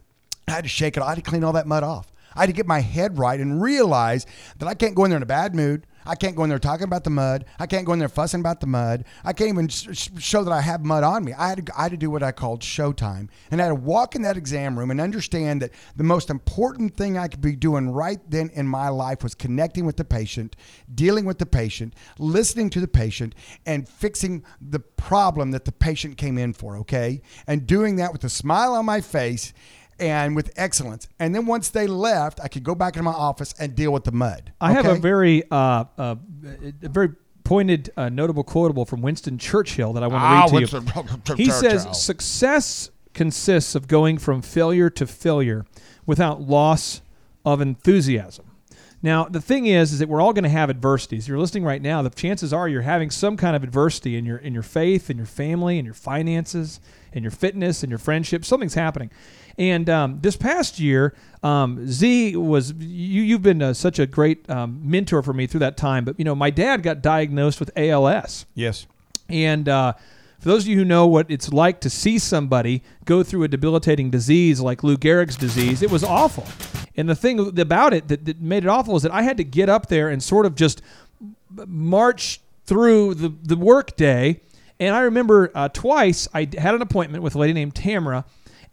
I 0.47 0.51
had 0.51 0.63
to 0.63 0.69
shake 0.69 0.97
it. 0.97 1.03
I 1.03 1.09
had 1.09 1.15
to 1.15 1.21
clean 1.21 1.43
all 1.43 1.53
that 1.53 1.67
mud 1.67 1.83
off. 1.83 2.11
I 2.35 2.41
had 2.41 2.47
to 2.47 2.53
get 2.53 2.67
my 2.67 2.79
head 2.79 3.17
right 3.17 3.39
and 3.39 3.61
realize 3.61 4.25
that 4.59 4.67
I 4.67 4.73
can't 4.73 4.95
go 4.95 5.05
in 5.05 5.11
there 5.11 5.17
in 5.17 5.23
a 5.23 5.27
bad 5.27 5.55
mood. 5.55 5.87
I 6.05 6.15
can't 6.15 6.35
go 6.35 6.43
in 6.43 6.49
there 6.49 6.59
talking 6.59 6.83
about 6.83 7.03
the 7.03 7.09
mud. 7.09 7.45
I 7.59 7.65
can't 7.65 7.85
go 7.85 7.93
in 7.93 7.99
there 7.99 8.09
fussing 8.09 8.39
about 8.39 8.59
the 8.59 8.67
mud. 8.67 9.05
I 9.23 9.33
can't 9.33 9.49
even 9.49 9.67
sh- 9.67 9.87
sh- 9.93 10.09
show 10.19 10.43
that 10.43 10.51
I 10.51 10.61
have 10.61 10.83
mud 10.83 11.03
on 11.03 11.23
me. 11.23 11.33
I 11.33 11.49
had, 11.49 11.65
to, 11.65 11.79
I 11.79 11.83
had 11.83 11.91
to 11.91 11.97
do 11.97 12.11
what 12.11 12.23
I 12.23 12.31
called 12.31 12.61
showtime. 12.61 13.29
And 13.51 13.61
I 13.61 13.65
had 13.65 13.69
to 13.69 13.75
walk 13.75 14.15
in 14.15 14.21
that 14.23 14.37
exam 14.37 14.77
room 14.77 14.91
and 14.91 15.01
understand 15.01 15.61
that 15.61 15.71
the 15.95 16.03
most 16.03 16.29
important 16.29 16.95
thing 16.95 17.17
I 17.17 17.27
could 17.27 17.41
be 17.41 17.55
doing 17.55 17.89
right 17.89 18.19
then 18.29 18.49
in 18.53 18.67
my 18.67 18.89
life 18.89 19.23
was 19.23 19.35
connecting 19.35 19.85
with 19.85 19.97
the 19.97 20.05
patient, 20.05 20.55
dealing 20.93 21.25
with 21.25 21.39
the 21.39 21.45
patient, 21.45 21.93
listening 22.19 22.69
to 22.71 22.79
the 22.79 22.87
patient, 22.87 23.35
and 23.65 23.87
fixing 23.87 24.43
the 24.61 24.79
problem 24.79 25.51
that 25.51 25.65
the 25.65 25.71
patient 25.71 26.17
came 26.17 26.37
in 26.37 26.53
for, 26.53 26.77
okay? 26.77 27.21
And 27.47 27.65
doing 27.65 27.95
that 27.97 28.11
with 28.11 28.23
a 28.23 28.29
smile 28.29 28.73
on 28.73 28.85
my 28.85 29.01
face 29.01 29.53
and 29.99 30.35
with 30.35 30.51
excellence. 30.55 31.07
And 31.19 31.33
then 31.33 31.45
once 31.45 31.69
they 31.69 31.87
left, 31.87 32.39
I 32.41 32.47
could 32.47 32.63
go 32.63 32.75
back 32.75 32.95
into 32.95 33.03
my 33.03 33.11
office 33.11 33.53
and 33.59 33.75
deal 33.75 33.91
with 33.91 34.03
the 34.03 34.11
mud. 34.11 34.51
I 34.59 34.73
have 34.73 34.85
a 34.85 34.95
very, 34.95 35.43
uh, 35.49 35.85
uh, 35.97 36.15
a 36.83 36.89
very 36.89 37.09
pointed, 37.43 37.91
uh, 37.95 38.09
notable 38.09 38.43
quotable 38.43 38.85
from 38.85 39.01
Winston 39.01 39.37
Churchill 39.37 39.93
that 39.93 40.03
I 40.03 40.07
want 40.07 40.21
to 40.21 40.25
Ah, 40.25 40.41
read 40.41 40.67
to 40.69 40.79
Winston 40.79 41.37
you. 41.37 41.45
He 41.45 41.51
says, 41.51 41.87
"Success 41.93 42.89
consists 43.13 43.75
of 43.75 43.87
going 43.87 44.17
from 44.17 44.41
failure 44.41 44.89
to 44.89 45.07
failure 45.07 45.65
without 46.05 46.41
loss 46.41 47.01
of 47.45 47.61
enthusiasm." 47.61 48.45
Now, 49.01 49.25
the 49.25 49.41
thing 49.41 49.67
is, 49.67 49.93
is 49.93 49.99
that 49.99 50.09
we're 50.09 50.19
all 50.19 50.33
going 50.33 50.45
to 50.45 50.49
have 50.49 50.71
adversities. 50.71 51.27
You're 51.27 51.37
listening 51.37 51.63
right 51.63 51.81
now. 51.81 52.01
The 52.01 52.09
chances 52.09 52.51
are 52.51 52.67
you're 52.67 52.81
having 52.81 53.11
some 53.11 53.37
kind 53.37 53.55
of 53.55 53.63
adversity 53.63 54.17
in 54.17 54.25
your 54.25 54.37
in 54.37 54.53
your 54.55 54.63
faith, 54.63 55.11
in 55.11 55.17
your 55.17 55.27
family, 55.27 55.77
in 55.77 55.85
your 55.85 55.93
finances, 55.93 56.79
in 57.13 57.21
your 57.21 57.31
fitness, 57.31 57.83
in 57.83 57.91
your 57.91 57.99
friendship. 57.99 58.43
Something's 58.43 58.73
happening. 58.73 59.11
And 59.57 59.89
um, 59.89 60.19
this 60.21 60.35
past 60.35 60.79
year, 60.79 61.13
um, 61.43 61.87
Z 61.87 62.35
was 62.35 62.73
you. 62.73 63.21
You've 63.21 63.41
been 63.41 63.61
uh, 63.61 63.73
such 63.73 63.99
a 63.99 64.05
great 64.05 64.49
um, 64.49 64.81
mentor 64.83 65.21
for 65.21 65.33
me 65.33 65.47
through 65.47 65.61
that 65.61 65.77
time. 65.77 66.03
But 66.03 66.19
you 66.19 66.25
know, 66.25 66.35
my 66.35 66.49
dad 66.49 66.83
got 66.83 67.01
diagnosed 67.01 67.59
with 67.59 67.71
ALS. 67.77 68.45
Yes. 68.53 68.85
And 69.29 69.69
uh, 69.69 69.93
for 70.39 70.49
those 70.49 70.63
of 70.63 70.67
you 70.67 70.77
who 70.77 70.85
know 70.85 71.07
what 71.07 71.27
it's 71.29 71.51
like 71.51 71.79
to 71.81 71.89
see 71.89 72.19
somebody 72.19 72.83
go 73.05 73.23
through 73.23 73.43
a 73.43 73.47
debilitating 73.47 74.09
disease 74.09 74.59
like 74.59 74.83
Lou 74.83 74.97
Gehrig's 74.97 75.37
disease, 75.37 75.81
it 75.81 75.89
was 75.89 76.03
awful. 76.03 76.45
And 76.97 77.09
the 77.09 77.15
thing 77.15 77.59
about 77.59 77.93
it 77.93 78.07
that, 78.09 78.25
that 78.25 78.41
made 78.41 78.63
it 78.63 78.67
awful 78.67 78.95
is 78.95 79.03
that 79.03 79.11
I 79.11 79.23
had 79.23 79.37
to 79.37 79.43
get 79.43 79.69
up 79.69 79.87
there 79.87 80.09
and 80.09 80.21
sort 80.21 80.45
of 80.45 80.55
just 80.55 80.81
march 81.65 82.41
through 82.65 83.15
the, 83.15 83.33
the 83.43 83.55
work 83.55 83.95
day. 83.95 84.41
And 84.79 84.93
I 84.95 85.01
remember 85.01 85.51
uh, 85.55 85.69
twice 85.69 86.27
I 86.33 86.41
had 86.57 86.75
an 86.75 86.81
appointment 86.81 87.23
with 87.23 87.35
a 87.35 87.39
lady 87.39 87.53
named 87.53 87.75
Tamara. 87.75 88.25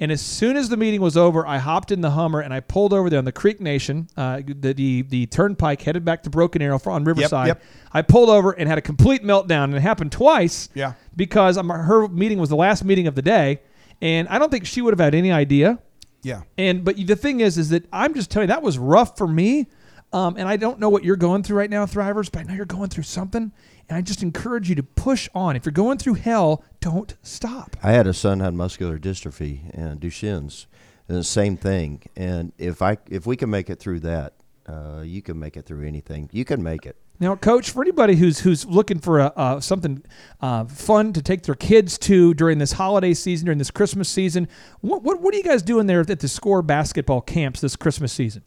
And 0.03 0.11
as 0.11 0.21
soon 0.21 0.57
as 0.57 0.69
the 0.69 0.77
meeting 0.77 1.01
was 1.01 1.17
over, 1.17 1.47
I 1.47 1.59
hopped 1.59 1.93
in 1.93 2.01
the 2.01 2.11
Hummer 2.11 2.41
and 2.41 2.53
I 2.53 2.59
pulled 2.59 2.93
over 2.93 3.09
there 3.09 3.21
on 3.21 3.25
the 3.25 3.31
Creek 3.31 3.61
Nation, 3.61 4.09
uh, 4.17 4.41
the, 4.45 4.75
the 4.75 5.03
the 5.03 5.27
turnpike 5.27 5.81
headed 5.81 6.05
back 6.05 6.25
to 6.25 6.31
Broken 6.31 6.61
Arrow 6.61 6.81
for- 6.81 6.91
on 6.91 7.05
Riverside. 7.05 7.47
yep. 7.47 7.63
I 7.93 8.03
pulled 8.03 8.29
over 8.29 8.51
and 8.51 8.69
had 8.69 8.79
a 8.79 8.81
complete 8.81 9.23
meltdown, 9.23 9.65
and 9.67 9.75
it 9.77 9.81
happened 9.81 10.11
twice. 10.11 10.71
Yeah. 10.75 10.95
Because 11.15 11.57
um, 11.57 11.69
her 11.69 12.09
meeting 12.09 12.41
was 12.41 12.49
the 12.49 12.57
last 12.57 12.85
meeting 12.85 13.07
of 13.07 13.15
the 13.15 13.23
day, 13.23 13.61
and 14.01 14.27
I 14.27 14.41
don't 14.41 14.51
think 14.51 14.67
she 14.67 14.83
would 14.83 14.93
have 14.93 14.99
had 14.99 15.15
any 15.15 15.31
idea. 15.31 15.79
Yeah. 16.25 16.43
And 16.59 16.85
but 16.85 16.97
the 16.97 17.15
thing 17.15 17.39
is, 17.39 17.57
is 17.57 17.69
that 17.69 17.87
I'm 17.93 18.13
just 18.13 18.29
telling 18.29 18.49
you 18.49 18.55
that 18.55 18.63
was 18.63 18.79
rough 18.79 19.17
for 19.17 19.29
me, 19.29 19.69
um, 20.13 20.35
and 20.37 20.49
I 20.49 20.57
don't 20.57 20.81
know 20.81 20.89
what 20.89 21.05
you're 21.05 21.15
going 21.15 21.45
through 21.45 21.59
right 21.59 21.71
now, 21.71 21.87
Thrivers, 21.87 22.29
but 22.29 22.41
I 22.41 22.43
know 22.43 22.55
you're 22.55 22.67
going 22.67 22.89
through 22.89 23.05
something, 23.05 23.53
and 23.89 23.99
I 23.99 24.01
just 24.01 24.23
encourage 24.23 24.69
you 24.69 24.75
to 24.77 24.83
push 24.83 25.29
on. 25.35 25.57
If 25.57 25.65
you're 25.65 25.73
going 25.73 25.99
through 25.99 26.15
hell, 26.15 26.65
don't 26.81 27.15
stop. 27.23 27.77
I 27.83 27.93
had 27.93 28.07
a 28.07 28.15
son 28.15 28.41
had 28.41 28.55
muscular 28.55 28.99
dystrophy 28.99 29.71
and 29.75 30.01
Duchenne's, 30.01 30.67
and 31.09 31.17
the 31.17 31.25
same 31.25 31.57
thing. 31.57 32.03
And 32.17 32.53
if 32.59 32.83
I 32.83 32.99
if 33.11 33.27
we 33.27 33.37
can 33.37 33.51
make 33.51 33.71
it 33.71 33.79
through 33.79 34.01
that, 34.01 34.35
uh, 34.67 35.03
you 35.05 35.23
can 35.23 35.39
make 35.39 35.57
it 35.57 35.67
through 35.67 35.87
anything. 35.87 36.31
You 36.33 36.45
can 36.45 36.63
make 36.63 36.87
it. 36.87 36.97
Now, 37.21 37.37
Coach, 37.37 37.71
for 37.71 37.83
anybody 37.83 38.17
who's 38.17 38.41
who's 38.41 38.67
looking 38.67 38.99
for 38.99 39.21
a, 39.21 39.27
uh, 39.37 39.61
something 39.61 40.03
uh, 40.41 40.65
fun 40.65 41.13
to 41.13 41.23
take 41.23 41.43
their 41.43 41.55
kids 41.55 41.97
to 41.99 42.35
during 42.35 42.59
this 42.59 42.73
holiday 42.73 43.15
season, 43.15 43.47
during 43.47 43.59
this 43.59 43.71
Christmas 43.71 44.09
season, 44.09 44.49
what, 44.81 45.03
what 45.03 45.21
what 45.21 45.33
are 45.33 45.37
you 45.37 45.45
guys 45.45 45.63
doing 45.63 45.87
there 45.87 46.01
at 46.01 46.19
the 46.19 46.29
Score 46.29 46.63
basketball 46.63 47.21
camps 47.21 47.61
this 47.61 47.77
Christmas 47.77 48.13
season? 48.13 48.43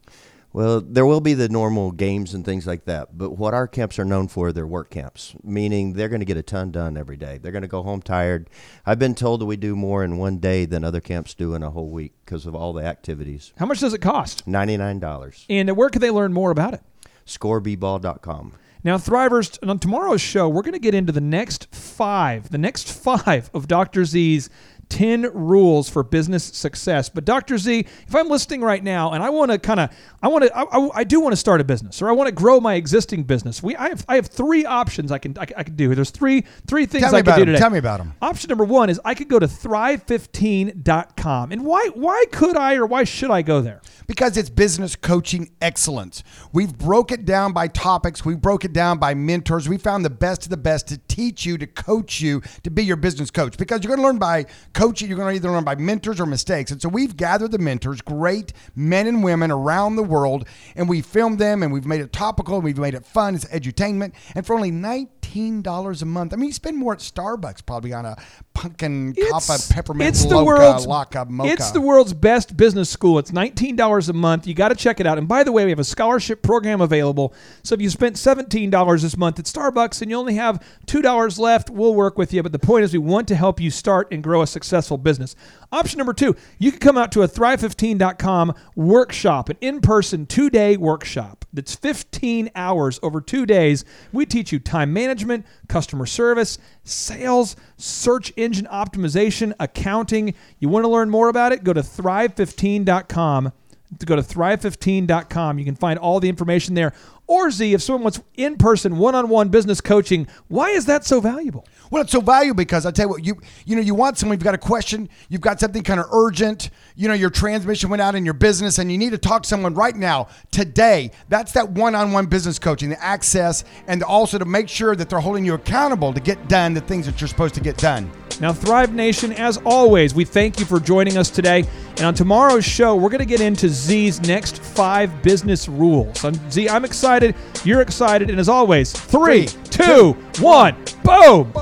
Well, 0.56 0.80
there 0.80 1.04
will 1.04 1.20
be 1.20 1.34
the 1.34 1.50
normal 1.50 1.92
games 1.92 2.32
and 2.32 2.42
things 2.42 2.66
like 2.66 2.86
that, 2.86 3.18
but 3.18 3.32
what 3.32 3.52
our 3.52 3.68
camps 3.68 3.98
are 3.98 4.06
known 4.06 4.26
for, 4.26 4.52
they're 4.52 4.66
work 4.66 4.88
camps, 4.88 5.34
meaning 5.44 5.92
they're 5.92 6.08
going 6.08 6.22
to 6.22 6.24
get 6.24 6.38
a 6.38 6.42
ton 6.42 6.70
done 6.70 6.96
every 6.96 7.18
day. 7.18 7.36
They're 7.36 7.52
going 7.52 7.60
to 7.60 7.68
go 7.68 7.82
home 7.82 8.00
tired. 8.00 8.48
I've 8.86 8.98
been 8.98 9.14
told 9.14 9.42
that 9.42 9.44
we 9.44 9.58
do 9.58 9.76
more 9.76 10.02
in 10.02 10.16
one 10.16 10.38
day 10.38 10.64
than 10.64 10.82
other 10.82 11.02
camps 11.02 11.34
do 11.34 11.52
in 11.52 11.62
a 11.62 11.68
whole 11.68 11.90
week 11.90 12.14
because 12.24 12.46
of 12.46 12.54
all 12.54 12.72
the 12.72 12.82
activities. 12.82 13.52
How 13.58 13.66
much 13.66 13.80
does 13.80 13.92
it 13.92 14.00
cost? 14.00 14.46
$99. 14.46 15.44
And 15.50 15.76
where 15.76 15.90
can 15.90 16.00
they 16.00 16.10
learn 16.10 16.32
more 16.32 16.50
about 16.50 16.72
it? 16.72 16.80
Scoreball.com. 17.26 18.54
Now, 18.82 18.96
Thrivers, 18.96 19.58
on 19.68 19.78
tomorrow's 19.78 20.20
show, 20.20 20.48
we're 20.48 20.62
going 20.62 20.72
to 20.72 20.78
get 20.78 20.94
into 20.94 21.12
the 21.12 21.20
next 21.20 21.74
five, 21.74 22.50
the 22.50 22.56
next 22.56 22.90
five 22.90 23.50
of 23.52 23.68
Dr. 23.68 24.06
Z's 24.06 24.48
10 24.88 25.30
rules 25.34 25.88
for 25.88 26.02
business 26.02 26.44
success. 26.44 27.08
But 27.08 27.24
Dr. 27.24 27.58
Z, 27.58 27.86
if 28.06 28.14
I'm 28.14 28.28
listening 28.28 28.60
right 28.60 28.82
now 28.82 29.12
and 29.12 29.22
I 29.22 29.30
want 29.30 29.50
to 29.50 29.58
kind 29.58 29.80
of, 29.80 29.90
I 30.22 30.28
want 30.28 30.44
to, 30.44 30.56
I, 30.56 30.62
I, 30.62 30.90
I 30.96 31.04
do 31.04 31.20
want 31.20 31.32
to 31.32 31.36
start 31.36 31.60
a 31.60 31.64
business 31.64 32.00
or 32.00 32.08
I 32.08 32.12
want 32.12 32.28
to 32.28 32.32
grow 32.32 32.60
my 32.60 32.74
existing 32.74 33.24
business. 33.24 33.62
We, 33.62 33.76
I 33.76 33.90
have, 33.90 34.04
I 34.08 34.16
have 34.16 34.26
three 34.26 34.64
options 34.64 35.12
I 35.12 35.18
can, 35.18 35.36
I, 35.38 35.46
can- 35.46 35.56
I 35.58 35.62
can 35.64 35.76
do. 35.76 35.94
There's 35.94 36.10
three, 36.10 36.44
three 36.66 36.86
things 36.86 37.04
Tell 37.04 37.14
I 37.14 37.22
can 37.22 37.38
do 37.38 37.44
today. 37.44 37.58
Tell 37.58 37.70
me 37.70 37.78
about 37.78 37.98
them. 37.98 38.14
Option 38.22 38.48
number 38.48 38.64
one 38.64 38.88
is 38.90 39.00
I 39.04 39.14
could 39.14 39.28
go 39.28 39.38
to 39.38 39.46
thrive15.com. 39.46 41.52
And 41.52 41.64
why, 41.64 41.90
why 41.94 42.24
could 42.32 42.56
I 42.56 42.76
or 42.76 42.86
why 42.86 43.04
should 43.04 43.30
I 43.30 43.42
go 43.42 43.60
there? 43.60 43.80
because 44.06 44.36
it's 44.36 44.50
business 44.50 44.96
coaching 44.96 45.50
excellence. 45.60 46.22
We've 46.52 46.76
broke 46.76 47.12
it 47.12 47.24
down 47.24 47.52
by 47.52 47.68
topics. 47.68 48.24
We 48.24 48.34
broke 48.34 48.64
it 48.64 48.72
down 48.72 48.98
by 48.98 49.14
mentors. 49.14 49.68
We 49.68 49.78
found 49.78 50.04
the 50.04 50.10
best 50.10 50.44
of 50.44 50.50
the 50.50 50.56
best 50.56 50.88
to 50.88 50.98
teach 51.08 51.44
you, 51.44 51.58
to 51.58 51.66
coach 51.66 52.20
you, 52.20 52.42
to 52.62 52.70
be 52.70 52.84
your 52.84 52.96
business 52.96 53.30
coach. 53.30 53.56
Because 53.56 53.82
you're 53.82 53.94
going 53.94 54.00
to 54.00 54.06
learn 54.06 54.18
by 54.18 54.46
coaching, 54.76 55.08
you're 55.08 55.16
going 55.16 55.32
to 55.32 55.36
either 55.36 55.50
learn 55.50 55.64
by 55.64 55.74
mentors 55.74 56.20
or 56.20 56.26
mistakes. 56.26 56.70
And 56.70 56.80
so 56.80 56.90
we've 56.90 57.16
gathered 57.16 57.50
the 57.50 57.58
mentors, 57.58 58.02
great 58.02 58.52
men 58.74 59.06
and 59.06 59.24
women 59.24 59.50
around 59.50 59.96
the 59.96 60.02
world, 60.02 60.46
and 60.76 60.86
we 60.86 61.00
filmed 61.00 61.38
them 61.38 61.62
and 61.62 61.72
we've 61.72 61.86
made 61.86 62.02
it 62.02 62.12
topical 62.12 62.56
and 62.56 62.64
we've 62.64 62.76
made 62.76 62.94
it 62.94 63.06
fun. 63.06 63.34
It's 63.34 63.46
edutainment. 63.46 64.12
And 64.34 64.46
for 64.46 64.54
only 64.54 64.70
$19 64.70 66.02
a 66.02 66.04
month, 66.04 66.32
I 66.34 66.36
mean, 66.36 66.48
you 66.48 66.52
spend 66.52 66.76
more 66.76 66.92
at 66.92 66.98
Starbucks 66.98 67.64
probably 67.64 67.94
on 67.94 68.04
a 68.04 68.16
pumpkin 68.56 69.14
coffee 69.30 69.74
peppermint 69.74 70.08
it's 70.08 70.24
the 70.24 70.34
loca, 70.34 70.44
world's 70.46 70.86
mocha. 70.86 71.26
It's 71.44 71.70
the 71.72 71.80
world's 71.80 72.14
best 72.14 72.56
business 72.56 72.88
school. 72.88 73.18
It's 73.18 73.32
nineteen 73.32 73.76
dollars 73.76 74.08
a 74.08 74.14
month. 74.14 74.46
You 74.46 74.54
got 74.54 74.68
to 74.70 74.74
check 74.74 74.98
it 74.98 75.06
out. 75.06 75.18
And 75.18 75.28
by 75.28 75.44
the 75.44 75.52
way, 75.52 75.64
we 75.64 75.70
have 75.70 75.78
a 75.78 75.84
scholarship 75.84 76.42
program 76.42 76.80
available. 76.80 77.34
So 77.62 77.74
if 77.74 77.80
you 77.80 77.90
spent 77.90 78.16
seventeen 78.16 78.70
dollars 78.70 79.02
this 79.02 79.16
month 79.16 79.38
at 79.38 79.44
Starbucks 79.44 80.00
and 80.02 80.10
you 80.10 80.16
only 80.16 80.34
have 80.34 80.64
two 80.86 81.02
dollars 81.02 81.38
left, 81.38 81.70
we'll 81.70 81.94
work 81.94 82.16
with 82.16 82.32
you. 82.32 82.42
But 82.42 82.52
the 82.52 82.58
point 82.58 82.84
is, 82.84 82.92
we 82.92 82.98
want 82.98 83.28
to 83.28 83.36
help 83.36 83.60
you 83.60 83.70
start 83.70 84.08
and 84.10 84.22
grow 84.22 84.42
a 84.42 84.46
successful 84.46 84.96
business. 84.98 85.36
Option 85.72 85.98
number 85.98 86.14
two, 86.14 86.36
you 86.58 86.70
can 86.70 86.80
come 86.80 86.96
out 86.96 87.12
to 87.12 87.22
a 87.22 87.28
Thrive15.com 87.28 88.54
workshop, 88.74 89.48
an 89.48 89.56
in-person 89.60 90.26
two-day 90.26 90.76
workshop. 90.76 91.44
That's 91.56 91.74
15 91.74 92.50
hours 92.54 93.00
over 93.02 93.20
two 93.20 93.46
days. 93.46 93.84
We 94.12 94.26
teach 94.26 94.52
you 94.52 94.58
time 94.60 94.92
management, 94.92 95.44
customer 95.68 96.06
service, 96.06 96.58
sales, 96.84 97.56
search 97.76 98.32
engine 98.36 98.66
optimization, 98.70 99.52
accounting. 99.58 100.34
You 100.60 100.68
want 100.68 100.84
to 100.84 100.88
learn 100.88 101.10
more 101.10 101.28
about 101.28 101.52
it? 101.52 101.64
Go 101.64 101.72
to 101.72 101.80
thrive15.com. 101.80 103.52
To 104.00 104.06
go 104.06 104.16
to 104.16 104.22
thrive15.com. 104.22 105.58
You 105.58 105.64
can 105.64 105.76
find 105.76 105.98
all 105.98 106.20
the 106.20 106.28
information 106.28 106.74
there. 106.74 106.92
Or 107.26 107.50
Z, 107.50 107.72
if 107.72 107.82
someone 107.82 108.02
wants 108.02 108.20
in 108.36 108.56
person, 108.56 108.98
one 108.98 109.14
on 109.14 109.28
one 109.28 109.48
business 109.48 109.80
coaching, 109.80 110.28
why 110.48 110.70
is 110.70 110.86
that 110.86 111.04
so 111.04 111.20
valuable? 111.20 111.66
Well, 111.90 112.02
it's 112.02 112.12
so 112.12 112.20
valuable 112.20 112.56
because 112.56 112.86
I 112.86 112.90
tell 112.90 113.06
you 113.06 113.10
what, 113.10 113.24
you 113.24 113.40
you 113.64 113.76
know, 113.76 113.82
you 113.82 113.94
want 113.94 114.18
someone, 114.18 114.36
you've 114.36 114.44
got 114.44 114.54
a 114.54 114.58
question, 114.58 115.08
you've 115.28 115.40
got 115.40 115.60
something 115.60 115.82
kind 115.82 116.00
of 116.00 116.06
urgent, 116.12 116.70
you 116.96 117.08
know, 117.08 117.14
your 117.14 117.30
transmission 117.30 117.90
went 117.90 118.02
out 118.02 118.14
in 118.14 118.24
your 118.24 118.34
business 118.34 118.78
and 118.78 118.90
you 118.90 118.98
need 118.98 119.10
to 119.10 119.18
talk 119.18 119.42
to 119.42 119.48
someone 119.48 119.74
right 119.74 119.96
now, 119.96 120.28
today. 120.50 121.10
That's 121.28 121.52
that 121.52 121.70
one-on-one 121.70 122.26
business 122.26 122.58
coaching, 122.58 122.88
the 122.88 123.02
access, 123.02 123.64
and 123.86 124.02
also 124.02 124.38
to 124.38 124.44
make 124.44 124.68
sure 124.68 124.96
that 124.96 125.08
they're 125.08 125.20
holding 125.20 125.44
you 125.44 125.54
accountable 125.54 126.12
to 126.12 126.20
get 126.20 126.48
done 126.48 126.74
the 126.74 126.80
things 126.80 127.06
that 127.06 127.20
you're 127.20 127.28
supposed 127.28 127.54
to 127.54 127.60
get 127.60 127.76
done. 127.76 128.10
Now, 128.40 128.52
Thrive 128.52 128.92
Nation, 128.92 129.32
as 129.32 129.56
always, 129.64 130.14
we 130.14 130.24
thank 130.24 130.60
you 130.60 130.66
for 130.66 130.78
joining 130.78 131.16
us 131.16 131.30
today. 131.30 131.64
And 131.92 132.02
on 132.02 132.14
tomorrow's 132.14 132.66
show, 132.66 132.94
we're 132.94 133.08
going 133.08 133.20
to 133.20 133.24
get 133.24 133.40
into 133.40 133.68
Z's 133.68 134.20
next 134.20 134.62
five 134.62 135.22
business 135.22 135.68
rules. 135.68 136.22
Um, 136.22 136.34
Z, 136.50 136.68
I'm 136.68 136.84
excited. 136.84 137.34
You're 137.64 137.80
excited. 137.80 138.28
And 138.28 138.38
as 138.38 138.50
always, 138.50 138.92
three, 138.92 139.46
Three, 139.46 139.46
two, 139.70 140.12
one, 140.40 140.76
boom. 141.02 141.52